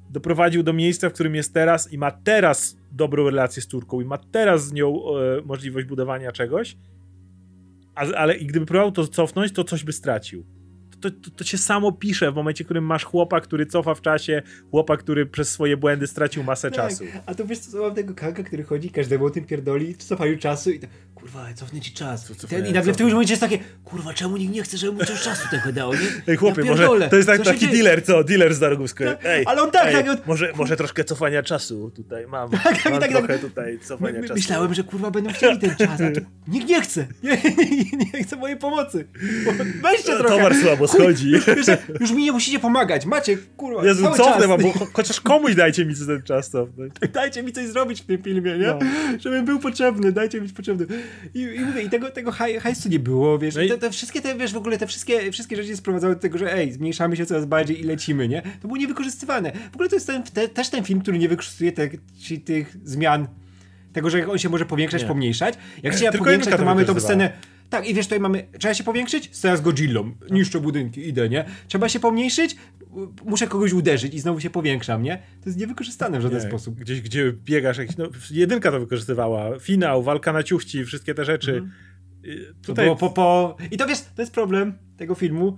doprowadził 0.10 0.64
do 0.64 0.74
miejsca, 0.74 1.10
w 1.10 1.14
którym 1.14 1.36
jest 1.36 1.54
teraz 1.54 1.94
i 1.94 1.98
ma 1.98 2.12
teraz 2.12 2.78
dobrą 2.92 3.26
relację 3.26 3.62
z 3.62 3.68
córką 3.68 4.02
i 4.02 4.06
ma 4.06 4.18
teraz 4.18 4.68
z 4.68 4.74
nią 4.74 4.96
e, 4.96 5.42
możliwość 5.46 5.88
budowania 5.88 6.32
czegoś, 6.32 6.78
a, 7.96 8.02
ale 8.02 8.36
i 8.36 8.46
gdyby 8.46 8.66
próbował 8.66 8.92
to 8.92 9.08
cofnąć, 9.08 9.52
to 9.52 9.64
coś 9.64 9.84
by 9.84 9.94
stracił. 9.94 10.46
To, 11.02 11.12
to, 11.12 11.30
to 11.36 11.44
się 11.44 11.58
samo 11.58 11.92
pisze 11.92 12.32
w 12.32 12.36
momencie, 12.36 12.64
w 12.64 12.68
którym 12.68 12.84
masz 12.86 13.04
chłopa, 13.06 13.42
który 13.42 13.66
cofa 13.66 13.96
w 13.96 14.02
czasie, 14.02 14.42
chłopa, 14.72 14.98
który 14.98 15.26
przez 15.26 15.50
swoje 15.50 15.78
błędy 15.78 16.08
stracił 16.08 16.44
masę 16.44 16.72
Tak, 16.72 16.76
czasu. 16.90 17.04
A 17.26 17.36
to 17.36 17.46
wiesz 17.46 17.60
co, 17.60 17.78
mam 17.82 17.96
tego 17.96 18.14
kanka, 18.14 18.44
który 18.44 18.64
chodzi, 18.64 18.90
każdemu 18.90 19.26
o 19.26 19.30
tym 19.30 19.46
pierdoli 19.46 19.94
w 19.94 19.98
cofaniu 20.04 20.38
czasu 20.38 20.72
i 20.72 20.80
to, 20.80 20.88
kurwa, 21.16 21.54
cofnę 21.56 21.82
ci 21.82 21.92
czas. 21.92 22.26
Co- 22.26 22.34
I, 22.34 22.36
cofnę, 22.36 22.58
ten, 22.58 22.68
I 22.68 22.74
nagle 22.74 22.94
w 22.94 22.98
tym 22.98 23.08
momencie 23.10 23.32
jest 23.32 23.42
takie, 23.42 23.60
kurwa, 23.86 24.14
czemu 24.14 24.38
nikt 24.38 24.54
nie 24.54 24.64
chce, 24.64 24.78
żeby 24.78 24.94
mu 24.94 25.06
coś 25.06 25.22
czasu 25.22 25.48
tego 25.52 25.72
dał, 25.74 25.94
nie? 25.94 26.00
Ej, 26.28 26.38
chłopie, 26.38 26.62
ja 26.62 26.72
może 26.72 26.88
to 27.10 27.16
jest 27.16 27.28
tak, 27.28 27.42
taki 27.44 27.60
dzieje? 27.60 27.72
dealer, 27.74 28.04
co? 28.06 28.24
Dealer 28.24 28.54
z 28.54 28.60
Dargówsko. 28.60 29.04
Tak, 29.04 29.20
Ej, 29.26 29.44
ale 29.48 29.62
on 29.62 29.72
tak, 29.72 29.86
ej, 29.88 29.94
tak, 29.94 30.08
on- 30.10 30.18
może, 30.26 30.52
może 30.56 30.78
troszkę 30.78 31.04
cofania 31.04 31.44
czasu 31.44 31.92
tutaj 31.96 32.28
mam. 32.28 32.50
tak, 32.50 32.86
mam 32.92 33.00
tak, 33.00 33.12
trochę 33.12 33.28
tak. 33.28 33.42
tutaj 33.42 33.74
My, 33.74 33.80
cofania 33.80 34.20
my, 34.20 34.28
czasu. 34.28 34.34
myślałem, 34.34 34.74
że 34.74 34.84
kurwa 34.84 35.12
będą 35.12 35.34
chcieli 35.34 35.60
ten 35.60 35.76
czas, 35.76 36.02
a 36.02 36.12
tu 36.12 36.22
nikt 36.48 36.68
nie 36.70 36.82
chce. 36.82 37.08
Nie, 37.24 37.30
nie, 37.72 38.10
nie 38.14 38.24
chce 38.24 38.36
mojej 38.36 38.58
pomocy. 38.58 39.08
Weźcie 39.82 40.18
trochę. 40.18 40.24
Towar 40.36 40.56
słabo 40.56 40.88
Chuj, 40.92 41.02
schodzi. 41.02 41.32
Już, 41.32 41.46
już, 42.02 42.12
mi 42.12 42.24
nie 42.24 42.32
musicie 42.32 42.60
pomagać. 42.60 43.06
Macie, 43.06 43.38
kurwa, 43.58 43.86
Jezu, 43.86 44.04
cały 44.04 44.18
cofnę 44.18 44.34
czas. 44.38 44.46
wam, 44.48 44.62
bo 44.62 44.68
cho- 44.72 44.88
chociaż 44.94 45.22
komuś 45.22 45.56
dajcie 45.56 45.86
mi 45.86 45.96
ten 46.08 46.22
czas 46.24 46.50
cofnąć. 46.50 46.94
Dajcie 47.14 47.44
mi 47.44 47.52
coś 47.52 47.68
zrobić 47.68 48.02
w 48.02 48.06
tym 48.06 48.24
filmie, 48.24 48.58
nie? 48.58 48.68
No. 48.68 48.80
Żebym 49.20 49.46
był 49.46 49.60
potrzebny, 49.60 50.12
dajcie 50.12 50.38
mi 50.38 50.48
być 50.48 50.54
potrzebny. 50.56 50.86
I, 51.34 51.40
i 51.42 51.60
mówię, 51.60 51.82
i 51.82 51.90
tego, 51.90 52.12
tego 52.12 52.32
haj, 52.32 52.60
hajsu 52.60 52.90
nie 52.90 53.00
było, 53.00 53.40
wiesz, 53.40 53.56
No 53.56 53.62
i- 53.62 53.70
te, 53.70 53.78
te 53.78 53.92
wszystkie 53.92 54.22
te, 54.22 54.36
wiesz, 54.36 54.54
w 54.54 54.58
ogóle 54.58 54.78
te 54.78 54.88
wszystkie, 54.88 55.32
wszystkie 55.32 55.56
rzeczy 55.56 55.78
sprowadzały 55.78 56.16
do 56.16 56.22
tego, 56.22 56.38
że 56.38 56.54
ej, 56.54 56.72
zmniejszamy 56.72 57.18
się 57.18 57.26
coraz 57.26 57.46
bardziej 57.46 57.82
i 57.82 57.84
lecimy, 57.84 58.28
nie? 58.28 58.42
To 58.42 58.68
było 58.68 58.78
niewykorzystywane. 58.78 59.52
W 59.72 59.74
ogóle 59.76 59.90
to 59.90 59.96
jest 59.96 60.08
ten, 60.08 60.24
te, 60.24 60.48
też 60.48 60.70
ten 60.70 60.84
film, 60.84 61.02
który 61.02 61.18
nie 61.18 61.30
wykorzystuje 61.30 61.72
te, 61.72 61.90
tych 62.46 62.78
zmian, 62.84 63.28
tego, 63.94 64.10
że 64.10 64.28
on 64.28 64.38
się 64.38 64.50
może 64.50 64.66
powiększać, 64.66 65.02
Nie. 65.02 65.08
pomniejszać. 65.08 65.56
Jak 65.84 65.94
się 65.98 66.00
Tylko 66.12 66.26
powiększać, 66.26 66.56
to 66.56 66.66
mamy 66.66 66.86
tą 66.86 67.00
scenę 67.00 67.32
tak, 67.72 67.90
i 67.90 67.94
wiesz, 67.94 68.06
tutaj 68.06 68.20
mamy. 68.20 68.48
Trzeba 68.60 68.74
się 68.74 68.84
powiększyć? 68.84 69.30
Scena 69.32 69.58
z 69.58 69.62
Godzillą. 69.62 70.12
Niszczę 70.32 70.60
budynki, 70.60 71.08
idę, 71.08 71.30
nie? 71.30 71.46
Trzeba 71.68 71.90
się 71.90 72.00
pomniejszyć? 72.00 72.56
Muszę 73.26 73.48
kogoś 73.48 73.74
uderzyć 73.74 74.14
i 74.14 74.20
znowu 74.20 74.40
się 74.40 74.50
powiększam, 74.50 75.04
nie? 75.04 75.18
To 75.18 75.50
jest 75.50 75.60
niewykorzystane 75.60 76.20
w 76.20 76.22
żaden 76.22 76.40
Nie, 76.40 76.48
sposób. 76.48 76.76
Gdzieś, 76.76 77.02
gdzie 77.02 77.34
biegasz, 77.34 77.78
jakiś, 77.78 77.98
no, 77.98 78.10
jedynka 78.32 78.72
to 78.72 78.80
wykorzystywała. 78.80 79.60
Finał, 79.60 80.04
walka 80.04 80.34
na 80.34 80.44
ciuchci, 80.44 80.86
wszystkie 80.86 81.14
te 81.14 81.26
rzeczy. 81.26 81.52
Mhm. 81.52 81.72
Y, 82.26 82.54
To 82.62 82.68
Tutaj 82.68 82.86
było 82.86 82.96
po, 82.96 83.10
po... 83.10 83.58
I 83.72 83.78
to 83.78 83.88
wiesz, 83.88 84.02
to 84.16 84.22
jest 84.22 84.34
problem 84.34 84.74
tego 84.98 85.16
filmu, 85.16 85.58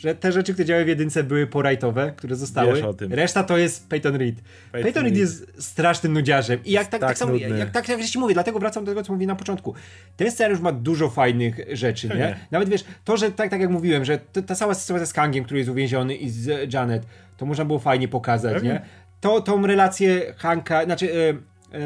że 0.00 0.14
te 0.14 0.32
rzeczy, 0.32 0.52
które 0.52 0.66
działały 0.66 0.84
w 0.84 0.88
jedynce 0.88 1.24
były 1.24 1.46
porajtowe, 1.46 2.12
które 2.16 2.36
zostały. 2.36 2.74
Wiesz 2.74 2.82
o 2.82 2.94
tym. 2.94 3.12
Reszta 3.12 3.44
to 3.44 3.56
jest 3.56 3.88
Peyton 3.88 4.16
Reed. 4.16 4.34
Peyton, 4.72 4.82
Peyton 4.82 5.04
Reed 5.04 5.16
jest 5.16 5.52
strasznym 5.58 6.12
nudziarzem. 6.12 6.60
I 6.64 6.70
jak 6.70 6.86
tak, 6.86 7.00
tak, 7.00 7.10
tak 7.10 7.18
samo, 7.18 7.36
jak 7.36 7.70
tak 7.70 7.88
jak 7.88 8.04
ci 8.04 8.18
mówię, 8.18 8.34
dlatego 8.34 8.58
wracam 8.58 8.84
do 8.84 8.90
tego, 8.90 9.02
co 9.02 9.12
mówię 9.12 9.26
na 9.26 9.36
początku. 9.36 9.74
Ten 10.16 10.30
scenariusz 10.30 10.60
ma 10.60 10.72
dużo 10.72 11.08
fajnych 11.08 11.60
rzeczy, 11.72 12.08
nie? 12.08 12.14
Pewnie. 12.14 12.36
Nawet 12.50 12.68
wiesz, 12.68 12.84
to, 13.04 13.16
że 13.16 13.30
tak, 13.30 13.50
tak 13.50 13.60
jak 13.60 13.70
mówiłem, 13.70 14.04
że 14.04 14.18
to, 14.18 14.42
ta 14.42 14.54
cała 14.54 14.74
sytuacja 14.74 15.06
z 15.06 15.12
Kangiem, 15.12 15.44
który 15.44 15.58
jest 15.58 15.70
uwięziony 15.70 16.14
i 16.14 16.30
z 16.30 16.74
Janet, 16.74 17.06
to 17.36 17.46
można 17.46 17.64
było 17.64 17.78
fajnie 17.78 18.08
pokazać, 18.08 18.54
Pewnie. 18.54 18.70
nie? 18.70 18.80
To, 19.20 19.40
tą 19.40 19.66
relację 19.66 20.34
Hanka, 20.36 20.84
znaczy 20.84 21.12
e, 21.14 21.78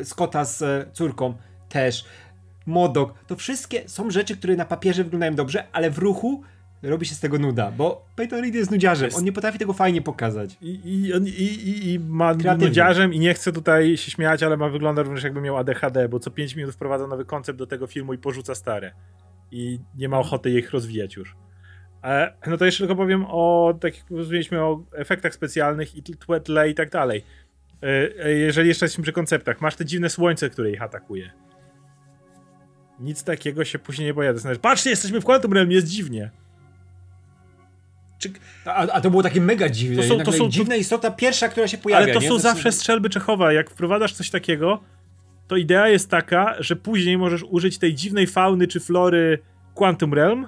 e, 0.00 0.04
Scotta 0.04 0.44
z 0.44 0.62
e, 0.62 0.86
córką 0.92 1.34
też. 1.68 2.04
Modok, 2.66 3.14
to 3.26 3.36
wszystkie 3.36 3.88
są 3.88 4.10
rzeczy, 4.10 4.36
które 4.36 4.56
na 4.56 4.64
papierze 4.64 5.04
wyglądają 5.04 5.34
dobrze, 5.34 5.64
ale 5.72 5.90
w 5.90 5.98
ruchu 5.98 6.42
robi 6.82 7.06
się 7.06 7.14
z 7.14 7.20
tego 7.20 7.38
nuda, 7.38 7.70
bo 7.70 8.06
Peyton 8.16 8.40
Reed 8.40 8.54
jest 8.54 8.70
nudziarzem, 8.70 9.10
on 9.16 9.24
nie 9.24 9.32
potrafi 9.32 9.58
tego 9.58 9.72
fajnie 9.72 10.02
pokazać. 10.02 10.56
I, 10.60 10.68
i, 10.68 11.10
i, 11.42 11.92
i, 11.92 11.98
ma 11.98 12.34
Kreatywny. 12.34 12.68
nudziarzem 12.68 13.14
i 13.14 13.18
nie 13.18 13.34
chcę 13.34 13.52
tutaj 13.52 13.96
się 13.96 14.10
śmiać, 14.10 14.42
ale 14.42 14.56
ma 14.56 14.68
wygląda 14.68 15.02
również 15.02 15.24
jakby 15.24 15.40
miał 15.40 15.56
ADHD, 15.56 16.08
bo 16.08 16.18
co 16.18 16.30
5 16.30 16.56
minut 16.56 16.74
wprowadza 16.74 17.06
nowy 17.06 17.24
koncept 17.24 17.58
do 17.58 17.66
tego 17.66 17.86
filmu 17.86 18.14
i 18.14 18.18
porzuca 18.18 18.54
stare. 18.54 18.92
I 19.50 19.80
nie 19.96 20.08
ma 20.08 20.18
ochoty 20.18 20.50
ich 20.50 20.70
rozwijać 20.70 21.16
już. 21.16 21.36
E, 22.04 22.32
no 22.46 22.56
to 22.56 22.64
jeszcze 22.64 22.78
tylko 22.78 22.96
powiem 22.96 23.24
o, 23.28 23.74
tak 23.80 23.96
jak 23.96 24.10
rozmawialiśmy 24.10 24.60
o 24.60 24.84
efektach 24.92 25.34
specjalnych 25.34 25.96
i 25.96 26.02
tle 26.44 26.70
i 26.70 26.74
tak 26.74 26.90
dalej. 26.90 27.24
E, 27.82 27.86
e, 28.24 28.32
jeżeli 28.32 28.68
jeszcze 28.68 28.84
jesteśmy 28.84 29.02
przy 29.02 29.12
konceptach, 29.12 29.60
masz 29.60 29.76
te 29.76 29.84
dziwne 29.84 30.10
słońce, 30.10 30.50
które 30.50 30.70
ich 30.70 30.82
atakuje. 30.82 31.30
Nic 33.00 33.24
takiego 33.24 33.64
się 33.64 33.78
później 33.78 34.06
nie 34.06 34.14
pojawia. 34.14 34.38
Znaczy, 34.38 34.60
patrzcie, 34.60 34.90
jesteśmy 34.90 35.20
w 35.20 35.24
Quantum 35.24 35.52
Realm, 35.52 35.70
jest 35.70 35.86
dziwnie. 35.86 36.30
Czy, 38.22 38.30
A, 38.64 38.74
a 38.76 39.00
to 39.00 39.10
było 39.10 39.22
takie 39.22 39.40
mega 39.40 39.68
dziwne. 39.68 39.96
To 39.96 40.08
są- 40.08 40.18
To 40.18 40.24
to 40.24 40.32
są- 40.32 40.48
dziwna 40.48 40.76
istota, 40.76 41.10
pierwsza, 41.10 41.48
która 41.48 41.68
się 41.68 41.78
pojawia. 41.78 42.04
Ale 42.04 42.12
to 42.14 42.20
nie? 42.20 42.28
są 42.28 42.34
jest- 42.34 42.42
zawsze 42.42 42.72
strzelby 42.72 43.10
Czechowa. 43.10 43.52
Jak 43.52 43.70
wprowadzasz 43.70 44.12
coś 44.12 44.30
takiego, 44.30 44.80
to 45.48 45.56
idea 45.56 45.88
jest 45.88 46.10
taka, 46.10 46.54
że 46.58 46.76
później 46.76 47.18
możesz 47.18 47.42
użyć 47.42 47.78
tej 47.78 47.94
dziwnej 47.94 48.26
fauny 48.26 48.66
czy 48.66 48.80
flory 48.80 49.38
Quantum 49.74 50.14
Realm 50.14 50.46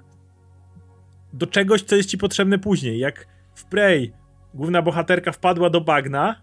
do 1.33 1.47
czegoś, 1.47 1.83
co 1.83 1.97
jest 1.97 2.09
ci 2.09 2.19
potrzebne 2.19 2.59
później. 2.59 2.99
Jak 2.99 3.27
w 3.55 3.65
Prey 3.65 4.13
główna 4.55 4.83
bohaterka 4.83 5.33
wpadła 5.33 5.71
do 5.71 5.81
bagna, 5.81 6.41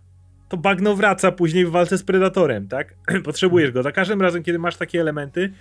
to 0.49 0.57
bagno 0.57 0.95
wraca 0.95 1.31
później 1.31 1.65
w 1.65 1.69
walce 1.71 1.97
z 1.97 2.03
Predatorem, 2.03 2.67
tak? 2.67 2.95
Potrzebujesz 3.25 3.71
go. 3.71 3.83
Za 3.83 3.91
każdym 3.91 4.21
razem, 4.21 4.43
kiedy 4.43 4.59
masz 4.59 4.75
takie 4.77 5.01
elementy, 5.01 5.53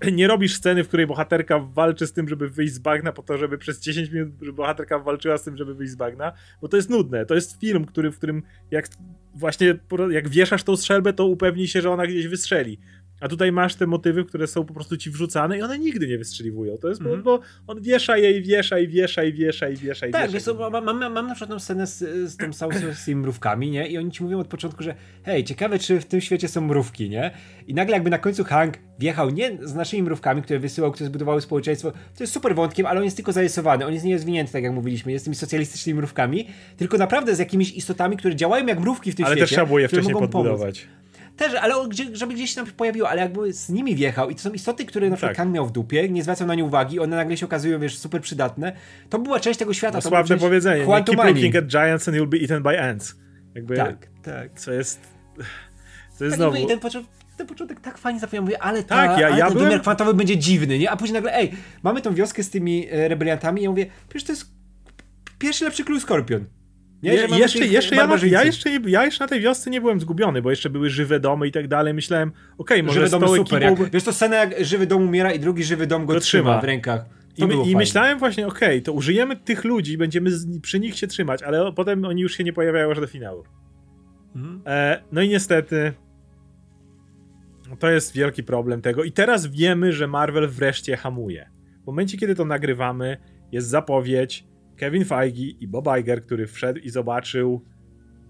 nie 0.12 0.26
robisz 0.26 0.54
sceny, 0.54 0.84
w 0.84 0.88
której 0.88 1.06
bohaterka 1.06 1.58
walczy 1.58 2.06
z 2.06 2.12
tym, 2.12 2.28
żeby 2.28 2.48
wyjść 2.48 2.72
z 2.72 2.78
bagna, 2.78 3.12
po 3.12 3.22
to, 3.22 3.38
żeby 3.38 3.58
przez 3.58 3.80
10 3.80 4.10
minut 4.10 4.50
bohaterka 4.50 4.98
walczyła 4.98 5.38
z 5.38 5.42
tym, 5.42 5.56
żeby 5.56 5.74
wyjść 5.74 5.92
z 5.92 5.96
bagna, 5.96 6.32
bo 6.62 6.68
to 6.68 6.76
jest 6.76 6.90
nudne. 6.90 7.26
To 7.26 7.34
jest 7.34 7.60
film, 7.60 7.84
który, 7.84 8.10
w 8.10 8.16
którym 8.16 8.42
jak 8.70 8.88
właśnie 9.34 9.78
jak 10.10 10.28
wieszasz 10.28 10.62
tą 10.62 10.76
strzelbę, 10.76 11.12
to 11.12 11.26
upewnij 11.26 11.68
się, 11.68 11.80
że 11.80 11.90
ona 11.90 12.06
gdzieś 12.06 12.28
wystrzeli. 12.28 12.78
A 13.20 13.28
tutaj 13.28 13.52
masz 13.52 13.74
te 13.74 13.86
motywy, 13.86 14.24
które 14.24 14.46
są 14.46 14.64
po 14.64 14.74
prostu 14.74 14.96
ci 14.96 15.10
wrzucane 15.10 15.58
i 15.58 15.62
one 15.62 15.78
nigdy 15.78 16.06
nie 16.06 16.18
wystrzeliwują. 16.18 16.76
To 16.78 16.88
jest, 16.88 17.00
Mhm. 17.00 17.22
bo, 17.22 17.38
bo 17.38 17.44
on 17.72 17.80
wiesza 17.82 18.16
je 18.16 18.38
i 18.38 18.42
wiesza 18.42 18.78
i 18.78 18.88
wiesza 18.88 19.24
i 19.24 19.32
wiesza 19.32 19.68
i 19.68 19.76
wiesza 19.76 20.06
i 20.06 20.10
Tak, 20.12 20.30
wiesza. 20.30 20.52
wiesz 20.52 20.58
mam, 20.72 20.84
mam, 20.84 21.12
mam 21.12 21.26
na 21.26 21.34
przykład 21.34 21.50
tą 21.50 21.58
scenę 21.58 21.86
z, 21.86 21.98
z 22.32 22.36
tą 22.36 22.52
całą 22.52 22.72
z 22.94 23.04
tymi 23.04 23.20
mrówkami, 23.20 23.70
nie? 23.70 23.88
I 23.88 23.98
oni 23.98 24.10
ci 24.10 24.22
mówią 24.24 24.38
od 24.40 24.46
początku, 24.48 24.82
że 24.82 24.94
hej, 25.22 25.44
ciekawe, 25.44 25.78
czy 25.78 26.00
w 26.00 26.04
tym 26.04 26.20
świecie 26.20 26.48
są 26.48 26.60
mrówki, 26.60 27.10
nie? 27.10 27.30
I 27.66 27.74
nagle 27.74 27.94
jakby 27.94 28.10
na 28.10 28.18
końcu 28.18 28.44
Hank 28.44 28.78
wjechał 28.98 29.30
nie 29.30 29.58
z 29.62 29.74
naszymi 29.74 30.02
mrówkami, 30.02 30.42
które 30.42 30.58
wysyłał, 30.58 30.92
które 30.92 31.06
zbudowały 31.06 31.40
społeczeństwo, 31.40 31.90
to 31.90 32.22
jest 32.22 32.32
super 32.32 32.54
wątkiem, 32.54 32.86
ale 32.86 32.98
on 33.00 33.04
jest 33.04 33.16
tylko 33.16 33.32
zarysowany, 33.32 33.86
on 33.86 33.92
jest 33.92 34.04
nierozwinięty, 34.04 34.52
tak 34.52 34.62
jak 34.62 34.72
mówiliśmy, 34.72 35.12
jest 35.12 35.22
z 35.22 35.24
tymi 35.24 35.36
socjalistycznymi 35.36 35.96
mrówkami, 35.98 36.46
tylko 36.76 36.98
naprawdę 36.98 37.34
z 37.36 37.38
jakimiś 37.38 37.72
istotami, 37.72 38.16
które 38.16 38.36
działają 38.36 38.66
jak 38.66 38.80
mrówki 38.80 39.12
w 39.12 39.14
tym 39.14 39.26
Ale 39.26 39.34
świecie. 39.34 39.42
też 39.42 39.50
trzeba 39.50 39.66
było 39.66 39.78
je 39.78 39.88
wcześniej 39.88 40.14
mogą 40.14 40.28
pomóc. 40.28 40.60
Też, 41.36 41.54
ale 41.54 41.74
gdzie, 41.88 42.16
żeby 42.16 42.34
gdzieś 42.34 42.50
się 42.50 42.56
tam 42.56 42.66
pojawiło, 42.66 43.08
ale 43.08 43.20
jakby 43.22 43.52
z 43.52 43.68
nimi 43.68 43.94
wjechał 43.94 44.30
i 44.30 44.34
to 44.34 44.40
są 44.42 44.50
istoty, 44.52 44.84
które 44.84 45.10
na 45.10 45.16
przykład 45.16 45.30
Tak. 45.30 45.36
Kang 45.36 45.54
miał 45.54 45.66
w 45.66 45.72
dupie, 45.72 46.08
nie 46.08 46.22
zwracał 46.22 46.46
na 46.46 46.54
nie 46.54 46.64
uwagi, 46.64 47.00
one 47.00 47.16
nagle 47.16 47.36
się 47.36 47.46
okazują, 47.46 47.80
wiesz, 47.80 47.98
super 47.98 48.20
przydatne. 48.20 48.72
To 49.10 49.18
była 49.18 49.40
część 49.40 49.58
tego 49.58 49.72
świata. 49.74 49.98
No, 49.98 50.02
to 50.02 50.08
sławne 50.08 50.36
powiedzenie. 50.38 50.86
Nie? 50.86 51.04
Keep 51.04 51.24
looking 51.24 51.56
at 51.56 51.66
giants 51.66 52.08
and 52.08 52.16
you'll 52.16 52.26
be 52.28 52.38
eaten 52.40 52.62
by 52.62 52.80
ants. 52.82 53.14
Jakby, 53.54 53.76
Tak, 53.76 54.06
tak. 54.22 54.52
co 54.60 54.72
jest... 54.72 55.00
Co 56.18 56.24
jest 56.24 56.38
Tak, 56.38 56.50
znowu... 56.50 56.66
ten 56.66 56.80
początek, 56.80 57.10
ten 57.36 57.46
początek 57.46 57.80
tak 57.80 57.98
fajnie 57.98 58.20
zapomniał, 58.20 58.44
mówię, 58.44 58.62
ale, 58.62 58.82
ta, 58.82 58.94
Tak, 59.06 59.18
ja- 59.20 59.26
ale 59.26 59.38
ja 59.38 59.44
ten 59.44 59.54
byłem- 59.54 59.68
wymiar 59.68 59.82
kwantowy 59.82 60.14
będzie 60.14 60.38
dziwny, 60.38 60.78
nie? 60.78 60.90
A 60.90 60.96
później 60.96 61.14
nagle, 61.14 61.34
ej, 61.36 61.52
mamy 61.82 62.02
tą 62.02 62.14
wioskę 62.14 62.42
z 62.42 62.50
tymi 62.50 62.88
e, 62.90 63.08
rebeliantami 63.08 63.60
i 63.60 63.64
ja 63.64 63.70
mówię, 63.70 63.86
przecież 64.08 64.26
to 64.26 64.32
jest 64.32 64.50
pierwszy 65.38 65.64
lepszy 65.64 65.84
król 65.84 66.00
Skorpion. 66.00 66.44
Nie? 67.02 67.14
Je, 67.14 67.28
mamy 67.28 67.38
jeszcze, 67.38 67.66
jeszcze, 67.66 67.96
ja, 67.96 68.06
na, 68.06 68.16
ja, 68.26 68.44
jeszcze 68.44 68.70
ja 68.86 69.04
jeszcze 69.04 69.24
na 69.24 69.28
tej 69.28 69.40
wiosce 69.40 69.70
nie 69.70 69.80
byłem 69.80 70.00
zgubiony, 70.00 70.42
bo 70.42 70.50
jeszcze 70.50 70.70
były 70.70 70.90
żywe 70.90 71.20
domy 71.20 71.48
i 71.48 71.52
tak 71.52 71.68
dalej. 71.68 71.94
Myślałem, 71.94 72.32
okej, 72.58 72.82
może 72.82 72.94
Żywy 72.94 73.08
z 73.08 73.10
dom 73.10 73.20
tą 73.20 73.36
super. 73.36 73.64
ekipą... 73.64 73.82
Jak, 73.82 73.92
wiesz, 73.92 74.04
to 74.04 74.12
scena 74.12 74.36
jak 74.36 74.64
żywy 74.64 74.86
dom 74.86 75.02
umiera 75.02 75.32
i 75.32 75.40
drugi 75.40 75.64
żywy 75.64 75.86
dom 75.86 76.06
go, 76.06 76.14
Go 76.14 76.20
trzyma. 76.20 76.60
w 76.60 76.64
rękach. 76.64 77.04
I, 77.36 77.70
I 77.70 77.76
myślałem 77.76 78.18
właśnie, 78.18 78.46
okej, 78.46 78.82
to 78.82 78.92
użyjemy 78.92 79.36
tych 79.36 79.64
ludzi, 79.64 79.98
będziemy 79.98 80.30
z, 80.30 80.60
przy 80.60 80.80
nich 80.80 80.96
się 80.96 81.06
trzymać, 81.06 81.42
ale 81.42 81.72
potem 81.72 82.04
oni 82.04 82.22
już 82.22 82.36
się 82.36 82.44
nie 82.44 82.52
pojawiają 82.52 82.90
aż 82.90 83.00
do 83.00 83.06
finału. 83.06 83.44
Mhm. 84.36 84.62
E, 84.66 85.02
no 85.12 85.22
i 85.22 85.28
niestety 85.28 85.92
to 87.78 87.90
jest 87.90 88.14
wielki 88.14 88.42
problem 88.42 88.82
tego. 88.82 89.04
I 89.04 89.12
teraz 89.12 89.46
wiemy, 89.46 89.92
że 89.92 90.06
Marvel 90.06 90.48
wreszcie 90.48 90.96
hamuje. 90.96 91.50
W 91.82 91.86
momencie, 91.86 92.18
kiedy 92.18 92.34
to 92.34 92.44
nagrywamy, 92.44 93.16
jest 93.52 93.68
zapowiedź 93.68 94.44
Kevin 94.76 95.04
Feige 95.04 95.44
i 95.60 95.68
Bob 95.68 95.86
Iger, 96.00 96.24
który 96.24 96.46
wszedł 96.46 96.80
i 96.80 96.90
zobaczył, 96.90 97.64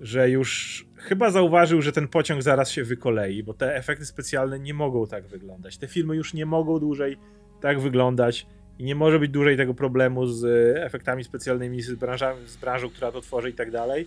że 0.01 0.31
już 0.31 0.87
chyba 0.97 1.31
zauważył, 1.31 1.83
że 1.83 1.93
ten 1.93 2.09
pociąg 2.09 2.43
zaraz 2.43 2.71
się 2.71 2.85
wykolei, 2.85 3.43
bo 3.43 3.55
te 3.55 3.77
efekty 3.77 4.07
specjalne 4.07 4.59
nie 4.59 4.75
mogą 4.75 5.07
tak 5.07 5.27
wyglądać. 5.27 5.79
Te 5.79 5.87
filmy 5.87 6.17
już 6.17 6.35
nie 6.35 6.47
mogą 6.47 6.79
dłużej 6.79 7.17
tak 7.61 7.81
wyglądać 7.81 8.47
i 8.79 8.85
nie 8.85 8.95
może 8.95 9.19
być 9.19 9.31
dłużej 9.31 9.57
tego 9.57 9.75
problemu 9.75 10.27
z 10.27 10.45
e, 10.45 10.85
efektami 10.85 11.25
specjalnymi, 11.25 11.83
z, 11.83 11.95
branżami, 11.95 12.49
z 12.49 12.57
branżą, 12.57 12.91
która 12.91 13.13
to 13.13 13.21
tworzy 13.21 13.51
i 13.51 13.55
tak 13.55 13.71
dalej. 13.71 14.07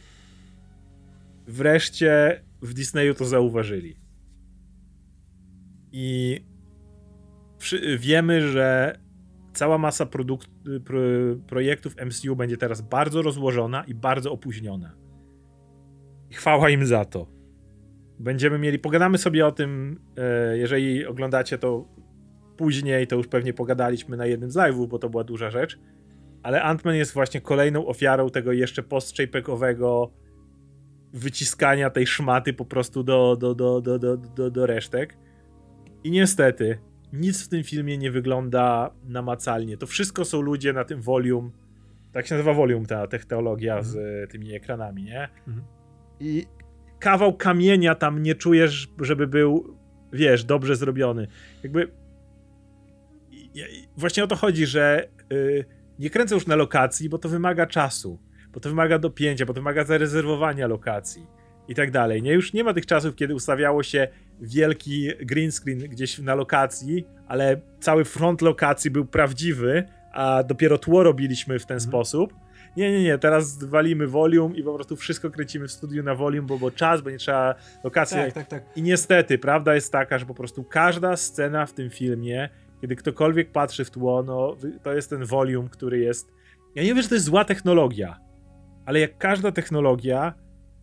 Wreszcie 1.47 2.41
w 2.61 2.73
Disneyu 2.73 3.13
to 3.13 3.25
zauważyli. 3.25 3.95
I 5.91 6.39
wiemy, 7.97 8.41
że 8.41 8.99
cała 9.59 9.77
masa 9.77 10.05
produkt, 10.05 10.49
pro, 10.85 10.99
projektów 11.47 11.95
MCU 12.05 12.35
będzie 12.35 12.57
teraz 12.57 12.81
bardzo 12.81 13.21
rozłożona 13.21 13.83
i 13.83 13.93
bardzo 13.93 14.31
opóźniona. 14.31 14.95
I 16.29 16.33
chwała 16.33 16.69
im 16.69 16.85
za 16.85 17.05
to. 17.05 17.27
Będziemy 18.19 18.59
mieli, 18.59 18.79
pogadamy 18.79 19.17
sobie 19.17 19.47
o 19.47 19.51
tym, 19.51 19.99
e, 20.17 20.57
jeżeli 20.57 21.05
oglądacie 21.05 21.57
to 21.57 21.85
później, 22.57 23.07
to 23.07 23.15
już 23.15 23.27
pewnie 23.27 23.53
pogadaliśmy 23.53 24.17
na 24.17 24.25
jednym 24.25 24.51
z 24.51 24.55
live'ów, 24.55 24.87
bo 24.87 24.99
to 24.99 25.09
była 25.09 25.23
duża 25.23 25.49
rzecz. 25.49 25.79
Ale 26.43 26.61
Ant-Man 26.61 26.93
jest 26.93 27.13
właśnie 27.13 27.41
kolejną 27.41 27.87
ofiarą 27.87 28.29
tego 28.29 28.51
jeszcze 28.51 28.83
post-JPEG-owego 28.83 30.11
wyciskania 31.13 31.89
tej 31.89 32.07
szmaty 32.07 32.53
po 32.53 32.65
prostu 32.65 33.03
do, 33.03 33.35
do, 33.35 33.55
do, 33.55 33.81
do, 33.81 33.99
do, 33.99 34.17
do, 34.17 34.51
do 34.51 34.65
resztek. 34.65 35.17
I 36.03 36.11
niestety, 36.11 36.79
nic 37.13 37.45
w 37.45 37.49
tym 37.49 37.63
filmie 37.63 37.97
nie 37.97 38.11
wygląda 38.11 38.91
namacalnie. 39.03 39.77
To 39.77 39.87
wszystko 39.87 40.25
są 40.25 40.41
ludzie 40.41 40.73
na 40.73 40.85
tym 40.85 41.01
volume. 41.01 41.49
Tak 42.11 42.27
się 42.27 42.35
nazywa 42.35 42.53
volume 42.53 42.85
ta 42.85 43.07
technologia 43.07 43.81
z 43.81 43.95
e, 43.95 44.27
tymi 44.27 44.53
ekranami, 44.53 45.03
nie? 45.03 45.29
Mhm. 45.47 45.65
I 46.19 46.45
kawał 46.99 47.33
kamienia 47.33 47.95
tam 47.95 48.23
nie 48.23 48.35
czujesz, 48.35 48.87
żeby 49.01 49.27
był, 49.27 49.77
wiesz, 50.13 50.43
dobrze 50.43 50.75
zrobiony. 50.75 51.27
Jakby. 51.63 51.91
Właśnie 53.97 54.23
o 54.23 54.27
to 54.27 54.35
chodzi, 54.35 54.65
że 54.65 55.07
y, 55.33 55.65
nie 55.99 56.09
kręcę 56.09 56.35
już 56.35 56.47
na 56.47 56.55
lokacji, 56.55 57.09
bo 57.09 57.17
to 57.17 57.29
wymaga 57.29 57.65
czasu, 57.65 58.19
bo 58.53 58.59
to 58.59 58.69
wymaga 58.69 58.99
dopięcia, 58.99 59.45
bo 59.45 59.53
to 59.53 59.61
wymaga 59.61 59.83
zarezerwowania 59.83 60.67
lokacji 60.67 61.38
i 61.69 61.75
tak 61.75 61.91
dalej. 61.91 62.21
Nie, 62.21 62.33
już 62.33 62.53
nie 62.53 62.63
ma 62.63 62.73
tych 62.73 62.85
czasów, 62.85 63.15
kiedy 63.15 63.35
ustawiało 63.35 63.83
się 63.83 64.07
wielki 64.41 65.09
green 65.21 65.51
screen 65.51 65.79
gdzieś 65.79 66.19
na 66.19 66.35
lokacji, 66.35 67.07
ale 67.27 67.61
cały 67.79 68.05
front 68.05 68.41
lokacji 68.41 68.91
był 68.91 69.05
prawdziwy, 69.05 69.83
a 70.13 70.43
dopiero 70.43 70.77
tło 70.77 71.03
robiliśmy 71.03 71.59
w 71.59 71.65
ten 71.65 71.79
sposób. 71.79 72.33
Nie, 72.77 72.91
nie, 72.91 73.03
nie, 73.03 73.17
teraz 73.17 73.63
walimy 73.63 74.07
volume 74.07 74.55
i 74.55 74.63
po 74.63 74.73
prostu 74.73 74.95
wszystko 74.95 75.29
kręcimy 75.29 75.67
w 75.67 75.71
studiu 75.71 76.03
na 76.03 76.15
volume, 76.15 76.47
bo, 76.47 76.57
bo 76.57 76.71
czas, 76.71 77.01
bo 77.01 77.09
nie 77.09 77.17
trzeba 77.17 77.55
lokacji. 77.83 78.17
Tak, 78.17 78.33
tak, 78.33 78.47
tak. 78.47 78.63
I 78.75 78.81
niestety, 78.81 79.37
prawda 79.37 79.75
jest 79.75 79.91
taka, 79.91 80.17
że 80.17 80.25
po 80.25 80.33
prostu 80.33 80.63
każda 80.63 81.17
scena 81.17 81.65
w 81.65 81.73
tym 81.73 81.89
filmie, 81.89 82.49
kiedy 82.81 82.95
ktokolwiek 82.95 83.51
patrzy 83.51 83.85
w 83.85 83.91
tło, 83.91 84.23
no 84.23 84.55
to 84.83 84.93
jest 84.93 85.09
ten 85.09 85.25
volume, 85.25 85.69
który 85.69 85.99
jest. 85.99 86.31
Ja 86.75 86.83
nie 86.83 86.89
wiem, 86.89 87.01
że 87.01 87.09
to 87.09 87.15
jest 87.15 87.25
zła 87.25 87.45
technologia, 87.45 88.19
ale 88.85 88.99
jak 88.99 89.17
każda 89.17 89.51
technologia, 89.51 90.33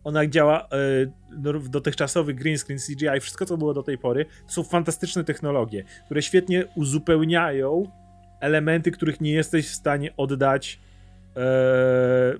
ona 0.07 0.27
działa 0.27 0.61
e, 0.61 1.59
w 1.59 1.69
dotychczasowy 1.69 2.33
green 2.33 2.57
screen, 2.57 2.79
CGI, 2.79 3.19
wszystko 3.21 3.45
co 3.45 3.57
było 3.57 3.73
do 3.73 3.83
tej 3.83 3.97
pory, 3.97 4.25
to 4.47 4.53
są 4.53 4.63
fantastyczne 4.63 5.23
technologie, 5.23 5.83
które 6.05 6.21
świetnie 6.21 6.65
uzupełniają 6.75 7.91
elementy, 8.39 8.91
których 8.91 9.21
nie 9.21 9.31
jesteś 9.31 9.67
w 9.67 9.75
stanie 9.75 10.13
oddać 10.17 10.79
e, 11.35 11.39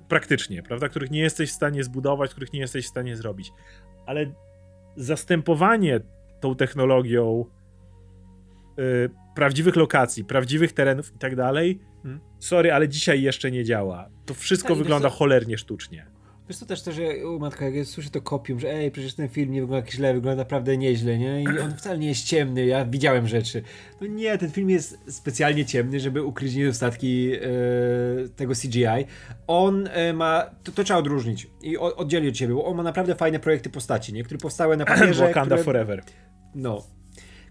praktycznie, 0.07 0.63
prawda? 0.63 0.89
Których 0.89 1.11
nie 1.11 1.19
jesteś 1.19 1.49
w 1.49 1.53
stanie 1.53 1.83
zbudować, 1.83 2.31
których 2.31 2.53
nie 2.53 2.59
jesteś 2.59 2.85
w 2.85 2.89
stanie 2.89 3.15
zrobić. 3.15 3.51
Ale 4.05 4.25
zastępowanie 4.95 5.99
tą 6.39 6.55
technologią 6.55 7.45
e, 8.77 8.81
prawdziwych 9.35 9.75
lokacji, 9.75 10.25
prawdziwych 10.25 10.73
terenów 10.73 11.15
i 11.15 11.17
tak 11.17 11.35
dalej, 11.35 11.79
hmm. 12.03 12.19
sorry, 12.39 12.73
ale 12.73 12.89
dzisiaj 12.89 13.21
jeszcze 13.21 13.51
nie 13.51 13.63
działa. 13.63 14.09
To 14.25 14.33
wszystko 14.33 14.69
tak, 14.69 14.77
wygląda 14.77 15.09
cholernie 15.09 15.57
sztucznie. 15.57 16.16
Wiesz 16.49 16.57
to 16.59 16.65
też 16.65 16.81
to, 16.81 16.91
że 16.91 17.27
u 17.27 17.39
matka, 17.39 17.65
jak 17.65 17.75
ja 17.75 17.85
słyszę 17.85 18.09
to 18.09 18.21
kopium, 18.21 18.59
że 18.59 18.73
ej, 18.73 18.91
przecież 18.91 19.13
ten 19.13 19.29
film 19.29 19.51
nie 19.51 19.61
wygląda 19.61 19.91
źle, 19.91 20.13
wygląda 20.13 20.41
naprawdę 20.41 20.77
nieźle, 20.77 21.17
nie? 21.17 21.43
I 21.43 21.59
on 21.59 21.77
wcale 21.77 21.97
nie 21.97 22.07
jest 22.07 22.25
ciemny, 22.25 22.65
ja 22.65 22.85
widziałem 22.85 23.27
rzeczy. 23.27 23.63
No 24.01 24.07
nie, 24.07 24.37
ten 24.37 24.51
film 24.51 24.69
jest 24.69 24.97
specjalnie 25.07 25.65
ciemny, 25.65 25.99
żeby 25.99 26.23
ukryć 26.23 26.55
niedostatki 26.55 27.31
e, 27.33 27.39
tego 28.35 28.53
CGI. 28.53 29.05
On 29.47 29.87
e, 29.87 30.13
ma, 30.13 30.49
to, 30.63 30.71
to, 30.71 30.83
trzeba 30.83 30.99
odróżnić 30.99 31.47
i 31.61 31.77
o, 31.77 31.95
oddzielić 31.95 32.29
od 32.29 32.37
siebie, 32.37 32.53
bo 32.53 32.65
on 32.65 32.77
ma 32.77 32.83
naprawdę 32.83 33.15
fajne 33.15 33.39
projekty 33.39 33.69
postaci, 33.69 34.13
nie? 34.13 34.23
Które 34.23 34.37
powstały 34.37 34.77
na 34.77 34.85
papierze. 34.95 35.27
Wakanda 35.27 35.55
które, 35.55 35.63
Forever. 35.63 36.03
No, 36.55 36.83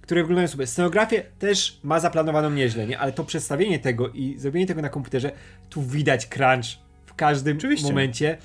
które 0.00 0.20
wyglądają 0.20 0.48
sobie. 0.48 0.66
Scenografię 0.66 1.22
też 1.38 1.80
ma 1.82 2.00
zaplanowaną 2.00 2.50
nieźle, 2.50 2.86
nie? 2.86 2.98
Ale 2.98 3.12
to 3.12 3.24
przedstawienie 3.24 3.78
tego 3.78 4.08
i 4.08 4.34
zrobienie 4.38 4.66
tego 4.66 4.82
na 4.82 4.88
komputerze, 4.88 5.32
tu 5.70 5.82
widać 5.82 6.26
crunch 6.26 6.66
w 7.06 7.14
każdym 7.14 7.56
Oczywiście. 7.56 7.88
momencie. 7.88 8.38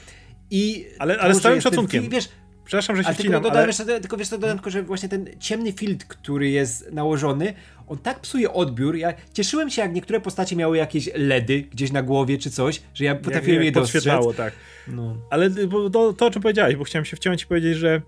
I 0.51 0.87
ale, 0.99 1.19
ale 1.19 1.35
z 1.35 1.41
całym 1.41 1.61
szacunkiem. 1.61 2.01
Film, 2.01 2.11
wiesz, 2.11 2.29
Przepraszam, 2.65 2.95
że 2.95 3.03
się 3.03 3.07
tylko 3.07 3.23
wcinam, 3.23 3.43
dodam, 3.43 3.57
ale... 3.57 3.67
Jeszcze, 3.67 3.85
tylko 3.85 4.17
wiesz, 4.17 4.29
to 4.29 4.37
dodam 4.37 4.57
tylko, 4.57 4.69
że 4.69 4.83
właśnie 4.83 5.09
ten 5.09 5.29
ciemny 5.39 5.71
filtr, 5.71 6.07
który 6.07 6.49
jest 6.49 6.91
nałożony, 6.91 7.53
on 7.87 7.97
tak 7.97 8.19
psuje 8.19 8.53
odbiór. 8.53 8.95
Ja 8.95 9.13
cieszyłem 9.33 9.69
się, 9.69 9.81
jak 9.81 9.93
niektóre 9.93 10.21
postacie 10.21 10.55
miały 10.55 10.77
jakieś 10.77 11.09
LEDy 11.15 11.61
gdzieś 11.61 11.91
na 11.91 12.03
głowie 12.03 12.37
czy 12.37 12.51
coś, 12.51 12.81
że 12.93 13.05
ja 13.05 13.15
potrafiłem 13.15 13.63
je 13.63 13.71
dostrzec. 13.71 14.05
tak. 14.37 14.53
No. 14.87 15.17
Ale 15.29 15.49
to, 15.91 16.13
to, 16.13 16.25
o 16.25 16.31
czym 16.31 16.41
powiedziałeś, 16.41 16.75
bo 16.75 16.83
chciałem 16.83 17.05
się 17.05 17.17
wciąć 17.17 17.43
i 17.43 17.47
powiedzieć, 17.47 17.77
że 17.77 18.01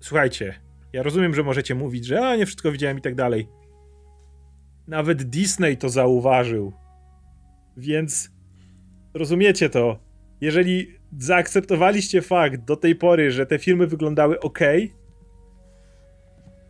słuchajcie, 0.00 0.54
ja 0.92 1.02
rozumiem, 1.02 1.34
że 1.34 1.42
możecie 1.42 1.74
mówić, 1.74 2.06
że 2.06 2.28
a, 2.28 2.36
nie 2.36 2.46
wszystko 2.46 2.72
widziałem 2.72 2.98
i 2.98 3.02
tak 3.02 3.14
dalej. 3.14 3.48
Nawet 4.86 5.22
Disney 5.22 5.76
to 5.76 5.88
zauważył. 5.88 6.72
Więc 7.76 8.30
rozumiecie 9.14 9.70
to 9.70 9.98
jeżeli 10.44 10.94
zaakceptowaliście 11.18 12.22
fakt 12.22 12.64
do 12.64 12.76
tej 12.76 12.96
pory, 12.96 13.30
że 13.30 13.46
te 13.46 13.58
filmy 13.58 13.86
wyglądały 13.86 14.40
ok, 14.40 14.58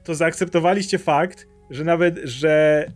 to 0.05 0.15
zaakceptowaliście 0.15 0.99
fakt, 0.99 1.47
że 1.71 1.85
nawet, 1.85 2.21
że 2.25 2.87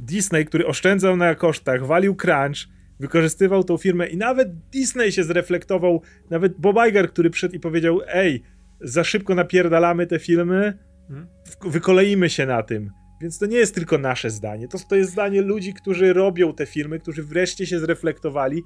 Disney, 0.00 0.44
który 0.44 0.66
oszczędzał 0.66 1.16
na 1.16 1.34
kosztach, 1.34 1.86
walił 1.86 2.16
crunch, 2.16 2.68
wykorzystywał 3.00 3.64
tą 3.64 3.76
firmę 3.76 4.06
i 4.06 4.16
nawet 4.16 4.48
Disney 4.72 5.12
się 5.12 5.24
zreflektował, 5.24 6.02
nawet 6.30 6.58
Bob 6.58 6.76
Iger, 6.88 7.08
który 7.08 7.30
przyszedł 7.30 7.54
i 7.54 7.60
powiedział, 7.60 8.00
ej, 8.06 8.42
za 8.80 9.04
szybko 9.04 9.34
napierdalamy 9.34 10.06
te 10.06 10.18
filmy, 10.18 10.78
hmm? 11.08 11.26
wykoleimy 11.64 12.30
się 12.30 12.46
na 12.46 12.62
tym. 12.62 12.90
Więc 13.22 13.38
to 13.38 13.46
nie 13.46 13.56
jest 13.56 13.74
tylko 13.74 13.98
nasze 13.98 14.30
zdanie, 14.30 14.68
to, 14.68 14.78
to 14.88 14.96
jest 14.96 15.10
zdanie 15.10 15.42
ludzi, 15.42 15.74
którzy 15.74 16.12
robią 16.12 16.54
te 16.54 16.66
filmy, 16.66 16.98
którzy 16.98 17.22
wreszcie 17.22 17.66
się 17.66 17.78
zreflektowali 17.78 18.62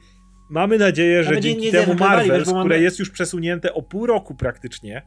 Mamy 0.50 0.78
nadzieję, 0.78 1.24
że 1.24 1.40
dzięki 1.40 1.62
nie 1.62 1.72
temu 1.72 1.94
Marvel, 1.94 2.42
które 2.42 2.56
mamy... 2.56 2.80
jest 2.80 2.98
już 2.98 3.10
przesunięte 3.10 3.74
o 3.74 3.82
pół 3.82 4.06
roku 4.06 4.34
praktycznie, 4.34 5.02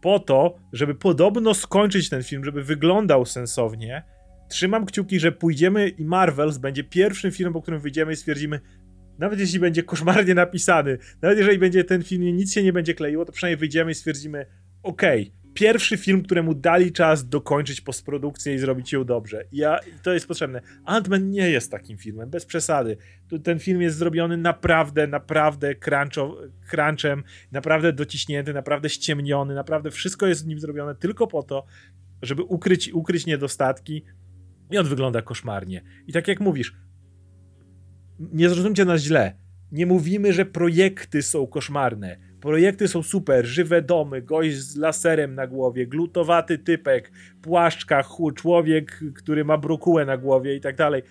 po 0.00 0.18
to, 0.18 0.58
żeby 0.72 0.94
podobno 0.94 1.54
skończyć 1.54 2.08
ten 2.08 2.22
film, 2.22 2.44
żeby 2.44 2.64
wyglądał 2.64 3.26
sensownie, 3.26 4.02
trzymam 4.48 4.86
kciuki, 4.86 5.20
że 5.20 5.32
pójdziemy 5.32 5.88
i 5.88 6.04
Marvels 6.04 6.58
będzie 6.58 6.84
pierwszym 6.84 7.30
filmem, 7.30 7.52
po 7.52 7.62
którym 7.62 7.80
wyjdziemy 7.80 8.12
i 8.12 8.16
stwierdzimy, 8.16 8.60
nawet 9.18 9.40
jeśli 9.40 9.58
będzie 9.58 9.82
koszmarnie 9.82 10.34
napisany, 10.34 10.98
nawet 11.22 11.38
jeżeli 11.38 11.58
będzie 11.58 11.84
ten 11.84 12.02
film 12.02 12.22
nic 12.22 12.52
się 12.52 12.62
nie 12.62 12.72
będzie 12.72 12.94
kleiło, 12.94 13.24
to 13.24 13.32
przynajmniej 13.32 13.58
wyjdziemy 13.58 13.90
i 13.90 13.94
stwierdzimy, 13.94 14.46
okej, 14.82 15.22
okay, 15.22 15.39
pierwszy 15.54 15.96
film, 15.96 16.22
któremu 16.22 16.54
dali 16.54 16.92
czas 16.92 17.28
dokończyć 17.28 17.80
postprodukcję 17.80 18.54
i 18.54 18.58
zrobić 18.58 18.92
ją 18.92 19.04
dobrze. 19.04 19.44
Ja, 19.52 19.78
to 20.02 20.12
jest 20.12 20.26
potrzebne. 20.26 20.60
Ant-Man 20.86 21.22
nie 21.22 21.50
jest 21.50 21.70
takim 21.70 21.98
filmem, 21.98 22.30
bez 22.30 22.46
przesady. 22.46 22.96
Ten 23.44 23.58
film 23.58 23.82
jest 23.82 23.96
zrobiony 23.96 24.36
naprawdę, 24.36 25.06
naprawdę 25.06 25.74
crunchem, 26.70 27.22
naprawdę 27.52 27.92
dociśnięty, 27.92 28.52
naprawdę 28.52 28.88
ściemniony, 28.88 29.54
naprawdę 29.54 29.90
wszystko 29.90 30.26
jest 30.26 30.44
w 30.44 30.46
nim 30.46 30.60
zrobione 30.60 30.94
tylko 30.94 31.26
po 31.26 31.42
to, 31.42 31.66
żeby 32.22 32.42
ukryć, 32.42 32.92
ukryć 32.92 33.26
niedostatki 33.26 34.04
i 34.70 34.78
on 34.78 34.86
wygląda 34.86 35.22
koszmarnie. 35.22 35.82
I 36.06 36.12
tak 36.12 36.28
jak 36.28 36.40
mówisz, 36.40 36.76
nie 38.18 38.48
zrozumcie 38.48 38.84
nas 38.84 39.00
źle. 39.00 39.34
Nie 39.72 39.86
mówimy, 39.86 40.32
że 40.32 40.44
projekty 40.44 41.22
są 41.22 41.46
koszmarne 41.46 42.29
Projekty 42.40 42.88
są 42.88 43.02
super, 43.02 43.46
żywe 43.46 43.82
domy, 43.82 44.22
gość 44.22 44.56
z 44.56 44.76
laserem 44.76 45.34
na 45.34 45.46
głowie, 45.46 45.86
glutowaty 45.86 46.58
typek, 46.58 47.12
płaszczka, 47.42 48.04
człowiek, 48.34 49.00
który 49.14 49.44
ma 49.44 49.58
brokułę 49.58 50.04
na 50.04 50.16
głowie 50.16 50.56
i 50.56 50.60
tak 50.60 50.76
dalej. 50.76 51.02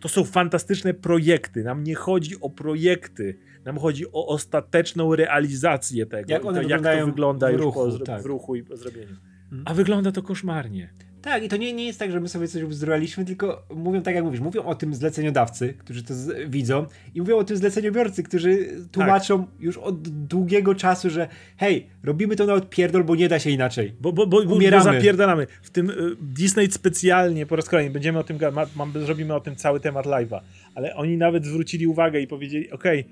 To 0.00 0.08
są 0.08 0.24
fantastyczne 0.24 0.94
projekty. 0.94 1.64
Nam 1.64 1.84
nie 1.84 1.94
chodzi 1.94 2.40
o 2.40 2.50
projekty, 2.50 3.38
nam 3.64 3.78
chodzi 3.78 4.06
o 4.12 4.26
ostateczną 4.26 5.14
realizację 5.14 6.06
tego. 6.06 6.32
Jak, 6.32 6.44
one 6.44 6.62
to, 6.62 6.68
jak 6.68 6.82
to 6.82 7.06
wygląda 7.06 7.52
w 7.52 7.54
ruchu, 7.54 7.86
już 7.86 7.98
po, 7.98 8.04
tak. 8.04 8.22
w 8.22 8.26
ruchu 8.26 8.56
i 8.56 8.62
po 8.62 8.76
zrobieniu. 8.76 9.16
Hmm. 9.50 9.64
A 9.66 9.74
wygląda 9.74 10.12
to 10.12 10.22
koszmarnie. 10.22 10.90
Tak, 11.26 11.42
i 11.42 11.48
to 11.48 11.56
nie, 11.56 11.72
nie 11.72 11.86
jest 11.86 11.98
tak, 11.98 12.12
że 12.12 12.20
my 12.20 12.28
sobie 12.28 12.48
coś 12.48 12.64
bzduraliśmy, 12.64 13.24
tylko 13.24 13.62
mówią 13.74 14.02
tak 14.02 14.14
jak 14.14 14.24
mówisz, 14.24 14.40
mówią 14.40 14.62
o 14.62 14.74
tym 14.74 14.94
zleceniodawcy, 14.94 15.74
którzy 15.78 16.02
to 16.02 16.14
z, 16.14 16.50
widzą 16.50 16.86
i 17.14 17.20
mówią 17.20 17.36
o 17.36 17.44
tym 17.44 17.56
zleceniobiorcy, 17.56 18.22
którzy 18.22 18.68
tłumaczą 18.92 19.44
tak. 19.44 19.60
już 19.60 19.78
od 19.78 20.08
długiego 20.08 20.74
czasu, 20.74 21.10
że 21.10 21.28
hej, 21.56 21.86
robimy 22.04 22.36
to 22.36 22.46
na 22.46 22.54
odpierdol, 22.54 23.04
bo 23.04 23.14
nie 23.14 23.28
da 23.28 23.38
się 23.38 23.50
inaczej. 23.50 23.92
Bo, 24.00 24.12
bo, 24.12 24.26
bo, 24.26 24.38
Umieramy. 24.38 24.84
bo 24.84 24.92
zapierdalamy. 24.92 25.46
W 25.62 25.70
tym 25.70 25.90
y, 25.90 25.94
Disney 26.20 26.72
specjalnie, 26.72 27.46
po 27.46 27.56
raz 27.56 27.68
kolejny, 27.68 27.90
będziemy 27.90 28.18
o 28.18 28.24
tym, 28.24 28.38
ma, 28.52 28.66
ma, 28.76 29.00
zrobimy 29.00 29.34
o 29.34 29.40
tym 29.40 29.56
cały 29.56 29.80
temat 29.80 30.06
live'a, 30.06 30.40
ale 30.74 30.96
oni 30.96 31.16
nawet 31.16 31.46
zwrócili 31.46 31.86
uwagę 31.86 32.20
i 32.20 32.26
powiedzieli, 32.26 32.70
okej, 32.70 33.04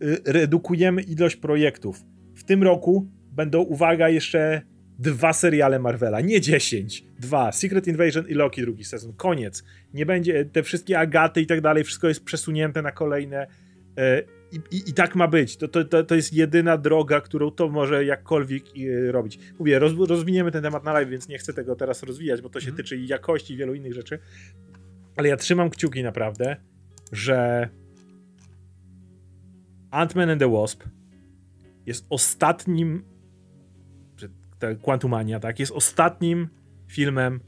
okay, 0.00 0.32
redukujemy 0.32 1.02
ilość 1.02 1.36
projektów. 1.36 2.04
W 2.34 2.44
tym 2.44 2.62
roku 2.62 3.06
będą, 3.32 3.60
uwaga, 3.60 4.08
jeszcze 4.08 4.62
dwa 5.00 5.32
seriale 5.32 5.78
Marvela, 5.78 6.20
nie 6.20 6.40
dziesięć, 6.40 7.04
dwa. 7.18 7.52
Secret 7.52 7.86
Invasion 7.86 8.28
i 8.28 8.34
Loki 8.34 8.60
drugi 8.60 8.84
sezon, 8.84 9.12
koniec. 9.12 9.64
Nie 9.94 10.06
będzie, 10.06 10.44
te 10.44 10.62
wszystkie 10.62 10.98
Agaty 10.98 11.40
i 11.40 11.46
tak 11.46 11.60
dalej, 11.60 11.84
wszystko 11.84 12.08
jest 12.08 12.24
przesunięte 12.24 12.82
na 12.82 12.92
kolejne 12.92 13.46
e, 13.96 14.22
i, 14.52 14.76
i, 14.76 14.90
i 14.90 14.92
tak 14.94 15.14
ma 15.14 15.28
być. 15.28 15.56
To, 15.56 15.68
to, 15.68 16.04
to 16.04 16.14
jest 16.14 16.32
jedyna 16.32 16.78
droga, 16.78 17.20
którą 17.20 17.50
to 17.50 17.68
może 17.68 18.04
jakkolwiek 18.04 18.64
e, 18.64 19.12
robić. 19.12 19.38
Mówię, 19.58 19.78
roz, 19.78 19.92
rozwiniemy 20.08 20.50
ten 20.50 20.62
temat 20.62 20.84
na 20.84 20.92
live, 20.92 21.08
więc 21.08 21.28
nie 21.28 21.38
chcę 21.38 21.52
tego 21.52 21.76
teraz 21.76 22.02
rozwijać, 22.02 22.40
bo 22.40 22.48
to 22.48 22.60
się 22.60 22.68
mm. 22.68 22.76
tyczy 22.76 22.96
i 22.96 23.06
jakości 23.06 23.54
i 23.54 23.56
wielu 23.56 23.74
innych 23.74 23.94
rzeczy. 23.94 24.18
Ale 25.16 25.28
ja 25.28 25.36
trzymam 25.36 25.70
kciuki 25.70 26.02
naprawdę, 26.02 26.56
że 27.12 27.68
Ant-Man 29.90 30.30
and 30.30 30.40
the 30.40 30.52
Wasp 30.52 30.84
jest 31.86 32.06
ostatnim 32.10 33.09
Quantumania, 34.82 35.40
tak, 35.40 35.60
jest 35.60 35.72
ostatnim 35.72 36.48
filmem, 36.88 37.40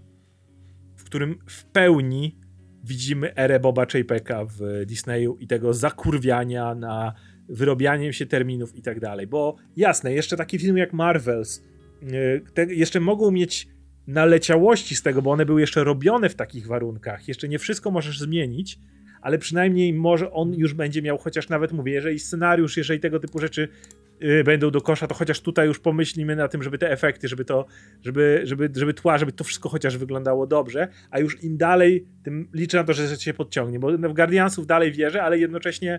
w 0.97 1.05
którym 1.05 1.39
w 1.47 1.65
pełni 1.65 2.39
widzimy 2.85 3.37
erę 3.37 3.61
Boba 3.61 3.87
Chapeka 3.87 4.45
w 4.45 4.87
Disneyu 4.87 5.37
i 5.41 5.47
tego 5.47 5.75
zakurwiania 5.75 6.75
na 6.75 7.15
wyrobianie 7.49 8.13
się 8.13 8.27
terminów 8.27 8.77
i 8.77 8.83
tak 8.83 9.01
dalej. 9.01 9.27
Bo 9.27 9.57
jasne, 9.77 10.13
jeszcze 10.13 10.37
taki 10.37 10.59
film 10.59 10.77
jak 10.77 10.93
Marvels 10.93 11.63
y, 12.03 12.43
te, 12.55 12.75
jeszcze 12.75 13.01
mogą 13.01 13.31
mieć 13.31 13.69
naleciałości 14.07 14.97
z 14.97 15.03
tego, 15.03 15.23
bo 15.23 15.31
one 15.31 15.47
były 15.47 15.61
jeszcze 15.61 15.85
robione 15.85 16.29
w 16.29 16.35
takich 16.35 16.67
warunkach. 16.67 17.29
Jeszcze 17.29 17.49
nie 17.49 17.59
wszystko 17.59 17.91
możesz 17.91 18.19
zmienić, 18.19 18.79
ale 19.23 19.39
przynajmniej 19.39 19.93
może 19.93 20.33
on 20.33 20.55
już 20.55 20.75
będzie 20.75 21.03
miał, 21.03 21.19
chociaż 21.19 21.49
nawet 21.49 21.73
mówię, 21.73 21.93
jeżeli 21.93 22.19
scenariusz, 22.19 22.77
jeżeli 22.77 23.01
tego 23.01 23.21
typu 23.21 23.39
rzeczy 23.39 23.69
będą 24.45 24.71
do 24.71 24.81
kosza, 24.81 25.07
to 25.07 25.15
chociaż 25.15 25.41
tutaj 25.41 25.67
już 25.67 25.81
pomyślimy 25.81 26.37
na 26.37 26.49
tym, 26.49 26.63
żeby 26.63 26.79
te 26.79 26.91
efekty, 26.91 27.29
żeby 27.29 27.45
to, 27.45 27.67
żeby, 28.03 28.41
żeby, 28.45 28.71
żeby 28.75 28.95
tła, 28.95 29.19
żeby 29.19 29.33
to 29.33 29.45
wszystko 29.45 29.69
chociaż 29.69 29.97
wyglądało 29.97 30.47
dobrze, 30.47 30.89
a 31.11 31.19
już 31.19 31.45
im 31.45 31.57
dalej, 31.57 32.07
tym 32.23 32.49
liczę 32.55 32.77
na 32.79 32.85
to, 32.85 32.93
że 32.93 33.17
się 33.17 33.35
podciągnie, 33.35 33.79
bo 33.79 33.99
w 33.99 34.15
Guardiansów 34.15 34.67
dalej 34.67 34.93
wierzę, 34.93 35.23
ale 35.23 35.39
jednocześnie 35.39 35.99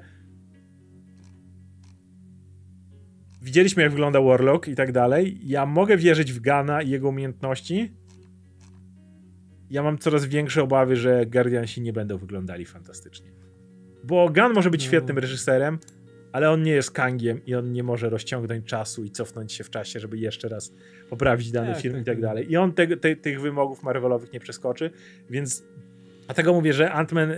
widzieliśmy 3.42 3.84
jak 3.84 3.92
wygląda 3.92 4.22
Warlock 4.22 4.68
i 4.68 4.76
tak 4.76 4.92
dalej, 4.92 5.40
ja 5.44 5.66
mogę 5.66 5.98
wierzyć 5.98 6.34
w 6.34 6.40
Gana 6.40 6.82
i 6.82 6.90
jego 6.90 7.10
umiejętności, 7.10 7.94
ja 9.70 9.84
mam 9.84 9.98
coraz 9.98 10.26
większe 10.26 10.64
obawy, 10.64 10.96
że 10.96 11.26
Guardiansi 11.26 11.82
nie 11.82 11.94
będą 11.94 12.18
wyglądali 12.18 12.66
fantastycznie. 12.66 13.32
Bo 14.04 14.30
Gunn 14.30 14.54
może 14.54 14.70
być 14.70 14.82
no. 14.82 14.88
świetnym 14.88 15.18
reżyserem, 15.18 15.80
ale 16.34 16.52
on 16.52 16.64
nie 16.64 16.72
jest 16.72 16.92
Kangiem 16.92 17.46
i 17.46 17.56
on 17.56 17.72
nie 17.72 17.84
może 17.84 18.10
rozciągnąć 18.10 18.66
czasu 18.66 19.04
i 19.04 19.12
cofnąć 19.12 19.54
się 19.54 19.64
w 19.64 19.70
czasie, 19.70 20.00
żeby 20.00 20.18
jeszcze 20.18 20.50
raz 20.50 20.74
poprawić 21.10 21.52
dany 21.52 21.74
tak, 21.74 21.82
film 21.82 21.94
tak, 21.94 22.02
i 22.02 22.06
tak, 22.06 22.16
tak 22.16 22.22
dalej. 22.22 22.52
I 22.52 22.58
on 22.58 22.74
te, 22.74 22.98
te, 22.98 23.16
tych 23.16 23.42
wymogów 23.42 23.84
Marvelowych 23.84 24.34
nie 24.34 24.40
przeskoczy, 24.40 24.92
więc 25.30 25.64
Dlatego 26.26 26.54
mówię, 26.54 26.74
że 26.74 26.90
Ant-Man 26.90 27.32
y, 27.32 27.36
y, 27.36 27.38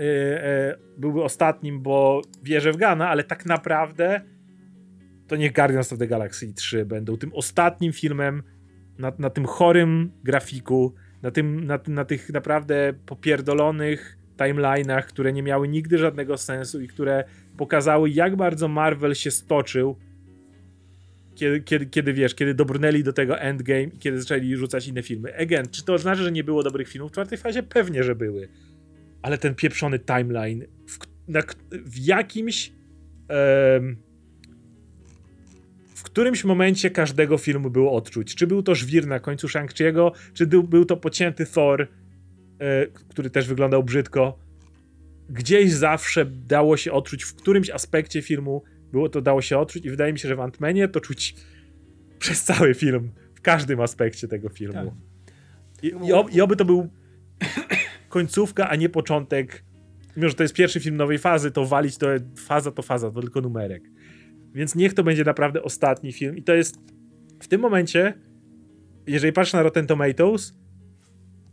byłby 0.97 1.23
ostatnim, 1.23 1.81
bo 1.81 2.22
wierzę 2.43 2.72
w 2.72 2.77
Gana, 2.77 3.09
ale 3.09 3.23
tak 3.23 3.45
naprawdę 3.45 4.22
to 5.27 5.35
niech 5.35 5.53
Guardians 5.53 5.93
of 5.93 5.99
the 5.99 6.07
Galaxy 6.07 6.53
3 6.53 6.85
będą 6.85 7.17
tym 7.17 7.34
ostatnim 7.34 7.93
filmem 7.93 8.43
na, 8.97 9.13
na 9.19 9.30
tym 9.30 9.45
chorym 9.45 10.11
grafiku, 10.23 10.93
na, 11.22 11.31
tym, 11.31 11.63
na, 11.63 11.80
na 11.88 12.05
tych 12.05 12.30
naprawdę 12.30 12.93
popierdolonych 13.05 14.17
timeline'ach, 14.38 15.03
które 15.03 15.34
nie 15.34 15.44
miały 15.44 15.68
nigdy 15.68 15.98
żadnego 15.98 16.38
sensu 16.38 16.82
i 16.82 16.88
które 16.88 17.24
pokazały, 17.57 18.10
jak 18.10 18.36
bardzo 18.36 18.68
Marvel 18.68 19.16
się 19.16 19.32
stoczył, 19.32 19.95
kiedy, 21.36 21.62
kiedy, 21.62 21.86
kiedy 21.86 22.14
wiesz, 22.14 22.36
kiedy 22.36 22.53
dobrnęli 22.53 23.03
do 23.03 23.14
tego 23.14 23.40
endgame 23.40 23.84
i 23.84 23.98
kiedy 23.98 24.22
zaczęli 24.22 24.56
rzucać 24.56 24.88
inne 24.88 25.03
filmy. 25.03 25.38
Again, 25.38 25.68
czy 25.72 25.86
to 25.86 25.94
oznacza, 25.94 26.24
że 26.24 26.32
nie 26.32 26.44
było 26.44 26.64
dobrych 26.64 26.90
filmów 26.90 27.12
w 27.12 27.14
czwartej 27.14 27.38
fazie? 27.38 27.64
Pewnie, 27.64 28.03
że 28.03 28.16
były. 28.16 28.48
Ale 29.22 29.38
ten 29.38 29.56
pieprzony 29.56 29.99
timeline 29.99 30.66
w, 30.88 30.98
na, 31.28 31.41
w 31.72 31.98
jakimś 31.98 32.72
um, 33.30 33.98
w 35.95 36.03
którymś 36.03 36.44
momencie 36.44 36.90
każdego 36.90 37.38
filmu 37.38 37.70
było 37.70 37.94
odczuć. 37.94 38.36
Czy 38.36 38.48
był 38.48 38.64
to 38.64 38.76
żwir 38.76 39.07
na 39.07 39.20
końcu 39.20 39.48
Shang-Chi'ego, 39.48 40.12
czy 40.34 40.48
był, 40.48 40.64
był 40.64 40.86
to 40.86 40.98
pocięty 40.98 41.45
Thor, 41.45 41.88
który 43.10 43.30
też 43.30 43.48
wyglądał 43.48 43.84
brzydko. 43.84 44.40
Gdzieś 45.30 45.72
zawsze 45.72 46.26
dało 46.26 46.77
się 46.77 46.91
odczuć 46.91 47.23
w 47.23 47.36
którymś 47.36 47.69
aspekcie 47.69 48.22
filmu 48.22 48.64
było 48.91 49.10
to 49.10 49.22
dało 49.22 49.41
się 49.41 49.57
odczuć 49.57 49.86
i 49.86 49.90
wydaje 49.90 50.14
mi 50.14 50.19
się, 50.19 50.27
że 50.27 50.36
w 50.36 50.40
Antmanie 50.40 50.88
to 50.88 50.99
czuć 50.99 51.36
przez 52.19 52.44
cały 52.44 52.73
film, 52.73 53.11
w 53.36 53.41
każdym 53.41 53.82
aspekcie 53.82 54.27
tego 54.27 54.49
filmu. 54.49 54.73
Tak. 54.73 55.84
I, 55.84 56.07
i, 56.07 56.14
ob, 56.14 56.34
I 56.34 56.41
oby 56.41 56.56
to 56.56 56.65
był 56.65 56.90
końcówka, 58.10 58.69
a 58.69 58.76
nie 58.76 58.90
początek. 58.90 59.64
Mimo, 60.18 60.30
że 60.30 60.36
to 60.36 60.44
jest 60.44 60.56
pierwszy 60.56 60.80
film 60.80 60.98
nowej 60.98 61.18
fazy, 61.18 61.52
to 61.52 61.65
walić 61.65 61.98
to 61.98 62.07
faza 62.38 62.72
to 62.72 62.82
faza, 62.82 63.11
to 63.11 63.22
tylko 63.22 63.41
numerek. 63.41 63.84
Więc 64.53 64.76
niech 64.76 64.94
to 64.94 65.03
będzie 65.03 65.23
naprawdę 65.23 65.64
ostatni 65.64 66.14
film. 66.14 66.38
I 66.38 66.44
to 66.44 66.53
jest 66.53 66.77
w 67.40 67.48
tym 67.48 67.61
momencie, 67.61 68.14
jeżeli 69.07 69.34
patrzysz 69.34 69.53
na 69.53 69.64
Rotten 69.64 69.88
Tomatoes, 69.88 70.57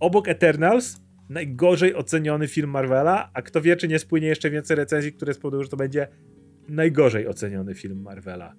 obok 0.03 0.29
Eternals 0.29 1.01
najgorzej 1.29 1.95
oceniony 1.95 2.49
film 2.49 2.70
Marvela, 2.70 3.31
a 3.35 3.43
kto 3.43 3.61
wie, 3.61 3.77
czy 3.77 3.89
nie 3.89 3.99
spłynie 3.99 4.27
jeszcze 4.27 4.51
więcej 4.51 4.77
recenzji, 4.77 5.12
które 5.12 5.35
spowodują, 5.35 5.62
że 5.62 5.69
to 5.69 5.77
będzie 5.77 6.09
najgorzej 6.69 7.29
oceniony 7.29 7.74
film 7.74 8.03
Marvela. 8.03 8.55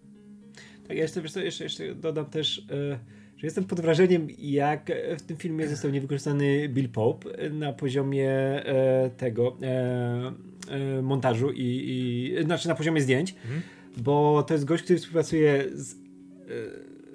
Tak, 0.88 0.98
ja 0.98 1.04
jeszcze, 1.04 1.22
wiesz 1.22 1.32
co, 1.32 1.40
jeszcze, 1.40 1.64
jeszcze 1.64 1.96
dodam 1.96 2.26
też, 2.26 2.58
yy, 2.58 3.00
że 3.38 3.48
jestem 3.48 3.64
pod 3.64 3.82
wrażeniem, 3.82 4.28
jak 4.40 4.92
w 5.18 5.22
tym 5.22 5.38
filmie 5.38 5.68
został 5.68 5.92
niewykorzystany 5.92 6.70
Bill 6.70 6.90
Pope 6.90 7.50
na 7.50 7.74
poziomie 7.74 8.64
yy, 9.04 9.10
tego 9.10 9.58
yy, 10.70 11.02
montażu 11.02 11.52
i, 11.52 11.64
i, 12.40 12.44
znaczy 12.44 12.68
na 12.68 12.76
poziomie 12.76 13.02
zdjęć, 13.02 13.36
mhm. 13.44 13.62
bo 13.98 14.44
to 14.48 14.54
jest 14.54 14.66
gość, 14.66 14.84
który 14.84 15.00
współpracuje 15.00 15.66
z, 15.74 15.96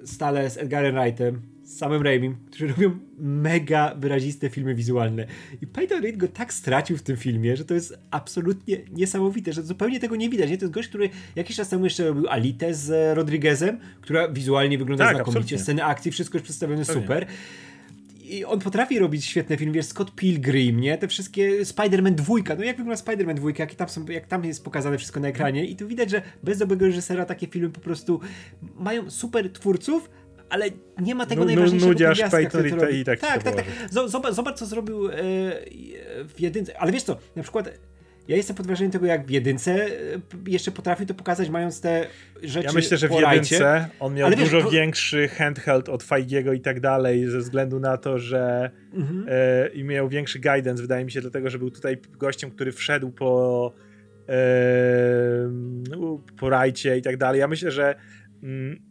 stale 0.05 0.49
z 0.49 0.57
Edgarem 0.57 0.95
Wrightem, 0.95 1.41
z 1.69 1.77
samym 1.77 2.01
Raimim, 2.01 2.35
którzy 2.47 2.67
robią 2.67 2.99
mega 3.19 3.95
wyraziste 3.95 4.49
filmy 4.49 4.75
wizualne. 4.75 5.25
I 5.61 5.67
Peyton 5.67 6.03
Reed 6.03 6.17
go 6.17 6.27
tak 6.27 6.53
stracił 6.53 6.97
w 6.97 7.01
tym 7.01 7.17
filmie, 7.17 7.57
że 7.57 7.65
to 7.65 7.73
jest 7.73 7.99
absolutnie 8.11 8.77
niesamowite, 8.91 9.53
że 9.53 9.63
zupełnie 9.63 9.99
tego 9.99 10.15
nie 10.15 10.29
widać. 10.29 10.49
Nie? 10.49 10.57
To 10.57 10.65
jest 10.65 10.73
gość, 10.73 10.89
który 10.89 11.09
jakiś 11.35 11.55
czas 11.55 11.69
temu 11.69 11.83
jeszcze 11.83 12.07
robił 12.07 12.27
Alitę 12.27 12.73
z 12.73 13.17
Rodriguezem, 13.17 13.79
która 14.01 14.27
wizualnie 14.27 14.77
wygląda 14.77 15.05
tak, 15.05 15.15
znakomicie. 15.15 15.39
Absolutnie. 15.39 15.59
Sceny 15.59 15.83
akcji, 15.83 16.11
wszystko 16.11 16.37
jest 16.37 16.43
przedstawione 16.43 16.85
Pewnie. 16.85 17.01
super. 17.01 17.25
I 18.23 18.45
on 18.45 18.59
potrafi 18.59 18.99
robić 18.99 19.25
świetne 19.25 19.57
filmy, 19.57 19.73
wiesz, 19.73 19.85
Scott 19.85 20.15
Pilgrim, 20.15 20.79
nie? 20.79 20.97
Te 20.97 21.07
wszystkie 21.07 21.65
Spider-Man 21.65 22.15
dwójka, 22.15 22.55
no 22.55 22.63
jak 22.63 22.77
wygląda 22.77 23.03
Spider-Man 23.03 23.33
dwójka, 23.33 23.63
jak 23.63 23.75
tam, 23.75 23.89
są, 23.89 24.05
jak 24.05 24.27
tam 24.27 24.45
jest 24.45 24.63
pokazane 24.63 24.97
wszystko 24.97 25.19
na 25.19 25.27
ekranie 25.27 25.65
i 25.65 25.75
tu 25.75 25.87
widać, 25.87 26.09
że 26.09 26.21
bez 26.43 26.57
dobrego 26.57 26.85
reżysera 26.85 27.25
takie 27.25 27.47
filmy 27.47 27.69
po 27.69 27.79
prostu 27.79 28.19
mają 28.79 29.09
super 29.09 29.51
twórców, 29.53 30.09
ale 30.49 30.65
nie 31.01 31.15
ma 31.15 31.25
tego 31.25 31.41
no, 31.41 31.45
najważniejszego 31.45 31.91
nudziarz 31.91 32.21
Peyton 32.31 32.65
i, 32.91 32.95
i 32.95 33.05
tak 33.05 33.19
Tak, 33.19 33.43
tak, 33.43 33.55
tak. 33.55 33.65
Zobacz, 34.07 34.33
zobacz, 34.33 34.57
co 34.57 34.65
zrobił 34.65 35.07
e, 35.07 35.11
w 36.27 36.39
jedynce. 36.39 36.79
Ale 36.79 36.91
wiesz 36.91 37.03
co, 37.03 37.17
na 37.35 37.43
przykład 37.43 37.69
ja 38.29 38.35
jestem 38.35 38.55
pod 38.55 38.67
wrażeniem 38.67 38.91
tego, 38.91 39.05
jak 39.05 39.25
w 39.25 39.29
jedynce 39.29 39.71
e, 39.71 39.89
jeszcze 40.47 40.71
potrafił 40.71 41.05
to 41.05 41.13
pokazać, 41.13 41.49
mając 41.49 41.81
te 41.81 42.07
rzeczy 42.43 42.67
Ja 42.67 42.73
myślę, 42.73 42.97
że 42.97 43.07
w 43.07 43.11
jedynce 43.11 43.89
on 43.99 44.13
miał 44.13 44.29
dużo 44.29 44.57
wiesz, 44.57 44.63
to... 44.63 44.69
większy 44.69 45.27
handheld 45.27 45.89
od 45.89 46.03
Feigiego 46.03 46.53
i 46.53 46.59
tak 46.59 46.79
dalej, 46.79 47.27
ze 47.27 47.39
względu 47.39 47.79
na 47.79 47.97
to, 47.97 48.19
że 48.19 48.71
mhm. 48.93 49.25
e, 49.29 49.67
i 49.67 49.83
miał 49.83 50.09
większy 50.09 50.39
guidance, 50.39 50.81
wydaje 50.81 51.05
mi 51.05 51.11
się, 51.11 51.21
dlatego, 51.21 51.49
że 51.49 51.59
był 51.59 51.71
tutaj 51.71 51.97
gościem, 52.11 52.51
który 52.51 52.71
wszedł 52.71 53.11
po 53.11 53.73
e, 54.29 54.33
po 56.39 56.49
rajcie 56.49 56.97
i 56.97 57.01
tak 57.01 57.17
dalej. 57.17 57.39
Ja 57.39 57.47
myślę, 57.47 57.71
że 57.71 57.95
mm, 58.43 58.88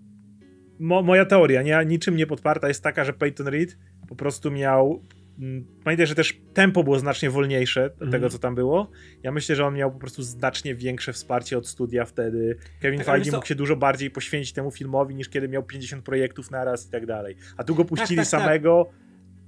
mo, 0.78 1.02
moja 1.02 1.24
teoria, 1.24 1.62
nie, 1.62 1.84
niczym 1.86 2.16
nie 2.16 2.26
podparta, 2.26 2.68
jest 2.68 2.82
taka, 2.82 3.04
że 3.04 3.12
Peyton 3.12 3.48
Reed 3.48 3.76
po 4.08 4.16
prostu 4.16 4.50
miał. 4.50 5.02
Mm, 5.38 5.64
pamiętaj, 5.84 6.06
że 6.06 6.14
też 6.14 6.40
tempo 6.54 6.84
było 6.84 6.98
znacznie 6.98 7.30
wolniejsze 7.30 7.80
mm. 7.80 7.96
tego, 7.98 8.16
mhm. 8.16 8.30
co 8.30 8.38
tam 8.38 8.54
było. 8.54 8.90
Ja 9.22 9.32
myślę, 9.32 9.56
że 9.56 9.66
on 9.66 9.74
miał 9.74 9.92
po 9.92 9.98
prostu 9.98 10.22
znacznie 10.22 10.74
większe 10.74 11.12
wsparcie 11.12 11.58
od 11.58 11.68
studia 11.68 12.04
wtedy. 12.04 12.56
Kevin 12.80 12.98
tak, 12.98 13.06
Feige 13.06 13.32
mógł 13.32 13.46
się 13.46 13.54
dużo 13.54 13.76
bardziej 13.76 14.10
poświęcić 14.10 14.52
temu 14.52 14.70
filmowi, 14.70 15.14
niż 15.14 15.28
kiedy 15.28 15.48
miał 15.48 15.62
50 15.62 16.04
projektów 16.04 16.50
naraz 16.50 16.88
i 16.88 16.90
tak 16.90 17.06
dalej. 17.06 17.36
A 17.56 17.64
tu 17.64 17.74
go 17.74 17.82
tak, 17.82 17.88
puścili 17.88 18.16
tak, 18.16 18.30
tak, 18.30 18.40
samego. 18.40 18.90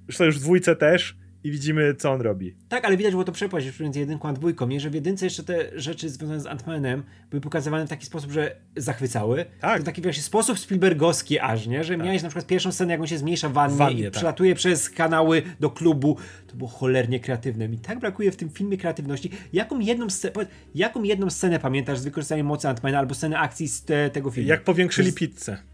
Zresztą 0.04 0.24
już 0.24 0.38
w 0.38 0.42
dwójce 0.42 0.76
też 0.76 1.16
i 1.44 1.50
widzimy, 1.50 1.94
co 1.94 2.12
on 2.12 2.20
robi. 2.20 2.54
Tak, 2.68 2.84
ale 2.84 2.96
widać 2.96 3.12
było 3.12 3.24
to 3.24 3.32
przepaść 3.32 3.70
pomiędzy 3.70 4.00
jedynką 4.00 4.28
a 4.28 4.32
dwójką, 4.32 4.66
nie? 4.66 4.80
Że 4.80 4.90
w 4.90 4.94
jedynce 4.94 5.26
jeszcze 5.26 5.42
te 5.42 5.80
rzeczy 5.80 6.08
związane 6.08 6.40
z 6.40 6.44
Ant-Manem 6.44 7.02
były 7.30 7.40
pokazywane 7.40 7.86
w 7.86 7.88
taki 7.88 8.06
sposób, 8.06 8.32
że 8.32 8.56
zachwycały. 8.76 9.44
Tak. 9.60 9.78
To 9.78 9.84
taki 9.84 10.02
właśnie 10.02 10.22
sposób 10.22 10.58
Spielbergowski 10.58 11.38
aż, 11.38 11.66
nie? 11.66 11.84
Że 11.84 11.96
tak. 11.96 12.04
miałeś 12.04 12.22
na 12.22 12.28
przykład 12.28 12.46
pierwszą 12.46 12.72
scenę, 12.72 12.92
jak 12.92 13.00
on 13.00 13.06
się 13.06 13.18
zmniejsza 13.18 13.48
w 13.48 13.52
wannie, 13.52 13.76
wannie 13.76 14.00
i 14.00 14.04
tak. 14.04 14.12
przelatuje 14.12 14.54
przez 14.54 14.90
kanały 14.90 15.42
do 15.60 15.70
klubu. 15.70 16.16
To 16.46 16.56
było 16.56 16.70
cholernie 16.70 17.20
kreatywne. 17.20 17.68
Mi 17.68 17.78
tak 17.78 17.98
brakuje 17.98 18.32
w 18.32 18.36
tym 18.36 18.50
filmie 18.50 18.76
kreatywności. 18.76 19.30
Jaką 19.52 19.78
jedną, 19.78 20.10
scenę, 20.10 20.46
jaką 20.74 21.02
jedną 21.02 21.30
scenę 21.30 21.58
pamiętasz 21.58 21.98
z 21.98 22.04
wykorzystaniem 22.04 22.46
mocy 22.46 22.68
Ant-Mana 22.68 22.94
albo 22.94 23.14
scenę 23.14 23.38
akcji 23.38 23.68
z 23.68 23.84
te, 23.84 24.10
tego 24.10 24.30
filmu? 24.30 24.48
Jak 24.48 24.64
powiększyli 24.64 25.12
pizzę 25.12 25.69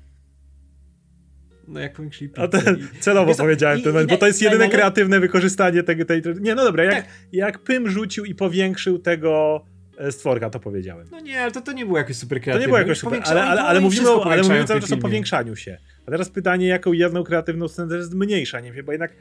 no 1.68 1.80
jak 1.80 1.92
powiększyli 1.92 2.30
A 2.36 2.48
to, 2.48 2.58
celowo 3.00 3.26
Wiesz, 3.26 3.36
powiedziałem 3.36 3.78
i, 3.78 3.82
ten, 3.82 4.06
bo 4.06 4.16
to 4.16 4.26
jest 4.26 4.42
jedyne 4.42 4.68
kreatywne 4.68 5.20
wykorzystanie 5.20 5.82
tego, 5.82 6.04
tej... 6.04 6.22
Nie, 6.40 6.54
no 6.54 6.64
dobra, 6.64 6.84
jak, 6.84 6.94
tak. 6.94 7.04
jak 7.32 7.58
Pym 7.58 7.88
rzucił 7.88 8.24
i 8.24 8.34
powiększył 8.34 8.98
tego 8.98 9.64
e, 9.98 10.12
stworka, 10.12 10.50
to 10.50 10.60
powiedziałem. 10.60 11.06
No 11.10 11.20
nie, 11.20 11.40
ale 11.40 11.52
to, 11.52 11.60
to 11.60 11.72
nie 11.72 11.86
było 11.86 11.98
jakoś 11.98 12.16
super 12.16 12.40
kreatywne. 12.40 12.58
To 12.58 12.60
nie 12.60 12.66
było 12.66 12.78
jakoś 12.78 12.98
super, 12.98 13.22
ale, 13.24 13.44
ale, 13.44 13.62
ale, 13.62 13.80
mówimy, 13.80 14.10
o, 14.10 14.32
ale 14.32 14.42
mówimy 14.42 14.64
cały 14.64 14.80
czas 14.80 14.92
o 14.92 14.96
powiększaniu 14.96 15.56
się. 15.56 15.78
A 16.06 16.10
teraz 16.10 16.30
pytanie, 16.30 16.66
jaką 16.66 16.92
jedną 16.92 17.24
kreatywną 17.24 17.68
scenę 17.68 17.96
jest 17.96 18.10
zmniejszaniem 18.10 18.74
się, 18.74 18.82
bo 18.82 18.92
jednak 18.92 19.12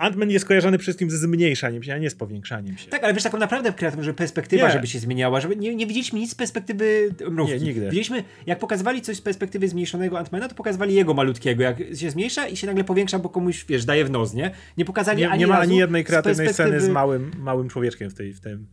Ant-Man 0.00 0.30
jest 0.30 0.44
kojarzony 0.44 0.78
wszystkim 0.78 1.10
ze 1.10 1.18
zmniejszaniem 1.18 1.82
się, 1.82 1.94
a 1.94 1.98
nie 1.98 2.10
z 2.10 2.14
powiększaniem 2.14 2.78
się. 2.78 2.90
Tak, 2.90 3.04
ale 3.04 3.14
wiesz, 3.14 3.22
taką 3.22 3.38
naprawdę 3.38 3.72
kreatywną, 3.72 4.04
żeby 4.04 4.16
perspektywa, 4.16 4.66
nie. 4.66 4.72
żeby 4.72 4.86
się 4.86 4.98
zmieniała, 4.98 5.40
żeby 5.40 5.56
nie, 5.56 5.74
nie 5.74 5.86
widzieliśmy 5.86 6.18
nic 6.18 6.30
z 6.30 6.34
perspektywy 6.34 7.14
mrówki. 7.30 7.54
Nie, 7.54 7.60
nigdy. 7.60 7.84
Widzieliśmy, 7.84 8.24
jak 8.46 8.58
pokazywali 8.58 9.02
coś 9.02 9.16
z 9.16 9.20
perspektywy 9.20 9.68
zmniejszonego 9.68 10.16
Ant-Mana, 10.16 10.48
to 10.48 10.54
pokazywali 10.54 10.94
jego 10.94 11.14
malutkiego, 11.14 11.62
jak 11.62 11.78
się 11.78 12.10
zmniejsza 12.10 12.48
i 12.48 12.56
się 12.56 12.66
nagle 12.66 12.84
powiększa, 12.84 13.18
bo 13.18 13.28
komuś, 13.28 13.64
wiesz, 13.64 13.84
daje 13.84 14.04
w 14.04 14.10
nos, 14.10 14.34
nie? 14.34 14.50
Nie 14.76 14.84
pokazali 14.84 15.18
nie, 15.18 15.30
ani 15.30 15.40
Nie 15.40 15.46
ma 15.46 15.58
ani 15.58 15.76
jednej 15.76 16.04
kreatywnej 16.04 16.46
perspektywy... 16.46 16.78
sceny 16.78 16.92
z 16.92 16.94
małym, 16.94 17.30
małym 17.38 17.68
człowieczkiem 17.68 18.10
w, 18.10 18.14
tej, 18.14 18.32
w 18.32 18.40
tym... 18.40 18.66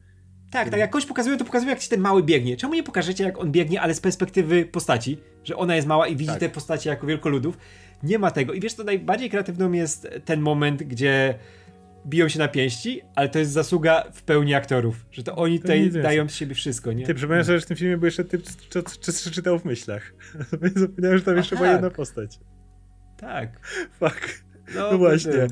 Tak, 0.51 0.69
tak, 0.69 0.79
jak 0.79 0.89
kogoś 0.89 1.05
pokazują, 1.05 1.37
to 1.37 1.45
pokazują, 1.45 1.69
jak 1.69 1.79
ci 1.79 1.89
ten 1.89 1.99
mały 1.99 2.23
biegnie. 2.23 2.57
Czemu 2.57 2.73
nie 2.73 2.83
pokażecie, 2.83 3.23
jak 3.23 3.37
on 3.37 3.51
biegnie, 3.51 3.81
ale 3.81 3.93
z 3.93 3.99
perspektywy 3.99 4.65
postaci, 4.65 5.17
że 5.43 5.55
ona 5.55 5.75
jest 5.75 5.87
mała 5.87 6.07
i 6.07 6.15
widzi 6.15 6.31
tak. 6.31 6.39
te 6.39 6.49
postacie 6.49 6.89
jako 6.89 7.07
wielkoludów? 7.07 7.57
Nie 8.03 8.19
ma 8.19 8.31
tego. 8.31 8.53
I 8.53 8.59
wiesz, 8.59 8.73
to 8.73 8.83
najbardziej 8.83 9.29
kreatywną 9.29 9.71
jest 9.71 10.07
ten 10.25 10.41
moment, 10.41 10.83
gdzie 10.83 11.35
biją 12.07 12.29
się 12.29 12.39
na 12.39 12.47
pięści, 12.47 13.01
ale 13.15 13.29
to 13.29 13.39
jest 13.39 13.51
zasługa 13.51 14.03
w 14.13 14.23
pełni 14.23 14.53
aktorów, 14.53 15.05
że 15.11 15.23
to 15.23 15.35
oni 15.35 15.59
tutaj 15.59 15.91
dają 15.91 16.29
z 16.29 16.35
siebie 16.35 16.55
wszystko, 16.55 16.93
nie? 16.93 17.05
Ty, 17.05 17.13
przypomniałem 17.13 17.45
sobie, 17.45 17.59
że 17.59 17.65
w 17.65 17.67
tym 17.67 17.77
filmie 17.77 17.97
był 17.97 18.05
jeszcze 18.05 18.23
typ, 18.23 18.43
co, 18.69 18.83
co, 18.83 19.31
czytał 19.31 19.59
w 19.59 19.65
myślach. 19.65 20.13
Zapomniałem, 20.75 21.17
że 21.17 21.23
tam 21.23 21.37
jeszcze 21.37 21.55
tak. 21.55 21.59
była 21.59 21.71
jedna 21.71 21.89
postać. 21.89 22.39
Tak. 23.17 23.59
Fuck. 23.99 24.47
No, 24.75 24.91
no 24.91 24.97
właśnie. 24.97 25.31
To, 25.31 25.47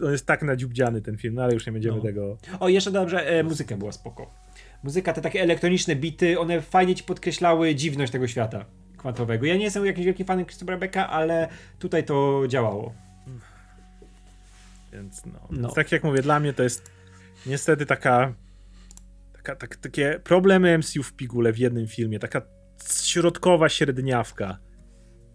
to, 0.00 0.06
on 0.06 0.12
jest 0.12 0.26
tak 0.26 0.42
nadziubdziany 0.42 1.02
ten 1.02 1.16
film, 1.16 1.34
no 1.34 1.42
ale 1.42 1.54
już 1.54 1.66
nie 1.66 1.72
będziemy 1.72 1.96
no. 1.96 2.02
tego... 2.02 2.38
O, 2.60 2.68
jeszcze 2.68 2.90
dobrze, 2.90 3.26
e, 3.26 3.42
muzyka 3.42 3.76
była 3.76 3.92
spoko. 3.92 4.34
Muzyka, 4.82 5.12
te 5.12 5.20
takie 5.20 5.42
elektroniczne 5.42 5.96
bity, 5.96 6.38
one 6.38 6.60
fajnie 6.60 6.94
ci 6.94 7.04
podkreślały 7.04 7.74
dziwność 7.74 8.12
tego 8.12 8.26
świata 8.26 8.64
kwantowego. 9.00 9.46
Ja 9.46 9.56
nie 9.56 9.64
jestem 9.64 9.86
jakimś 9.86 10.06
wielkim 10.06 10.26
fanem 10.26 10.44
Christophera 10.46 10.78
Becka, 10.78 11.08
ale 11.08 11.48
tutaj 11.78 12.04
to 12.04 12.42
działało. 12.48 12.94
Więc 14.92 15.26
no. 15.26 15.32
no. 15.50 15.58
Więc 15.62 15.74
tak 15.74 15.92
jak 15.92 16.04
mówię, 16.04 16.22
dla 16.22 16.40
mnie 16.40 16.52
to 16.52 16.62
jest 16.62 16.90
niestety 17.46 17.86
taka, 17.86 18.32
taka 19.32 19.56
tak, 19.56 19.76
takie 19.76 20.20
problemy 20.24 20.78
MCU 20.78 21.02
w 21.02 21.12
pigule 21.12 21.52
w 21.52 21.58
jednym 21.58 21.86
filmie, 21.86 22.18
taka 22.18 22.42
środkowa 23.02 23.68
średniawka. 23.68 24.58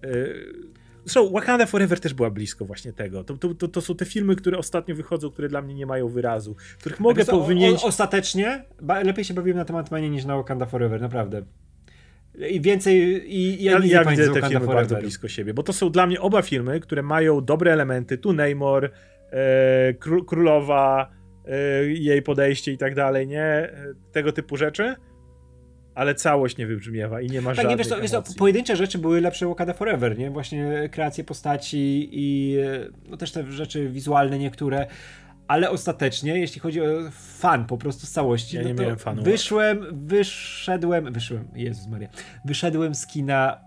Yy, 0.03 0.75
Zresztą 1.05 1.29
Wakanda 1.31 1.65
Forever 1.65 1.99
też 1.99 2.13
była 2.13 2.29
blisko 2.29 2.65
właśnie 2.65 2.93
tego. 2.93 3.23
To, 3.23 3.37
to, 3.37 3.67
to, 3.67 3.81
są 3.81 3.95
te 3.95 4.05
filmy, 4.05 4.35
które 4.35 4.57
ostatnio 4.57 4.95
wychodzą, 4.95 5.29
które 5.31 5.49
dla 5.49 5.61
mnie 5.61 5.75
nie 5.75 5.85
mają 5.85 6.07
wyrazu, 6.07 6.55
których 6.79 6.99
mogę 6.99 7.23
wymienić. 7.47 7.83
o- 7.83 7.87
Ostatecznie 7.87 8.65
lepiej 9.03 9.25
się 9.25 9.33
bawiłem 9.33 9.57
na 9.57 9.65
temat 9.65 9.91
Manie 9.91 10.09
niż 10.09 10.25
na 10.25 10.35
Wakanda 10.35 10.65
Forever, 10.65 11.01
naprawdę. 11.01 11.41
I 12.49 12.61
więcej, 12.61 12.97
i, 12.97 13.61
i 13.61 13.63
Ja, 13.63 13.71
ja 13.71 13.77
nie 13.79 13.83
pamiętam 13.83 14.11
widzę 14.11 14.23
te 14.23 14.27
Wakanda 14.29 14.47
filmy 14.49 14.65
Forever. 14.65 14.75
bardzo 14.75 14.95
blisko 14.95 15.27
siebie, 15.27 15.53
bo 15.53 15.63
to 15.63 15.73
są 15.73 15.89
dla 15.89 16.07
mnie 16.07 16.21
oba 16.21 16.41
filmy, 16.41 16.79
które 16.79 17.01
mają 17.01 17.45
dobre 17.45 17.73
elementy. 17.73 18.17
Tu 18.17 18.33
Namor, 18.33 18.91
e, 19.31 19.93
kró- 19.93 20.25
królowa, 20.25 21.11
e, 21.47 21.85
jej 21.85 22.21
podejście 22.21 22.71
i 22.71 22.77
tak 22.77 22.95
dalej, 22.95 23.27
nie? 23.27 23.41
E, 23.43 23.71
Tego 24.11 24.31
typu 24.31 24.57
rzeczy. 24.57 24.95
Ale 25.95 26.15
całość 26.15 26.57
nie 26.57 26.67
wybrzmiewa 26.67 27.21
i 27.21 27.27
nie 27.29 27.41
ma 27.41 27.49
Tak, 27.49 27.55
żadnych 27.55 27.71
nie 27.71 27.77
wiesz 27.77 27.87
co, 27.87 28.01
wiesz 28.01 28.13
emocji. 28.13 28.35
pojedyncze 28.39 28.75
rzeczy 28.75 28.97
były 28.97 29.21
lepsze 29.21 29.47
Wakanda 29.47 29.73
Forever, 29.73 30.17
nie? 30.17 30.31
Właśnie 30.31 30.89
kreacje 30.91 31.23
postaci 31.23 32.09
i 32.11 32.57
e, 32.57 32.87
no 33.09 33.17
też 33.17 33.31
te 33.31 33.51
rzeczy 33.51 33.89
wizualne 33.89 34.39
niektóre. 34.39 34.87
Ale 35.47 35.69
ostatecznie, 35.69 36.39
jeśli 36.39 36.61
chodzi 36.61 36.81
o 36.81 36.85
fan 37.11 37.65
po 37.65 37.77
prostu 37.77 38.05
z 38.07 38.11
całości, 38.11 38.55
Ja 38.55 38.61
no 38.63 38.69
nie 38.69 38.75
to 38.75 38.81
miałem 38.81 38.97
fanu. 38.97 39.23
wyszłem, 39.23 39.85
wyszedłem, 39.91 41.13
wyszłem, 41.13 41.47
Jezus 41.55 41.87
Maria, 41.87 42.07
wyszedłem 42.45 42.95
z 42.95 43.07
kina 43.07 43.59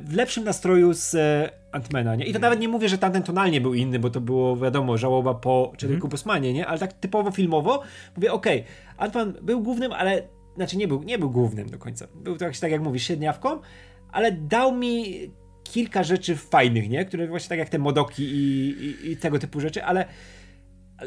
w 0.00 0.14
lepszym 0.14 0.44
nastroju 0.44 0.94
z 0.94 1.14
e, 1.14 1.50
Antmana, 1.72 2.14
nie? 2.14 2.24
I 2.26 2.32
to 2.32 2.38
nawet 2.38 2.60
nie 2.60 2.68
mówię, 2.68 2.88
że 2.88 2.98
tamten 2.98 3.22
tonalnie 3.22 3.60
był 3.60 3.74
inny, 3.74 3.98
bo 3.98 4.10
to 4.10 4.20
było, 4.20 4.56
wiadomo, 4.56 4.98
żałoba 4.98 5.34
po 5.34 5.64
Chadwicku 5.70 5.94
Mhm. 5.94 6.10
Bosemanie, 6.10 6.52
nie? 6.52 6.66
Ale 6.66 6.78
tak 6.78 6.92
typowo 6.92 7.30
filmowo 7.30 7.82
mówię, 8.16 8.32
okej, 8.32 8.64
Antman 8.96 9.34
był 9.42 9.62
głównym, 9.62 9.92
ale, 9.92 10.22
znaczy 10.56 10.76
nie 10.76 10.88
był, 10.88 11.02
nie 11.02 11.18
był 11.18 11.30
głównym 11.30 11.70
do 11.70 11.78
końca. 11.78 12.06
Był 12.14 12.36
tak, 12.36 12.58
tak 12.58 12.70
jak 12.70 12.82
mówisz, 12.82 13.02
średniawką, 13.06 13.58
ale 14.12 14.32
dał 14.32 14.74
mi 14.76 15.04
kilka 15.64 16.02
rzeczy 16.02 16.36
fajnych, 16.36 16.88
nie? 16.88 17.04
Które 17.04 17.26
właśnie 17.28 17.48
tak 17.48 17.58
jak 17.58 17.68
te 17.68 17.78
modoki 17.78 18.22
i, 18.24 18.68
i, 18.84 19.10
i 19.12 19.16
tego 19.16 19.38
typu 19.38 19.60
rzeczy, 19.60 19.84
ale 19.84 20.04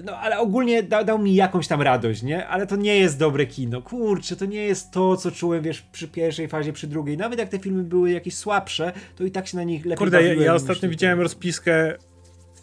no, 0.03 0.17
ale 0.17 0.39
ogólnie 0.39 0.83
da, 0.83 1.03
dał 1.03 1.19
mi 1.19 1.35
jakąś 1.35 1.67
tam 1.67 1.81
radość, 1.81 2.23
nie? 2.23 2.47
Ale 2.47 2.67
to 2.67 2.75
nie 2.75 2.97
jest 2.97 3.19
dobre 3.19 3.45
kino. 3.45 3.81
Kurczę, 3.81 4.35
to 4.35 4.45
nie 4.45 4.63
jest 4.63 4.91
to, 4.91 5.17
co 5.17 5.31
czułem, 5.31 5.63
wiesz, 5.63 5.81
przy 5.81 6.07
pierwszej 6.07 6.47
fazie, 6.47 6.73
przy 6.73 6.87
drugiej. 6.87 7.17
Nawet 7.17 7.39
jak 7.39 7.49
te 7.49 7.59
filmy 7.59 7.83
były 7.83 8.11
jakieś 8.11 8.35
słabsze, 8.35 8.93
to 9.15 9.23
i 9.23 9.31
tak 9.31 9.47
się 9.47 9.57
na 9.57 9.63
nich 9.63 9.85
lepiej 9.85 9.97
Kurde, 9.97 10.17
ja, 10.17 10.29
bawiłem 10.29 10.45
ja 10.45 10.53
niż 10.53 10.61
ostatnio 10.61 10.89
widziałem 10.89 11.21
rozpiskę 11.21 11.97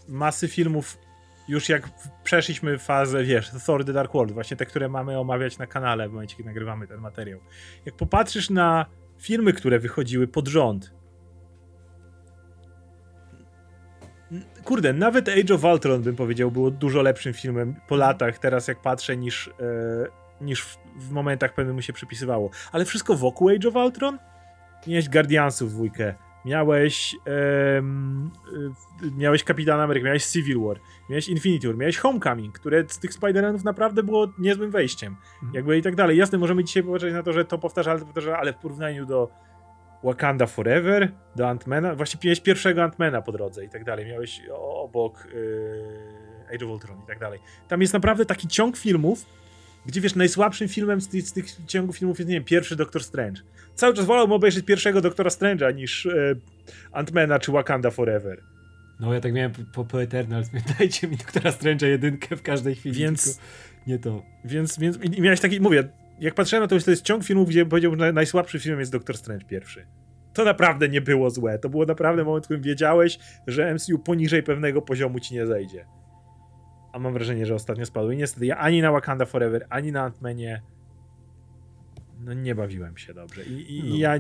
masy 0.09 0.49
filmów, 0.49 0.99
już 1.49 1.69
jak 1.69 1.91
przeszliśmy 2.25 2.79
fazę, 2.79 3.25
wiesz, 3.25 3.51
Thor 3.67 3.85
The 3.85 3.93
Dark 3.93 4.13
World, 4.13 4.33
właśnie 4.33 4.57
te, 4.57 4.67
które 4.67 4.89
mamy 4.89 5.19
omawiać 5.19 5.59
na 5.59 5.67
kanale 5.67 6.09
w 6.09 6.13
momencie, 6.13 6.37
kiedy 6.37 6.49
nagrywamy 6.49 6.87
ten 6.87 7.01
materiał. 7.01 7.41
Jak 7.87 7.95
popatrzysz 7.95 8.51
na 8.51 8.87
filmy, 9.19 9.53
które 9.53 9.79
wychodziły 9.79 10.27
pod 10.27 10.49
rząd, 10.49 10.98
kurde, 14.65 14.93
nawet 14.93 15.29
Age 15.29 15.55
of 15.55 15.65
Ultron, 15.65 16.03
bym 16.03 16.17
powiedział, 16.17 16.51
było 16.51 16.71
dużo 16.71 17.03
lepszym 17.03 17.33
filmem 17.33 17.75
po 17.89 17.97
latach, 17.97 18.39
teraz 18.39 18.69
jak 18.69 18.81
patrzę, 18.81 19.17
niż, 19.17 19.49
e, 19.49 20.45
niż 20.45 20.63
w, 20.63 20.79
w 20.97 21.11
momentach 21.11 21.55
pewnym 21.55 21.75
mu 21.75 21.83
się 21.83 21.93
przypisywało. 21.93 22.51
Ale 22.73 22.85
wszystko 22.85 23.17
wokół 23.17 23.49
Age 23.49 23.69
of 23.69 23.75
Ultron? 23.75 24.19
Miałeś 24.87 25.09
Guardiansów 25.09 25.73
dwójkę, 25.73 26.15
miałeś 26.45 27.15
y, 27.15 29.11
miałeś 29.17 29.45
Kapitan 29.45 29.81
Ameryka, 29.81 30.07
miałeś 30.07 30.27
Civil 30.27 30.61
War, 30.61 30.81
miałeś 31.11 31.29
Infinity 31.29 31.69
War, 31.69 31.77
miałeś 31.77 31.99
Homecoming, 31.99 32.59
które 32.59 32.85
z 32.89 32.99
tych 32.99 33.13
Spider-Manów 33.13 33.65
naprawdę 33.65 34.03
było 34.03 34.33
niezłym 34.39 34.71
wejściem. 34.71 35.17
Mhm. 35.35 35.55
Jakby 35.55 35.79
i 35.79 35.83
tak 35.83 35.97
dalej. 35.97 36.17
Jasne, 36.17 36.39
możemy 36.39 36.65
dzisiaj 36.65 36.83
popatrzeć 36.83 37.13
na 37.13 37.23
to, 37.23 37.33
że 37.33 37.45
to 37.45 37.59
powtarza, 37.59 37.91
ale 37.91 38.01
to 38.01 38.07
powtarza, 38.07 38.39
ale 38.39 38.53
w 38.53 38.57
porównaniu 38.57 39.07
do 39.07 39.31
Wakanda 40.05 40.47
Forever, 40.47 41.13
do 41.37 41.45
Ant-Mana, 41.45 41.97
właśnie 41.97 42.21
miałeś 42.25 42.41
pierwszego 42.41 42.83
Ant-Mana 42.83 43.23
po 43.23 43.33
drodze 43.33 43.65
i 43.65 43.69
tak 43.69 43.85
dalej, 43.85 44.07
miałeś 44.07 44.41
obok 44.59 45.27
y, 45.35 46.55
Age 46.55 46.67
of 46.67 46.73
Ultron 46.73 46.99
i 47.05 47.07
tak 47.07 47.19
dalej. 47.19 47.41
Tam 47.69 47.81
jest 47.81 47.93
naprawdę 47.93 48.25
taki 48.27 48.49
ciąg 48.49 48.77
filmów, 48.77 49.27
gdzie 49.87 50.01
wiesz, 50.01 50.15
najsłabszym 50.15 50.69
filmem 50.69 51.01
z 51.01 51.09
tych, 51.09 51.23
z 51.23 51.33
tych 51.33 51.47
ciągów 51.67 51.99
filmów 51.99 52.19
jest, 52.19 52.29
nie 52.29 52.35
wiem, 52.35 52.45
pierwszy 52.45 52.77
Doctor 52.77 53.05
Strange. 53.05 53.43
Cały 53.75 53.95
czas 53.95 54.05
wolałbym 54.05 54.33
obejrzeć 54.33 54.65
pierwszego 54.65 55.01
Doktora 55.01 55.31
Strange'a 55.31 55.75
niż 55.75 56.07
e, 56.07 56.35
Ant-Mana 56.93 57.39
czy 57.41 57.53
Wakanda 57.53 57.91
Forever. 57.91 58.41
No 59.01 59.15
ja 59.15 59.21
tak 59.21 59.33
miałem 59.33 59.53
po, 59.75 59.85
po 59.85 60.03
Eternals, 60.03 60.49
dajcie 60.79 61.09
mi 61.09 61.17
Doktora 61.17 61.51
Strange'a 61.51 61.87
jedynkę 61.87 62.37
w 62.37 62.43
każdej 62.43 62.75
chwili. 62.75 62.99
Więc- 63.01 63.41
Nie 63.87 63.99
to. 63.99 64.23
Więc, 64.45 64.79
więc 64.79 64.99
i 65.03 65.21
miałeś 65.23 65.41
taki, 65.41 65.61
mówię, 65.61 65.89
jak 66.21 66.35
patrzyłem 66.35 66.63
na 66.63 66.69
to, 66.69 66.81
to 66.81 66.91
jest 66.91 67.05
ciąg 67.05 67.25
filmów, 67.25 67.49
gdzie 67.49 67.67
powiedział, 67.67 67.93
że 67.99 68.13
najsłabszy 68.13 68.59
filmem 68.61 68.81
jest 68.81 68.93
Doctor 68.93 69.17
Strange 69.17 69.45
pierwszy. 69.45 69.87
To 70.35 70.45
naprawdę 70.45 70.89
nie 70.89 71.01
było 71.01 71.31
złe. 71.31 71.59
To 71.59 71.69
było 71.69 71.87
naprawdę 71.87 72.25
moment, 72.25 72.45
w 72.45 72.47
którym 72.47 72.63
wiedziałeś, 72.63 73.19
że 73.47 73.75
MCU 73.75 73.99
poniżej 73.99 74.43
pewnego 74.43 74.83
poziomu 74.83 75.21
ci 75.21 75.35
nie 75.35 75.47
zejdzie. 75.47 75.87
A 76.93 76.99
mam 76.99 77.13
wrażenie, 77.13 77.47
że 77.47 77.55
ostatnio 77.55 77.87
spadło. 77.87 78.11
I 78.11 78.17
niestety 78.17 78.47
ja 78.47 78.57
ani 78.57 78.83
na 78.83 78.93
Wakanda 78.93 79.25
Forever, 79.27 79.67
ani 79.71 79.93
na 79.93 80.11
Ant-Manie 80.11 80.61
no 82.25 82.33
nie 82.33 82.55
bawiłem 82.55 82.97
się 82.97 83.15
dobrze. 83.15 83.45
I, 83.45 83.77
i, 83.79 83.83
No. 83.91 83.97
ja 83.97 84.15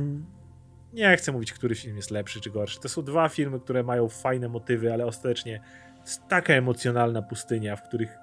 nie 0.93 1.16
chcę 1.16 1.33
mówić, 1.33 1.53
który 1.53 1.75
film 1.75 1.97
jest 1.97 2.11
lepszy 2.11 2.41
czy 2.41 2.51
gorszy. 2.51 2.81
To 2.81 2.89
są 2.89 3.03
dwa 3.03 3.29
filmy, 3.29 3.61
które 3.61 3.83
mają 3.83 4.09
fajne 4.09 4.49
motywy, 4.49 4.93
ale 4.93 5.07
ostatecznie 5.07 5.61
jest 6.01 6.29
taka 6.29 6.53
emocjonalna 6.55 7.23
pustynia, 7.23 7.77
w 7.77 7.83
których 7.83 8.19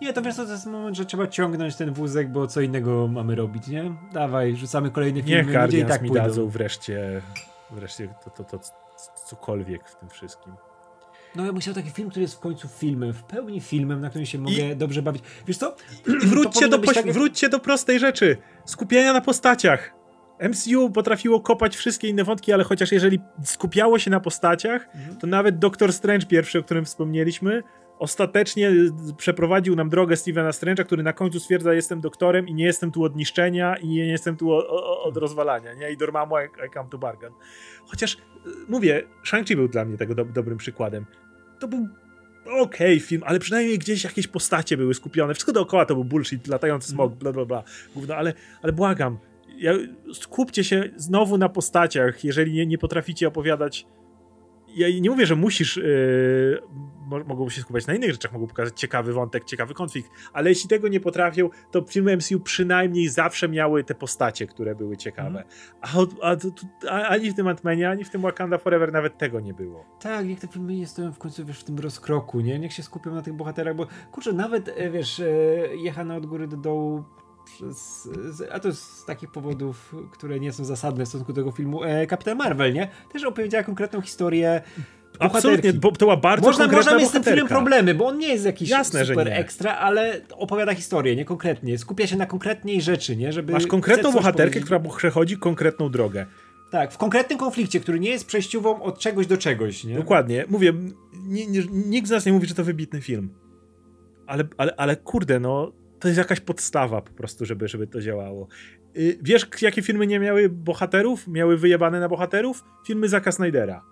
Nie, 0.00 0.12
to 0.12 0.22
wiesz 0.22 0.34
co, 0.34 0.46
to 0.46 0.52
jest 0.52 0.66
moment, 0.66 0.96
że 0.96 1.04
trzeba 1.04 1.26
ciągnąć 1.26 1.76
ten 1.76 1.92
wózek, 1.92 2.28
bo 2.32 2.46
co 2.46 2.60
innego 2.60 3.08
mamy 3.08 3.34
robić, 3.34 3.68
nie? 3.68 3.92
Dawaj, 4.12 4.56
rzucamy 4.56 4.90
kolejne 4.90 5.22
filmy, 5.22 5.36
Niech 5.36 5.46
ludzie 5.46 5.50
i 5.58 5.60
Guardians 5.60 5.90
tak 5.92 6.02
mi 6.02 6.08
pójdą. 6.08 6.22
dadzą 6.24 6.48
wreszcie, 6.48 7.22
wreszcie 7.70 8.08
to, 8.24 8.30
to, 8.30 8.44
to, 8.44 8.58
cokolwiek 9.26 9.88
w 9.88 9.96
tym 9.96 10.08
wszystkim. 10.08 10.52
No 11.36 11.44
ja 11.46 11.52
bym 11.52 11.60
chciał 11.60 11.74
taki 11.74 11.90
film, 11.90 12.10
który 12.10 12.22
jest 12.22 12.34
w 12.34 12.38
końcu 12.40 12.68
filmem, 12.68 13.12
w 13.12 13.24
pełni 13.24 13.60
filmem, 13.60 14.00
na 14.00 14.08
którym 14.10 14.26
się 14.26 14.38
mogę 14.38 14.76
dobrze 14.76 15.02
bawić. 15.02 15.22
Wiesz 15.46 15.56
co? 15.58 15.76
I 16.06 16.26
wróćcie 16.26 16.68
do, 16.68 16.78
tak 16.78 16.86
poś- 16.86 16.96
jak- 16.96 17.12
wróćcie 17.12 17.48
do 17.48 17.58
prostej 17.60 17.98
rzeczy. 17.98 18.36
Skupiania 18.64 19.12
na 19.12 19.20
postaciach. 19.20 19.92
MCU 20.48 20.90
potrafiło 20.90 21.40
kopać 21.40 21.76
wszystkie 21.76 22.08
inne 22.08 22.24
wątki, 22.24 22.52
ale 22.52 22.64
chociaż 22.64 22.92
jeżeli 22.92 23.20
skupiało 23.44 23.98
się 23.98 24.10
na 24.10 24.20
postaciach, 24.20 24.88
Mhm. 24.94 25.16
to 25.16 25.26
nawet 25.26 25.58
Doctor 25.58 25.92
Strange 25.92 26.26
pierwszy, 26.26 26.58
o 26.58 26.62
którym 26.62 26.84
wspomnieliśmy, 26.84 27.62
ostatecznie 27.98 28.72
przeprowadził 29.16 29.76
nam 29.76 29.88
drogę 29.88 30.16
Stevena 30.16 30.50
Strange'a, 30.50 30.84
który 30.84 31.02
na 31.02 31.12
końcu 31.12 31.40
stwierdza, 31.40 31.74
jestem 31.74 32.00
doktorem 32.00 32.48
i 32.48 32.54
nie 32.54 32.64
jestem 32.64 32.92
tu 32.92 33.04
od 33.04 33.16
niszczenia 33.16 33.76
i 33.76 33.88
nie 33.88 34.06
jestem 34.06 34.36
tu 34.36 34.52
o, 34.52 34.68
o, 34.68 35.02
od 35.02 35.16
rozwalania, 35.16 35.74
nie? 35.74 35.92
I 35.92 35.96
Dormammu, 35.96 36.34
I, 36.38 36.66
I 36.66 36.70
come 36.74 36.90
to 36.90 36.98
bargain. 36.98 37.32
Chociaż, 37.86 38.14
y, 38.14 38.18
mówię, 38.68 39.02
Shang-Chi 39.24 39.56
był 39.56 39.68
dla 39.68 39.84
mnie 39.84 39.96
tego 39.96 40.14
do, 40.14 40.24
dobrym 40.24 40.58
przykładem. 40.58 41.06
To 41.60 41.68
był 41.68 41.88
okej 42.60 43.00
film, 43.00 43.22
ale 43.26 43.38
przynajmniej 43.38 43.78
gdzieś 43.78 44.04
jakieś 44.04 44.26
postacie 44.26 44.76
były 44.76 44.94
skupione. 44.94 45.34
Wszystko 45.34 45.52
dookoła 45.52 45.86
to 45.86 45.94
był 45.94 46.04
bullshit, 46.04 46.46
latający 46.46 46.88
smog, 46.90 47.14
bla 47.14 47.32
bla 47.32 47.44
bla. 47.44 47.62
Gówno, 47.94 48.14
ale, 48.14 48.34
ale 48.62 48.72
błagam, 48.72 49.18
ja, 49.58 49.72
skupcie 50.12 50.64
się 50.64 50.90
znowu 50.96 51.38
na 51.38 51.48
postaciach, 51.48 52.24
jeżeli 52.24 52.52
nie, 52.52 52.66
nie 52.66 52.78
potraficie 52.78 53.28
opowiadać. 53.28 53.86
Ja 54.76 54.86
nie 55.00 55.10
mówię, 55.10 55.26
że 55.26 55.36
musisz. 55.36 55.76
Yy, 55.76 56.62
mo- 57.06 57.24
mogą 57.24 57.48
się 57.48 57.60
skupiać 57.60 57.86
na 57.86 57.94
innych 57.94 58.10
rzeczach, 58.10 58.32
mogą 58.32 58.46
pokazać 58.46 58.80
ciekawy 58.80 59.12
wątek, 59.12 59.44
ciekawy 59.44 59.74
konflikt, 59.74 60.10
ale 60.32 60.48
jeśli 60.50 60.68
tego 60.68 60.88
nie 60.88 61.00
potrafią, 61.00 61.50
to 61.70 61.82
filmy 61.88 62.16
MCU 62.16 62.40
przynajmniej 62.40 63.08
zawsze 63.08 63.48
miały 63.48 63.84
te 63.84 63.94
postacie, 63.94 64.46
które 64.46 64.74
były 64.74 64.96
ciekawe. 64.96 65.44
A, 65.80 65.98
od- 65.98 66.14
a, 66.22 66.36
tu- 66.36 66.52
a 66.90 67.02
ani 67.08 67.30
w 67.30 67.34
tym 67.34 67.46
Ant-Manie, 67.46 67.90
ani 67.90 68.04
w 68.04 68.10
tym 68.10 68.20
Wakanda 68.20 68.58
Forever 68.58 68.92
nawet 68.92 69.18
tego 69.18 69.40
nie 69.40 69.54
było. 69.54 69.84
Tak, 70.00 70.26
niech 70.26 70.40
te 70.40 70.48
filmy 70.48 70.74
nie 70.74 70.86
stoją 70.86 71.12
w 71.12 71.18
końcu, 71.18 71.44
wiesz, 71.46 71.60
w 71.60 71.64
tym 71.64 71.78
rozkroku, 71.78 72.40
nie? 72.40 72.58
Niech 72.58 72.72
się 72.72 72.82
skupią 72.82 73.14
na 73.14 73.22
tych 73.22 73.34
bohaterach, 73.34 73.76
bo 73.76 73.86
kurczę, 74.12 74.32
nawet, 74.32 74.68
e, 74.76 74.90
wiesz, 74.90 75.20
e, 75.20 75.26
jechane 75.76 76.16
od 76.16 76.26
góry 76.26 76.48
do 76.48 76.56
dołu 76.56 77.04
przez, 77.46 78.08
a 78.52 78.60
to 78.60 78.72
z 78.72 79.04
takich 79.04 79.30
powodów, 79.30 79.94
które 80.12 80.40
nie 80.40 80.52
są 80.52 80.64
zasadne 80.64 81.04
w 81.04 81.08
stosunku 81.08 81.32
do 81.32 81.40
tego 81.40 81.50
filmu, 81.50 81.84
e, 81.84 82.06
Kapitan 82.06 82.38
Marvel, 82.38 82.72
nie? 82.72 82.88
Też 83.12 83.24
opowiedziała 83.24 83.64
konkretną 83.64 84.00
historię 84.00 84.62
Absolutnie, 85.18 85.72
bo 85.72 85.92
to 85.92 85.98
była 85.98 86.16
bardzo 86.16 86.46
Można, 86.46 86.66
można 86.66 86.96
mieć 86.96 87.08
z 87.08 87.12
tym 87.12 87.24
filmem 87.24 87.48
problemy, 87.48 87.94
bo 87.94 88.06
on 88.06 88.18
nie 88.18 88.28
jest 88.28 88.44
jakiś 88.44 88.70
Jasne, 88.70 89.06
super 89.06 89.28
ekstra, 89.28 89.76
ale 89.76 90.20
opowiada 90.32 90.74
historię, 90.74 91.16
nie 91.16 91.24
konkretnie. 91.24 91.78
Skupia 91.78 92.06
się 92.06 92.16
na 92.16 92.26
konkretnej 92.26 92.82
rzeczy, 92.82 93.16
nie? 93.16 93.32
Żeby 93.32 93.52
Masz 93.52 93.66
konkretną 93.66 94.12
bohaterkę, 94.12 94.60
powiedzieć. 94.60 94.64
która 94.64 94.96
przechodzi 94.96 95.36
konkretną 95.36 95.90
drogę. 95.90 96.26
Tak, 96.70 96.92
w 96.92 96.98
konkretnym 96.98 97.38
konflikcie, 97.38 97.80
który 97.80 98.00
nie 98.00 98.10
jest 98.10 98.26
przejściową 98.26 98.82
od 98.82 98.98
czegoś 98.98 99.26
do 99.26 99.36
czegoś, 99.36 99.84
nie? 99.84 99.96
Dokładnie. 99.96 100.44
Mówię, 100.48 100.72
nikt 101.72 102.08
z 102.08 102.10
nas 102.10 102.26
nie 102.26 102.32
mówi, 102.32 102.46
że 102.46 102.54
to 102.54 102.64
wybitny 102.64 103.00
film. 103.00 103.30
Ale, 104.26 104.44
ale, 104.56 104.74
ale 104.76 104.96
kurde, 104.96 105.40
no, 105.40 105.72
to 106.06 106.08
jest 106.08 106.18
jakaś 106.18 106.40
podstawa 106.40 107.02
po 107.02 107.12
prostu, 107.12 107.46
żeby, 107.46 107.68
żeby 107.68 107.86
to 107.86 108.00
działało. 108.00 108.48
Y, 108.96 109.18
Wiesz, 109.22 109.48
jakie 109.62 109.82
filmy 109.82 110.06
nie 110.06 110.20
miały 110.20 110.48
bohaterów? 110.48 111.28
Miały 111.28 111.56
wyjebane 111.56 112.00
na 112.00 112.08
bohaterów? 112.08 112.64
Filmy 112.86 113.08
Zaka 113.08 113.32
Snydera. 113.32 113.82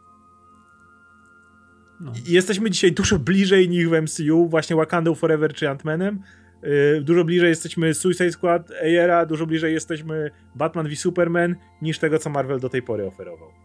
No. 2.01 2.13
Jesteśmy 2.27 2.71
dzisiaj 2.71 2.93
dużo 2.93 3.19
bliżej 3.19 3.69
nich 3.69 3.91
w 3.91 4.03
MCU, 4.03 4.49
właśnie 4.49 4.77
Wakandą 4.77 5.15
Forever 5.15 5.55
czy 5.55 5.67
Ant-Manem, 5.67 6.19
Yy, 6.65 7.01
dużo 7.01 7.25
bliżej 7.25 7.49
jesteśmy 7.49 7.95
Suicide 7.95 8.33
Squad 8.33 8.71
Ayera, 8.71 9.27
dużo 9.27 9.47
bliżej 9.47 9.75
jesteśmy 9.75 10.31
Batman 10.55 10.89
v 10.89 10.97
Superman 10.97 11.57
niż 11.83 11.99
tego, 11.99 12.19
co 12.19 12.31
Marvel 12.31 12.61
do 12.61 12.69
tej 12.69 12.83
pory 12.83 13.07
oferował. 13.07 13.64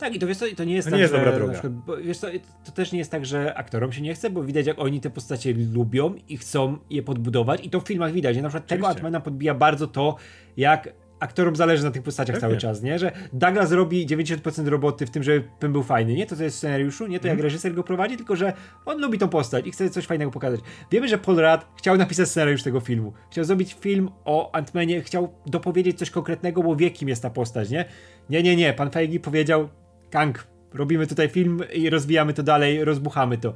Tak, 0.00 0.14
i 0.14 0.18
to 0.18 0.26
wiesz 0.26 0.36
co, 0.36 0.44
to 0.56 0.64
nie 0.64 0.74
jest 0.74 0.86
To 0.86 0.90
tak, 0.90 0.96
nie 0.98 1.00
jest 1.02 1.12
że, 1.14 1.18
dobra 1.18 1.32
droga. 1.34 1.52
przykład, 1.52 1.72
bo, 1.72 1.96
wiesz 1.96 2.18
co, 2.18 2.26
to 2.64 2.72
też 2.72 2.92
nie 2.92 2.98
jest 2.98 3.10
tak, 3.10 3.26
że 3.26 3.54
aktorom 3.54 3.92
się 3.92 4.02
nie 4.02 4.14
chce, 4.14 4.30
bo 4.30 4.42
widać 4.44 4.66
jak 4.66 4.78
oni 4.78 5.00
te 5.00 5.10
postacie 5.10 5.54
lubią 5.74 6.14
i 6.28 6.36
chcą 6.36 6.78
je 6.90 7.02
podbudować 7.02 7.64
i 7.66 7.70
to 7.70 7.80
w 7.80 7.86
filmach 7.88 8.12
widać, 8.12 8.36
że 8.36 8.42
na 8.42 8.48
przykład 8.48 8.66
tego 8.66 8.86
Oczywiście. 8.86 9.04
Antmana 9.06 9.20
podbija 9.24 9.54
bardzo 9.54 9.86
to, 9.86 10.16
jak 10.56 10.88
aktorom 11.20 11.56
zależy 11.56 11.84
na 11.84 11.90
tych 11.90 12.02
postaciach 12.02 12.34
Pewnie. 12.36 12.48
cały 12.48 12.56
czas, 12.60 12.82
nie? 12.82 12.98
Że 12.98 13.12
Douglas 13.32 13.72
robi 13.72 14.06
90% 14.06 14.68
roboty 14.68 15.06
w 15.06 15.10
tym, 15.10 15.22
żeby 15.22 15.48
ten 15.58 15.72
był 15.72 15.82
fajny, 15.82 16.14
nie 16.14 16.26
to 16.26 16.36
co 16.36 16.44
jest 16.44 16.56
w 16.56 16.58
scenariuszu, 16.58 17.06
nie 17.06 17.18
to 17.20 17.22
Mhm. 17.24 17.38
jak 17.38 17.44
reżyser 17.44 17.74
go 17.74 17.82
prowadzi, 17.84 18.16
tylko 18.16 18.36
że 18.36 18.52
on 18.86 19.00
lubi 19.00 19.18
tą 19.18 19.28
postać 19.28 19.66
i 19.66 19.70
chce 19.70 19.90
coś 19.90 20.06
fajnego 20.06 20.30
pokazać. 20.30 20.60
Wiemy, 20.90 21.08
że 21.08 21.18
Paul 21.18 21.36
Rudd 21.36 21.66
chciał 21.76 21.96
napisać 21.96 22.28
scenariusz 22.28 22.62
tego 22.62 22.80
filmu. 22.80 23.12
Chciał 23.30 23.44
zrobić 23.44 23.76
film 23.80 24.10
o 24.24 24.52
Antmanie, 24.54 25.02
chciał 25.02 25.32
dopowiedzieć 25.46 25.98
coś 25.98 26.10
konkretnego, 26.10 26.62
bo 26.62 26.76
wie 26.76 26.90
kim 26.90 27.08
jest 27.08 27.22
ta 27.22 27.30
postać, 27.30 27.70
nie? 27.70 27.84
Nie, 28.30 28.42
nie, 28.42 28.56
nie, 28.56 28.72
pan 28.72 28.90
Feige 28.90 29.20
powiedział 29.20 29.68
Kang, 30.10 30.46
robimy 30.74 31.06
tutaj 31.06 31.28
film 31.28 31.60
i 31.72 31.90
rozwijamy 31.90 32.34
to 32.34 32.42
dalej, 32.42 32.84
rozbuchamy 32.84 33.38
to. 33.38 33.52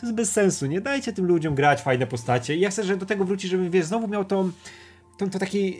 To 0.00 0.06
jest 0.06 0.14
bez 0.14 0.32
sensu, 0.32 0.66
nie 0.66 0.80
dajcie 0.80 1.12
tym 1.12 1.26
ludziom 1.26 1.54
grać 1.54 1.82
fajne 1.82 2.06
postacie. 2.06 2.56
I 2.56 2.60
ja 2.60 2.70
chcę, 2.70 2.84
że 2.84 2.96
do 2.96 3.06
tego 3.06 3.24
wróci, 3.24 3.48
żebym 3.48 3.70
wiesz, 3.70 3.86
znowu 3.86 4.08
miał 4.08 4.24
tą, 4.24 4.50
tą, 5.18 5.30
to 5.30 5.38
taki, 5.38 5.76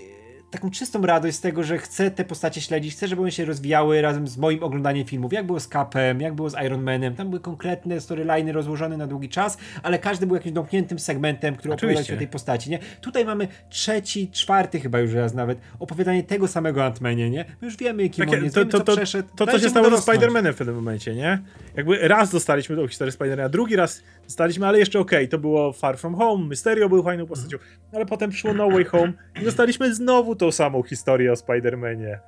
taką 0.52 0.70
czystą 0.70 1.02
radość 1.02 1.36
z 1.36 1.40
tego, 1.40 1.62
że 1.62 1.78
chcę 1.78 2.10
te 2.10 2.24
postacie 2.24 2.60
śledzić, 2.60 2.94
chcę, 2.94 3.08
żeby 3.08 3.22
one 3.22 3.32
się 3.32 3.44
rozwijały 3.44 4.02
razem 4.02 4.28
z 4.28 4.38
moim 4.38 4.62
oglądaniem 4.62 5.06
filmów. 5.06 5.32
Jak 5.32 5.46
było 5.46 5.60
z 5.60 5.68
Capem, 5.68 6.20
jak 6.20 6.34
było 6.34 6.50
z 6.50 6.54
Iron 6.64 6.82
Manem, 6.82 7.14
tam 7.14 7.28
były 7.28 7.40
konkretne 7.40 8.00
storyliny 8.00 8.52
rozłożone 8.52 8.96
na 8.96 9.06
długi 9.06 9.28
czas, 9.28 9.58
ale 9.82 9.98
każdy 9.98 10.26
był 10.26 10.36
jakimś 10.36 10.52
domkniętym 10.52 10.98
segmentem, 10.98 11.56
który 11.56 11.74
opowiadał 11.74 12.04
ci 12.04 12.14
o 12.14 12.16
tej 12.16 12.28
postaci, 12.28 12.70
nie? 12.70 12.78
Tutaj 13.00 13.24
mamy 13.24 13.48
trzeci, 13.68 14.30
czwarty 14.30 14.80
chyba 14.80 15.00
już 15.00 15.12
raz 15.12 15.34
nawet, 15.34 15.58
opowiadanie 15.78 16.22
tego 16.22 16.48
samego 16.48 16.80
Ant-Manie, 16.80 17.30
nie? 17.30 17.44
My 17.60 17.66
już 17.66 17.76
wiemy, 17.76 18.08
kim 18.08 18.24
Takie, 18.24 18.38
on 18.38 18.44
jest, 18.44 18.54
to, 18.54 18.60
wiemy, 18.60 18.72
to, 18.72 18.78
co 18.78 18.84
to, 18.84 18.96
przeszedł. 18.96 19.28
to, 19.36 19.46
co 19.46 19.58
się 19.58 19.70
stało 19.70 19.90
ze. 19.90 19.96
Spider-Manem 19.96 20.52
w 20.52 20.56
pewnym 20.56 20.76
momencie, 20.76 21.14
nie? 21.14 21.38
Jakby 21.76 22.08
raz 22.08 22.30
dostaliśmy 22.30 22.76
tą 22.76 22.88
historię 22.88 23.12
Spider-Mana, 23.12 23.50
drugi 23.50 23.76
raz 23.76 24.02
dostaliśmy, 24.24 24.66
ale 24.66 24.78
jeszcze 24.78 25.00
okej, 25.00 25.28
to 25.28 25.38
było 25.38 25.72
Far 25.72 25.98
From 25.98 26.14
Home, 26.14 26.46
Mysterio 26.46 26.88
był 26.88 27.02
fajną 27.02 27.26
postacią, 27.26 27.56
ale 27.92 28.06
potem 28.06 28.30
przyszło 28.30 28.54
No 28.54 28.70
Way 28.70 28.84
Home 28.84 29.12
i 29.40 29.44
dostaliśmy 29.44 29.94
znowu 29.94 30.36
tą 30.36 30.52
samą 30.52 30.82
historię 30.82 31.32
o 31.32 31.34
Spider-Manie. 31.34 32.18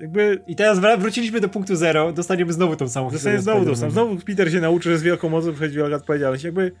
Jakby 0.00 0.42
I 0.46 0.56
teraz 0.56 0.80
wróciliśmy 0.98 1.40
do 1.40 1.48
punktu 1.48 1.76
zero, 1.76 2.12
dostaniemy 2.12 2.52
znowu 2.52 2.76
tą 2.76 2.88
samą 2.88 3.10
historię 3.10 3.38
znowu 3.40 3.60
Spider-Mana. 3.60 3.66
dostęp. 3.66 3.92
Znowu 3.92 4.16
Peter 4.16 4.52
się 4.52 4.60
nauczy, 4.60 4.90
że 4.90 4.98
z 4.98 5.02
wielką 5.02 5.28
mocą 5.28 5.52
przychodzi 5.52 5.76
wielka 5.76 5.96
odpowiedzialność. 5.96 6.44
Jakby, 6.44 6.72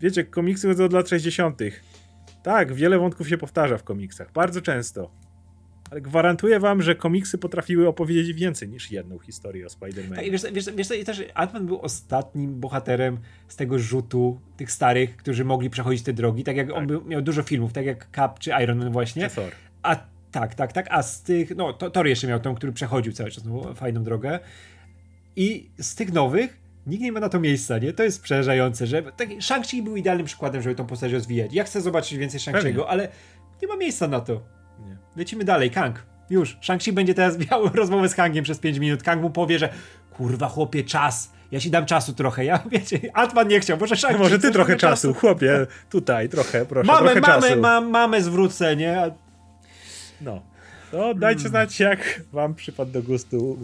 wiecie, 0.00 0.24
komiksy 0.24 0.68
chodzą 0.68 0.84
od 0.84 0.92
lat 0.92 1.08
60. 1.08 1.58
Tak, 2.42 2.72
wiele 2.72 2.98
wątków 2.98 3.28
się 3.28 3.38
powtarza 3.38 3.78
w 3.78 3.84
komiksach. 3.84 4.32
Bardzo 4.32 4.62
często. 4.62 5.10
Ale 5.90 6.00
gwarantuję 6.00 6.60
wam, 6.60 6.82
że 6.82 6.94
komiksy 6.94 7.38
potrafiły 7.38 7.88
opowiedzieć 7.88 8.32
więcej 8.32 8.68
niż 8.68 8.90
jedną 8.90 9.18
historię 9.18 9.66
o 9.66 9.68
Tak, 9.68 9.90
i 9.90 9.92
Spider-Manie. 9.92 10.30
wiesz, 10.30 10.42
wiesz, 10.52 10.64
wiesz 10.76 10.88
co, 10.88 10.94
i 10.94 11.04
też 11.04 11.22
Ant-Man 11.34 11.64
był 11.64 11.80
ostatnim 11.80 12.60
bohaterem 12.60 13.18
z 13.48 13.56
tego 13.56 13.78
rzutu 13.78 14.40
tych 14.56 14.72
starych, 14.72 15.16
którzy 15.16 15.44
mogli 15.44 15.70
przechodzić 15.70 16.02
te 16.02 16.12
drogi, 16.12 16.44
tak 16.44 16.56
jak 16.56 16.70
on 16.70 16.76
Tak. 16.76 16.86
był, 16.86 17.04
miał 17.04 17.22
dużo 17.22 17.42
filmów, 17.42 17.72
tak 17.72 17.86
jak 17.86 18.08
Cap 18.16 18.38
czy 18.38 18.50
Iron 18.62 18.78
Man 18.78 18.92
właśnie. 18.92 19.28
Czy 19.28 19.34
Thor. 19.36 19.52
A 19.82 19.96
tak, 20.32 20.54
tak, 20.54 20.72
tak, 20.72 20.86
a 20.90 21.02
z 21.02 21.22
tych, 21.22 21.56
no 21.56 21.72
to, 21.72 21.90
Thor 21.90 22.06
jeszcze 22.06 22.26
miał 22.26 22.40
tą, 22.40 22.54
który 22.54 22.72
przechodził 22.72 23.12
cały 23.12 23.30
czas 23.30 23.44
no, 23.44 23.74
fajną 23.74 24.02
drogę. 24.02 24.38
I 25.36 25.70
z 25.78 25.94
tych 25.94 26.12
nowych 26.12 26.60
nikt 26.86 27.02
nie 27.02 27.12
ma 27.12 27.20
na 27.20 27.28
to 27.28 27.40
miejsca, 27.40 27.78
nie? 27.78 27.92
To 27.92 28.02
jest 28.02 28.22
przerażające, 28.22 28.86
że 28.86 29.02
tak, 29.02 29.28
Shang-Chi 29.28 29.82
był 29.82 29.96
idealnym 29.96 30.26
przykładem, 30.26 30.62
żeby 30.62 30.74
tą 30.74 30.86
postać 30.86 31.12
rozwijać. 31.12 31.52
Ja 31.54 31.64
chcę 31.64 31.80
zobaczyć 31.80 32.18
więcej 32.18 32.40
Shang-Chi'ego, 32.40 32.84
ale 32.88 33.08
nie 33.62 33.68
ma 33.68 33.76
miejsca 33.76 34.08
na 34.08 34.20
to. 34.20 34.57
Lecimy 35.18 35.44
dalej, 35.44 35.70
Kang. 35.70 36.02
Już. 36.30 36.56
Shang-Chi 36.62 36.92
będzie 36.92 37.14
teraz 37.14 37.38
miał 37.50 37.68
rozmowę 37.68 38.08
z 38.08 38.14
Kangiem 38.14 38.44
przez 38.44 38.58
5 38.58 38.78
minut. 38.78 39.02
Kang 39.02 39.22
mu 39.22 39.30
powie, 39.30 39.58
że 39.58 39.68
kurwa 40.10 40.48
chłopie, 40.48 40.84
czas. 40.84 41.32
Ja 41.50 41.60
ci 41.60 41.70
dam 41.70 41.86
czasu 41.86 42.12
trochę. 42.12 42.44
Ja 42.44 42.62
wiecie, 42.70 43.00
Atman 43.14 43.48
nie 43.48 43.60
chciał, 43.60 43.78
może 43.80 43.94
Shang-Chi. 43.94 44.18
Może 44.18 44.38
ty 44.38 44.50
trochę 44.50 44.52
trochę 44.52 44.76
czasu, 44.76 45.14
chłopie. 45.14 45.66
Tutaj, 45.90 46.28
trochę, 46.28 46.66
proszę, 46.66 46.86
Mamy, 46.92 47.10
trochę 47.10 47.20
mamy, 47.20 47.48
czasu. 47.48 47.60
mam, 47.60 47.90
mamy 47.90 48.22
zwrócę, 48.22 48.76
nie? 48.76 49.00
A- 49.00 49.10
No. 50.20 50.42
To 50.90 51.14
dajcie 51.14 51.48
znać, 51.48 51.80
jak 51.80 52.20
wam 52.32 52.54
przypadł 52.54 52.90
do 52.90 53.02
gustu 53.02 53.56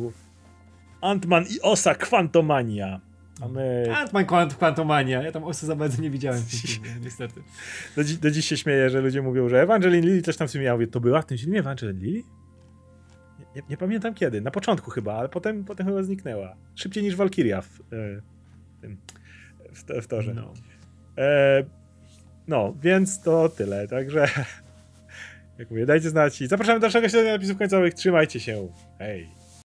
Ant-Man 1.02 1.44
i 1.50 1.60
Osa 1.62 1.94
Quantumania. 1.94 3.00
A 3.40 3.48
my 3.48 3.84
Ant-Man 3.90 4.24
Quant- 4.24 4.54
Quantumania. 4.54 5.22
Ja 5.22 5.32
tam 5.32 5.44
osy 5.44 5.66
za 5.66 5.76
bardzo 5.76 6.02
nie 6.02 6.10
widziałem 6.10 6.40
w 6.42 6.50
tym 6.50 6.60
filmie, 6.70 6.90
niestety. 7.04 7.42
do, 7.96 8.02
dzi- 8.04 8.18
do 8.18 8.30
dziś 8.30 8.46
się 8.46 8.56
śmieję, 8.56 8.90
że 8.90 9.00
ludzie 9.00 9.22
mówią, 9.22 9.48
że 9.48 9.62
Evangeline 9.62 10.04
Lilly 10.04 10.22
coś 10.22 10.36
tam 10.36 10.48
w 10.48 10.52
tym 10.52 10.62
Ja 10.62 10.72
mówię, 10.72 10.86
to 10.86 11.00
była 11.00 11.22
w 11.22 11.26
tym 11.26 11.38
filmie 11.38 11.58
Evangeline 11.58 11.98
Lilly? 11.98 12.22
Nie, 13.56 13.62
nie, 13.70 13.76
pamiętam 13.76 14.14
kiedy, 14.14 14.40
na 14.40 14.50
początku 14.50 14.90
chyba, 14.90 15.14
ale 15.14 15.28
potem, 15.28 15.64
potem 15.64 15.86
chyba 15.86 16.02
zniknęła. 16.02 16.56
Szybciej 16.74 17.02
niż 17.02 17.16
Valkyria 17.16 17.60
w, 17.62 17.80
e, 17.80 18.20
tym, 18.80 18.96
w, 19.74 19.84
to- 19.84 20.02
w 20.02 20.06
torze. 20.06 20.34
No. 20.34 20.52
E, 21.18 21.64
no, 22.48 22.74
więc 22.82 23.20
to 23.22 23.48
tyle, 23.48 23.88
także 23.88 24.28
jak 25.58 25.70
mówię, 25.70 25.86
dajcie 25.86 26.10
znać 26.10 26.40
i 26.42 26.46
zapraszamy 26.46 26.78
do 26.78 26.82
dalszego 26.82 27.08
śledzenia 27.08 27.32
napisów 27.32 27.58
końcowych, 27.58 27.94
trzymajcie 27.94 28.40
się, 28.40 28.68
hej. 28.98 29.28